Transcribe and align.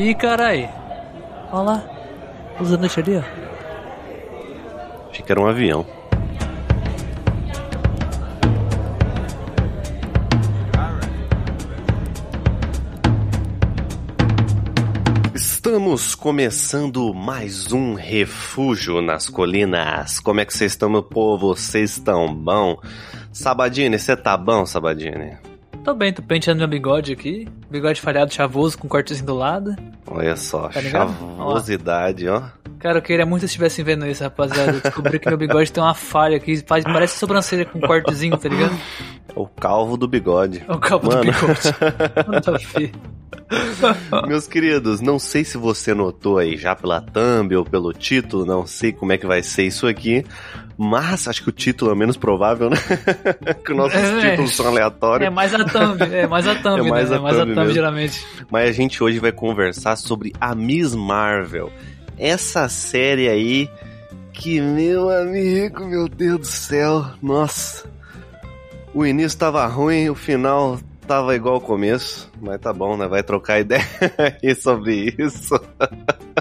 Ih, 0.00 0.14
carai. 0.14 0.66
Olha 1.52 1.62
lá. 1.62 1.84
Os 2.58 2.70
noite 2.70 3.00
ali, 3.00 3.16
ó. 3.18 3.22
Achei 5.10 5.22
que 5.22 5.30
era 5.30 5.38
um 5.38 5.46
avião. 5.46 5.86
Estamos 15.34 16.14
começando 16.14 17.12
mais 17.12 17.70
um 17.70 17.92
refúgio 17.92 19.02
nas 19.02 19.28
colinas. 19.28 20.18
Como 20.18 20.40
é 20.40 20.46
que 20.46 20.54
vocês 20.54 20.72
estão, 20.72 20.88
meu 20.88 21.02
povo? 21.02 21.54
Vocês 21.54 21.90
estão 21.90 22.34
bom? 22.34 22.80
Sabadini, 23.34 23.98
você 23.98 24.16
tá 24.16 24.34
bom, 24.38 24.64
Sabadini? 24.64 25.49
Tô 25.84 25.94
bem, 25.94 26.12
tô 26.12 26.22
penteando 26.22 26.58
meu 26.58 26.68
bigode 26.68 27.12
aqui. 27.12 27.48
Bigode 27.70 28.00
falhado, 28.00 28.32
chavoso, 28.32 28.76
com 28.76 28.86
cortezinho 28.86 29.26
do 29.26 29.34
lado. 29.34 29.74
Olha 30.06 30.36
só, 30.36 30.68
Tá 30.68 30.80
chavosidade, 30.82 32.28
ó. 32.28 32.42
Cara, 32.80 32.98
eu 32.98 33.02
queria 33.02 33.26
muito 33.26 33.40
que 33.42 33.46
estivessem 33.46 33.84
vendo 33.84 34.06
isso, 34.06 34.22
rapaziada. 34.24 34.72
Eu 34.72 34.80
descobri 34.80 35.18
que 35.18 35.28
meu 35.28 35.36
bigode 35.38 35.70
tem 35.70 35.82
uma 35.82 35.94
falha 35.94 36.36
aqui. 36.38 36.56
Faz, 36.66 36.82
parece 36.82 37.18
sobrancelha 37.18 37.64
com 37.66 37.78
cortezinho, 37.78 38.36
tá 38.38 38.48
ligado? 38.48 38.74
O 39.36 39.46
calvo 39.46 39.96
do 39.98 40.08
bigode. 40.08 40.64
É 40.66 40.72
o 40.72 40.78
cabo 40.78 41.06
Mano. 41.08 41.20
do 41.24 41.30
bigode. 41.30 41.68
A. 44.12 44.26
Meus 44.26 44.46
queridos, 44.46 45.00
não 45.00 45.18
sei 45.18 45.44
se 45.44 45.58
você 45.58 45.92
notou 45.92 46.38
aí 46.38 46.56
já 46.56 46.74
pela 46.74 47.00
thumb 47.00 47.54
ou 47.56 47.64
pelo 47.64 47.92
título, 47.92 48.44
não 48.46 48.66
sei 48.66 48.92
como 48.92 49.12
é 49.12 49.18
que 49.18 49.26
vai 49.26 49.42
ser 49.42 49.64
isso 49.64 49.86
aqui, 49.86 50.24
mas 50.78 51.26
acho 51.28 51.42
que 51.42 51.48
o 51.48 51.52
título 51.52 51.90
é 51.90 51.94
menos 51.94 52.16
provável, 52.16 52.70
né? 52.70 52.76
que 53.64 53.74
nossos 53.74 53.98
É. 53.98 54.30
títulos 54.30 54.54
são 54.54 54.66
aleatórios. 54.68 55.26
É 55.26 55.30
mais 55.30 55.52
a 55.54 55.64
thumb, 55.64 56.00
é 56.02 56.26
mais 56.26 56.46
a 56.46 56.54
thumb, 56.54 56.78
É 56.86 56.90
mais 56.90 57.10
né? 57.10 57.16
a 57.16 57.18
É 57.18 57.22
mais 57.22 57.36
a 57.36 57.40
thumb 57.40 57.54
thumb, 57.54 57.60
mesmo. 57.66 57.74
geralmente. 57.74 58.26
Mas 58.50 58.68
a 58.68 58.72
gente 58.72 59.02
hoje 59.02 59.18
vai 59.18 59.32
conversar 59.32 59.96
sobre 59.96 60.32
a 60.40 60.54
Miss 60.54 60.94
Marvel. 60.94 61.70
Essa 62.20 62.68
série 62.68 63.30
aí 63.30 63.70
que, 64.30 64.60
meu 64.60 65.08
amigo, 65.08 65.86
meu 65.86 66.06
Deus 66.06 66.40
do 66.40 66.46
céu, 66.46 67.06
nossa. 67.22 67.88
O 68.92 69.06
início 69.06 69.38
tava 69.38 69.66
ruim, 69.66 70.10
o 70.10 70.14
final 70.14 70.78
tava 71.06 71.34
igual 71.34 71.54
ao 71.54 71.60
começo, 71.62 72.30
mas 72.38 72.60
tá 72.60 72.74
bom, 72.74 72.94
né? 72.94 73.08
Vai 73.08 73.22
trocar 73.22 73.60
ideia 73.60 73.82
aí 74.42 74.54
sobre 74.54 75.14
isso. 75.18 75.58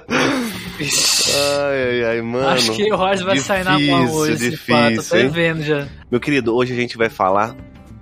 Ai, 0.10 1.84
ai, 1.84 2.04
ai, 2.04 2.22
mano. 2.22 2.50
Acho 2.50 2.74
que 2.74 2.92
o 2.92 2.98
Roger 2.98 3.26
vai 3.26 3.40
sair 3.40 3.64
na 3.64 3.80
mão 3.80 4.02
difícil, 4.02 4.16
hoje, 4.16 4.50
difícil, 4.50 5.04
fato. 5.04 5.24
Tô 5.24 5.30
vendo 5.30 5.64
já. 5.64 5.88
Meu 6.12 6.20
querido, 6.20 6.54
hoje 6.54 6.74
a 6.74 6.76
gente 6.76 6.98
vai 6.98 7.10
falar 7.10 7.56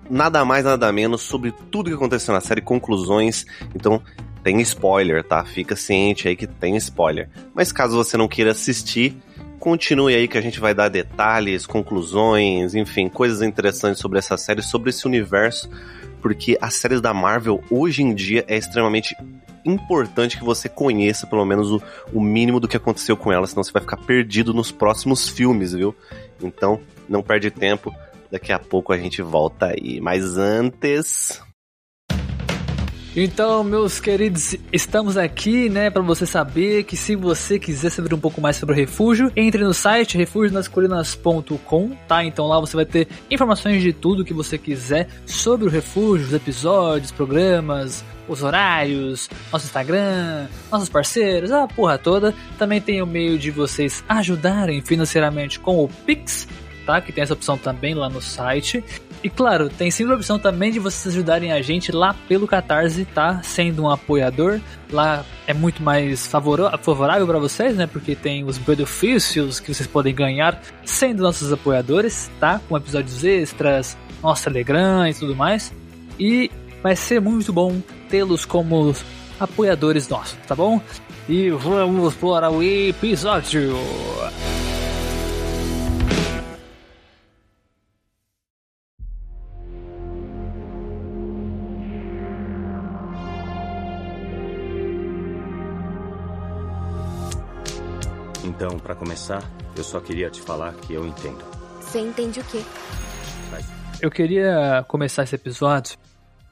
nada 0.10 0.44
mais, 0.44 0.66
nada 0.66 0.92
menos 0.92 1.22
sobre 1.22 1.54
tudo 1.70 1.92
que 1.92 1.96
aconteceu 1.96 2.34
na 2.34 2.42
série, 2.42 2.60
conclusões. 2.60 3.46
Então, 3.76 4.02
tem 4.48 4.62
spoiler, 4.62 5.26
tá? 5.26 5.44
Fica 5.44 5.76
ciente 5.76 6.26
aí 6.30 6.34
que 6.34 6.48
tem 6.48 6.78
spoiler. 6.78 7.30
Mas 7.54 7.74
caso 7.74 7.98
você 7.98 8.16
não 8.16 8.30
queira 8.30 8.52
assistir, 8.52 9.18
continue 9.60 10.16
aí 10.16 10.26
que 10.26 10.38
a 10.38 10.42
gente 10.42 10.58
vai 10.58 10.74
dar 10.74 10.88
detalhes, 10.88 11.66
conclusões, 11.66 12.74
enfim, 12.74 13.10
coisas 13.10 13.42
interessantes 13.42 14.00
sobre 14.00 14.20
essa 14.20 14.38
série, 14.38 14.62
sobre 14.62 14.90
esse 14.90 15.06
universo, 15.06 15.70
porque 16.22 16.58
as 16.62 16.76
séries 16.76 17.02
da 17.02 17.14
Marvel 17.14 17.62
hoje 17.70 18.02
em 18.02 18.16
dia 18.16 18.46
é 18.48 18.56
extremamente 18.56 19.18
importante 19.66 20.38
que 20.38 20.46
você 20.46 20.70
conheça 20.70 21.28
pelo 21.28 21.44
menos 21.44 21.70
o, 21.70 21.82
o 22.14 22.22
mínimo 22.22 22.62
do 22.62 22.70
que 22.70 22.78
aconteceu 22.78 23.18
com 23.18 23.34
ela, 23.34 23.46
senão 23.46 23.66
você 23.66 23.74
vai 23.74 23.82
ficar 23.82 23.98
perdido 23.98 24.54
nos 24.54 24.72
próximos 24.72 25.28
filmes, 25.28 25.74
viu? 25.74 25.94
Então, 26.42 26.80
não 27.10 27.22
perde 27.22 27.52
tempo. 27.52 27.94
Daqui 28.32 28.54
a 28.54 28.60
pouco 28.60 28.94
a 28.94 28.98
gente 28.98 29.22
volta 29.22 29.68
aí. 29.68 30.00
Mas 30.00 30.38
antes. 30.38 31.46
Então, 33.20 33.64
meus 33.64 34.00
queridos, 34.00 34.56
estamos 34.72 35.18
aqui, 35.18 35.70
né, 35.70 35.90
para 35.90 36.04
você 36.04 36.24
saber 36.24 36.84
que 36.84 36.96
se 36.96 37.16
você 37.16 37.58
quiser 37.58 37.90
saber 37.90 38.14
um 38.14 38.20
pouco 38.20 38.40
mais 38.40 38.58
sobre 38.58 38.76
o 38.76 38.78
refúgio, 38.78 39.32
entre 39.36 39.64
no 39.64 39.74
site 39.74 40.16
refugionascolinas.com, 40.16 41.98
tá? 42.08 42.24
Então 42.24 42.46
lá 42.46 42.60
você 42.60 42.76
vai 42.76 42.86
ter 42.86 43.08
informações 43.32 43.82
de 43.82 43.92
tudo 43.92 44.24
que 44.24 44.36
você 44.36 44.56
quiser 44.56 45.08
sobre 45.26 45.66
o 45.66 45.70
refúgio, 45.70 46.28
os 46.28 46.34
episódios, 46.34 47.10
programas, 47.10 48.06
os 48.28 48.44
horários, 48.44 49.28
nosso 49.52 49.66
Instagram, 49.66 50.46
nossos 50.72 50.88
parceiros, 50.88 51.52
a 51.52 51.68
porra 51.68 51.98
toda. 51.98 52.36
Também 52.56 52.80
tem 52.80 53.02
o 53.02 53.08
meio 53.08 53.40
de 53.40 53.50
vocês 53.50 54.04
ajudarem 54.08 54.80
financeiramente 54.80 55.60
com 55.60 55.84
o 55.84 55.88
Pix, 55.88 56.48
tá? 56.86 57.02
Que 57.02 57.12
tem 57.12 57.24
essa 57.24 57.34
opção 57.34 57.58
também 57.58 57.96
lá 57.96 58.10
no 58.10 58.22
site. 58.22 58.84
E 59.24 59.30
claro, 59.30 59.68
tem 59.70 59.90
sempre 59.90 60.14
a 60.14 60.16
opção 60.16 60.38
também 60.38 60.72
de 60.72 60.80
vocês 60.80 61.14
ajudarem 61.14 61.52
a 61.52 61.62
gente 61.62 61.92
lá 61.92 62.16
pelo 62.28 62.48
Catarse, 62.48 63.04
tá? 63.06 63.42
Sendo 63.44 63.84
um 63.84 63.90
apoiador. 63.90 64.60
Lá 64.92 65.26
é 65.46 65.54
muito 65.54 65.82
mais 65.82 66.28
favorável 66.28 67.28
para 67.28 67.40
vocês, 67.40 67.76
né? 67.76 67.88
Porque 67.88 68.16
tem 68.16 68.44
os 68.44 68.58
benefícios 68.58 69.60
que 69.60 69.74
vocês 69.74 69.88
podem 69.88 70.14
ganhar 70.14 70.62
sendo 70.86 71.24
nossos 71.24 71.52
apoiadores, 71.52 72.30
tá? 72.40 72.62
Com 72.70 72.78
episódios 72.78 73.24
extras, 73.24 73.98
nosso 74.22 74.44
Telegram 74.44 75.08
e 75.08 75.14
tudo 75.14 75.36
mais. 75.36 75.74
E 76.20 76.52
vai 76.84 76.96
ser 76.96 77.20
muito 77.20 77.52
bom 77.52 77.82
tê-los 78.10 78.46
como 78.46 78.96
apoiadores 79.40 80.08
nossos, 80.08 80.38
tá 80.48 80.56
bom? 80.56 80.82
E 81.28 81.50
vamos 81.50 82.14
para 82.16 82.50
o 82.50 82.64
episódio. 82.64 83.76
Então, 98.58 98.80
pra 98.80 98.96
começar, 98.96 99.44
eu 99.76 99.84
só 99.84 100.00
queria 100.00 100.32
te 100.32 100.42
falar 100.42 100.74
que 100.74 100.92
eu 100.92 101.06
entendo. 101.06 101.38
Você 101.80 102.00
entende 102.00 102.40
o 102.40 102.44
quê? 102.46 102.64
Eu 104.02 104.10
queria 104.10 104.84
começar 104.88 105.22
esse 105.24 105.36
episódio 105.36 105.96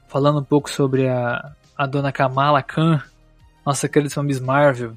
falando 0.06 0.38
um 0.38 0.44
pouco 0.44 0.70
sobre 0.70 1.08
a, 1.08 1.50
a 1.76 1.84
dona 1.84 2.12
Kamala 2.12 2.62
Khan, 2.62 3.02
nossa 3.66 3.88
querida 3.88 4.22
Miss 4.22 4.38
Marvel, 4.38 4.92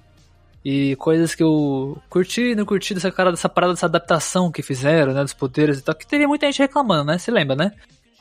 e 0.64 0.96
coisas 0.98 1.34
que 1.34 1.42
eu 1.42 1.98
curti 2.12 2.52
e 2.52 2.56
não 2.56 2.64
curti 2.64 2.94
dessa, 2.94 3.12
cara, 3.12 3.32
dessa 3.32 3.50
parada, 3.50 3.74
dessa 3.74 3.88
adaptação 3.88 4.52
que 4.52 4.62
fizeram, 4.62 5.12
né, 5.12 5.24
dos 5.24 5.34
poderes 5.34 5.80
e 5.80 5.82
tal, 5.82 5.96
que 5.96 6.06
teria 6.06 6.28
muita 6.28 6.46
gente 6.46 6.60
reclamando, 6.60 7.06
né, 7.06 7.18
você 7.18 7.32
lembra, 7.32 7.56
né? 7.56 7.72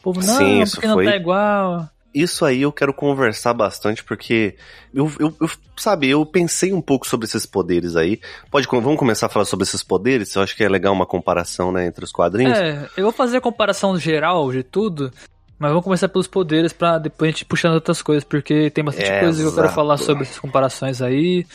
O 0.01 0.03
povo, 0.03 0.21
não, 0.25 0.35
Sim, 0.35 0.63
isso 0.63 0.77
porque 0.77 0.87
não 0.87 0.95
foi- 0.95 1.05
tá 1.05 1.15
igual. 1.15 1.91
Isso 2.15 2.45
aí 2.45 2.63
eu 2.63 2.73
quero 2.73 2.93
conversar 2.95 3.53
bastante, 3.53 4.03
porque 4.03 4.57
eu, 4.95 5.11
eu, 5.21 5.35
eu- 5.41 5.51
sabe, 5.77 6.09
eu 6.09 6.25
pensei 6.25 6.73
um 6.73 6.81
pouco 6.81 7.07
sobre 7.07 7.27
esses 7.27 7.45
poderes 7.45 7.97
aí. 7.97 8.19
Pode, 8.51 8.67
vamos 8.67 8.97
começar 8.99 9.27
a 9.27 9.29
falar 9.29 9.45
sobre 9.45 9.65
esses 9.65 9.83
poderes? 9.83 10.35
Eu 10.35 10.43
acho 10.43 10.57
que 10.57 10.65
é 10.65 10.69
legal 10.69 10.93
uma 10.93 11.07
comparação, 11.07 11.71
né, 11.71 11.87
entre 11.87 12.05
os 12.05 12.11
quadrinhos. 12.11 12.59
É, 12.59 12.89
eu 12.97 13.05
vou 13.05 13.13
fazer 13.13 13.37
a 13.37 13.41
comparação 13.41 13.99
geral 13.99 14.51
de 14.51 14.63
tudo, 14.63 15.13
mas 15.59 15.71
vamos 15.71 15.85
começar 15.85 16.09
pelos 16.09 16.27
poderes 16.27 16.73
pra 16.73 16.99
depois 16.99 17.29
a 17.29 17.33
gente 17.33 17.45
puxando 17.45 17.75
outras 17.75 18.01
coisas, 18.01 18.25
porque 18.25 18.71
tem 18.71 18.83
bastante 18.83 19.11
É, 19.11 19.21
coisa 19.21 19.43
que 19.43 19.49
eu 19.49 19.55
quero 19.55 19.69
falar 19.69 19.99
sobre 19.99 20.23
essas 20.25 20.39
comparações 20.39 21.03
aí. 21.03 21.47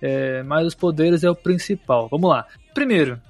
É, 0.00 0.42
mas 0.42 0.66
os 0.66 0.74
poderes 0.74 1.22
é 1.22 1.30
o 1.30 1.34
principal. 1.36 2.08
Vamos 2.10 2.28
lá. 2.28 2.44
Primeiro, 2.74 3.20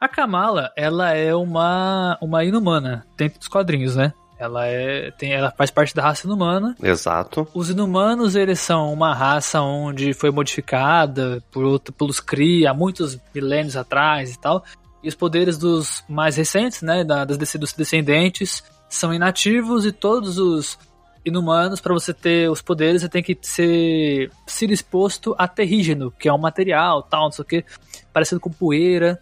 a 0.00 0.08
Kamala, 0.08 0.72
ela 0.76 1.12
é 1.14 1.32
uma, 1.32 2.18
uma 2.20 2.44
inumana 2.44 3.06
dentro 3.16 3.38
dos 3.38 3.46
quadrinhos, 3.46 3.94
né? 3.94 4.12
Ela 4.38 4.66
é, 4.66 5.10
tem, 5.10 5.32
ela 5.32 5.50
faz 5.50 5.70
parte 5.70 5.94
da 5.94 6.02
raça 6.02 6.26
inumana. 6.26 6.76
Exato. 6.82 7.46
Os 7.52 7.70
inumanos, 7.70 8.36
eles 8.36 8.60
são 8.60 8.92
uma 8.92 9.12
raça 9.12 9.60
onde 9.60 10.12
foi 10.12 10.30
modificada 10.30 11.42
por 11.50 11.64
outro, 11.64 11.92
pelos 11.92 12.20
Kree 12.20 12.66
há 12.66 12.72
muitos 12.72 13.18
milênios 13.34 13.76
atrás 13.76 14.32
e 14.32 14.38
tal. 14.38 14.64
E 15.02 15.08
os 15.08 15.14
poderes 15.14 15.58
dos 15.58 16.04
mais 16.08 16.36
recentes, 16.36 16.82
né, 16.82 17.02
da- 17.04 17.24
das, 17.24 17.36
dos 17.36 17.72
descendentes, 17.72 18.62
são 18.88 19.12
inativos 19.12 19.84
e 19.84 19.92
todos 19.92 20.38
os 20.38 20.78
inumanos, 21.24 21.80
para 21.80 21.92
você 21.92 22.14
ter 22.14 22.48
os 22.50 22.62
poderes, 22.62 23.02
você 23.02 23.08
tem 23.08 23.22
que 23.22 23.36
ser, 23.42 24.30
ser 24.46 24.70
exposto 24.70 25.34
a 25.36 25.46
terrígeno, 25.46 26.12
que 26.18 26.28
é 26.28 26.32
um 26.32 26.38
material, 26.38 27.02
tal, 27.02 27.24
não 27.24 27.32
sei 27.32 27.42
o 27.42 27.46
que, 27.46 27.64
parecido 28.12 28.40
com 28.40 28.50
poeira, 28.50 29.20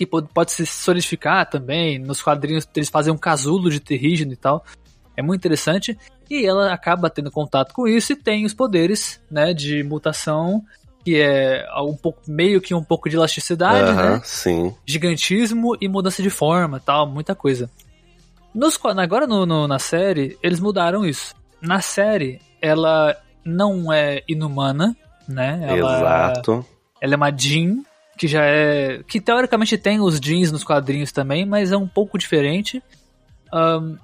que 0.00 0.06
pode, 0.06 0.52
se 0.52 0.64
solidificar 0.64 1.48
também. 1.48 1.98
Nos 1.98 2.22
quadrinhos 2.22 2.66
eles 2.74 2.88
fazem 2.88 3.12
um 3.12 3.18
casulo 3.18 3.70
de 3.70 3.80
terrígeno 3.80 4.32
e 4.32 4.36
tal. 4.36 4.64
É 5.14 5.20
muito 5.20 5.40
interessante. 5.40 5.98
E 6.30 6.46
ela 6.46 6.72
acaba 6.72 7.10
tendo 7.10 7.30
contato 7.30 7.74
com 7.74 7.86
isso 7.86 8.12
e 8.12 8.16
tem 8.16 8.46
os 8.46 8.54
poderes, 8.54 9.20
né, 9.30 9.52
de 9.52 9.82
mutação, 9.82 10.62
que 11.04 11.20
é 11.20 11.66
um 11.82 11.94
pouco, 11.94 12.22
meio 12.26 12.60
que 12.62 12.72
um 12.74 12.82
pouco 12.82 13.10
de 13.10 13.16
elasticidade, 13.16 13.92
né? 13.92 14.20
sim. 14.24 14.74
Gigantismo 14.86 15.76
e 15.80 15.86
mudança 15.88 16.22
de 16.22 16.30
forma, 16.30 16.80
tal, 16.80 17.06
muita 17.06 17.34
coisa. 17.34 17.68
Nos, 18.54 18.78
agora 18.96 19.26
no, 19.26 19.44
no- 19.44 19.68
na 19.68 19.78
série, 19.78 20.38
eles 20.42 20.60
mudaram 20.60 21.04
isso. 21.04 21.34
Na 21.60 21.80
série, 21.82 22.40
ela 22.62 23.14
não 23.44 23.92
é 23.92 24.22
inumana, 24.26 24.96
né? 25.28 25.60
Ela, 25.62 25.96
Exato. 25.98 26.64
ela 27.00 27.14
é 27.14 27.16
uma 27.16 27.30
Jean, 27.30 27.82
que 28.16 28.28
já 28.28 28.44
é. 28.44 29.02
que 29.06 29.20
teoricamente 29.20 29.78
tem 29.78 30.00
os 30.00 30.20
jeans 30.20 30.52
nos 30.52 30.64
quadrinhos 30.64 31.12
também, 31.12 31.46
mas 31.46 31.72
é 31.72 31.76
um 31.76 31.88
pouco 31.88 32.18
diferente. 32.18 32.82
Ahn, 33.52 33.96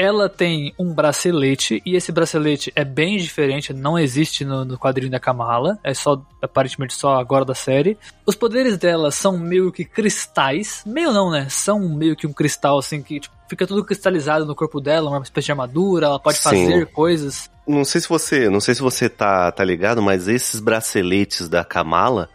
ela 0.00 0.30
tem 0.30 0.72
um 0.78 0.94
bracelete, 0.94 1.82
e 1.84 1.94
esse 1.94 2.10
bracelete 2.10 2.72
é 2.74 2.86
bem 2.86 3.18
diferente, 3.18 3.74
não 3.74 3.98
existe 3.98 4.46
no, 4.46 4.64
no 4.64 4.78
quadrinho 4.78 5.12
da 5.12 5.20
Kamala, 5.20 5.78
é 5.84 5.92
só, 5.92 6.24
aparentemente, 6.40 6.94
só 6.94 7.16
agora 7.16 7.44
da 7.44 7.54
série. 7.54 7.98
Os 8.24 8.34
poderes 8.34 8.78
dela 8.78 9.10
são 9.10 9.36
meio 9.36 9.70
que 9.70 9.84
cristais, 9.84 10.82
meio 10.86 11.12
não, 11.12 11.30
né? 11.30 11.48
São 11.50 11.86
meio 11.86 12.16
que 12.16 12.26
um 12.26 12.32
cristal, 12.32 12.78
assim, 12.78 13.02
que 13.02 13.20
tipo, 13.20 13.34
fica 13.46 13.66
tudo 13.66 13.84
cristalizado 13.84 14.46
no 14.46 14.54
corpo 14.54 14.80
dela, 14.80 15.10
uma 15.10 15.20
espécie 15.20 15.46
de 15.46 15.52
armadura, 15.52 16.06
ela 16.06 16.18
pode 16.18 16.38
Sim. 16.38 16.44
fazer 16.44 16.86
coisas. 16.86 17.50
Não 17.68 17.84
sei 17.84 18.00
se 18.00 18.08
você, 18.08 18.48
não 18.48 18.58
sei 18.58 18.74
se 18.74 18.80
você 18.80 19.06
tá, 19.06 19.52
tá 19.52 19.62
ligado, 19.62 20.00
mas 20.00 20.28
esses 20.28 20.60
braceletes 20.60 21.46
da 21.46 21.62
Kamala, 21.62 22.30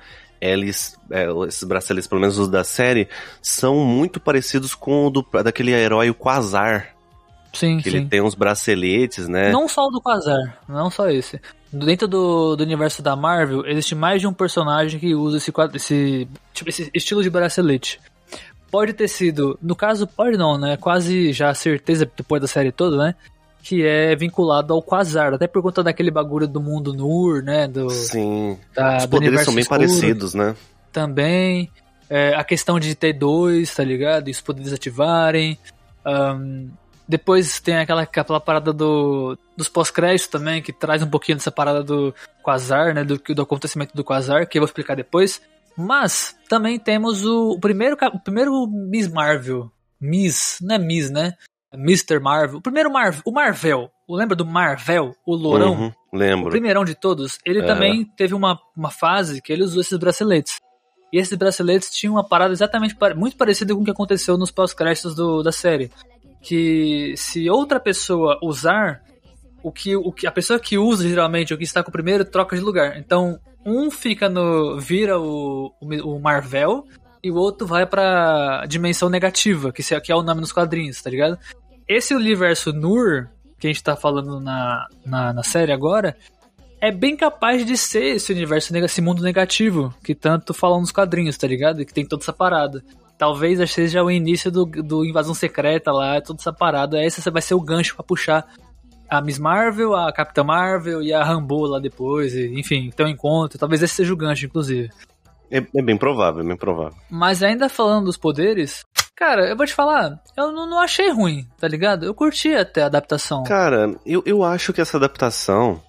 eles, 0.52 0.98
é, 1.12 1.28
esses 1.48 1.64
braceletes, 1.64 2.08
pelo 2.08 2.22
menos 2.22 2.38
os 2.38 2.48
da 2.48 2.64
série, 2.64 3.08
são 3.42 3.78
muito 3.86 4.20
parecidos 4.20 4.74
com 4.74 5.08
o 5.08 5.10
do, 5.10 5.26
daquele 5.44 5.72
herói 5.72 6.10
o 6.10 6.16
Quasar. 6.16 6.96
Sim, 7.54 7.78
que 7.78 7.90
sim. 7.90 7.98
ele 7.98 8.06
tem 8.08 8.22
uns 8.22 8.36
braceletes, 8.36 9.30
né? 9.30 9.52
Não 9.52 9.68
só 9.68 9.88
o 9.88 9.90
do 9.90 10.02
Quasar, 10.02 10.60
não 10.68 10.90
só 10.90 11.10
esse. 11.10 11.40
Dentro 11.72 12.08
do, 12.08 12.56
do 12.56 12.64
universo 12.64 13.02
da 13.02 13.16
Marvel, 13.16 13.66
existe 13.66 13.96
mais 13.96 14.22
de 14.22 14.28
um 14.28 14.34
personagem 14.34 15.00
que 15.00 15.16
usa 15.16 15.38
esse, 15.38 15.54
esse, 15.74 16.28
tipo, 16.54 16.70
esse 16.70 16.92
estilo 16.94 17.24
de 17.24 17.30
bracelete. 17.30 18.00
Pode 18.70 18.94
ter 18.94 19.08
sido, 19.08 19.58
no 19.62 19.76
caso, 19.76 20.06
pode 20.06 20.38
não, 20.38 20.58
né? 20.58 20.76
Quase 20.76 21.32
já 21.32 21.54
certeza 21.54 22.10
depois 22.16 22.42
da 22.42 22.48
série 22.48 22.72
toda, 22.72 22.98
né? 22.98 23.16
Que 23.66 23.84
é 23.84 24.16
vinculado 24.16 24.76
ao 24.76 24.82
Quasar, 24.82 25.34
até 25.34 25.48
por 25.48 25.60
conta 25.64 25.82
daquele 25.82 26.12
bagulho 26.12 26.48
do 26.48 26.62
mundo 26.62 26.94
Nur, 26.94 27.42
né? 27.42 27.68
Do, 27.68 27.90
Sim. 27.90 28.60
Da, 28.76 28.98
Os 28.98 29.08
poderes 29.08 29.42
são 29.42 29.56
bem 29.56 29.64
escuro. 29.64 29.80
parecidos, 29.80 30.36
né? 30.36 30.56
Também. 30.92 31.72
É, 32.08 32.36
a 32.36 32.44
questão 32.44 32.80
de 32.80 32.94
ter 32.94 33.14
dois, 33.14 33.74
tá 33.74 33.84
ligado? 33.84 34.28
E 34.28 34.32
os 34.32 34.40
poderes 34.40 34.72
ativarem. 34.72 35.58
Um, 36.06 36.70
depois 37.08 37.60
tem 37.60 37.78
aquela, 37.78 38.04
aquela 38.04 38.40
parada 38.40 38.72
do, 38.72 39.36
dos 39.58 39.68
pós-créditos 39.68 40.28
também, 40.28 40.62
que 40.62 40.72
traz 40.72 41.02
um 41.02 41.10
pouquinho 41.10 41.40
dessa 41.40 41.52
parada 41.52 41.84
do 41.84 42.14
Quasar, 42.44 42.94
né? 42.94 43.04
Do, 43.04 43.18
do 43.18 43.42
acontecimento 43.42 43.96
do 43.96 44.04
Quasar, 44.04 44.48
que 44.48 44.60
eu 44.60 44.62
vou 44.62 44.68
explicar 44.68 44.96
depois. 44.96 45.42
Mas 45.76 46.36
também 46.48 46.78
temos 46.78 47.26
o, 47.26 47.54
o 47.54 47.60
primeiro, 47.60 47.98
o 48.14 48.20
primeiro 48.20 48.68
Miss 48.68 49.08
Marvel. 49.08 49.72
Miss, 50.00 50.60
não 50.62 50.76
é 50.76 50.78
Miss, 50.78 51.10
né? 51.10 51.34
Mr. 51.78 52.20
Marvel. 52.20 52.60
O 52.60 52.62
primeiro 52.62 52.92
Marvel, 52.92 53.22
o 53.26 53.32
Marvel. 53.32 53.92
Lembra 54.08 54.36
do 54.36 54.46
Marvel, 54.46 55.16
o 55.26 55.36
lourão? 55.36 55.74
Uhum, 55.74 55.92
lembro. 56.14 56.48
O 56.48 56.52
primeirão 56.52 56.86
de 56.86 56.94
todos. 56.94 57.40
Ele 57.46 57.60
é. 57.60 57.66
também 57.66 58.06
teve 58.06 58.34
uma, 58.34 58.60
uma 58.76 58.92
fase 58.92 59.42
que 59.42 59.52
ele 59.52 59.64
usou 59.64 59.82
esses 59.82 59.98
braceletes. 59.98 60.60
E 61.12 61.18
esses 61.18 61.38
braceletes 61.38 61.90
tinham 61.92 62.16
uma 62.16 62.28
parada 62.28 62.54
exatamente 62.54 62.96
muito 63.16 63.38
parecida 63.38 63.74
com 63.74 63.82
o 63.82 63.86
que 63.86 63.92
aconteceu 63.92 64.38
nos 64.38 64.52
pós-créditos 64.52 65.16
da 65.44 65.52
série. 65.52 65.92
Que 66.42 67.14
se 67.18 67.50
outra 67.50 67.80
pessoa 67.80 68.38
usar, 68.44 69.02
o 69.64 69.72
que, 69.72 69.96
o 69.96 70.12
que 70.12 70.28
a 70.28 70.32
pessoa 70.32 70.60
que 70.60 70.78
usa 70.78 71.08
geralmente, 71.08 71.54
o 71.54 71.58
que 71.58 71.64
está 71.64 71.82
com 71.82 71.90
o 71.90 71.94
primeiro, 71.94 72.26
troca 72.26 72.56
de 72.56 72.62
lugar. 72.62 72.98
Então, 72.98 73.40
um 73.66 73.90
fica 73.90 74.30
no. 74.30 74.80
vira 74.80 75.20
o, 75.20 75.74
o, 75.82 76.16
o 76.16 76.20
Marvel 76.20 76.86
e 77.24 77.32
o 77.32 77.36
outro 77.36 77.66
vai 77.66 77.88
pra 77.88 78.66
dimensão 78.68 79.10
negativa, 79.10 79.72
que, 79.72 79.82
que 79.82 80.12
é 80.12 80.16
o 80.16 80.22
nome 80.22 80.42
nos 80.42 80.52
quadrinhos, 80.52 81.02
tá 81.02 81.10
ligado? 81.10 81.40
Esse 81.88 82.14
universo 82.14 82.74
Nur, 82.74 83.28
que 83.60 83.68
a 83.68 83.70
gente 83.70 83.84
tá 83.84 83.96
falando 83.96 84.40
na, 84.40 84.88
na, 85.06 85.34
na 85.34 85.44
série 85.44 85.72
agora, 85.72 86.16
é 86.82 86.92
bem 86.92 87.16
capaz 87.16 87.66
de 87.66 87.78
ser 87.78 88.16
esse 88.16 88.32
universo, 88.32 88.76
esse 88.76 89.02
mundo 89.02 89.24
negativo, 89.24 89.94
que 90.04 90.14
tanto 90.14 90.54
falam 90.54 90.82
nos 90.82 90.92
quadrinhos, 90.92 91.38
tá 91.38 91.48
ligado? 91.48 91.86
Que 91.86 91.94
tem 91.94 92.06
toda 92.06 92.24
essa 92.24 92.34
parada. 92.34 92.84
Talvez 93.18 93.72
seja 93.72 94.04
o 94.04 94.12
início 94.12 94.52
do, 94.52 94.66
do 94.66 95.06
Invasão 95.06 95.34
Secreta 95.34 95.92
lá, 95.92 96.20
toda 96.22 96.40
essa 96.40 96.52
parada. 96.52 97.04
Esse 97.04 97.28
vai 97.30 97.42
ser 97.42 97.54
o 97.54 97.62
gancho 97.62 97.96
para 97.96 98.04
puxar 98.04 98.46
a 99.10 99.22
Miss 99.22 99.40
Marvel, 99.40 99.96
a 99.96 100.12
Capitã 100.12 100.44
Marvel 100.44 101.02
e 101.02 101.14
a 101.14 101.24
Rambo 101.24 101.66
lá 101.66 101.80
depois. 101.80 102.36
enfim, 102.36 102.90
ter 102.90 103.04
um 103.04 103.08
encontro. 103.08 103.58
Talvez 103.58 103.82
esse 103.82 103.96
seja 103.96 104.14
o 104.14 104.18
gancho, 104.18 104.46
inclusive. 104.46 104.90
É, 105.50 105.58
é 105.58 105.82
bem 105.82 105.98
provável, 105.98 106.44
é 106.44 106.46
bem 106.46 106.58
provável. 106.58 106.98
Mas 107.10 107.42
ainda 107.42 107.70
falando 107.70 108.06
dos 108.06 108.18
poderes, 108.18 108.84
Cara, 109.16 109.48
eu 109.48 109.56
vou 109.56 109.66
te 109.66 109.74
falar, 109.74 110.22
eu 110.36 110.52
não, 110.52 110.70
não 110.70 110.80
achei 110.80 111.10
ruim, 111.10 111.48
tá 111.58 111.70
ligado? 111.70 112.06
Eu 112.06 112.14
curti 112.14 112.54
até 112.54 112.84
a 112.84 112.88
adaptação. 112.88 113.44
Cara, 113.44 113.96
eu, 114.06 114.22
eu 114.26 114.44
acho 114.44 114.74
que 114.74 114.82
essa 114.82 114.98
adaptação, 114.98 115.82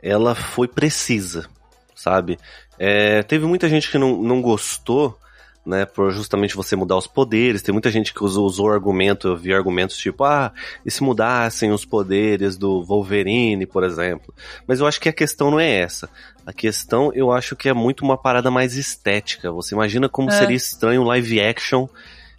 ela 0.00 0.32
foi 0.34 0.68
precisa, 0.68 1.48
sabe? 1.92 2.38
É, 2.78 3.24
teve 3.24 3.46
muita 3.46 3.68
gente 3.68 3.90
que 3.90 3.98
não, 3.98 4.22
não 4.22 4.40
gostou, 4.40 5.18
né, 5.66 5.84
por 5.84 6.12
justamente 6.12 6.54
você 6.54 6.76
mudar 6.76 6.96
os 6.96 7.08
poderes. 7.08 7.62
Tem 7.62 7.72
muita 7.72 7.90
gente 7.90 8.14
que 8.14 8.22
usou, 8.22 8.46
usou 8.46 8.70
argumento, 8.70 9.26
eu 9.26 9.36
vi 9.36 9.52
argumentos 9.52 9.96
tipo, 9.96 10.22
ah, 10.22 10.52
e 10.86 10.90
se 10.90 11.02
mudassem 11.02 11.72
os 11.72 11.84
poderes 11.84 12.56
do 12.56 12.84
Wolverine, 12.84 13.66
por 13.66 13.82
exemplo. 13.82 14.32
Mas 14.68 14.78
eu 14.78 14.86
acho 14.86 15.00
que 15.00 15.08
a 15.08 15.12
questão 15.12 15.50
não 15.50 15.58
é 15.58 15.80
essa. 15.80 16.08
A 16.46 16.52
questão, 16.52 17.12
eu 17.12 17.32
acho 17.32 17.56
que 17.56 17.68
é 17.68 17.72
muito 17.72 18.04
uma 18.04 18.16
parada 18.16 18.52
mais 18.52 18.76
estética. 18.76 19.50
Você 19.50 19.74
imagina 19.74 20.08
como 20.08 20.30
é. 20.30 20.32
seria 20.32 20.56
estranho 20.56 21.02
um 21.02 21.06
live 21.06 21.40
action 21.40 21.88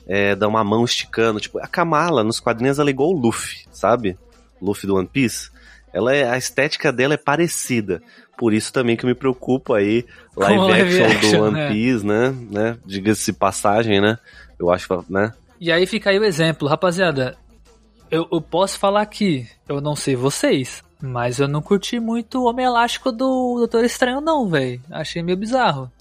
é, 0.07 0.35
dá 0.35 0.47
uma 0.47 0.63
mão 0.63 0.83
esticando. 0.83 1.39
Tipo, 1.39 1.59
a 1.59 1.67
Kamala 1.67 2.23
nos 2.23 2.39
quadrinhos 2.39 2.79
ela 2.79 2.89
é 2.89 2.91
igual 2.91 3.09
o 3.09 3.19
Luffy, 3.19 3.65
sabe? 3.71 4.17
Luffy 4.61 4.87
do 4.87 4.95
One 4.95 5.07
Piece. 5.07 5.51
Ela 5.93 6.15
é, 6.15 6.29
a 6.29 6.37
estética 6.37 6.91
dela 6.91 7.13
é 7.13 7.17
parecida. 7.17 8.01
Por 8.37 8.53
isso 8.53 8.73
também 8.73 8.97
que 8.97 9.05
eu 9.05 9.07
me 9.07 9.15
preocupo 9.15 9.73
aí, 9.73 10.05
live, 10.35 10.59
live 10.59 11.03
action, 11.03 11.31
do 11.37 11.43
One 11.43 11.53
né? 11.53 11.67
Piece, 11.69 12.05
né? 12.05 12.35
né? 12.49 12.77
Diga-se 12.85 13.31
passagem, 13.33 14.01
né? 14.01 14.17
Eu 14.57 14.71
acho, 14.71 15.05
né? 15.09 15.33
E 15.59 15.71
aí 15.71 15.85
fica 15.85 16.09
aí 16.09 16.17
o 16.17 16.23
exemplo, 16.23 16.67
rapaziada. 16.67 17.37
Eu, 18.09 18.27
eu 18.31 18.41
posso 18.41 18.77
falar 18.77 19.01
aqui, 19.01 19.47
eu 19.67 19.79
não 19.79 19.95
sei 19.95 20.15
vocês, 20.15 20.83
mas 21.01 21.39
eu 21.39 21.47
não 21.47 21.61
curti 21.61 21.99
muito 21.99 22.39
o 22.39 22.45
Homem 22.45 22.65
Elástico 22.65 23.11
do 23.11 23.55
Doutor 23.57 23.83
Estranho, 23.83 24.19
não, 24.19 24.47
velho. 24.47 24.81
Achei 24.91 25.21
meio 25.21 25.37
bizarro. 25.37 25.91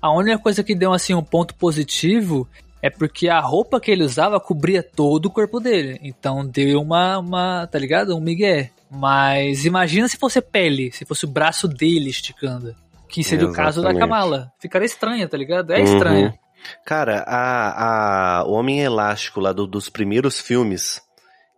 A 0.00 0.10
única 0.12 0.38
coisa 0.38 0.64
que 0.64 0.74
deu 0.74 0.92
assim 0.92 1.14
um 1.14 1.22
ponto 1.22 1.54
positivo 1.54 2.48
é 2.82 2.88
porque 2.88 3.28
a 3.28 3.40
roupa 3.40 3.80
que 3.80 3.90
ele 3.90 4.04
usava 4.04 4.40
cobria 4.40 4.82
todo 4.82 5.26
o 5.26 5.30
corpo 5.30 5.60
dele. 5.60 5.98
Então 6.02 6.46
deu 6.46 6.80
uma, 6.80 7.18
uma 7.18 7.66
tá 7.66 7.78
ligado? 7.78 8.16
Um 8.16 8.20
migué. 8.20 8.70
Mas 8.90 9.64
imagina 9.64 10.08
se 10.08 10.16
fosse 10.16 10.40
pele, 10.40 10.90
se 10.90 11.04
fosse 11.04 11.24
o 11.24 11.28
braço 11.28 11.68
dele 11.68 12.10
esticando. 12.10 12.74
Que 13.08 13.22
seria 13.24 13.44
Exatamente. 13.44 13.60
o 13.60 13.64
caso 13.64 13.82
da 13.82 13.94
Kamala. 13.94 14.52
Ficaria 14.58 14.86
estranha, 14.86 15.28
tá 15.28 15.36
ligado? 15.36 15.72
É 15.72 15.78
uhum. 15.78 15.84
estranha. 15.84 16.38
Cara, 16.84 17.24
a, 17.26 18.40
a, 18.40 18.44
o 18.44 18.52
Homem 18.52 18.80
Elástico 18.80 19.40
lá 19.40 19.52
do, 19.52 19.66
dos 19.66 19.88
primeiros 19.88 20.40
filmes, 20.40 21.00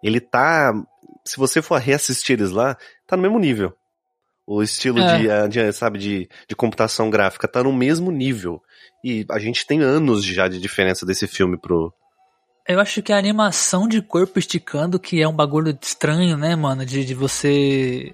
ele 0.02 0.20
tá. 0.20 0.72
Se 1.24 1.36
você 1.36 1.60
for 1.62 1.81
reassistir 1.81 2.38
eles 2.38 2.50
lá, 2.50 2.76
tá 3.06 3.17
no 3.17 3.22
mesmo 3.22 3.38
nível. 3.38 3.72
O 4.46 4.62
estilo 4.62 4.98
é. 4.98 5.46
de, 5.46 5.48
de, 5.48 5.72
sabe, 5.72 5.98
de, 5.98 6.29
de 6.48 6.56
computação 6.56 7.10
gráfica 7.10 7.46
tá 7.46 7.62
no 7.62 7.72
mesmo 7.72 8.10
nível. 8.10 8.60
E 9.02 9.26
a 9.30 9.38
gente 9.38 9.66
tem 9.66 9.80
anos 9.80 10.24
já 10.24 10.48
de 10.48 10.60
diferença 10.60 11.04
desse 11.04 11.26
filme 11.26 11.56
pro. 11.58 11.92
Eu 12.68 12.78
acho 12.78 13.02
que 13.02 13.12
a 13.12 13.18
animação 13.18 13.88
de 13.88 14.00
corpo 14.00 14.38
esticando 14.38 14.98
que 14.98 15.20
é 15.20 15.26
um 15.26 15.34
bagulho 15.34 15.76
estranho, 15.80 16.36
né, 16.36 16.54
mano? 16.54 16.86
De, 16.86 17.04
de 17.04 17.14
você 17.14 18.12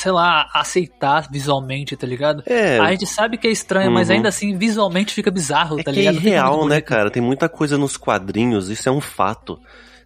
sei 0.00 0.12
lá, 0.12 0.48
aceitar 0.54 1.28
visualmente, 1.30 1.94
tá 1.94 2.06
ligado? 2.06 2.42
É. 2.46 2.78
A 2.78 2.90
gente 2.92 3.06
sabe 3.06 3.36
que 3.36 3.46
é 3.46 3.50
estranho, 3.50 3.88
uhum. 3.88 3.94
mas 3.94 4.08
ainda 4.08 4.30
assim 4.30 4.56
visualmente 4.56 5.12
fica 5.12 5.30
bizarro, 5.30 5.78
é 5.78 5.82
tá 5.82 5.92
ligado? 5.92 6.16
É 6.16 6.18
real, 6.18 6.66
né, 6.66 6.80
cara? 6.80 7.10
Tem 7.10 7.22
muita 7.22 7.50
coisa 7.50 7.76
nos 7.76 7.98
quadrinhos, 7.98 8.70
isso 8.70 8.88
é 8.88 8.92
um 8.92 9.00
fato. 9.00 9.60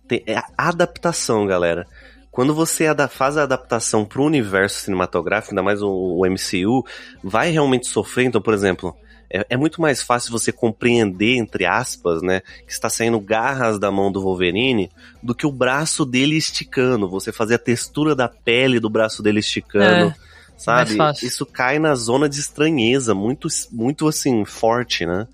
Tem, 0.09 0.21
é 0.27 0.37
a 0.37 0.69
adaptação, 0.69 1.47
galera. 1.47 1.87
Quando 2.29 2.53
você 2.53 2.87
faz 3.09 3.37
a 3.37 3.45
adaptação 3.45 4.05
pro 4.05 4.25
universo 4.25 4.81
cinematográfico, 4.81 5.53
ainda 5.53 5.63
mais 5.63 5.81
o, 5.81 5.89
o 5.89 6.27
MCU, 6.27 6.85
vai 7.23 7.51
realmente 7.51 7.87
sofrer. 7.87 8.25
Então, 8.25 8.43
por 8.43 8.53
exemplo, 8.53 8.97
é, 9.35 9.45
é, 9.51 9.57
muito 9.57 9.81
mais 9.81 10.01
fácil 10.01 10.31
você 10.31 10.53
compreender, 10.53 11.37
entre 11.37 11.67
aspas, 11.67 12.23
né, 12.23 12.41
que 12.65 12.73
está 12.73 12.89
saindo 12.89 13.19
garras 13.19 13.81
da 13.81 13.91
mão 13.91 14.13
do 14.13 14.23
Wolverine 14.23 14.89
do 15.21 15.35
que 15.35 15.45
o 15.45 15.51
braço 15.51 16.05
dele 16.07 16.37
esticando. 16.37 17.09
Você 17.09 17.33
fazer 17.33 17.57
a 17.57 17.59
textura 17.59 18.15
da 18.15 18.29
pele 18.29 18.79
do 18.79 18.89
braço 18.89 19.25
dele 19.25 19.41
esticando. 19.41 20.11
É, 20.11 20.15
sabe? 20.57 20.97
Isso 21.21 21.45
cai 21.45 21.81
na 21.81 21.97
zona 21.97 22.29
de 22.29 22.39
estranheza, 22.39 23.13
muito, 23.13 23.49
muito 23.73 24.07
assim, 24.07 24.45
forte, 24.45 25.05
né? 25.05 25.27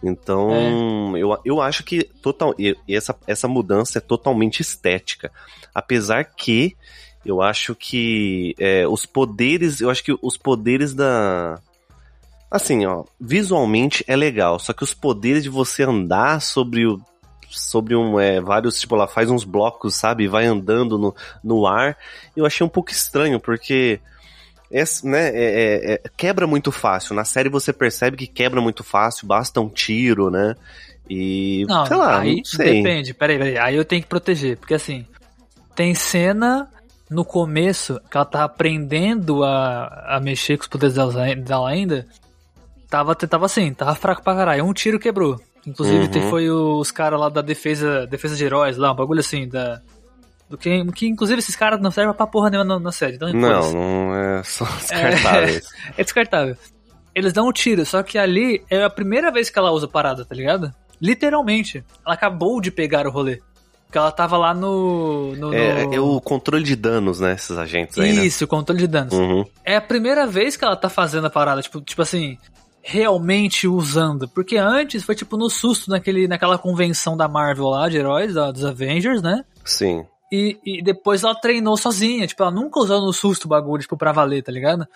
Então, 0.00 1.16
é. 1.16 1.20
eu, 1.20 1.36
eu 1.44 1.60
acho 1.60 1.82
que 1.82 2.04
total, 2.22 2.54
essa, 2.88 3.16
essa 3.26 3.48
mudança 3.48 3.98
é 3.98 4.00
totalmente 4.00 4.60
estética. 4.60 5.32
Apesar 5.74 6.24
que 6.24 6.76
eu 7.26 7.42
acho 7.42 7.74
que 7.74 8.54
é, 8.58 8.86
os 8.86 9.04
poderes, 9.04 9.80
eu 9.80 9.90
acho 9.90 10.04
que 10.04 10.16
os 10.22 10.36
poderes 10.36 10.94
da, 10.94 11.60
Assim, 12.52 12.84
ó, 12.84 13.04
visualmente 13.18 14.04
é 14.06 14.14
legal, 14.14 14.58
só 14.58 14.74
que 14.74 14.84
os 14.84 14.92
poderes 14.92 15.42
de 15.42 15.48
você 15.48 15.84
andar 15.84 16.42
sobre 16.42 16.86
o 16.86 17.00
sobre 17.48 17.94
um 17.94 18.18
é, 18.18 18.40
vários 18.40 18.80
tipo 18.80 18.94
ela 18.94 19.06
faz 19.06 19.28
uns 19.28 19.44
blocos 19.44 19.94
sabe 19.94 20.24
e 20.24 20.28
vai 20.28 20.46
andando 20.46 20.96
no, 20.96 21.14
no 21.44 21.66
ar 21.66 21.98
eu 22.34 22.46
achei 22.46 22.64
um 22.64 22.68
pouco 22.68 22.90
estranho 22.90 23.38
porque 23.38 24.00
é, 24.70 24.82
né, 25.04 25.28
é, 25.34 25.92
é, 25.92 26.02
quebra 26.16 26.46
muito 26.46 26.72
fácil 26.72 27.14
na 27.14 27.26
série 27.26 27.50
você 27.50 27.70
percebe 27.70 28.16
que 28.16 28.26
quebra 28.26 28.58
muito 28.58 28.82
fácil 28.82 29.26
basta 29.26 29.60
um 29.60 29.68
tiro 29.68 30.30
né 30.30 30.56
e 31.10 31.66
não, 31.68 31.84
sei 31.84 31.96
lá 31.98 32.20
aí 32.20 32.36
não 32.36 32.44
sei. 32.46 32.82
depende 32.82 33.12
peraí, 33.12 33.36
peraí 33.36 33.58
aí 33.58 33.76
eu 33.76 33.84
tenho 33.84 34.00
que 34.00 34.08
proteger 34.08 34.56
porque 34.56 34.72
assim 34.72 35.04
tem 35.74 35.94
cena 35.94 36.70
no 37.12 37.24
começo 37.24 38.00
que 38.10 38.16
ela 38.16 38.24
tava 38.24 38.44
aprendendo 38.44 39.44
a, 39.44 40.16
a 40.16 40.20
mexer 40.20 40.56
com 40.56 40.62
os 40.62 40.68
poderes 40.68 40.96
dela 40.96 41.68
ainda. 41.68 42.06
Tava, 42.92 43.14
tava 43.14 43.46
assim, 43.46 43.72
tava 43.72 43.94
fraco 43.94 44.22
pra 44.22 44.34
caralho. 44.34 44.66
Um 44.66 44.74
tiro 44.74 44.98
quebrou. 45.00 45.40
Inclusive, 45.66 46.18
Uhum. 46.18 46.28
foi 46.28 46.50
os 46.50 46.90
caras 46.90 47.18
lá 47.18 47.30
da 47.30 47.40
defesa, 47.40 48.06
defesa 48.06 48.36
de 48.36 48.44
heróis 48.44 48.76
lá, 48.76 48.92
um 48.92 48.94
bagulho 48.94 49.20
assim, 49.20 49.48
da. 49.48 49.80
Do 50.50 50.58
que, 50.58 50.84
que 50.92 51.06
inclusive 51.06 51.38
esses 51.38 51.56
caras 51.56 51.80
não 51.80 51.90
servem 51.90 52.12
pra 52.14 52.26
porra 52.26 52.50
nenhuma 52.50 52.74
na, 52.74 52.78
na 52.78 52.92
série. 52.92 53.14
Então, 53.16 53.32
Não, 53.32 53.72
não 53.72 54.14
é 54.14 54.42
só 54.44 54.66
descartáveis. 54.76 55.66
É 55.96 56.04
descartável. 56.04 56.54
Eles 57.14 57.32
dão 57.32 57.48
um 57.48 57.52
tiro, 57.52 57.86
só 57.86 58.02
que 58.02 58.18
ali 58.18 58.62
é 58.68 58.82
a 58.84 58.90
primeira 58.90 59.30
vez 59.32 59.48
que 59.48 59.58
ela 59.58 59.70
usa 59.70 59.88
parada, 59.88 60.24
tá 60.26 60.34
ligado? 60.34 60.70
Literalmente. 61.00 61.82
Ela 62.04 62.14
acabou 62.14 62.60
de 62.60 62.70
pegar 62.70 63.06
o 63.06 63.10
rolê. 63.10 63.40
Porque 63.86 63.96
ela 63.98 64.10
tava 64.12 64.36
lá 64.36 64.52
no. 64.52 65.34
no, 65.36 65.54
É, 65.54 65.86
no- 65.86 65.94
é 65.94 66.00
o 66.00 66.20
controle 66.20 66.64
de 66.64 66.76
danos, 66.76 67.20
né? 67.20 67.32
Esses 67.34 67.56
agentes 67.56 67.98
aí, 67.98 68.12
né? 68.12 68.24
Isso, 68.26 68.46
controle 68.46 68.80
de 68.80 68.86
danos. 68.86 69.12
Uhum. 69.14 69.44
É 69.64 69.76
a 69.76 69.80
primeira 69.80 70.26
vez 70.26 70.56
que 70.56 70.64
ela 70.64 70.76
tá 70.76 70.88
fazendo 70.90 71.26
a 71.26 71.30
parada, 71.30 71.60
tipo, 71.62 71.80
tipo 71.80 72.00
assim, 72.02 72.38
realmente 72.82 73.66
usando. 73.68 74.28
Porque 74.28 74.56
antes 74.56 75.04
foi 75.04 75.14
tipo 75.14 75.36
no 75.36 75.48
susto 75.48 75.90
naquele, 75.90 76.26
naquela 76.28 76.58
convenção 76.58 77.16
da 77.16 77.28
Marvel 77.28 77.68
lá, 77.68 77.88
de 77.88 77.96
heróis, 77.98 78.34
da- 78.34 78.50
dos 78.50 78.64
Avengers, 78.64 79.22
né? 79.22 79.44
Sim. 79.64 80.04
E, 80.30 80.58
e 80.64 80.82
depois 80.82 81.22
ela 81.22 81.34
treinou 81.34 81.76
sozinha, 81.76 82.26
tipo, 82.26 82.42
ela 82.42 82.50
nunca 82.50 82.80
usou 82.80 83.00
no 83.00 83.12
susto 83.12 83.44
o 83.44 83.48
bagulho, 83.48 83.82
tipo, 83.82 83.96
pra 83.96 84.12
valer, 84.12 84.42
tá 84.42 84.50
ligado? 84.50 84.86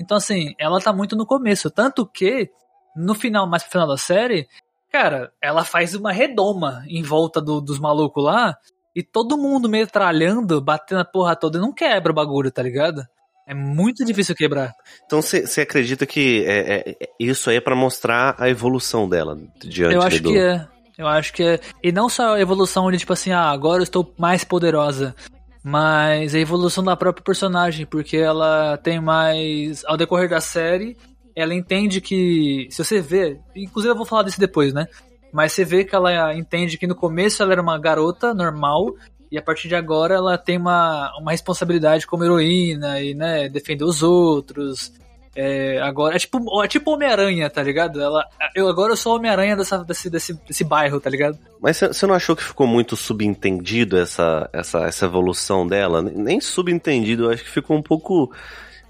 Então, 0.00 0.16
assim, 0.16 0.54
ela 0.58 0.80
tá 0.80 0.92
muito 0.92 1.14
no 1.16 1.26
começo. 1.26 1.70
Tanto 1.70 2.06
que, 2.06 2.50
no 2.96 3.14
final, 3.14 3.46
mais 3.46 3.62
pro 3.64 3.72
final 3.72 3.88
da 3.88 3.96
série, 3.96 4.48
cara, 4.90 5.32
ela 5.42 5.64
faz 5.64 5.94
uma 5.94 6.12
redoma 6.12 6.84
em 6.88 7.02
volta 7.02 7.40
do- 7.40 7.60
dos 7.60 7.78
malucos 7.80 8.22
lá, 8.24 8.56
e 8.94 9.02
todo 9.02 9.36
mundo 9.36 9.68
metralhando, 9.68 10.60
batendo 10.60 11.00
a 11.00 11.04
porra 11.04 11.34
toda, 11.34 11.58
e 11.58 11.60
não 11.60 11.72
quebra 11.72 12.12
o 12.12 12.14
bagulho, 12.14 12.50
tá 12.52 12.62
ligado? 12.62 13.02
É 13.46 13.54
muito 13.54 14.04
difícil 14.04 14.34
quebrar. 14.34 14.72
Então 15.04 15.20
você 15.20 15.60
acredita 15.60 16.06
que 16.06 16.44
é, 16.46 16.58
é- 16.58 16.96
é- 17.00 17.08
isso 17.20 17.50
aí 17.50 17.56
é 17.56 17.60
pra 17.60 17.76
mostrar 17.76 18.34
a 18.38 18.48
evolução 18.48 19.08
dela 19.08 19.38
diante 19.58 19.94
Eu 19.94 20.02
acho 20.02 20.22
do... 20.22 20.30
que 20.30 20.38
é. 20.38 20.66
Eu 20.96 21.06
acho 21.08 21.32
que 21.32 21.42
é. 21.42 21.60
E 21.82 21.92
não 21.92 22.08
só 22.08 22.34
a 22.34 22.40
evolução 22.40 22.90
de 22.90 22.98
tipo 22.98 23.12
assim, 23.12 23.32
ah, 23.32 23.50
agora 23.50 23.80
eu 23.80 23.84
estou 23.84 24.14
mais 24.16 24.44
poderosa. 24.44 25.14
Mas 25.62 26.34
a 26.34 26.38
evolução 26.38 26.84
da 26.84 26.94
própria 26.96 27.24
personagem, 27.24 27.86
porque 27.86 28.16
ela 28.16 28.76
tem 28.76 29.00
mais. 29.00 29.84
Ao 29.86 29.96
decorrer 29.96 30.28
da 30.28 30.40
série, 30.40 30.96
ela 31.34 31.54
entende 31.54 32.00
que. 32.00 32.68
Se 32.70 32.84
você 32.84 33.00
vê. 33.00 33.40
Inclusive 33.56 33.92
eu 33.92 33.96
vou 33.96 34.06
falar 34.06 34.22
disso 34.24 34.38
depois, 34.38 34.72
né? 34.72 34.86
Mas 35.32 35.52
você 35.52 35.64
vê 35.64 35.84
que 35.84 35.94
ela 35.94 36.34
entende 36.34 36.78
que 36.78 36.86
no 36.86 36.94
começo 36.94 37.42
ela 37.42 37.52
era 37.52 37.62
uma 37.62 37.78
garota 37.78 38.32
normal. 38.32 38.94
E 39.34 39.38
a 39.38 39.42
partir 39.42 39.66
de 39.66 39.74
agora 39.74 40.14
ela 40.14 40.38
tem 40.38 40.56
uma, 40.56 41.12
uma 41.18 41.32
responsabilidade 41.32 42.06
como 42.06 42.22
heroína 42.22 43.00
e, 43.00 43.14
né, 43.14 43.48
defender 43.48 43.82
os 43.82 44.00
outros. 44.00 44.92
É, 45.34 45.80
agora, 45.82 46.14
é 46.14 46.18
tipo, 46.20 46.62
é 46.62 46.68
tipo 46.68 46.92
Homem-Aranha, 46.92 47.50
tá 47.50 47.60
ligado? 47.60 48.00
Ela, 48.00 48.24
eu 48.54 48.68
agora 48.68 48.92
eu 48.92 48.96
sou 48.96 49.16
Homem-Aranha 49.16 49.56
dessa- 49.56 49.82
desse, 49.82 50.08
desse, 50.08 50.34
desse 50.46 50.62
bairro, 50.62 51.00
tá 51.00 51.10
ligado? 51.10 51.36
Mas 51.60 51.78
você- 51.78 52.06
não 52.06 52.14
achou 52.14 52.36
que 52.36 52.44
ficou 52.44 52.64
muito 52.68 52.94
subentendido 52.94 53.98
essa, 53.98 54.48
essa, 54.52 54.84
essa 54.84 55.06
evolução 55.06 55.66
dela? 55.66 56.00
Nem 56.00 56.40
subentendido, 56.40 57.24
eu 57.24 57.30
acho 57.32 57.42
que 57.42 57.50
ficou 57.50 57.76
um 57.76 57.82
pouco, 57.82 58.32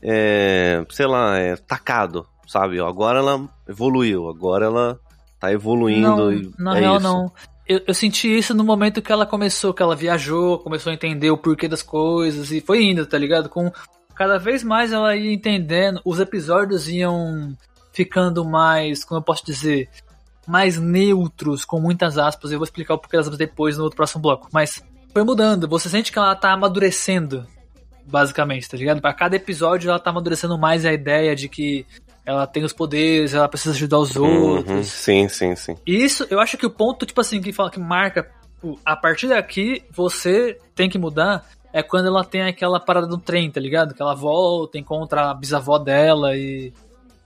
é, 0.03 0.85
sei 0.91 1.07
lá, 1.07 1.39
é, 1.39 1.57
tacado, 1.57 2.27
sabe? 2.47 2.79
Agora 2.79 3.21
ela 3.21 3.49
evoluiu, 3.67 4.29
agora 4.29 4.67
ela 4.67 5.01
tá 5.41 5.51
evoluindo 5.51 6.07
não, 6.31 6.53
na 6.59 6.77
é 6.77 6.81
real, 6.81 6.97
isso. 6.97 7.03
não. 7.03 7.33
Eu, 7.67 7.81
eu 7.87 7.95
senti 7.95 8.29
isso 8.29 8.55
no 8.55 8.63
momento 8.63 9.01
que 9.01 9.11
ela 9.11 9.25
começou, 9.25 9.73
que 9.73 9.83
ela 9.83 9.97
viajou, 9.97 10.59
começou 10.59 10.91
a 10.91 10.95
entender 10.95 11.31
o 11.31 11.39
porquê 11.39 11.67
das 11.67 11.83
coisas 11.83 12.53
e 12.53 12.61
foi 12.61 12.85
indo, 12.85 13.07
tá 13.07 13.17
ligado? 13.17 13.49
Com 13.49 13.73
cada 14.15 14.39
vez 14.39 14.63
mais 14.63 14.93
ela 14.93 15.17
ia 15.17 15.33
entendendo, 15.33 16.01
os 16.05 16.21
episódios 16.21 16.89
iam 16.89 17.57
ficando 17.93 18.45
mais, 18.45 19.05
como 19.05 19.19
eu 19.19 19.25
posso 19.25 19.45
dizer, 19.47 19.89
mais 20.47 20.79
neutros, 20.79 21.65
com 21.65 21.81
muitas 21.81 22.19
aspas. 22.19 22.53
Eu 22.53 22.59
vou 22.59 22.65
explicar 22.65 22.95
o 22.95 22.99
porquê 22.99 23.17
das 23.17 23.27
aspas 23.27 23.39
depois 23.39 23.77
no 23.77 23.85
outro 23.85 23.97
próximo 23.97 24.23
bloco. 24.23 24.49
Mas 24.53 24.83
foi 25.13 25.23
mudando. 25.23 25.69
Você 25.69 25.89
sente 25.89 26.13
que 26.13 26.19
ela 26.19 26.35
tá 26.35 26.53
amadurecendo, 26.53 27.47
basicamente, 28.05 28.69
tá 28.69 28.77
ligado? 28.77 29.01
Pra 29.01 29.15
cada 29.15 29.37
episódio 29.37 29.89
ela 29.89 29.99
tá 29.99 30.11
amadurecendo 30.11 30.59
mais 30.59 30.85
a 30.85 30.93
ideia 30.93 31.35
de 31.35 31.49
que 31.49 31.87
ela 32.27 32.47
tem 32.47 32.65
os 32.65 32.73
poderes, 32.73 33.35
ela 33.35 33.49
precisa 33.49 33.75
ajudar 33.75 33.99
os 33.99 34.15
Uhum, 34.17 34.57
outros. 34.57 34.87
sim, 34.89 35.29
sim, 35.29 35.55
sim. 35.57 35.77
E 35.87 36.05
isso, 36.05 36.27
eu 36.31 36.41
acho 36.41 36.57
que 36.57 36.67
o 36.67 36.71
ponto, 36.71 37.05
tipo 37.07 37.21
assim, 37.21 37.41
que 37.41 37.53
fala 37.53 37.71
que 37.71 37.79
marca, 37.81 38.31
pô, 38.61 38.79
a 38.85 38.97
partir 38.97 39.29
daqui 39.29 39.83
você 39.91 40.59
tem 40.75 40.89
que 40.89 40.99
mudar, 40.99 41.45
é 41.73 41.83
quando 41.83 42.07
ela 42.09 42.25
tem 42.25 42.43
aquela 42.43 42.79
parada 42.81 43.07
do 43.07 43.19
trem, 43.19 43.51
tá 43.51 43.61
ligado? 43.61 43.95
Que 43.95 44.01
ela 44.03 44.15
volta, 44.15 44.79
encontra 44.79 45.31
a 45.31 45.35
bisavó 45.35 45.79
dela 45.79 46.37
e. 46.37 46.73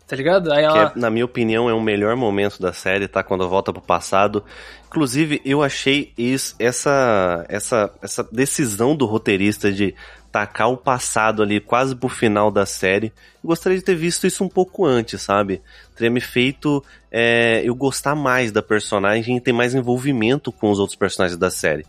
Tá 0.06 0.16
ligado? 0.16 0.50
Aí 0.50 0.60
Que 0.60 0.64
ela. 0.64 0.92
é, 0.96 0.98
na 0.98 1.10
minha 1.10 1.24
opinião, 1.26 1.68
é 1.68 1.74
o 1.74 1.82
melhor 1.82 2.16
momento 2.16 2.58
da 2.62 2.72
série, 2.72 3.06
tá? 3.06 3.22
Quando 3.22 3.46
volta 3.46 3.74
pro 3.74 3.82
passado. 3.82 4.42
Inclusive, 4.86 5.38
eu 5.44 5.62
achei 5.62 6.14
isso, 6.16 6.54
essa, 6.58 7.44
essa, 7.46 7.92
essa 8.00 8.24
decisão 8.32 8.96
do 8.96 9.04
roteirista 9.04 9.70
de 9.70 9.94
tacar 10.38 10.70
o 10.70 10.76
passado 10.76 11.42
ali 11.42 11.58
quase 11.58 11.96
pro 11.96 12.08
final 12.08 12.48
da 12.48 12.64
série. 12.64 13.12
Eu 13.42 13.48
gostaria 13.48 13.76
de 13.76 13.84
ter 13.84 13.96
visto 13.96 14.24
isso 14.24 14.44
um 14.44 14.48
pouco 14.48 14.86
antes, 14.86 15.20
sabe? 15.20 15.60
Teria 15.96 16.12
me 16.12 16.20
feito 16.20 16.84
é, 17.10 17.60
eu 17.64 17.74
gostar 17.74 18.14
mais 18.14 18.52
da 18.52 18.62
personagem 18.62 19.36
e 19.36 19.40
ter 19.40 19.52
mais 19.52 19.74
envolvimento 19.74 20.52
com 20.52 20.70
os 20.70 20.78
outros 20.78 20.96
personagens 20.96 21.36
da 21.36 21.50
série. 21.50 21.84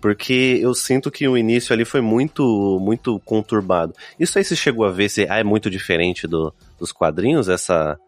Porque 0.00 0.60
eu 0.62 0.74
sinto 0.74 1.10
que 1.10 1.26
o 1.26 1.36
início 1.36 1.72
ali 1.72 1.84
foi 1.84 2.00
muito, 2.00 2.78
muito 2.80 3.18
conturbado. 3.24 3.94
Isso 4.18 4.38
aí 4.38 4.44
você 4.44 4.54
chegou 4.54 4.84
a 4.84 4.90
ver 4.92 5.08
se 5.08 5.26
ah, 5.28 5.40
é 5.40 5.44
muito 5.44 5.68
diferente 5.68 6.28
do, 6.28 6.54
dos 6.78 6.92
quadrinhos, 6.92 7.48
essa, 7.48 7.98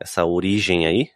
essa 0.00 0.24
origem 0.24 0.86
aí? 0.86 1.10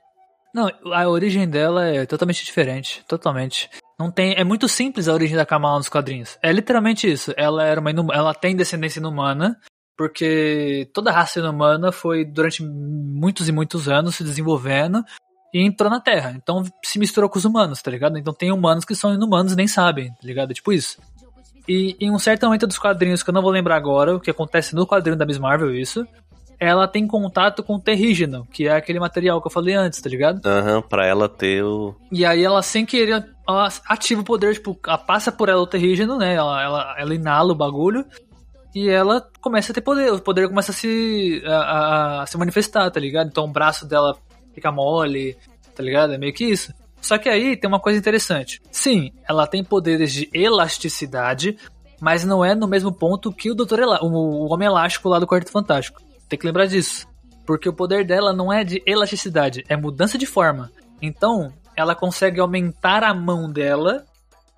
Não, 0.52 0.70
a 0.92 1.08
origem 1.08 1.48
dela 1.48 1.86
é 1.86 2.04
totalmente 2.04 2.44
diferente. 2.44 3.02
Totalmente. 3.08 3.70
Não 3.98 4.10
tem. 4.10 4.34
É 4.34 4.44
muito 4.44 4.68
simples 4.68 5.08
a 5.08 5.12
origem 5.12 5.36
da 5.36 5.46
Kamala 5.46 5.78
nos 5.78 5.88
quadrinhos. 5.88 6.36
É 6.42 6.52
literalmente 6.52 7.10
isso. 7.10 7.32
Ela 7.36 7.64
era 7.64 7.80
uma 7.80 7.90
inum- 7.90 8.12
ela 8.12 8.34
tem 8.34 8.56
descendência 8.56 8.98
inumana, 8.98 9.56
porque 9.96 10.90
toda 10.92 11.10
a 11.10 11.14
raça 11.14 11.38
inumana 11.38 11.92
foi 11.92 12.24
durante 12.24 12.62
muitos 12.62 13.48
e 13.48 13.52
muitos 13.52 13.88
anos 13.88 14.16
se 14.16 14.24
desenvolvendo 14.24 15.04
e 15.52 15.60
entrou 15.64 15.88
na 15.88 16.00
Terra. 16.00 16.32
Então 16.36 16.64
se 16.82 16.98
misturou 16.98 17.30
com 17.30 17.38
os 17.38 17.44
humanos, 17.44 17.80
tá 17.80 17.90
ligado? 17.90 18.18
Então 18.18 18.34
tem 18.34 18.50
humanos 18.50 18.84
que 18.84 18.94
são 18.94 19.14
inumanos 19.14 19.52
e 19.52 19.56
nem 19.56 19.68
sabem, 19.68 20.08
tá 20.10 20.20
ligado? 20.24 20.50
É 20.50 20.54
tipo 20.54 20.72
isso. 20.72 20.98
E 21.66 21.96
em 21.98 22.10
um 22.10 22.18
certo 22.18 22.44
momento 22.44 22.66
dos 22.66 22.78
quadrinhos, 22.78 23.22
que 23.22 23.30
eu 23.30 23.34
não 23.34 23.40
vou 23.40 23.50
lembrar 23.50 23.76
agora, 23.76 24.14
o 24.14 24.20
que 24.20 24.30
acontece 24.30 24.74
no 24.74 24.86
quadrinho 24.86 25.16
da 25.16 25.24
Miss 25.24 25.38
Marvel, 25.38 25.74
isso, 25.74 26.06
ela 26.58 26.86
tem 26.88 27.06
contato 27.06 27.62
com 27.62 27.74
o 27.76 27.80
terrígeno, 27.80 28.46
que 28.52 28.66
é 28.68 28.72
aquele 28.76 28.98
material 29.00 29.40
que 29.40 29.46
eu 29.46 29.50
falei 29.52 29.74
antes, 29.74 30.00
tá 30.00 30.08
ligado? 30.08 30.40
Aham, 30.46 30.82
pra 30.82 31.06
ela 31.06 31.28
ter 31.28 31.62
o. 31.64 31.94
E 32.12 32.24
aí 32.24 32.42
ela, 32.44 32.62
sem 32.62 32.84
querer, 32.86 33.24
ela 33.48 33.68
ativa 33.88 34.20
o 34.20 34.24
poder, 34.24 34.54
tipo, 34.54 34.78
ela 34.86 34.98
passa 34.98 35.30
por 35.32 35.48
ela 35.48 35.60
o 35.62 35.66
terrígeno, 35.66 36.16
né? 36.16 36.34
Ela, 36.34 36.62
ela, 36.62 36.94
ela 36.98 37.14
inala 37.14 37.52
o 37.52 37.56
bagulho. 37.56 38.04
E 38.74 38.88
ela 38.88 39.24
começa 39.40 39.70
a 39.70 39.74
ter 39.74 39.80
poder. 39.82 40.12
O 40.12 40.20
poder 40.20 40.48
começa 40.48 40.72
a 40.72 40.74
se, 40.74 41.40
a, 41.46 41.56
a- 41.56 42.22
a 42.22 42.26
se 42.26 42.36
manifestar, 42.36 42.90
tá 42.90 42.98
ligado? 42.98 43.28
Então 43.28 43.44
o 43.44 43.52
braço 43.52 43.86
dela 43.86 44.16
fica 44.52 44.72
mole, 44.72 45.36
tá 45.76 45.82
ligado? 45.82 46.12
É 46.12 46.18
meio 46.18 46.32
que 46.34 46.44
isso. 46.44 46.72
Só 47.00 47.16
que 47.18 47.28
aí 47.28 47.56
tem 47.56 47.68
uma 47.68 47.78
coisa 47.78 47.98
interessante. 47.98 48.60
Sim, 48.72 49.12
ela 49.28 49.46
tem 49.46 49.62
poderes 49.62 50.12
de 50.12 50.28
elasticidade, 50.78 51.56
mas 52.00 52.24
não 52.24 52.44
é 52.44 52.54
no 52.54 52.66
mesmo 52.66 52.90
ponto 52.92 53.32
que 53.32 53.50
o 53.50 53.54
Doutor 53.54 53.78
Ela 53.78 54.02
o, 54.02 54.08
o 54.08 54.52
Homem 54.52 54.66
Elástico 54.66 55.08
lá 55.08 55.18
do 55.18 55.26
Quarto 55.26 55.50
Fantástico. 55.52 56.02
Tem 56.34 56.38
que 56.40 56.46
lembrar 56.46 56.66
disso. 56.66 57.06
Porque 57.46 57.68
o 57.68 57.72
poder 57.72 58.04
dela 58.04 58.32
não 58.32 58.52
é 58.52 58.64
de 58.64 58.82
elasticidade, 58.84 59.64
é 59.68 59.76
mudança 59.76 60.18
de 60.18 60.26
forma. 60.26 60.68
Então, 61.00 61.52
ela 61.76 61.94
consegue 61.94 62.40
aumentar 62.40 63.04
a 63.04 63.14
mão 63.14 63.48
dela 63.48 64.04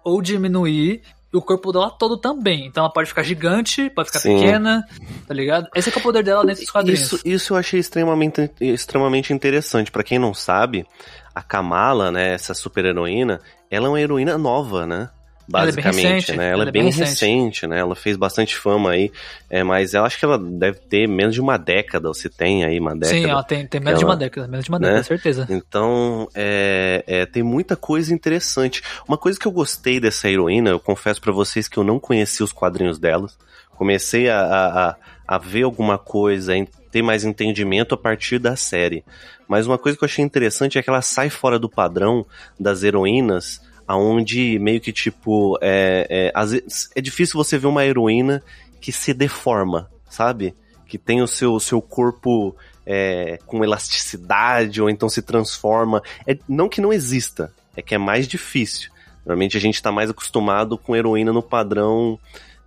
ou 0.02 0.22
diminuir 0.22 1.02
e 1.30 1.36
o 1.36 1.42
corpo 1.42 1.72
dela 1.72 1.90
todo 1.90 2.16
também. 2.16 2.64
Então 2.66 2.84
ela 2.84 2.92
pode 2.92 3.10
ficar 3.10 3.22
gigante, 3.22 3.90
pode 3.90 4.08
ficar 4.08 4.20
Sim. 4.20 4.36
pequena, 4.36 4.86
tá 5.26 5.34
ligado? 5.34 5.68
Esse 5.74 5.90
é, 5.90 5.92
que 5.92 5.98
é 5.98 6.00
o 6.00 6.02
poder 6.02 6.22
dela 6.22 6.46
dentro 6.46 6.62
dos 6.62 6.70
quadrinhos. 6.70 7.00
Isso, 7.00 7.20
isso 7.24 7.52
eu 7.52 7.58
achei 7.58 7.78
extremamente, 7.78 8.50
extremamente 8.58 9.34
interessante. 9.34 9.90
Pra 9.90 10.04
quem 10.04 10.18
não 10.18 10.32
sabe, 10.32 10.86
a 11.34 11.42
Kamala, 11.42 12.10
né, 12.10 12.32
essa 12.32 12.54
super 12.54 12.86
heroína, 12.86 13.38
ela 13.70 13.86
é 13.86 13.88
uma 13.90 14.00
heroína 14.00 14.38
nova, 14.38 14.86
né? 14.86 15.10
Ela 15.48 15.62
é 15.62 15.66
Basicamente, 15.66 16.06
recente, 16.08 16.36
né? 16.36 16.50
Ela, 16.50 16.68
é 16.68 16.72
bem 16.72 16.90
recente. 16.90 17.66
né? 17.68 17.78
Ela 17.78 17.94
fez 17.94 18.16
bastante 18.16 18.56
fama 18.56 18.90
aí, 18.90 19.12
é, 19.48 19.62
mas 19.62 19.94
eu 19.94 20.04
acho 20.04 20.18
que 20.18 20.24
ela 20.24 20.36
deve 20.38 20.80
ter 20.80 21.06
menos 21.06 21.34
de 21.34 21.40
uma 21.40 21.56
década, 21.56 22.08
ou 22.08 22.14
se 22.14 22.28
tem 22.28 22.64
aí 22.64 22.80
uma 22.80 22.94
década. 22.96 23.20
Sim, 23.20 23.30
ela 23.30 23.44
tem, 23.44 23.64
tem 23.66 23.80
menos 23.80 24.00
de 24.00 24.04
Ela- 24.04 24.12
uma 24.14 24.18
década, 24.18 24.48
menos 24.48 24.64
de 24.64 24.70
uma 24.70 24.78
né? 24.80 24.88
década, 24.88 25.04
certeza. 25.04 25.46
Então, 25.48 26.28
é, 26.34 27.04
é, 27.06 27.26
tem 27.26 27.42
muita 27.44 27.76
coisa 27.76 28.12
interessante. 28.12 28.82
Uma 29.06 29.16
coisa 29.16 29.38
que 29.38 29.46
eu 29.46 29.52
gostei 29.52 30.00
dessa 30.00 30.28
heroína, 30.28 30.70
eu 30.70 30.80
confesso 30.80 31.20
pra 31.20 31.30
vocês 31.32 31.68
que 31.68 31.78
eu 31.78 31.84
não 31.84 32.00
conhecia 32.00 32.44
os 32.44 32.52
quadrinhos 32.52 32.98
delas. 32.98 33.38
Comecei 33.76 34.28
a, 34.28 34.40
a, 34.40 34.96
a- 35.28 35.38
ver 35.38 35.62
alguma 35.62 35.96
coisa, 35.98 36.54
ter 36.90 37.02
mais 37.02 37.24
entendimento 37.24 37.94
a 37.94 37.98
partir 37.98 38.38
da 38.38 38.56
série. 38.56 39.04
Mas 39.46 39.66
uma 39.66 39.78
coisa 39.78 39.96
que 39.96 40.02
eu 40.02 40.06
achei 40.06 40.24
interessante 40.24 40.76
é 40.78 40.82
que 40.82 40.90
ela 40.90 41.02
sai 41.02 41.30
fora 41.30 41.58
do 41.58 41.68
padrão 41.68 42.26
das 42.58 42.82
heroínas 42.82 43.60
aonde 43.86 44.58
meio 44.58 44.80
que 44.80 44.92
tipo 44.92 45.58
é, 45.60 46.06
é, 46.08 46.32
às 46.34 46.52
vezes, 46.52 46.90
é 46.94 47.00
difícil 47.00 47.36
você 47.36 47.56
ver 47.58 47.66
uma 47.66 47.84
heroína 47.84 48.42
que 48.80 48.92
se 48.92 49.14
deforma, 49.14 49.90
sabe? 50.08 50.54
Que 50.86 50.98
tem 50.98 51.22
o 51.22 51.26
seu, 51.26 51.58
seu 51.60 51.80
corpo 51.80 52.54
é, 52.84 53.38
com 53.46 53.64
elasticidade 53.64 54.80
ou 54.80 54.88
então 54.88 55.08
se 55.08 55.22
transforma. 55.22 56.02
É, 56.26 56.38
não 56.48 56.68
que 56.68 56.80
não 56.80 56.92
exista, 56.92 57.52
é 57.76 57.82
que 57.82 57.94
é 57.94 57.98
mais 57.98 58.26
difícil. 58.28 58.90
Normalmente 59.24 59.56
a 59.56 59.60
gente 59.60 59.74
está 59.74 59.90
mais 59.90 60.10
acostumado 60.10 60.78
com 60.78 60.94
heroína 60.94 61.32
no 61.32 61.42
padrão 61.42 62.18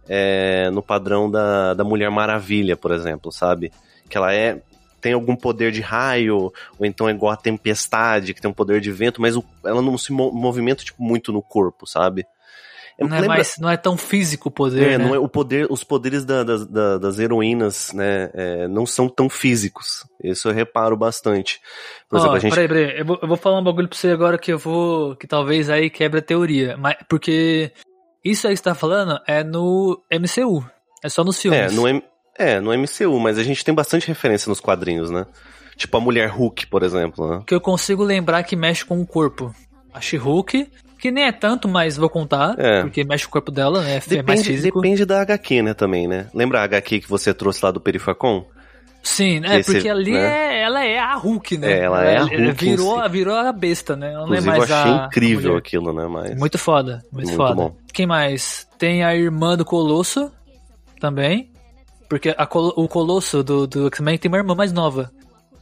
é, 0.09 0.71
no 0.71 0.81
padrão 0.81 1.29
da, 1.29 1.75
da 1.75 1.83
Mulher 1.83 2.09
Maravilha, 2.09 2.75
por 2.75 2.91
exemplo, 2.91 3.31
sabe? 3.31 3.71
Que 4.09 4.17
ela 4.17 4.33
é 4.33 4.59
tem 4.99 5.13
algum 5.13 5.35
poder 5.35 5.71
de 5.71 5.81
raio, 5.81 6.51
ou 6.77 6.85
então 6.85 7.07
é 7.07 7.11
igual 7.11 7.31
a 7.31 7.37
tempestade, 7.37 8.33
que 8.33 8.41
tem 8.41 8.49
um 8.49 8.53
poder 8.53 8.81
de 8.81 8.91
vento, 8.91 9.21
mas 9.21 9.35
o, 9.35 9.43
ela 9.65 9.81
não 9.81 9.97
se 9.97 10.11
movimenta 10.11 10.83
tipo, 10.83 11.01
muito 11.01 11.31
no 11.31 11.41
corpo, 11.41 11.87
sabe? 11.87 12.25
não, 13.07 13.15
é 13.15 13.27
mais, 13.27 13.57
não 13.57 13.69
é 13.69 13.77
tão 13.77 13.95
físico 13.95 14.49
o 14.49 14.51
poder. 14.51 14.93
É, 14.93 14.97
né? 14.97 15.05
não 15.05 15.15
é 15.15 15.19
o 15.19 15.29
poder, 15.29 15.67
os 15.69 15.83
poderes 15.83 16.25
da, 16.25 16.43
da, 16.43 16.97
das 16.97 17.17
heroínas, 17.17 17.93
né, 17.93 18.29
é, 18.33 18.67
não 18.67 18.85
são 18.85 19.07
tão 19.07 19.29
físicos. 19.29 20.05
Isso 20.21 20.49
eu 20.49 20.53
reparo 20.53 20.97
bastante. 20.97 21.61
Por 22.09 22.17
oh, 22.17 22.19
exemplo, 22.19 22.35
a 22.35 22.39
gente... 22.39 22.55
Peraí, 22.55 22.67
peraí, 22.67 22.99
eu 22.99 23.05
vou, 23.05 23.19
eu 23.21 23.27
vou 23.27 23.37
falar 23.37 23.59
um 23.59 23.63
bagulho 23.63 23.87
pra 23.87 23.97
você 23.97 24.09
agora 24.09 24.37
que 24.37 24.51
eu 24.51 24.59
vou. 24.59 25.15
que 25.15 25.27
talvez 25.27 25.69
aí 25.69 25.89
quebre 25.89 26.19
a 26.19 26.23
teoria. 26.23 26.75
Mas, 26.77 26.97
porque 27.07 27.71
isso 28.23 28.47
aí 28.47 28.53
que 28.53 28.57
você 28.57 28.63
tá 28.63 28.75
falando 28.75 29.19
é 29.25 29.43
no 29.43 30.01
MCU. 30.11 30.65
É 31.03 31.07
só 31.07 31.23
nos 31.23 31.41
filmes. 31.41 31.59
É, 31.59 31.71
no, 31.71 31.87
M... 31.87 32.03
é, 32.39 32.59
no 32.61 32.71
MCU, 32.71 33.19
mas 33.19 33.37
a 33.37 33.43
gente 33.43 33.63
tem 33.65 33.75
bastante 33.75 34.07
referência 34.07 34.49
nos 34.49 34.61
quadrinhos, 34.61 35.11
né? 35.11 35.25
Tipo 35.75 35.97
a 35.97 35.99
mulher 35.99 36.29
Hulk, 36.29 36.67
por 36.67 36.83
exemplo, 36.83 37.29
né? 37.29 37.43
Que 37.45 37.53
eu 37.53 37.61
consigo 37.61 38.03
lembrar 38.03 38.43
que 38.43 38.55
mexe 38.55 38.85
com 38.85 38.99
o 39.01 39.05
corpo. 39.05 39.53
A 39.93 39.99
She-Hulk, 39.99 40.69
que 40.97 41.11
nem 41.11 41.25
é 41.25 41.31
tanto, 41.31 41.67
mas 41.67 41.97
vou 41.97 42.09
contar, 42.09 42.55
é. 42.57 42.81
porque 42.81 43.03
mexe 43.03 43.25
com 43.25 43.29
o 43.29 43.33
corpo 43.33 43.51
dela, 43.51 43.81
né? 43.81 43.97
É 43.97 43.99
depende, 43.99 44.23
mais 44.23 44.45
físico. 44.45 44.81
Depende 44.81 45.05
da 45.05 45.21
HQ, 45.21 45.61
né, 45.61 45.73
também, 45.73 46.07
né? 46.07 46.27
Lembra 46.33 46.61
a 46.61 46.63
HQ 46.63 47.01
que 47.01 47.09
você 47.09 47.33
trouxe 47.33 47.63
lá 47.63 47.71
do 47.71 47.81
Perifacon? 47.81 48.45
Sim, 49.01 49.39
né? 49.39 49.59
Esse, 49.59 49.71
porque 49.71 49.89
ali 49.89 50.11
né? 50.11 50.57
é, 50.57 50.61
ela 50.61 50.85
é 50.85 50.99
a 50.99 51.15
Hulk, 51.15 51.57
né? 51.57 51.71
É, 51.71 51.79
ela 51.79 52.05
é 52.05 52.17
a 52.17 52.23
Hulk. 52.23 52.65
Virou, 52.65 53.03
si. 53.03 53.09
virou 53.09 53.35
a 53.35 53.51
besta, 53.51 53.95
né? 53.95 54.13
Ela 54.13 54.23
Inclusive, 54.23 54.45
não 54.45 54.53
é 54.53 54.57
mais 54.57 54.69
eu 54.69 54.75
achei 54.75 54.91
a, 54.91 55.05
incrível 55.05 55.55
a 55.55 55.57
aquilo, 55.57 55.93
né? 55.93 56.07
Mas... 56.07 56.37
Muito 56.37 56.57
foda, 56.57 57.01
muito, 57.11 57.27
muito 57.27 57.35
foda. 57.35 57.55
Bom. 57.55 57.75
Quem 57.93 58.05
mais? 58.05 58.67
Tem 58.77 59.03
a 59.03 59.15
irmã 59.15 59.55
do 59.55 59.65
Colosso 59.65 60.31
também. 60.99 61.49
Porque 62.09 62.35
a, 62.35 62.43
o 62.75 62.87
Colosso 62.87 63.43
do, 63.43 63.67
do 63.67 63.87
X-Men 63.87 64.17
tem 64.17 64.29
uma 64.29 64.37
irmã 64.37 64.55
mais 64.55 64.73
nova. 64.73 65.11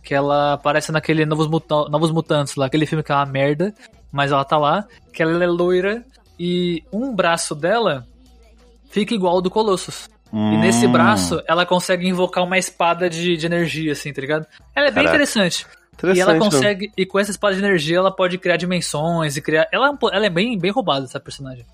Que 0.01 0.15
ela 0.15 0.53
aparece 0.53 0.91
naquele 0.91 1.25
Novos, 1.25 1.47
Muta 1.47 1.89
Novos 1.89 2.11
Mutantes 2.11 2.55
lá, 2.55 2.67
aquele 2.67 2.85
filme 2.85 3.03
que 3.03 3.11
é 3.11 3.15
uma 3.15 3.25
merda. 3.25 3.75
Mas 4.11 4.31
ela 4.31 4.45
tá 4.45 4.57
lá. 4.57 4.85
Que 5.11 5.21
ela 5.21 5.43
é 5.43 5.47
loira. 5.47 6.05
E 6.39 6.81
um 6.91 7.13
braço 7.13 7.53
dela 7.53 8.07
fica 8.89 9.13
igual 9.13 9.35
ao 9.35 9.41
do 9.41 9.51
Colossus. 9.51 10.09
Hum. 10.31 10.53
E 10.53 10.57
nesse 10.57 10.87
braço, 10.87 11.41
ela 11.47 11.65
consegue 11.65 12.07
invocar 12.07 12.43
uma 12.43 12.57
espada 12.57 13.09
de, 13.09 13.35
de 13.35 13.45
energia, 13.45 13.91
assim, 13.91 14.13
tá 14.13 14.21
ligado? 14.21 14.45
Ela 14.75 14.87
é 14.87 14.91
bem 14.91 15.05
interessante. 15.05 15.65
interessante. 15.93 16.17
E 16.17 16.21
ela 16.21 16.37
consegue. 16.37 16.87
Não. 16.87 16.93
E 16.97 17.05
com 17.05 17.19
essa 17.19 17.31
espada 17.31 17.55
de 17.55 17.59
energia, 17.59 17.97
ela 17.97 18.11
pode 18.11 18.37
criar 18.37 18.57
dimensões 18.57 19.35
e 19.35 19.41
criar. 19.41 19.67
Ela, 19.71 19.89
é 19.89 20.15
ela 20.15 20.25
é 20.25 20.29
bem, 20.29 20.57
bem 20.57 20.71
roubada, 20.71 21.05
essa 21.05 21.19
personagem. 21.19 21.65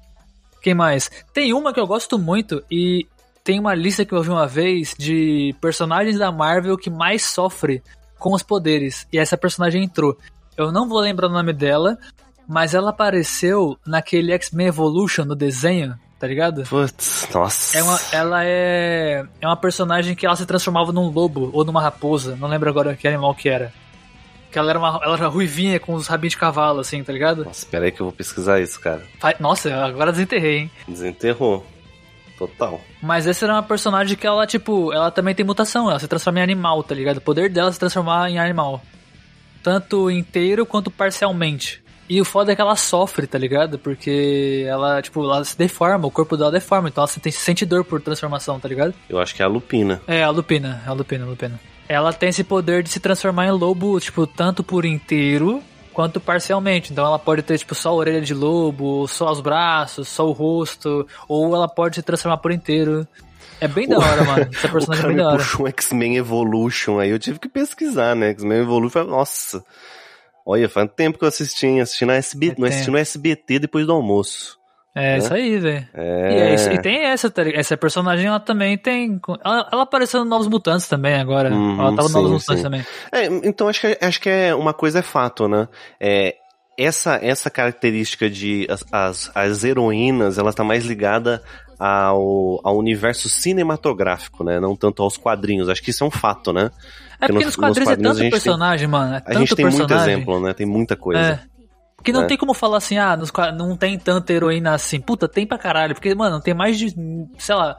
Quem 0.61 0.73
mais? 0.73 1.11
Tem 1.33 1.53
uma 1.53 1.73
que 1.73 1.79
eu 1.79 1.85
gosto 1.85 2.17
muito 2.17 2.63
e 2.71 3.05
tem 3.43 3.59
uma 3.59 3.75
lista 3.75 4.05
que 4.05 4.13
eu 4.13 4.23
vi 4.23 4.29
uma 4.29 4.47
vez 4.47 4.95
de 4.97 5.53
personagens 5.59 6.17
da 6.17 6.31
Marvel 6.31 6.77
que 6.77 6.89
mais 6.89 7.23
sofre 7.23 7.83
com 8.17 8.33
os 8.33 8.41
poderes. 8.41 9.05
E 9.11 9.19
essa 9.19 9.37
personagem 9.37 9.83
entrou. 9.83 10.17
Eu 10.55 10.71
não 10.71 10.87
vou 10.87 10.99
lembrar 10.99 11.27
o 11.27 11.33
nome 11.33 11.51
dela, 11.51 11.97
mas 12.47 12.73
ela 12.73 12.91
apareceu 12.91 13.77
naquele 13.85 14.31
X-Men 14.31 14.67
Evolution 14.67 15.25
no 15.25 15.35
desenho 15.35 15.97
tá 16.23 16.27
ligado? 16.27 16.63
Putz, 16.63 17.27
nossa. 17.33 17.77
É 17.77 17.83
uma, 17.83 17.99
ela 18.13 18.45
é, 18.45 19.25
é 19.41 19.45
uma 19.45 19.57
personagem 19.57 20.15
que 20.15 20.25
ela 20.25 20.37
se 20.37 20.45
transformava 20.45 20.93
num 20.93 21.09
lobo 21.09 21.49
ou 21.51 21.65
numa 21.65 21.81
raposa, 21.81 22.37
não 22.37 22.47
lembro 22.47 22.69
agora 22.69 22.95
que 22.95 23.05
animal 23.05 23.35
que 23.35 23.49
era. 23.49 23.73
Que 24.49 24.57
ela 24.57 24.69
era 24.69 24.79
uma 24.79 25.01
ela 25.03 25.17
era 25.17 25.27
ruivinha 25.27 25.81
com 25.81 25.93
os 25.93 26.07
rabinhos 26.07 26.31
de 26.31 26.37
cavalo, 26.37 26.79
assim, 26.79 27.03
tá 27.03 27.11
ligado? 27.11 27.43
Nossa, 27.43 27.65
espera 27.65 27.83
aí 27.83 27.91
que 27.91 27.99
eu 27.99 28.05
vou 28.05 28.13
pesquisar 28.13 28.61
isso, 28.61 28.79
cara. 28.79 29.03
Nossa, 29.37 29.75
agora 29.83 30.13
desenterrei, 30.13 30.59
hein? 30.59 30.71
Desenterrou. 30.87 31.65
Total. 32.37 32.81
Mas 33.01 33.27
essa 33.27 33.45
era 33.45 33.53
uma 33.53 33.63
personagem 33.63 34.17
que 34.17 34.25
ela, 34.25 34.45
tipo, 34.47 34.91
ela 34.93 35.11
também 35.11 35.35
tem 35.35 35.45
mutação, 35.45 35.89
ela 35.89 35.99
se 35.99 36.07
transforma 36.07 36.39
em 36.39 36.43
animal, 36.43 36.83
tá 36.83 36.95
ligado? 36.95 37.17
O 37.17 37.21
poder 37.21 37.49
dela 37.49 37.69
é 37.69 37.71
se 37.71 37.79
transformar 37.79 38.29
em 38.29 38.39
animal. 38.39 38.81
Tanto 39.61 40.09
inteiro 40.09 40.65
quanto 40.65 40.91
parcialmente. 40.91 41.83
E 42.09 42.19
o 42.19 42.25
foda 42.25 42.51
é 42.51 42.55
que 42.55 42.61
ela 42.61 42.75
sofre, 42.75 43.25
tá 43.25 43.37
ligado? 43.37 43.79
Porque 43.79 44.65
ela, 44.67 45.01
tipo, 45.01 45.23
ela 45.23 45.43
se 45.43 45.57
deforma, 45.57 46.05
o 46.05 46.11
corpo 46.11 46.35
dela 46.35 46.51
deforma, 46.51 46.89
então 46.89 47.01
ela 47.01 47.07
se 47.07 47.31
sente 47.31 47.65
dor 47.65 47.85
por 47.85 48.01
transformação, 48.01 48.59
tá 48.59 48.67
ligado? 48.67 48.93
Eu 49.09 49.19
acho 49.19 49.33
que 49.33 49.41
é 49.41 49.45
a 49.45 49.47
Lupina. 49.47 50.01
É, 50.05 50.21
a 50.21 50.29
Lupina, 50.29 50.81
é 50.85 50.89
a 50.89 50.93
Lupina, 50.93 51.23
a 51.23 51.27
Lupina. 51.27 51.59
Ela 51.87 52.11
tem 52.11 52.29
esse 52.29 52.43
poder 52.43 52.83
de 52.83 52.89
se 52.89 52.99
transformar 52.99 53.47
em 53.47 53.51
lobo, 53.51 53.99
tipo, 53.99 54.27
tanto 54.27 54.63
por 54.63 54.85
inteiro 54.85 55.63
quanto 55.93 56.19
parcialmente. 56.19 56.91
Então 56.91 57.05
ela 57.05 57.19
pode 57.19 57.41
ter, 57.43 57.57
tipo, 57.57 57.75
só 57.75 57.89
a 57.89 57.93
orelha 57.93 58.21
de 58.21 58.33
lobo, 58.33 59.07
só 59.07 59.31
os 59.31 59.39
braços, 59.39 60.07
só 60.07 60.27
o 60.27 60.31
rosto, 60.31 61.07
ou 61.27 61.55
ela 61.55 61.67
pode 61.67 61.95
se 61.95 62.01
transformar 62.01 62.37
por 62.37 62.51
inteiro. 62.51 63.07
É 63.61 63.67
bem 63.67 63.87
da 63.87 63.97
hora, 63.97 64.23
mano. 64.23 64.49
Essa 64.53 64.67
personagem 64.67 65.05
é 65.05 65.07
bem 65.07 65.17
da 65.17 65.27
hora. 65.29 65.37
puxou 65.37 65.65
um 65.65 65.69
X-Men 65.69 66.17
Evolution 66.17 66.99
aí, 66.99 67.11
eu 67.11 67.19
tive 67.19 67.39
que 67.39 67.47
pesquisar, 67.47 68.15
né? 68.15 68.31
X-Men 68.31 68.61
Evolution, 68.61 69.05
nossa. 69.05 69.63
Olha, 70.45 70.67
faz 70.67 70.89
tempo 70.95 71.17
que 71.17 71.23
eu 71.23 71.29
assisti, 71.29 71.79
assisti, 71.79 72.05
na 72.05 72.15
SB, 72.15 72.55
no, 72.57 72.65
assisti 72.65 72.91
no 72.91 72.97
SBT 72.97 73.59
depois 73.59 73.85
do 73.85 73.93
almoço. 73.93 74.59
É, 74.95 75.13
né? 75.13 75.17
isso 75.17 75.33
aí, 75.33 75.57
velho. 75.57 75.87
É... 75.93 76.31
E, 76.31 76.39
é 76.39 76.73
e 76.75 76.81
tem 76.81 77.05
essa, 77.05 77.29
tá 77.29 77.41
essa 77.49 77.75
personagem, 77.75 78.27
ela 78.27 78.39
também 78.39 78.77
tem. 78.77 79.19
Ela, 79.43 79.67
ela 79.71 79.83
apareceu 79.83 80.19
no 80.19 80.29
Novos 80.29 80.47
Mutantes 80.47 80.87
também 80.87 81.15
agora. 81.15 81.51
Uhum, 81.51 81.79
ela 81.81 81.95
tava 81.95 82.09
no 82.09 82.13
Novos 82.13 82.31
Mutantes 82.31 82.63
também. 82.63 82.85
É, 83.11 83.25
então 83.25 83.67
acho 83.67 83.81
que, 83.81 83.97
acho 83.99 84.21
que 84.21 84.29
é 84.29 84.53
uma 84.53 84.73
coisa 84.73 84.99
é 84.99 85.01
fato, 85.01 85.47
né? 85.47 85.67
É, 85.99 86.35
essa, 86.77 87.19
essa 87.21 87.49
característica 87.49 88.29
de 88.29 88.67
as, 88.69 88.85
as, 88.91 89.31
as 89.33 89.63
heroínas, 89.63 90.37
ela 90.37 90.53
tá 90.53 90.63
mais 90.63 90.85
ligada 90.85 91.41
ao, 91.79 92.59
ao 92.63 92.77
universo 92.77 93.27
cinematográfico, 93.29 94.43
né? 94.43 94.59
Não 94.59 94.75
tanto 94.75 95.01
aos 95.01 95.17
quadrinhos. 95.17 95.69
Acho 95.69 95.81
que 95.81 95.89
isso 95.89 96.03
é 96.03 96.07
um 96.07 96.11
fato, 96.11 96.53
né? 96.53 96.69
É 97.19 97.27
porque, 97.27 97.45
nos, 97.45 97.55
quadrinhos, 97.55 97.77
nos 97.77 97.87
quadrinhos 97.87 98.19
é 98.19 98.23
tanto 98.23 98.31
personagem, 98.31 98.87
tem, 98.87 98.87
mano. 98.87 99.15
É 99.15 99.21
a 99.25 99.33
gente 99.33 99.55
tem 99.55 99.65
personagem. 99.65 99.97
muito 99.97 100.11
exemplo, 100.11 100.39
né? 100.39 100.53
Tem 100.53 100.65
muita 100.65 100.95
coisa. 100.95 101.19
É. 101.19 101.52
Porque 102.03 102.11
não 102.11 102.23
é. 102.23 102.27
tem 102.27 102.37
como 102.37 102.53
falar 102.53 102.77
assim, 102.77 102.97
ah, 102.97 103.15
nos, 103.15 103.31
não 103.57 103.77
tem 103.77 103.97
tanta 103.97 104.33
heroína 104.33 104.73
assim. 104.73 104.99
Puta, 104.99 105.25
tem 105.25 105.47
pra 105.47 105.57
caralho. 105.57 105.95
Porque, 105.95 106.13
mano, 106.13 106.41
tem 106.41 106.53
mais 106.53 106.77
de, 106.77 106.93
sei 107.39 107.55
lá, 107.55 107.77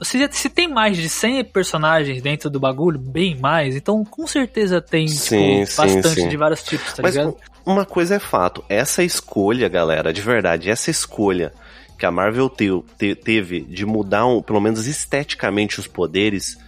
se, 0.00 0.28
se, 0.30 0.48
tem 0.48 0.68
mais 0.68 0.96
de 0.96 1.08
100 1.08 1.46
personagens 1.46 2.22
dentro 2.22 2.48
do 2.48 2.60
bagulho, 2.60 3.00
bem 3.00 3.36
mais, 3.36 3.74
então 3.74 4.04
com 4.04 4.26
certeza 4.26 4.80
tem 4.80 5.06
tipo, 5.06 5.18
sim, 5.18 5.60
tipo, 5.60 5.66
sim, 5.66 5.76
bastante 5.76 6.20
sim. 6.20 6.28
de 6.28 6.36
vários 6.36 6.62
tipos, 6.62 6.92
tá 6.92 7.02
Mas 7.02 7.14
ligado? 7.14 7.36
Uma 7.64 7.84
coisa 7.84 8.16
é 8.16 8.18
fato, 8.18 8.64
essa 8.68 9.02
escolha, 9.02 9.68
galera, 9.68 10.12
de 10.12 10.20
verdade, 10.20 10.70
essa 10.70 10.90
escolha 10.90 11.52
que 11.96 12.06
a 12.06 12.10
Marvel 12.10 12.48
te, 12.48 12.68
te, 12.96 13.14
teve 13.14 13.60
de 13.60 13.84
mudar, 13.84 14.26
um, 14.26 14.40
pelo 14.42 14.60
menos 14.60 14.86
esteticamente, 14.86 15.78
os 15.78 15.86
poderes, 15.86 16.58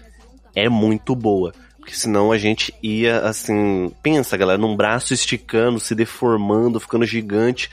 é 0.54 0.68
muito 0.68 1.14
boa. 1.14 1.52
Porque 1.80 1.94
senão 1.94 2.30
a 2.30 2.38
gente 2.38 2.72
ia 2.82 3.20
assim. 3.20 3.92
Pensa, 4.02 4.36
galera, 4.36 4.58
num 4.58 4.76
braço 4.76 5.12
esticando, 5.12 5.80
se 5.80 5.94
deformando, 5.94 6.78
ficando 6.78 7.04
gigante, 7.04 7.70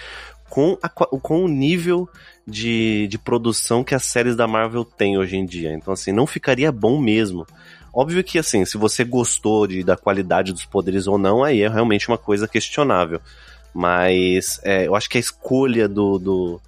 com, 0.49 0.77
a, 0.81 0.89
com 0.89 1.43
o 1.43 1.47
nível 1.47 2.09
de, 2.47 3.07
de 3.07 3.17
produção 3.17 3.83
que 3.83 3.93
as 3.93 4.05
séries 4.05 4.35
da 4.35 4.47
Marvel 4.47 4.85
têm 4.85 5.17
hoje 5.17 5.35
em 5.35 5.45
dia. 5.45 5.73
Então, 5.73 5.93
assim, 5.93 6.11
não 6.11 6.25
ficaria 6.25 6.71
bom 6.71 6.99
mesmo. 6.99 7.45
Óbvio 7.93 8.23
que, 8.23 8.39
assim, 8.39 8.63
se 8.63 8.77
você 8.77 9.03
gostou 9.03 9.67
de, 9.67 9.83
da 9.83 9.97
qualidade 9.97 10.53
dos 10.53 10.65
poderes 10.65 11.07
ou 11.07 11.17
não, 11.17 11.43
aí 11.43 11.61
é 11.61 11.67
realmente 11.67 12.07
uma 12.07 12.17
coisa 12.17 12.47
questionável. 12.47 13.19
Mas 13.73 14.59
é, 14.63 14.87
eu 14.87 14.95
acho 14.95 15.09
que 15.09 15.17
a 15.17 15.21
escolha 15.21 15.87
do, 15.87 16.17
do, 16.17 16.61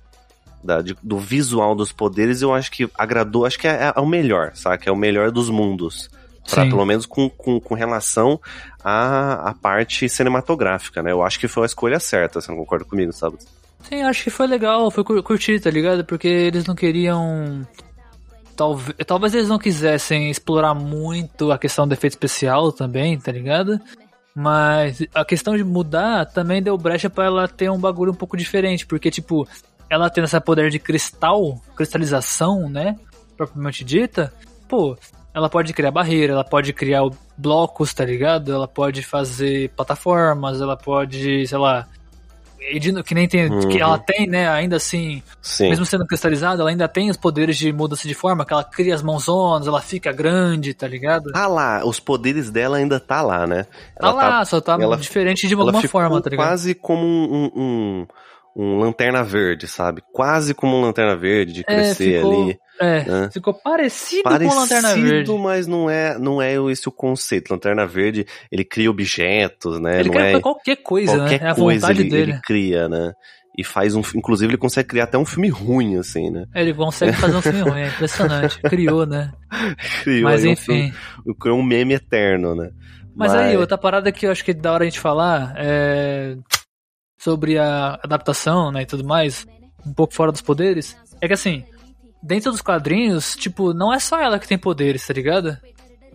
da, 0.63 0.82
de, 0.82 0.95
do 1.02 1.17
visual 1.17 1.75
dos 1.75 1.91
poderes, 1.91 2.41
eu 2.41 2.54
acho 2.54 2.71
que 2.71 2.89
agradou, 2.97 3.45
acho 3.45 3.58
que 3.58 3.67
é, 3.67 3.93
é 3.95 3.99
o 3.99 4.06
melhor? 4.06 4.54
Que 4.82 4.89
é 4.89 4.91
o 4.91 4.95
melhor 4.95 5.32
dos 5.32 5.49
mundos. 5.49 6.10
Pra, 6.50 6.66
pelo 6.66 6.86
menos 6.86 7.06
com, 7.06 7.30
com, 7.30 7.60
com 7.60 7.74
relação 7.76 8.40
à, 8.84 9.50
à 9.50 9.54
parte 9.54 10.08
cinematográfica, 10.10 11.02
né? 11.04 11.12
Eu 11.12 11.24
acho 11.24 11.40
que 11.40 11.48
foi 11.48 11.64
a 11.64 11.66
escolha 11.66 12.00
certa, 12.00 12.42
você 12.42 12.52
não 12.52 12.58
concorda 12.58 12.86
comigo, 12.86 13.14
sabe? 13.14 13.38
Sim, 13.82 14.04
acho 14.04 14.24
que 14.24 14.30
foi 14.30 14.48
legal, 14.48 14.92
foi 14.92 15.04
curtir, 15.04 15.60
tá 15.60 15.70
ligado? 15.70 16.04
Porque 16.04 16.28
eles 16.28 16.66
não 16.66 16.76
queriam. 16.76 17.66
Talvez, 18.56 18.96
talvez 19.08 19.34
eles 19.34 19.48
não 19.48 19.58
quisessem 19.58 20.30
explorar 20.30 20.74
muito 20.74 21.52
a 21.52 21.58
questão 21.58 21.88
do 21.88 21.94
efeito 21.94 22.14
especial 22.14 22.72
também, 22.72 23.18
tá 23.18 23.32
ligado? 23.32 23.80
Mas 24.36 25.02
a 25.14 25.26
questão 25.26 25.56
de 25.56 25.64
mudar 25.64 26.26
também 26.26 26.62
deu 26.62 26.78
brecha 26.78 27.10
para 27.10 27.26
ela 27.26 27.48
ter 27.48 27.70
um 27.70 27.80
bagulho 27.80 28.12
um 28.12 28.16
pouco 28.16 28.38
diferente, 28.38 28.86
porque, 28.86 29.10
tipo, 29.10 29.48
ela 29.90 30.10
tendo 30.10 30.26
esse 30.26 30.40
poder 30.42 30.70
de 30.70 30.80
cristal, 30.80 31.60
cristalização, 31.76 32.70
né? 32.70 32.98
Propriamente 33.36 33.84
dita, 33.84 34.34
pô, 34.68 34.98
ela 35.34 35.50
pode 35.50 35.74
criar 35.74 35.92
barreira, 35.92 36.34
ela 36.34 36.44
pode 36.44 36.74
criar 36.74 37.02
blocos, 37.38 37.94
tá 37.94 38.04
ligado? 38.06 38.52
Ela 38.54 38.68
pode 38.68 39.02
fazer 39.04 39.70
plataformas, 39.76 40.60
ela 40.62 40.76
pode, 40.78 41.46
sei 41.48 41.58
lá, 41.58 41.88
que 43.06 43.15
nem 43.15 43.28
tem, 43.28 43.50
Uhum. 43.50 43.68
que 43.70 43.80
ela 43.82 43.98
tem, 43.98 44.28
né, 44.28 44.48
ainda 44.50 44.76
assim, 44.76 45.24
Sim. 45.42 45.70
mesmo 45.70 45.86
sendo 45.86 46.06
cristalizada, 46.06 46.62
ela 46.62 46.70
ainda 46.70 46.88
tem 46.88 47.10
os 47.10 47.18
poderes 47.18 47.58
de 47.58 47.72
mudança 47.72 48.08
de 48.08 48.13
forma, 48.13 48.46
que 48.46 48.54
ela 48.54 48.63
cria 48.63 48.94
as 48.94 49.02
mãozonas, 49.02 49.65
ela 49.68 49.82
fica 49.82 50.12
grande, 50.12 50.74
tá 50.74 50.88
ligado? 50.88 51.32
Tá 51.32 51.48
lá, 51.48 51.84
os 51.86 52.00
poderes 52.00 52.50
dela 52.52 52.78
ainda 52.78 53.00
tá 53.00 53.22
lá, 53.22 53.48
né? 53.48 53.65
tá 53.98 54.12
lá, 54.12 54.46
só 54.46 54.60
tá 54.62 54.78
ela- 54.80 54.98
diferente 54.98 55.48
de 55.48 55.54
ela 55.54 55.63
alguma 55.63 55.82
forma, 55.88 56.22
tá 56.22 56.30
ligado? 56.30 56.46
quase 56.48 56.76
como 56.76 57.06
um, 57.06 57.52
um, 57.56 58.08
um- 58.56 58.80
lanterna 58.80 59.24
verde, 59.24 59.65
sabe? 59.68 60.04
Quase 60.13 60.54
como 60.54 60.76
um 60.78 60.82
lanterna 60.82 61.15
verde, 61.15 61.54
de 61.54 61.62
É, 61.62 61.63
crescer 61.63 62.18
ficou- 62.18 62.44
ali. 62.44 62.60
É, 62.80 63.04
né? 63.04 63.30
ficou 63.32 63.54
parecido, 63.54 64.24
com 64.24 64.30
a 64.30 64.38
Lanterna 64.38 64.96
Verde. 64.96 65.10
Parecido, 65.10 65.38
mas 65.38 65.68
não 65.68 65.89
é, 65.89 66.18
não 66.18 66.42
é 66.42 66.54
esse 66.72 66.88
o 66.88 66.92
conceito. 66.92 67.52
Lanterna 67.52 67.86
Verde, 67.86 68.26
ele 68.52 68.63
cria 68.63 68.89
objetos, 68.89 69.80
né? 69.80 70.00
Ele 70.00 70.10
não 70.10 70.15
cria 70.15 70.38
é 70.38 70.39
qualquer 70.39 70.76
coisa, 70.78 71.18
qualquer 71.18 71.42
né? 71.42 71.48
É 71.48 71.52
a 71.52 71.56
coisa 71.56 71.92
ele, 71.92 72.04
dele. 72.06 72.32
ele 72.32 72.42
cria, 72.42 72.88
né? 72.88 73.12
E 73.58 73.63
faz 73.63 73.94
um, 73.96 74.02
inclusive 74.15 74.52
ele 74.52 74.58
consegue 74.58 74.88
criar 74.88 75.04
até 75.04 75.18
um 75.18 75.26
filme 75.26 75.50
ruim, 75.50 75.98
assim, 75.98 76.30
né? 76.30 76.46
Ele 76.56 76.74
consegue 76.74 77.12
fazer 77.13 77.36
um 77.36 77.42
filme 77.42 77.62
ruim, 77.62 77.82
é 77.82 77.88
impressionante. 77.89 78.62
Criou, 78.63 79.06
né? 79.06 79.34
Criou 80.04 80.24
Mas 80.30 80.46
um 80.46 80.48
enfim. 80.48 80.63
filme- 80.63 80.94
criou 81.39 81.60
um 81.60 81.63
meme 81.63 81.96
eterno, 81.96 82.56
né? 82.56 82.70
Mas 83.13 83.36
aí, 83.36 83.58
outra 83.58 83.78
parada 83.78 84.12
que 84.13 84.26
eu 84.26 84.32
acho 84.32 84.46
que 84.46 84.52
é 84.52 84.54
da 84.54 84.72
hora 84.72 84.84
a 84.84 84.88
gente 84.88 85.00
falar 85.02 85.54
é 85.58 86.38
sobre 87.18 87.58
a 87.58 88.00
adaptação, 88.02 88.72
né, 88.72 88.84
e 88.84 88.86
tudo 88.86 89.04
mais, 89.04 89.46
um 89.86 89.94
pouco 89.94 90.13
fora 90.13 90.32
dos 90.32 90.42
poderes, 90.42 90.96
é 91.20 91.28
que 91.28 91.34
assim, 91.34 91.65
dentro 92.21 92.51
dos 92.51 92.62
quadrinhos, 92.62 93.36
tipo, 93.36 93.73
não 93.73 93.93
é 93.93 93.99
só 93.99 94.19
ela 94.19 94.39
que 94.39 94.47
tem 94.47 94.58
poderes, 94.58 95.05
tá 95.05 95.13
ligado? 95.13 95.58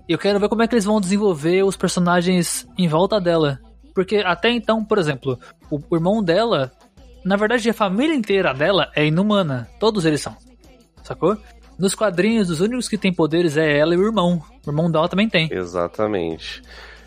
E 0.08 0.12
eu 0.12 0.18
quero 0.18 0.38
ver 0.38 0.48
como 0.48 0.62
é 0.62 0.68
que 0.68 0.74
eles 0.74 0.84
vão 0.84 1.00
desenvolver 1.00 1.62
os 1.62 1.76
personagens 1.76 2.66
em 2.76 2.86
volta 2.86 3.20
dela. 3.20 3.58
Porque 3.94 4.16
até 4.16 4.50
então, 4.50 4.84
por 4.84 4.98
exemplo, 4.98 5.38
o, 5.70 5.80
irmão 5.94 6.22
dela, 6.22 6.72
na 7.24 7.36
verdade 7.36 7.70
a 7.70 7.74
família 7.74 8.14
inteira 8.14 8.52
dela 8.52 8.90
é 8.94 9.06
inumana. 9.06 9.68
Todos 9.78 10.04
eles 10.04 10.20
são. 10.20 10.36
Sacou? 11.02 11.38
Nos 11.78 11.94
quadrinhos, 11.94 12.50
os 12.50 12.60
únicos 12.60 12.88
que 12.88 12.98
têm 12.98 13.12
poderes 13.12 13.56
é 13.56 13.78
ela 13.78 13.94
e 13.94 13.98
o 13.98 14.04
irmão. 14.04 14.42
O 14.66 14.70
irmão 14.70 14.90
dela 14.90 15.08
também 15.08 15.28
tem. 15.28 15.48
Exatamente. 15.50 16.62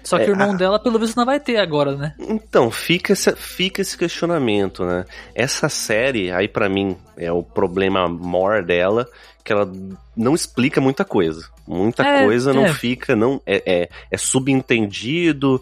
Só 0.07 0.17
que 0.17 0.23
É, 0.23 0.27
o 0.27 0.31
irmão 0.31 0.51
a- 0.51 0.55
dela, 0.55 0.79
pelo 0.79 0.97
visto, 0.97 1.17
não 1.17 1.25
vai 1.25 1.37
ter 1.37 1.57
agora, 1.57 1.93
né? 1.97 2.13
Então, 2.17 2.71
fica 2.71 3.11
esse, 3.11 3.35
fica 3.35 3.81
esse 3.81 3.97
questionamento, 3.97 4.85
né? 4.85 5.03
Essa 5.35 5.67
série, 5.67 6.31
aí 6.31 6.47
pra 6.47 6.69
mim, 6.69 6.95
é 7.17 7.29
o 7.29 7.43
problema 7.43 8.07
maior 8.07 8.63
dela, 8.63 9.05
que 9.43 9.51
ela 9.51 9.69
não 10.15 10.33
explica 10.33 10.79
muita 10.79 11.03
coisa. 11.03 11.45
Muita 11.67 12.03
É, 12.03 12.23
coisa 12.23 12.53
não 12.53 12.65
é. 12.67 12.73
fica, 12.73 13.17
não 13.17 13.41
é, 13.45 13.61
é, 13.65 13.89
é 14.09 14.17
subentendido. 14.17 15.61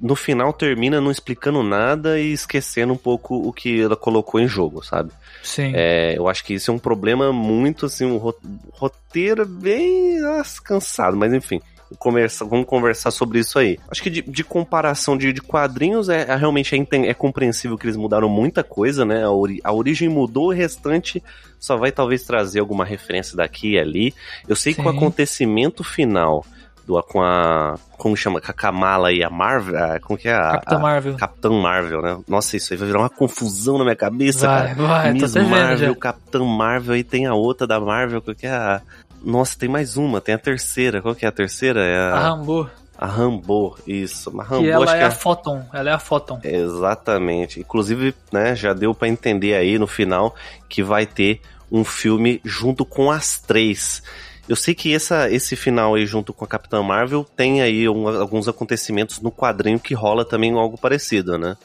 No 0.00 0.16
final 0.16 0.52
termina 0.52 1.00
não 1.00 1.10
explicando 1.12 1.62
nada 1.62 2.18
e 2.18 2.32
esquecendo 2.32 2.92
um 2.92 2.96
pouco 2.96 3.36
o 3.36 3.52
que 3.52 3.80
ela 3.80 3.96
colocou 3.96 4.40
em 4.40 4.48
jogo, 4.48 4.82
sabe? 4.84 5.12
Sim. 5.42 5.70
É, 5.74 6.18
eu 6.18 6.28
acho 6.28 6.44
que 6.44 6.54
isso 6.54 6.70
é 6.70 6.74
um 6.74 6.78
problema 6.78 7.32
muito, 7.32 7.86
assim, 7.86 8.04
um 8.04 8.16
ro- 8.16 8.34
roteiro 8.72 9.46
bem 9.46 10.20
nossa, 10.20 10.60
cansado, 10.60 11.16
mas 11.16 11.32
enfim. 11.32 11.60
Conversa, 11.98 12.44
vamos 12.44 12.66
conversar 12.66 13.10
sobre 13.10 13.38
isso 13.38 13.58
aí. 13.58 13.78
Acho 13.90 14.02
que 14.02 14.10
de, 14.10 14.22
de 14.22 14.44
comparação 14.44 15.16
de, 15.16 15.32
de 15.32 15.40
quadrinhos, 15.40 16.08
é, 16.08 16.22
é 16.28 16.36
realmente 16.36 16.74
é, 16.74 16.96
é 17.08 17.14
compreensível 17.14 17.76
que 17.78 17.86
eles 17.86 17.96
mudaram 17.96 18.28
muita 18.28 18.62
coisa, 18.62 19.04
né? 19.04 19.24
A, 19.24 19.30
ori- 19.30 19.60
a 19.64 19.72
origem 19.72 20.08
mudou, 20.08 20.46
o 20.48 20.52
restante 20.52 21.22
só 21.58 21.76
vai 21.76 21.90
talvez 21.92 22.22
trazer 22.24 22.60
alguma 22.60 22.84
referência 22.84 23.36
daqui 23.36 23.72
e 23.72 23.78
ali. 23.78 24.14
Eu 24.48 24.56
sei 24.56 24.74
que 24.74 24.80
o 24.80 24.84
Sim. 24.90 24.96
acontecimento 24.96 25.82
final 25.84 26.44
do, 26.86 27.02
com 27.02 27.22
a. 27.22 27.76
Como 27.96 28.14
chama? 28.16 28.40
Com 28.40 28.50
a 28.50 28.54
Kamala 28.54 29.10
e 29.12 29.22
a 29.24 29.30
Marvel. 29.30 29.82
a- 29.82 29.98
Como 30.00 30.18
que 30.18 30.28
é? 30.28 30.34
A, 30.34 30.50
Capitã 30.52 30.76
a- 30.76 30.78
Marvel. 30.78 31.16
Capitã 31.16 31.50
Marvel, 31.50 32.02
né? 32.02 32.18
Nossa, 32.28 32.56
isso 32.58 32.72
aí 32.74 32.76
vai 32.78 32.86
virar 32.88 32.98
uma 33.00 33.08
confusão 33.08 33.78
na 33.78 33.84
minha 33.84 33.96
cabeça, 33.96 34.46
Vai, 34.46 34.74
cara. 34.74 34.74
vai, 34.86 35.12
Miss 35.14 35.34
Marvel, 35.34 35.94
já. 35.94 35.98
Capitã 35.98 36.44
Marvel, 36.44 36.96
e 36.96 37.02
tem 37.04 37.24
a 37.26 37.32
outra 37.34 37.66
da 37.66 37.80
Marvel, 37.80 38.20
qual 38.20 38.34
que 38.34 38.46
é 38.46 38.50
a... 38.50 38.82
Nossa, 39.24 39.58
tem 39.58 39.68
mais 39.68 39.96
uma, 39.96 40.20
tem 40.20 40.34
a 40.34 40.38
terceira. 40.38 41.00
Qual 41.00 41.14
que 41.14 41.24
é 41.24 41.28
a 41.28 41.32
terceira? 41.32 41.80
É 41.84 41.96
A 41.96 42.14
a, 42.16 42.20
Rambo. 42.30 42.70
a 42.98 43.06
Rambo, 43.06 43.76
isso. 43.86 44.30
Rambo, 44.36 44.62
Que 44.64 44.70
ela 44.70 44.94
é 44.96 44.98
que 44.98 45.04
a 45.04 45.10
Photon. 45.10 45.64
Ela 45.72 45.90
é 45.90 45.92
a 45.94 45.98
Photon. 45.98 46.38
Exatamente. 46.44 47.60
Inclusive, 47.60 48.14
né, 48.32 48.54
já 48.54 48.72
deu 48.72 48.94
pra 48.94 49.08
entender 49.08 49.54
aí 49.54 49.78
no 49.78 49.86
final 49.86 50.34
que 50.68 50.82
vai 50.82 51.06
ter 51.06 51.40
um 51.72 51.84
filme 51.84 52.40
junto 52.44 52.84
com 52.84 53.10
as 53.10 53.38
três. 53.40 54.02
Eu 54.48 54.54
sei 54.56 54.74
que 54.74 54.94
essa, 54.94 55.30
esse 55.30 55.56
final 55.56 55.94
aí 55.94 56.04
junto 56.04 56.32
com 56.34 56.44
a 56.44 56.48
Capitã 56.48 56.82
Marvel 56.82 57.24
tem 57.36 57.62
aí 57.62 57.88
um- 57.88 58.06
alguns 58.08 58.46
acontecimentos 58.46 59.18
no 59.20 59.32
quadrinho 59.32 59.80
que 59.80 59.94
rola 59.94 60.22
também 60.24 60.52
algo 60.52 60.76
parecido, 60.76 61.38
né? 61.38 61.56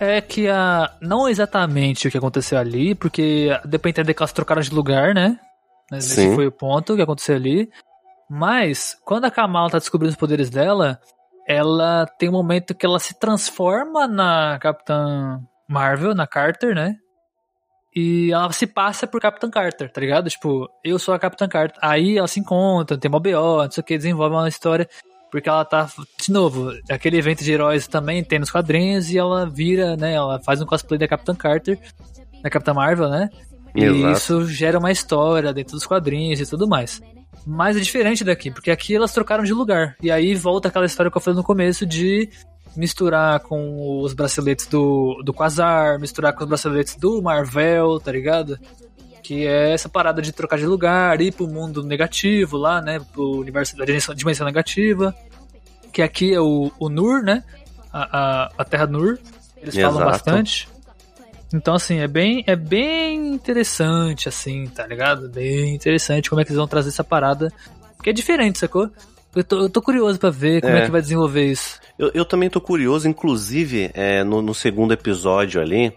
É 0.00 0.20
que 0.20 0.46
a. 0.48 0.92
Não 1.00 1.28
exatamente 1.28 2.06
o 2.06 2.10
que 2.12 2.16
aconteceu 2.16 2.56
ali, 2.56 2.94
porque 2.94 3.48
deu 3.64 3.80
pra 3.80 3.90
entender 3.90 4.14
que 4.14 4.22
elas 4.22 4.30
trocaram 4.32 4.62
de 4.62 4.70
lugar, 4.72 5.12
né? 5.12 5.36
Esse 5.92 6.14
Sim. 6.14 6.34
foi 6.34 6.46
o 6.46 6.52
ponto 6.52 6.96
que 6.96 7.02
aconteceu 7.02 7.36
ali. 7.36 7.70
Mas, 8.28 8.96
quando 9.04 9.24
a 9.24 9.30
Kamala 9.30 9.70
tá 9.70 9.78
descobrindo 9.78 10.10
os 10.10 10.18
poderes 10.18 10.50
dela, 10.50 11.00
ela 11.46 12.06
tem 12.18 12.28
um 12.28 12.32
momento 12.32 12.74
que 12.74 12.84
ela 12.84 12.98
se 12.98 13.18
transforma 13.18 14.06
na 14.06 14.58
Capitã 14.60 15.40
Marvel, 15.66 16.14
na 16.14 16.26
Carter, 16.26 16.74
né? 16.74 16.96
E 17.96 18.30
ela 18.30 18.52
se 18.52 18.66
passa 18.66 19.06
por 19.06 19.20
Capitã 19.20 19.50
Carter, 19.50 19.90
tá 19.90 20.00
ligado? 20.00 20.28
Tipo, 20.28 20.68
eu 20.84 20.98
sou 20.98 21.14
a 21.14 21.18
Capitã 21.18 21.48
Carter. 21.48 21.78
Aí 21.82 22.18
ela 22.18 22.28
se 22.28 22.38
encontra, 22.38 22.98
tem 22.98 23.08
uma 23.08 23.18
BO, 23.18 23.64
não 23.64 23.70
sei 23.70 23.80
o 23.80 23.84
que, 23.84 23.96
desenvolve 23.96 24.36
uma 24.36 24.48
história. 24.48 24.88
Porque 25.30 25.48
ela 25.48 25.64
tá, 25.64 25.88
de 26.20 26.32
novo, 26.32 26.70
aquele 26.90 27.18
evento 27.18 27.42
de 27.42 27.52
heróis 27.52 27.86
também 27.86 28.22
tem 28.22 28.38
nos 28.38 28.50
quadrinhos 28.50 29.10
e 29.10 29.18
ela 29.18 29.48
vira, 29.48 29.96
né? 29.96 30.14
Ela 30.14 30.38
faz 30.40 30.60
um 30.60 30.66
cosplay 30.66 30.98
da 30.98 31.08
Capitã 31.08 31.34
Carter, 31.34 31.78
da 32.42 32.48
Capitã 32.50 32.72
Marvel, 32.72 33.08
né? 33.08 33.28
E 33.78 33.84
Exato. 33.84 34.12
isso 34.12 34.46
gera 34.46 34.78
uma 34.78 34.90
história 34.90 35.52
dentro 35.52 35.74
dos 35.74 35.86
quadrinhos 35.86 36.40
e 36.40 36.46
tudo 36.46 36.68
mais. 36.68 37.00
Mas 37.46 37.76
é 37.76 37.80
diferente 37.80 38.24
daqui, 38.24 38.50
porque 38.50 38.70
aqui 38.70 38.94
elas 38.94 39.12
trocaram 39.12 39.44
de 39.44 39.52
lugar. 39.52 39.96
E 40.02 40.10
aí 40.10 40.34
volta 40.34 40.68
aquela 40.68 40.86
história 40.86 41.10
que 41.10 41.16
eu 41.16 41.20
falei 41.20 41.36
no 41.36 41.44
começo 41.44 41.86
de 41.86 42.28
misturar 42.76 43.40
com 43.40 44.00
os 44.02 44.12
braceletes 44.12 44.66
do, 44.66 45.22
do 45.24 45.32
Quasar, 45.32 45.98
misturar 45.98 46.32
com 46.32 46.42
os 46.42 46.48
braceletes 46.48 46.96
do 46.96 47.22
Marvel, 47.22 47.98
tá 48.00 48.12
ligado? 48.12 48.58
Que 49.22 49.46
é 49.46 49.72
essa 49.72 49.88
parada 49.88 50.20
de 50.20 50.32
trocar 50.32 50.58
de 50.58 50.66
lugar, 50.66 51.20
ir 51.20 51.32
pro 51.32 51.48
mundo 51.48 51.82
negativo 51.82 52.56
lá, 52.56 52.80
né? 52.80 53.00
Pro 53.12 53.40
universo 53.40 53.76
da 53.76 53.84
dimensão, 53.84 54.46
negativa. 54.46 55.14
Que 55.92 56.02
aqui 56.02 56.34
é 56.34 56.40
o, 56.40 56.70
o 56.78 56.88
Nur, 56.88 57.22
né? 57.22 57.42
A, 57.92 58.18
a, 58.18 58.52
a 58.58 58.64
Terra 58.64 58.86
Nur. 58.86 59.18
Eles 59.56 59.74
falam 59.74 59.96
Exato. 59.96 60.10
bastante. 60.10 60.68
Então, 61.52 61.74
assim, 61.74 61.98
é 61.98 62.06
bem, 62.06 62.44
é 62.46 62.54
bem 62.54 63.34
interessante, 63.34 64.28
assim, 64.28 64.66
tá 64.66 64.86
ligado? 64.86 65.28
Bem 65.28 65.74
interessante 65.74 66.28
como 66.28 66.40
é 66.40 66.44
que 66.44 66.50
eles 66.50 66.58
vão 66.58 66.68
trazer 66.68 66.90
essa 66.90 67.04
parada. 67.04 67.52
Porque 67.96 68.10
é 68.10 68.12
diferente, 68.12 68.58
sacou? 68.58 68.90
Eu 69.34 69.44
tô, 69.44 69.60
eu 69.60 69.70
tô 69.70 69.80
curioso 69.80 70.18
pra 70.18 70.30
ver 70.30 70.60
como 70.60 70.74
é. 70.74 70.80
É. 70.80 70.84
que 70.84 70.90
vai 70.90 71.00
desenvolver 71.00 71.50
isso. 71.50 71.80
Eu, 71.98 72.10
eu 72.14 72.24
também 72.24 72.50
tô 72.50 72.60
curioso, 72.60 73.08
inclusive, 73.08 73.90
é, 73.94 74.22
no, 74.24 74.42
no 74.42 74.54
segundo 74.54 74.92
episódio 74.92 75.60
ali, 75.60 75.92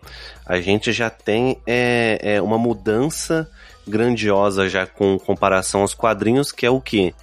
a 0.45 0.59
gente 0.59 0.91
já 0.91 1.09
tem 1.09 1.57
é, 1.65 2.19
é, 2.21 2.41
uma 2.41 2.57
mudança 2.57 3.49
grandiosa 3.87 4.69
já 4.69 4.85
com 4.85 5.17
comparação 5.17 5.81
aos 5.81 5.93
quadrinhos, 5.93 6.51
que 6.51 6.65
é 6.65 6.69
o 6.69 6.81
que? 6.81 7.13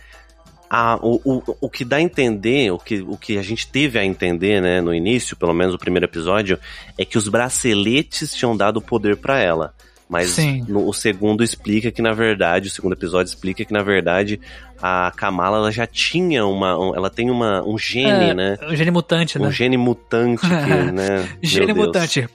A, 0.70 0.98
o, 1.02 1.20
o, 1.24 1.56
o 1.62 1.70
que 1.70 1.84
dá 1.84 1.96
a 1.96 2.02
entender, 2.02 2.70
o 2.70 2.78
que, 2.78 3.00
o 3.00 3.16
que 3.16 3.38
a 3.38 3.42
gente 3.42 3.66
teve 3.68 3.98
a 3.98 4.04
entender, 4.04 4.60
né, 4.60 4.80
no 4.80 4.94
início, 4.94 5.36
pelo 5.36 5.54
menos 5.54 5.74
o 5.74 5.78
primeiro 5.78 6.06
episódio, 6.06 6.58
é 6.98 7.04
que 7.04 7.16
os 7.16 7.28
braceletes 7.28 8.34
tinham 8.34 8.56
dado 8.56 8.80
poder 8.80 9.16
pra 9.16 9.38
ela. 9.38 9.74
Mas 10.08 10.38
no, 10.66 10.88
o 10.88 10.92
segundo 10.94 11.44
explica 11.44 11.90
que, 11.90 12.00
na 12.00 12.12
verdade, 12.12 12.68
o 12.68 12.70
segundo 12.70 12.94
episódio 12.94 13.28
explica 13.28 13.64
que, 13.64 13.72
na 13.72 13.82
verdade, 13.82 14.40
a 14.82 15.12
Kamala 15.16 15.58
ela 15.58 15.72
já 15.72 15.86
tinha 15.86 16.44
uma. 16.46 16.78
um- 16.78 16.94
ela 16.94 17.10
tem 17.10 17.30
uma, 17.30 17.62
um 17.66 17.78
gene, 17.78 18.30
É, 18.30 18.34
né? 18.34 18.58
Um 18.68 18.76
gene 18.76 18.90
mutante, 18.90 19.38
né? 19.38 19.48
Um 19.48 19.50
gene 19.50 19.76
mutante 19.76 20.40
que, 20.40 20.46
né? 20.92 21.28
Gene 21.42 21.72
mutante. 21.72 22.28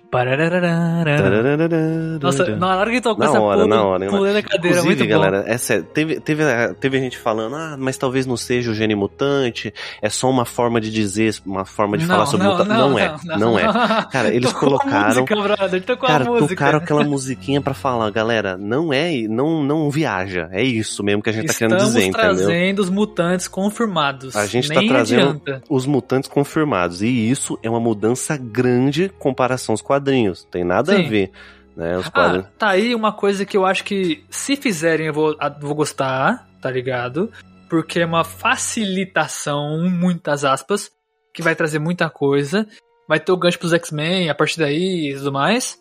Nossa, 2.21 2.45
na 2.56 2.77
hora 2.77 2.91
que 2.91 3.01
tocou 3.01 3.23
Na 3.23 3.32
essa 3.32 3.39
hora, 3.41 3.63
porra, 3.63 3.67
na 3.75 3.84
hora. 3.84 4.08
pulei 4.10 4.34
da 4.34 4.41
cadeira, 4.41 4.77
Inclusive, 4.79 4.86
muito 4.86 5.03
bom. 5.03 5.10
galera, 5.10 5.43
é 5.47 5.58
teve, 5.82 6.19
teve, 6.19 6.43
teve 6.79 6.99
gente 6.99 7.17
falando, 7.17 7.56
ah, 7.56 7.75
mas 7.77 7.97
talvez 7.97 8.25
não 8.25 8.38
seja 8.38 8.71
o 8.71 8.73
gene 8.73 8.95
mutante, 8.95 9.73
é 10.01 10.10
só 10.10 10.29
uma 10.29 10.45
forma 10.45 10.79
de 10.79 10.91
dizer, 10.91 11.36
uma 11.45 11.65
forma 11.65 11.97
de 11.97 12.06
falar 12.06 12.25
sobre 12.25 12.47
mutante. 12.47 12.69
Não, 12.69 12.97
é, 12.99 13.15
não, 13.38 13.60
é. 13.60 13.63
Cara, 14.12 14.34
eles 14.34 14.49
a 14.51 14.53
colocaram- 14.53 15.08
música, 15.21 15.36
brother, 15.36 15.84
Cara, 15.97 16.23
a 16.23 16.47
tocaram 16.47 16.77
aquela 16.79 17.03
musiquinha 17.03 17.62
pra 17.62 17.73
falar, 17.73 18.10
galera, 18.12 18.58
não 18.58 18.91
é, 18.93 19.12
não, 19.27 19.63
não 19.63 19.89
viaja, 19.89 20.49
é 20.51 20.63
isso 20.63 21.03
mesmo 21.03 21.21
que 21.21 21.29
a 21.29 21.34
gente 21.34 21.47
tá 21.47 21.53
querendo 21.53 21.73
Estamos 21.77 21.93
dizer, 21.95 22.06
entendeu? 22.08 22.33
Trazendo 22.36 22.80
os 22.80 22.89
mutantes 22.89 23.48
confirmados. 23.48 24.36
A 24.36 24.46
gente 24.46 24.69
Nem 24.69 24.88
tá 24.88 24.93
trazendo 24.96 25.22
adianta. 25.30 25.63
os 25.69 25.86
mutantes 25.86 26.30
confirmados. 26.30 27.02
E 27.02 27.08
isso 27.30 27.58
é 27.63 27.69
uma 27.69 27.80
mudança 27.80 28.36
grande 28.38 29.06
em 29.06 29.10
comparação 29.19 29.74
aos 29.74 29.82
quadrinhos. 29.82 30.43
Tem 30.52 30.63
nada 30.63 30.96
Sim. 30.96 31.06
a 31.06 31.10
ver. 31.10 31.32
Né? 31.76 31.98
Os 31.98 32.08
Ah, 32.08 32.12
quadrinhos. 32.12 32.48
tá 32.58 32.69
aí 32.69 32.93
uma 32.93 33.12
coisa 33.12 33.46
que 33.46 33.58
eu 33.58 33.65
acho 33.65 33.84
que 33.84 34.24
se 34.30 34.56
fizerem 34.56 35.08
eu 35.08 35.13
vou, 35.13 35.36
vou 35.60 35.74
gostar, 35.76 36.48
tá 36.62 36.69
ligado? 36.69 37.32
Porque 37.69 38.00
é 38.02 38.06
uma 38.06 38.24
facilitação, 38.24 39.89
muitas 39.89 40.46
aspas, 40.46 40.91
que 41.34 41.41
vai 41.41 41.56
trazer 41.56 41.80
muita 41.80 42.10
coisa. 42.10 42.67
vai 43.08 43.19
ter 43.19 43.32
o 43.34 43.38
gancho 43.38 43.60
pros 43.60 43.74
X-Men 43.74 44.30
a 44.30 44.36
partir 44.36 44.60
daí 44.60 45.12
e 45.12 45.15
tudo 45.17 45.32
mais. 45.32 45.78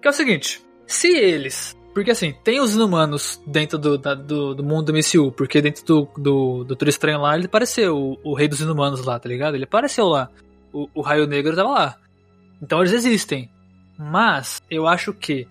Que 0.00 0.08
é 0.08 0.10
o 0.10 0.14
seguinte, 0.14 0.60
se 0.86 1.08
eles 1.08 1.76
porque 1.92 2.10
assim, 2.10 2.34
tem 2.44 2.60
os 2.60 2.74
inumanos 2.74 3.40
dentro 3.46 3.78
do, 3.78 3.98
da, 3.98 4.14
do, 4.14 4.54
do, 4.54 4.64
mundo 4.64 4.90
do 4.90 4.98
MCU, 4.98 5.30
porque 5.32 5.60
dentro 5.60 5.84
do, 5.84 6.08
do 6.16 6.64
Doutor 6.64 6.88
Estranho 6.88 7.20
lá, 7.20 7.36
ele 7.36 7.46
apareceu, 7.46 7.96
o, 7.96 8.18
o, 8.22 8.34
rei 8.34 8.48
dos 8.48 8.60
inumanos 8.60 9.04
lá, 9.04 9.18
tá 9.18 9.28
ligado? 9.28 9.54
Ele 9.54 9.64
apareceu 9.64 10.06
lá. 10.06 10.30
O, 10.72 10.88
o 10.94 11.02
Raio 11.02 11.26
Negro 11.26 11.54
tava 11.54 11.70
lá. 11.70 11.96
Então 12.62 12.80
eles 12.80 12.92
existem. 12.92 13.50
Mas, 13.98 14.60
eu 14.70 14.86
acho 14.86 15.12
que 15.12 15.46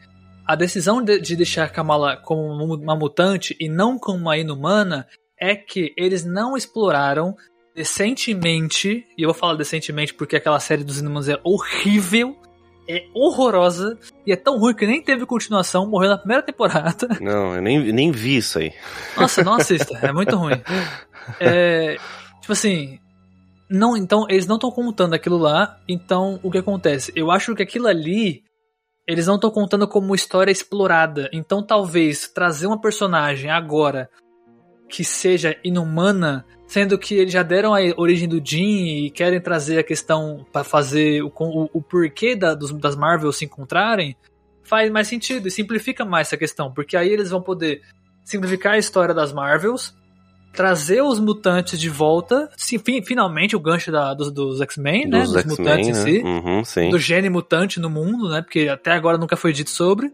a 0.45 0.55
decisão 0.55 1.01
de, 1.01 1.19
de 1.19 1.35
deixar 1.35 1.69
Kamala 1.69 2.17
como 2.17 2.41
uma 2.41 2.95
mutante 2.95 3.55
e 3.59 3.69
não 3.69 3.97
como 3.99 4.17
uma 4.17 4.37
inumana 4.37 5.07
é 5.39 5.55
que 5.55 5.93
eles 5.95 6.25
não 6.25 6.57
exploraram 6.57 7.35
decentemente, 7.75 9.05
e 9.17 9.21
eu 9.21 9.29
vou 9.29 9.33
falar 9.33 9.55
decentemente 9.55 10.13
porque 10.13 10.35
aquela 10.35 10.59
série 10.59 10.83
dos 10.83 10.99
inumanos 10.99 11.29
é 11.29 11.39
horrível, 11.43 12.35
é 12.87 13.05
horrorosa 13.13 13.97
e 14.25 14.31
é 14.31 14.35
tão 14.35 14.57
ruim 14.57 14.75
que 14.75 14.85
nem 14.85 15.01
teve 15.01 15.25
continuação, 15.25 15.87
morreu 15.87 16.09
na 16.09 16.17
primeira 16.17 16.43
temporada. 16.43 17.07
Não, 17.21 17.55
eu 17.55 17.61
nem, 17.61 17.91
nem 17.91 18.11
vi 18.11 18.37
isso 18.37 18.59
aí. 18.59 18.73
Nossa, 19.15 19.43
não 19.43 19.53
assista, 19.53 19.97
é 20.01 20.11
muito 20.11 20.35
ruim. 20.35 20.61
É, 21.39 21.97
tipo 22.41 22.51
assim, 22.51 22.99
não, 23.69 23.95
então 23.95 24.25
eles 24.27 24.47
não 24.47 24.55
estão 24.55 24.71
contando 24.71 25.13
aquilo 25.13 25.37
lá, 25.37 25.79
então 25.87 26.39
o 26.41 26.49
que 26.49 26.57
acontece? 26.57 27.13
Eu 27.15 27.29
acho 27.29 27.53
que 27.53 27.61
aquilo 27.61 27.87
ali 27.87 28.43
eles 29.07 29.27
não 29.27 29.35
estão 29.35 29.51
contando 29.51 29.87
como 29.87 30.15
história 30.15 30.51
explorada. 30.51 31.29
Então 31.31 31.65
talvez 31.65 32.27
trazer 32.27 32.67
uma 32.67 32.81
personagem 32.81 33.51
agora 33.51 34.09
que 34.89 35.03
seja 35.03 35.55
inumana 35.63 36.45
sendo 36.71 36.97
que 36.97 37.15
eles 37.15 37.33
já 37.33 37.43
deram 37.43 37.75
a 37.75 37.79
origem 37.97 38.29
do 38.29 38.41
Jean 38.41 38.61
e 38.61 39.11
querem 39.11 39.41
trazer 39.41 39.77
a 39.77 39.83
questão 39.83 40.45
para 40.53 40.63
fazer 40.63 41.21
o, 41.21 41.27
o, 41.27 41.69
o 41.73 41.81
porquê 41.81 42.33
da, 42.33 42.55
dos, 42.55 42.71
das 42.71 42.95
Marvel 42.95 43.29
se 43.33 43.43
encontrarem, 43.43 44.15
faz 44.63 44.89
mais 44.89 45.09
sentido 45.09 45.49
e 45.49 45.51
simplifica 45.51 46.05
mais 46.05 46.29
essa 46.29 46.37
questão, 46.37 46.71
porque 46.71 46.95
aí 46.95 47.09
eles 47.09 47.29
vão 47.29 47.41
poder 47.41 47.81
simplificar 48.23 48.75
a 48.75 48.77
história 48.77 49.13
das 49.13 49.33
Marvels, 49.33 49.93
trazer 50.53 51.01
os 51.01 51.19
mutantes 51.19 51.77
de 51.77 51.89
volta, 51.89 52.49
sim, 52.55 52.79
finalmente 53.05 53.53
o 53.53 53.59
gancho 53.59 53.91
da, 53.91 54.13
dos, 54.13 54.31
dos 54.31 54.61
X-Men, 54.61 55.09
né? 55.09 55.23
Dos 55.23 55.43
mutantes 55.43 55.89
né? 55.89 55.91
em 55.91 55.93
si, 55.93 56.23
uhum, 56.23 56.89
do 56.89 56.97
gene 56.97 57.29
mutante 57.29 57.81
no 57.81 57.89
mundo, 57.89 58.29
né? 58.29 58.41
Porque 58.41 58.69
até 58.69 58.93
agora 58.93 59.17
nunca 59.17 59.35
foi 59.35 59.51
dito 59.51 59.71
sobre. 59.71 60.09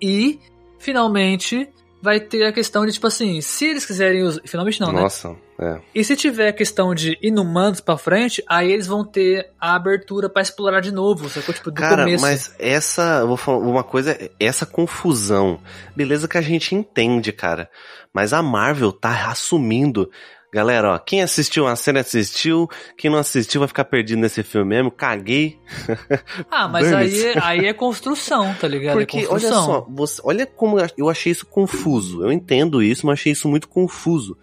E 0.00 0.40
finalmente 0.78 1.68
vai 2.02 2.18
ter 2.20 2.44
a 2.44 2.52
questão 2.52 2.86
de, 2.86 2.92
tipo 2.92 3.06
assim, 3.06 3.40
se 3.40 3.66
eles 3.66 3.84
quiserem 3.84 4.22
usar. 4.22 4.40
Finalmente 4.44 4.80
não, 4.80 4.92
Nossa, 4.92 5.28
né? 5.28 5.34
Nossa, 5.34 5.76
é. 5.76 5.80
E 5.94 6.02
se 6.02 6.16
tiver 6.16 6.48
a 6.48 6.52
questão 6.52 6.94
de 6.94 7.18
inumanos 7.20 7.80
pra 7.80 7.98
frente, 7.98 8.42
aí 8.48 8.72
eles 8.72 8.86
vão 8.86 9.04
ter 9.04 9.50
a 9.60 9.74
abertura 9.74 10.28
para 10.28 10.42
explorar 10.42 10.80
de 10.80 10.90
novo, 10.90 11.28
sacou? 11.28 11.54
Tipo, 11.54 11.70
do 11.70 11.76
Cara, 11.76 12.04
começo. 12.04 12.22
mas 12.22 12.54
essa, 12.58 13.24
vou 13.26 13.36
falar 13.36 13.58
uma 13.58 13.84
coisa, 13.84 14.16
essa 14.38 14.64
confusão, 14.64 15.60
beleza 15.94 16.26
que 16.26 16.38
a 16.38 16.42
gente 16.42 16.74
entende, 16.74 17.30
cara, 17.32 17.68
mas 18.12 18.32
a 18.32 18.42
Marvel 18.42 18.92
tá 18.92 19.30
assumindo 19.30 20.10
Galera, 20.52 20.94
ó, 20.94 20.98
quem 20.98 21.22
assistiu 21.22 21.66
a 21.68 21.76
cena 21.76 22.00
assistiu, 22.00 22.68
quem 22.96 23.08
não 23.08 23.18
assistiu 23.18 23.60
vai 23.60 23.68
ficar 23.68 23.84
perdido 23.84 24.20
nesse 24.20 24.42
filme 24.42 24.70
mesmo, 24.70 24.90
caguei. 24.90 25.58
Ah, 26.50 26.66
mas 26.66 26.92
aí, 26.92 27.26
é, 27.26 27.38
aí 27.40 27.66
é 27.66 27.72
construção, 27.72 28.52
tá 28.60 28.66
ligado? 28.66 28.96
Porque, 28.96 29.20
é 29.20 29.28
olha 29.28 29.48
só, 29.48 29.86
você, 29.88 30.20
olha 30.24 30.44
como 30.46 30.76
eu 30.96 31.08
achei 31.08 31.30
isso 31.30 31.46
confuso. 31.46 32.24
Eu 32.24 32.32
entendo 32.32 32.82
isso, 32.82 33.06
mas 33.06 33.20
achei 33.20 33.32
isso 33.32 33.48
muito 33.48 33.68
confuso. 33.68 34.36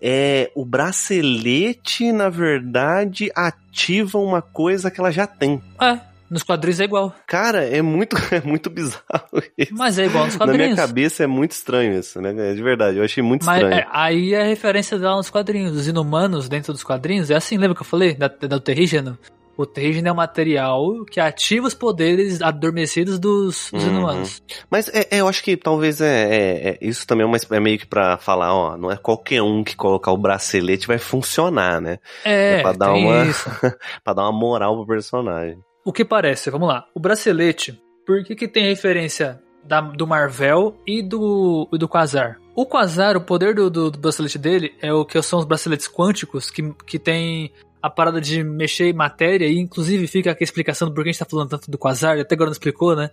É, 0.00 0.50
o 0.54 0.64
bracelete, 0.64 2.12
na 2.12 2.28
verdade, 2.28 3.30
ativa 3.34 4.18
uma 4.18 4.40
coisa 4.40 4.90
que 4.90 5.00
ela 5.00 5.10
já 5.10 5.26
tem. 5.26 5.60
É. 5.80 6.00
Nos 6.30 6.42
quadrinhos 6.42 6.80
é 6.80 6.84
igual. 6.84 7.14
Cara, 7.26 7.64
é 7.64 7.80
muito, 7.82 8.16
é 8.32 8.40
muito 8.40 8.68
bizarro 8.68 9.42
isso. 9.56 9.72
Mas 9.72 9.98
é 9.98 10.06
igual 10.06 10.26
nos 10.26 10.36
quadrinhos. 10.36 10.60
Na 10.60 10.74
minha 10.74 10.76
cabeça 10.76 11.24
é 11.24 11.26
muito 11.26 11.52
estranho 11.52 11.98
isso, 11.98 12.20
né? 12.20 12.34
É 12.50 12.54
de 12.54 12.62
verdade, 12.62 12.98
eu 12.98 13.04
achei 13.04 13.22
muito 13.22 13.46
Mas 13.46 13.62
estranho. 13.62 13.80
É, 13.80 13.86
aí 13.90 14.34
é 14.34 14.42
a 14.42 14.46
referência 14.46 14.98
dela 14.98 15.16
nos 15.16 15.30
quadrinhos. 15.30 15.76
Os 15.76 15.86
inumanos 15.86 16.48
dentro 16.48 16.72
dos 16.72 16.82
quadrinhos, 16.82 17.30
é 17.30 17.34
assim, 17.34 17.56
lembra 17.56 17.74
que 17.74 17.82
eu 17.82 17.86
falei? 17.86 18.14
Da, 18.14 18.28
da 18.28 18.60
Terrigen? 18.60 19.16
O 19.56 19.64
Terrigen 19.64 20.06
é 20.06 20.12
um 20.12 20.16
material 20.16 21.04
que 21.10 21.18
ativa 21.18 21.66
os 21.66 21.72
poderes 21.72 22.42
adormecidos 22.42 23.18
dos, 23.18 23.70
dos 23.72 23.84
uhum. 23.84 23.90
inumanos. 23.90 24.42
Mas 24.70 24.88
é, 24.88 25.08
é, 25.10 25.20
eu 25.22 25.28
acho 25.28 25.42
que 25.42 25.56
talvez 25.56 26.00
é, 26.02 26.24
é, 26.24 26.68
é 26.68 26.78
isso 26.82 27.06
também 27.06 27.24
é, 27.24 27.26
uma, 27.26 27.38
é, 27.38 27.60
meio 27.60 27.78
que 27.78 27.86
pra 27.86 28.18
falar, 28.18 28.54
ó, 28.54 28.76
não 28.76 28.90
é 28.90 28.98
qualquer 28.98 29.42
um 29.42 29.64
que 29.64 29.74
colocar 29.74 30.12
o 30.12 30.18
bracelete 30.18 30.86
vai 30.86 30.98
funcionar, 30.98 31.80
né? 31.80 31.98
É, 32.22 32.58
é 32.58 32.62
pra 32.62 32.72
dar 32.72 32.92
uma 32.92 33.24
para 34.04 34.12
dar 34.12 34.22
uma 34.24 34.38
moral 34.38 34.76
pro 34.76 34.86
personagem. 34.86 35.58
O 35.86 35.92
que 35.92 36.04
parece, 36.04 36.50
vamos 36.50 36.66
lá. 36.66 36.84
O 36.92 36.98
bracelete, 36.98 37.80
por 38.04 38.24
que, 38.24 38.34
que 38.34 38.48
tem 38.48 38.64
referência 38.64 39.40
da, 39.62 39.80
do 39.80 40.04
Marvel 40.04 40.76
e 40.84 41.00
do, 41.00 41.68
do 41.70 41.88
Quasar? 41.88 42.40
O 42.56 42.66
Quasar, 42.66 43.16
o 43.16 43.20
poder 43.20 43.54
do, 43.54 43.70
do, 43.70 43.88
do, 43.88 43.96
bracelete 43.96 44.36
dele 44.36 44.74
é 44.82 44.92
o 44.92 45.04
que 45.04 45.22
são 45.22 45.38
os 45.38 45.44
braceletes 45.44 45.86
quânticos, 45.86 46.50
que, 46.50 46.74
que 46.84 46.98
tem 46.98 47.52
a 47.80 47.88
parada 47.88 48.20
de 48.20 48.42
mexer 48.42 48.86
em 48.86 48.92
matéria, 48.92 49.46
e 49.46 49.60
inclusive 49.60 50.08
fica 50.08 50.32
aqui 50.32 50.42
a 50.42 50.46
explicação 50.46 50.88
do 50.88 50.92
porquê 50.92 51.10
a 51.10 51.12
gente 51.12 51.20
tá 51.20 51.24
falando 51.24 51.50
tanto 51.50 51.70
do 51.70 51.78
Quasar, 51.78 52.18
até 52.18 52.34
agora 52.34 52.50
não 52.50 52.52
explicou, 52.52 52.96
né? 52.96 53.12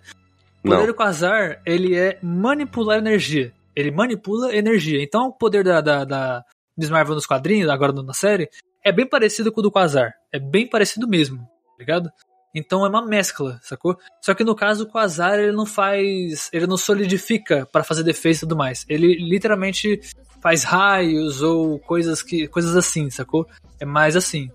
O 0.58 0.68
poder 0.68 0.78
não. 0.78 0.86
do 0.88 0.94
Quasar, 0.94 1.62
ele 1.64 1.94
é 1.94 2.18
manipular 2.20 2.98
energia. 2.98 3.52
Ele 3.76 3.92
manipula 3.92 4.52
energia. 4.52 5.00
Então 5.00 5.28
o 5.28 5.32
poder 5.32 5.62
da, 5.62 5.80
da, 5.80 6.04
da 6.04 6.44
Miss 6.76 6.90
Marvel 6.90 7.14
nos 7.14 7.26
quadrinhos, 7.26 7.70
agora 7.70 7.92
na 7.92 8.12
série, 8.12 8.50
é 8.84 8.90
bem 8.90 9.08
parecido 9.08 9.52
com 9.52 9.60
o 9.60 9.62
do 9.62 9.70
Quasar. 9.70 10.12
É 10.32 10.40
bem 10.40 10.68
parecido 10.68 11.06
mesmo, 11.06 11.38
tá 11.38 11.76
ligado? 11.78 12.10
Então 12.54 12.86
é 12.86 12.88
uma 12.88 13.04
mescla, 13.04 13.58
sacou? 13.62 13.98
Só 14.20 14.32
que 14.32 14.44
no 14.44 14.54
caso 14.54 14.84
o 14.84 14.86
Quasar 14.86 15.38
ele 15.38 15.52
não 15.52 15.66
faz. 15.66 16.48
Ele 16.52 16.66
não 16.66 16.76
solidifica 16.76 17.66
para 17.66 17.82
fazer 17.82 18.04
defesa 18.04 18.38
e 18.38 18.40
tudo 18.40 18.56
mais. 18.56 18.86
Ele 18.88 19.16
literalmente 19.16 20.00
faz 20.40 20.62
raios 20.62 21.42
ou 21.42 21.78
coisas 21.80 22.22
que 22.22 22.46
coisas 22.46 22.76
assim, 22.76 23.10
sacou? 23.10 23.48
É 23.80 23.84
mais 23.84 24.14
assim. 24.14 24.50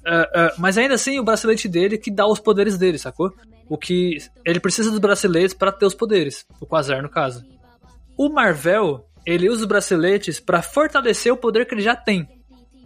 Uh, 0.00 0.22
uh, 0.22 0.52
mas 0.58 0.76
ainda 0.76 0.94
assim, 0.94 1.18
o 1.18 1.24
bracelete 1.24 1.68
dele 1.68 1.96
que 1.96 2.10
dá 2.10 2.26
os 2.26 2.40
poderes 2.40 2.76
dele, 2.76 2.98
sacou? 2.98 3.32
O 3.68 3.78
que. 3.78 4.18
Ele 4.44 4.60
precisa 4.60 4.90
dos 4.90 4.98
braceletes 4.98 5.54
para 5.54 5.72
ter 5.72 5.86
os 5.86 5.94
poderes. 5.94 6.44
O 6.60 6.66
Quasar, 6.66 7.02
no 7.02 7.08
caso. 7.08 7.44
O 8.18 8.28
Marvel, 8.28 9.06
ele 9.24 9.48
usa 9.48 9.62
os 9.62 9.68
braceletes 9.68 10.40
para 10.40 10.60
fortalecer 10.60 11.32
o 11.32 11.36
poder 11.36 11.66
que 11.66 11.74
ele 11.74 11.82
já 11.82 11.96
tem. 11.96 12.28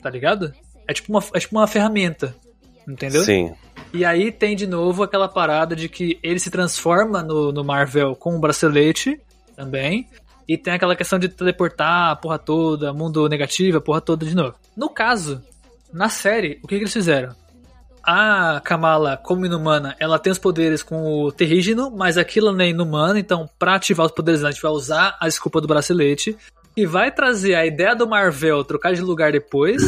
Tá 0.02 0.10
ligado? 0.10 0.52
É 0.86 0.92
tipo 0.92 1.10
uma, 1.10 1.24
é 1.32 1.40
tipo 1.40 1.56
uma 1.56 1.66
ferramenta. 1.66 2.36
Entendeu? 2.86 3.24
Sim. 3.24 3.54
E 3.92 4.04
aí 4.04 4.32
tem 4.32 4.56
de 4.56 4.66
novo 4.66 5.02
aquela 5.02 5.28
parada 5.28 5.76
de 5.76 5.88
que 5.88 6.18
ele 6.22 6.38
se 6.38 6.50
transforma 6.50 7.22
no, 7.22 7.52
no 7.52 7.64
Marvel 7.64 8.14
com 8.16 8.34
um 8.34 8.40
bracelete 8.40 9.20
também. 9.56 10.08
E 10.46 10.58
tem 10.58 10.74
aquela 10.74 10.96
questão 10.96 11.18
de 11.18 11.28
teleportar 11.28 12.10
a 12.10 12.16
porra 12.16 12.38
toda, 12.38 12.92
mundo 12.92 13.28
negativo, 13.28 13.78
a 13.78 13.80
porra 13.80 14.00
toda 14.00 14.26
de 14.26 14.34
novo. 14.34 14.54
No 14.76 14.90
caso, 14.90 15.42
na 15.92 16.08
série, 16.08 16.60
o 16.62 16.66
que, 16.66 16.76
que 16.76 16.82
eles 16.82 16.92
fizeram? 16.92 17.34
A 18.02 18.60
Kamala, 18.62 19.16
como 19.16 19.46
inumana, 19.46 19.96
ela 19.98 20.18
tem 20.18 20.30
os 20.30 20.38
poderes 20.38 20.82
com 20.82 21.22
o 21.22 21.32
terrígeno, 21.32 21.90
mas 21.90 22.18
aquilo 22.18 22.52
não 22.52 22.62
é 22.62 22.68
inumano, 22.68 23.18
então 23.18 23.48
pra 23.58 23.76
ativar 23.76 24.04
os 24.04 24.12
poderes 24.12 24.44
a 24.44 24.50
gente 24.50 24.60
vai 24.60 24.72
usar 24.72 25.16
a 25.18 25.26
desculpa 25.26 25.60
do 25.60 25.68
bracelete. 25.68 26.36
E 26.76 26.84
vai 26.84 27.10
trazer 27.12 27.54
a 27.54 27.64
ideia 27.64 27.94
do 27.94 28.08
Marvel 28.08 28.64
trocar 28.64 28.92
de 28.92 29.00
lugar 29.00 29.32
depois. 29.32 29.80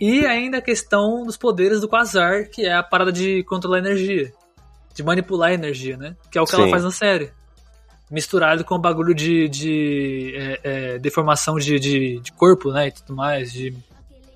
E 0.00 0.26
ainda 0.26 0.58
a 0.58 0.62
questão 0.62 1.24
dos 1.24 1.36
poderes 1.36 1.80
do 1.80 1.88
Quasar, 1.88 2.48
que 2.50 2.66
é 2.66 2.74
a 2.74 2.82
parada 2.82 3.12
de 3.12 3.42
controlar 3.44 3.78
energia. 3.78 4.32
De 4.94 5.02
manipular 5.02 5.50
a 5.50 5.54
energia, 5.54 5.96
né? 5.96 6.16
Que 6.30 6.38
é 6.38 6.42
o 6.42 6.44
que 6.44 6.54
Sim. 6.54 6.62
ela 6.62 6.70
faz 6.70 6.84
na 6.84 6.90
série. 6.90 7.30
Misturado 8.10 8.64
com 8.64 8.74
o 8.74 8.78
bagulho 8.78 9.14
de, 9.14 9.48
de 9.48 10.34
é, 10.36 10.60
é, 10.62 10.98
deformação 10.98 11.56
de, 11.56 11.78
de, 11.78 12.20
de, 12.20 12.32
corpo, 12.32 12.70
né? 12.70 12.88
E 12.88 12.92
tudo 12.92 13.14
mais, 13.14 13.52
de 13.52 13.74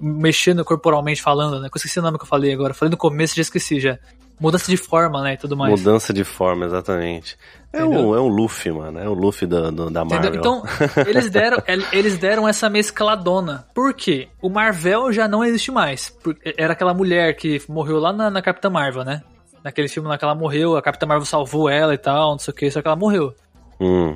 mexendo 0.00 0.64
corporalmente 0.64 1.20
falando, 1.20 1.60
né? 1.60 1.68
Eu 1.68 1.76
esqueci 1.76 1.98
o 1.98 2.02
nome 2.02 2.18
que 2.18 2.24
eu 2.24 2.28
falei 2.28 2.52
agora. 2.52 2.74
Falei 2.74 2.90
no 2.90 2.96
começo 2.96 3.36
já 3.36 3.42
esqueci 3.42 3.78
já. 3.80 3.98
Mudança 4.40 4.70
de 4.70 4.76
forma, 4.76 5.22
né? 5.22 5.34
E 5.34 5.36
tudo 5.36 5.56
mais. 5.56 5.78
Mudança 5.78 6.12
de 6.12 6.24
forma, 6.24 6.66
exatamente. 6.66 7.36
É 7.72 7.84
o, 7.84 8.14
é 8.14 8.20
o 8.20 8.28
Luffy, 8.28 8.72
mano. 8.72 8.98
É 8.98 9.08
o 9.08 9.12
Luffy 9.12 9.46
do, 9.46 9.70
do 9.70 9.90
da 9.90 10.04
Marvel. 10.04 10.30
Entendeu? 10.30 10.40
Então, 10.40 10.62
eles 11.06 11.28
deram, 11.28 11.58
eles 11.92 12.16
deram 12.16 12.48
essa 12.48 12.70
mescladona. 12.70 13.66
Por 13.74 13.92
quê? 13.92 14.28
O 14.40 14.48
Marvel 14.48 15.12
já 15.12 15.28
não 15.28 15.44
existe 15.44 15.70
mais. 15.70 16.16
Era 16.56 16.72
aquela 16.72 16.94
mulher 16.94 17.34
que 17.34 17.60
morreu 17.68 17.98
lá 17.98 18.12
na, 18.12 18.30
na 18.30 18.40
Capitã 18.40 18.70
Marvel, 18.70 19.04
né? 19.04 19.22
Naquele 19.62 19.88
filme 19.88 20.08
lá 20.08 20.16
que 20.16 20.24
ela 20.24 20.34
morreu, 20.34 20.76
a 20.76 20.82
Capitã 20.82 21.04
Marvel 21.04 21.26
salvou 21.26 21.68
ela 21.68 21.92
e 21.92 21.98
tal, 21.98 22.32
não 22.32 22.38
sei 22.38 22.52
o 22.52 22.54
que, 22.54 22.70
só 22.70 22.80
que 22.80 22.86
ela 22.86 22.96
morreu. 22.96 23.34
Hum. 23.80 24.14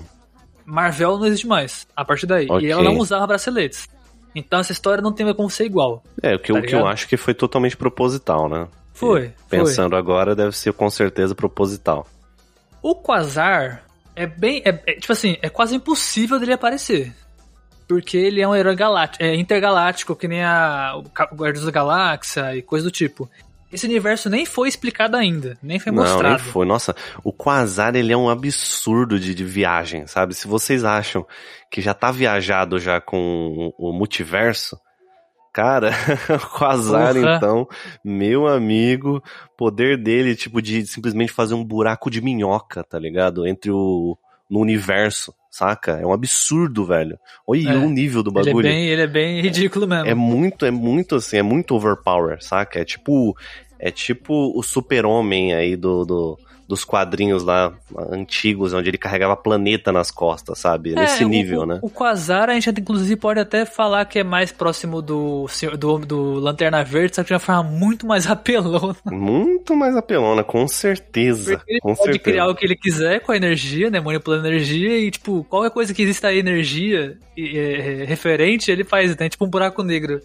Marvel 0.64 1.18
não 1.18 1.26
existe 1.26 1.46
mais, 1.46 1.86
a 1.96 2.04
partir 2.04 2.26
daí. 2.26 2.46
Okay. 2.48 2.68
E 2.68 2.70
ela 2.70 2.82
não 2.82 2.96
usava 2.96 3.26
braceletes. 3.26 3.88
Então 4.34 4.60
essa 4.60 4.72
história 4.72 5.02
não 5.02 5.12
tem 5.12 5.32
como 5.34 5.50
ser 5.50 5.64
igual. 5.64 6.02
É, 6.22 6.34
o 6.34 6.38
que, 6.38 6.52
tá 6.52 6.58
o 6.58 6.62
que 6.62 6.74
eu 6.74 6.86
acho 6.86 7.06
que 7.08 7.16
foi 7.16 7.34
totalmente 7.34 7.76
proposital, 7.76 8.48
né? 8.48 8.68
Foi. 8.92 9.26
E, 9.26 9.32
pensando 9.48 9.90
foi. 9.90 9.98
agora, 9.98 10.34
deve 10.34 10.56
ser 10.56 10.72
com 10.72 10.88
certeza 10.90 11.34
proposital. 11.34 12.06
O 12.82 12.94
Quasar 12.94 13.84
é 14.14 14.26
bem. 14.26 14.62
É, 14.64 14.70
é, 14.86 14.94
tipo 14.94 15.12
assim, 15.12 15.36
é 15.40 15.48
quase 15.48 15.74
impossível 15.74 16.38
dele 16.38 16.52
aparecer. 16.52 17.14
Porque 17.88 18.16
ele 18.16 18.40
é 18.40 18.48
um 18.48 18.54
herói 18.54 18.74
galáctico, 18.74 19.22
é 19.22 19.34
intergaláctico, 19.34 20.16
que 20.16 20.26
nem 20.28 20.42
a, 20.42 20.94
o 20.96 21.34
Guardiões 21.34 21.66
da 21.66 21.70
Galáxia 21.70 22.56
e 22.56 22.62
coisa 22.62 22.84
do 22.84 22.90
tipo. 22.90 23.28
esse 23.72 23.86
universo 23.86 24.30
nem 24.30 24.46
foi 24.46 24.68
explicado 24.68 25.16
ainda, 25.16 25.58
nem 25.62 25.78
foi 25.78 25.92
Não, 25.92 26.02
mostrado. 26.02 26.28
nem 26.28 26.38
foi. 26.38 26.64
Nossa, 26.64 26.94
o 27.24 27.32
Quasar, 27.32 27.94
ele 27.94 28.12
é 28.12 28.16
um 28.16 28.30
absurdo 28.30 29.18
de, 29.18 29.34
de 29.34 29.44
viagem, 29.44 30.06
sabe? 30.06 30.32
Se 30.34 30.46
vocês 30.46 30.84
acham 30.84 31.26
que 31.70 31.80
já 31.80 31.92
tá 31.92 32.10
viajado 32.10 32.78
já 32.78 33.00
com 33.00 33.72
o, 33.78 33.90
o 33.90 33.92
multiverso, 33.92 34.78
cara, 35.52 35.90
Quasar, 36.56 37.14
Porra. 37.14 37.36
então, 37.36 37.68
meu 38.04 38.46
amigo, 38.46 39.22
poder 39.56 39.96
dele, 39.96 40.34
tipo, 40.34 40.60
de 40.62 40.86
simplesmente 40.86 41.32
fazer 41.32 41.54
um 41.54 41.64
buraco 41.64 42.10
de 42.10 42.20
minhoca, 42.20 42.82
tá 42.82 42.98
ligado? 42.98 43.46
Entre 43.46 43.70
o... 43.70 44.16
no 44.50 44.60
universo, 44.60 45.34
saca? 45.50 45.92
É 46.00 46.06
um 46.06 46.12
absurdo, 46.12 46.84
velho. 46.84 47.18
Olha 47.46 47.70
É, 47.70 47.76
o 47.76 47.88
nível 47.90 48.22
do 48.22 48.30
Ele 48.30 48.38
é 48.40 48.44
bagulho. 48.44 48.68
bem, 48.68 48.86
ele 48.88 49.02
é 49.02 49.06
bem 49.06 49.40
ridículo 49.40 49.86
mesmo. 49.86 50.06
É 50.06 50.14
muito, 50.14 50.64
é 50.64 50.70
muito 50.70 51.16
assim, 51.16 51.36
é 51.36 51.42
muito 51.42 51.74
overpower, 51.74 52.42
saca? 52.42 52.80
É 52.80 52.84
tipo, 52.84 53.36
é 53.78 53.90
tipo 53.90 54.58
o 54.58 54.62
super-homem 54.62 55.54
aí 55.54 55.76
do, 55.76 56.04
do- 56.04 56.38
dos 56.72 56.84
quadrinhos 56.84 57.42
lá 57.44 57.70
antigos, 58.10 58.72
onde 58.72 58.88
ele 58.88 58.96
carregava 58.96 59.36
planeta 59.36 59.92
nas 59.92 60.10
costas, 60.10 60.58
sabe? 60.58 60.94
Nesse 60.94 61.22
É, 61.22 61.26
o- 61.26 61.28
nível, 61.28 61.60
o, 61.60 61.66
né? 61.66 61.78
O 61.82 61.90
Quasar, 61.90 62.48
a 62.48 62.54
gente 62.54 62.70
inclusive 62.80 63.14
pode 63.16 63.38
até 63.38 63.66
falar 63.66 64.06
que 64.06 64.18
é 64.18 64.24
mais 64.24 64.50
próximo 64.50 65.02
do, 65.02 65.46
senhor- 65.48 65.76
do, 65.76 65.98
do 65.98 66.32
Lanterna 66.34 66.82
Verde, 66.82 67.14
só 67.16 67.22
que 67.22 67.28
de 67.28 67.34
uma 67.34 67.38
forma 67.38 67.62
muito 67.62 68.06
mais 68.06 68.26
apelona. 68.30 68.96
Muito 69.10 69.76
mais 69.76 69.94
apelona, 69.94 70.42
com 70.42 70.66
certeza. 70.66 71.58
Porque 71.58 71.72
ele 71.72 71.80
com 71.80 71.94
pode 71.94 72.12
certeza. 72.12 72.24
criar 72.24 72.46
o 72.48 72.54
que 72.54 72.64
ele 72.64 72.76
quiser 72.76 73.20
com 73.20 73.32
a 73.32 73.36
energia, 73.36 73.90
né? 73.90 74.00
Manipulando 74.00 74.46
energia 74.48 74.98
e, 74.98 75.10
tipo, 75.10 75.44
qualquer 75.44 75.70
coisa 75.70 75.92
que 75.92 76.00
exista 76.02 76.28
aí 76.28 76.38
energia 76.38 77.18
e, 77.36 77.58
é, 77.58 78.02
é, 78.02 78.04
referente, 78.06 78.70
ele 78.70 78.82
faz, 78.84 79.14
né? 79.16 79.28
Tipo 79.28 79.44
um 79.44 79.50
buraco 79.50 79.82
negro. 79.82 80.20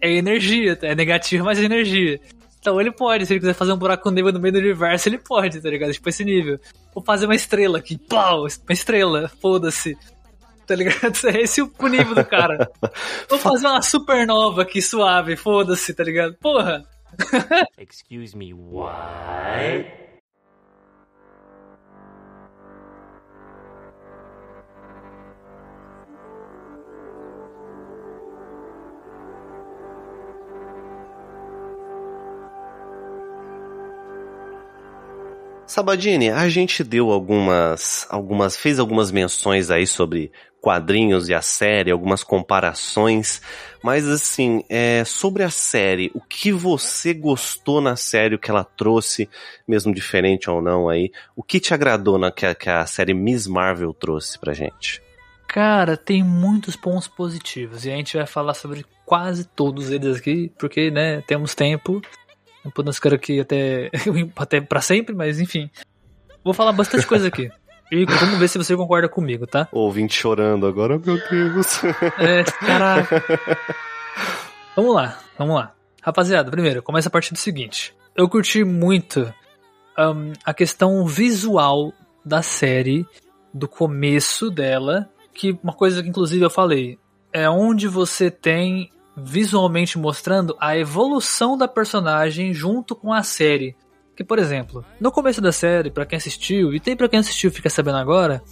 É 0.00 0.10
energia, 0.10 0.76
é 0.82 0.94
negativo, 0.94 1.44
mas 1.44 1.58
é 1.60 1.64
energia. 1.64 2.18
Então 2.62 2.80
ele 2.80 2.92
pode, 2.92 3.26
se 3.26 3.32
ele 3.32 3.40
quiser 3.40 3.54
fazer 3.54 3.72
um 3.72 3.76
buraco 3.76 4.08
negro 4.08 4.30
no 4.30 4.38
meio 4.38 4.52
do 4.52 4.60
universo, 4.60 5.08
ele 5.08 5.18
pode, 5.18 5.60
tá 5.60 5.68
ligado? 5.68 5.92
Tipo 5.92 6.08
esse 6.08 6.24
nível. 6.24 6.60
Vou 6.94 7.02
fazer 7.02 7.26
uma 7.26 7.34
estrela 7.34 7.78
aqui, 7.78 7.98
pau, 7.98 8.42
uma 8.42 8.72
estrela, 8.72 9.28
foda-se. 9.40 9.98
Tá 10.64 10.76
ligado? 10.76 11.12
Esse 11.34 11.60
é 11.60 11.64
o 11.64 11.88
nível 11.88 12.14
do 12.14 12.24
cara. 12.24 12.70
Vou 13.28 13.40
fazer 13.40 13.66
uma 13.66 13.82
supernova 13.82 14.62
aqui, 14.62 14.80
suave, 14.80 15.34
foda-se, 15.34 15.92
tá 15.92 16.04
ligado? 16.04 16.34
Porra! 16.34 16.84
Excuse 17.76 18.36
me, 18.36 18.54
what? 18.54 20.01
Sabadini, 35.66 36.30
a 36.30 36.48
gente 36.48 36.84
deu 36.84 37.10
algumas, 37.10 38.06
algumas, 38.10 38.56
fez 38.56 38.78
algumas 38.78 39.10
menções 39.10 39.70
aí 39.70 39.86
sobre 39.86 40.30
quadrinhos 40.60 41.28
e 41.28 41.34
a 41.34 41.42
série, 41.42 41.90
algumas 41.90 42.22
comparações, 42.22 43.42
mas 43.82 44.06
assim, 44.06 44.64
é, 44.68 45.02
sobre 45.04 45.42
a 45.42 45.50
série, 45.50 46.10
o 46.14 46.20
que 46.20 46.52
você 46.52 47.12
gostou 47.12 47.80
na 47.80 47.96
série, 47.96 48.36
o 48.36 48.38
que 48.38 48.50
ela 48.50 48.62
trouxe, 48.62 49.28
mesmo 49.66 49.92
diferente 49.92 50.48
ou 50.48 50.62
não 50.62 50.88
aí, 50.88 51.10
o 51.34 51.42
que 51.42 51.58
te 51.58 51.74
agradou 51.74 52.16
na 52.16 52.30
que 52.30 52.46
a, 52.46 52.54
que 52.54 52.70
a 52.70 52.86
série 52.86 53.12
Miss 53.12 53.48
Marvel 53.48 53.92
trouxe 53.92 54.38
pra 54.38 54.52
gente? 54.52 55.02
Cara, 55.48 55.96
tem 55.96 56.22
muitos 56.22 56.76
pontos 56.76 57.08
positivos 57.08 57.84
e 57.84 57.90
a 57.90 57.96
gente 57.96 58.16
vai 58.16 58.26
falar 58.26 58.54
sobre 58.54 58.86
quase 59.04 59.44
todos 59.44 59.90
eles 59.90 60.16
aqui, 60.16 60.50
porque, 60.58 60.90
né, 60.90 61.20
temos 61.26 61.54
tempo. 61.54 62.00
Não 62.64 62.70
podemos 62.70 62.96
ficar 62.96 63.14
aqui 63.14 63.40
até, 63.40 63.90
até 64.36 64.60
pra 64.60 64.80
sempre, 64.80 65.14
mas 65.14 65.40
enfim. 65.40 65.70
Vou 66.44 66.54
falar 66.54 66.72
bastante 66.72 67.06
coisa 67.06 67.28
aqui. 67.28 67.50
E 67.90 68.06
vamos 68.06 68.38
ver 68.38 68.48
se 68.48 68.56
você 68.56 68.74
concorda 68.74 69.08
comigo, 69.08 69.46
tá? 69.46 69.68
Ouvinte 69.70 70.14
chorando 70.14 70.66
agora, 70.66 70.98
meu 70.98 71.18
Deus. 71.28 71.82
É, 72.18 72.42
caraca. 72.64 73.22
Vamos 74.74 74.94
lá, 74.94 75.18
vamos 75.36 75.56
lá. 75.56 75.74
Rapaziada, 76.00 76.50
primeiro, 76.50 76.82
começa 76.82 77.08
a 77.08 77.12
partir 77.12 77.34
do 77.34 77.38
seguinte. 77.38 77.94
Eu 78.16 78.28
curti 78.28 78.64
muito 78.64 79.32
ahn, 79.96 80.32
a 80.44 80.54
questão 80.54 81.06
visual 81.06 81.92
da 82.24 82.42
série, 82.42 83.06
do 83.52 83.68
começo 83.68 84.50
dela, 84.50 85.08
que 85.34 85.58
uma 85.62 85.74
coisa 85.74 86.02
que 86.02 86.08
inclusive 86.08 86.44
eu 86.44 86.50
falei, 86.50 86.98
é 87.32 87.48
onde 87.48 87.88
você 87.88 88.30
tem 88.30 88.90
visualmente 89.16 89.98
mostrando 89.98 90.56
a 90.60 90.76
evolução 90.76 91.56
da 91.56 91.68
personagem 91.68 92.52
junto 92.52 92.94
com 92.94 93.12
a 93.12 93.22
série. 93.22 93.76
Que, 94.16 94.24
por 94.24 94.38
exemplo, 94.38 94.84
no 95.00 95.10
começo 95.10 95.40
da 95.40 95.52
série, 95.52 95.90
pra 95.90 96.06
quem 96.06 96.16
assistiu, 96.16 96.74
e 96.74 96.80
tem 96.80 96.96
pra 96.96 97.08
quem 97.08 97.18
assistiu 97.18 97.50
fica 97.50 97.70
sabendo 97.70 97.98
agora, 97.98 98.42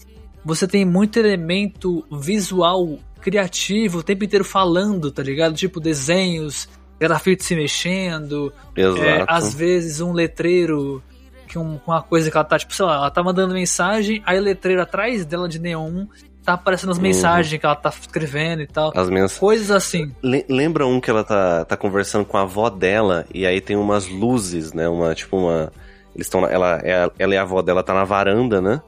você 0.44 0.66
tem 0.66 0.84
muito 0.84 1.18
elemento 1.18 2.04
visual 2.10 2.98
criativo 3.20 3.98
o 3.98 4.02
tempo 4.02 4.24
inteiro 4.24 4.44
falando, 4.44 5.10
tá 5.10 5.22
ligado? 5.22 5.54
Tipo 5.54 5.78
desenhos, 5.80 6.68
grafite 6.98 7.44
se 7.44 7.54
mexendo, 7.54 8.52
é, 8.76 9.24
às 9.26 9.54
vezes 9.54 10.00
um 10.00 10.12
letreiro 10.12 11.02
que 11.46 11.58
um, 11.58 11.80
uma 11.84 12.00
coisa 12.00 12.30
que 12.30 12.36
ela 12.36 12.44
tá, 12.44 12.58
tipo, 12.58 12.72
sei 12.72 12.84
lá, 12.84 12.94
ela 12.94 13.10
tá 13.10 13.22
mandando 13.22 13.52
mensagem, 13.52 14.22
aí 14.24 14.38
o 14.38 14.42
letreiro 14.42 14.80
atrás 14.80 15.26
dela 15.26 15.48
de 15.48 15.58
neon 15.58 16.06
tá 16.44 16.54
aparecendo 16.54 16.90
as 16.90 16.96
Uhum. 16.96 17.02
mensagens 17.02 17.60
que 17.60 17.66
ela 17.66 17.76
tá 17.76 17.90
escrevendo 17.90 18.62
e 18.62 18.66
tal. 18.66 18.92
As 18.94 19.08
mensagens. 19.08 19.38
Coisas 19.38 19.70
assim. 19.70 20.12
Le- 20.22 20.44
Lembra 20.48 20.86
um 20.86 21.00
que 21.00 21.10
ela 21.10 21.22
tá, 21.24 21.64
tá 21.64 21.76
conversando 21.76 22.24
com 22.24 22.36
a 22.36 22.42
avó 22.42 22.68
dela 22.70 23.26
e 23.34 23.46
aí 23.46 23.60
tem 23.60 23.76
umas 23.76 24.08
luzes, 24.08 24.72
né? 24.72 24.88
Uma, 24.88 25.14
tipo 25.14 25.36
uma. 25.36 25.72
Eles 26.14 26.26
estão. 26.26 26.44
Ela, 26.46 26.80
é- 26.82 27.10
ela 27.18 27.34
e 27.34 27.38
a 27.38 27.42
avó 27.42 27.62
dela 27.62 27.82
tá 27.82 27.94
na 27.94 28.04
varanda, 28.04 28.60
né? 28.60 28.80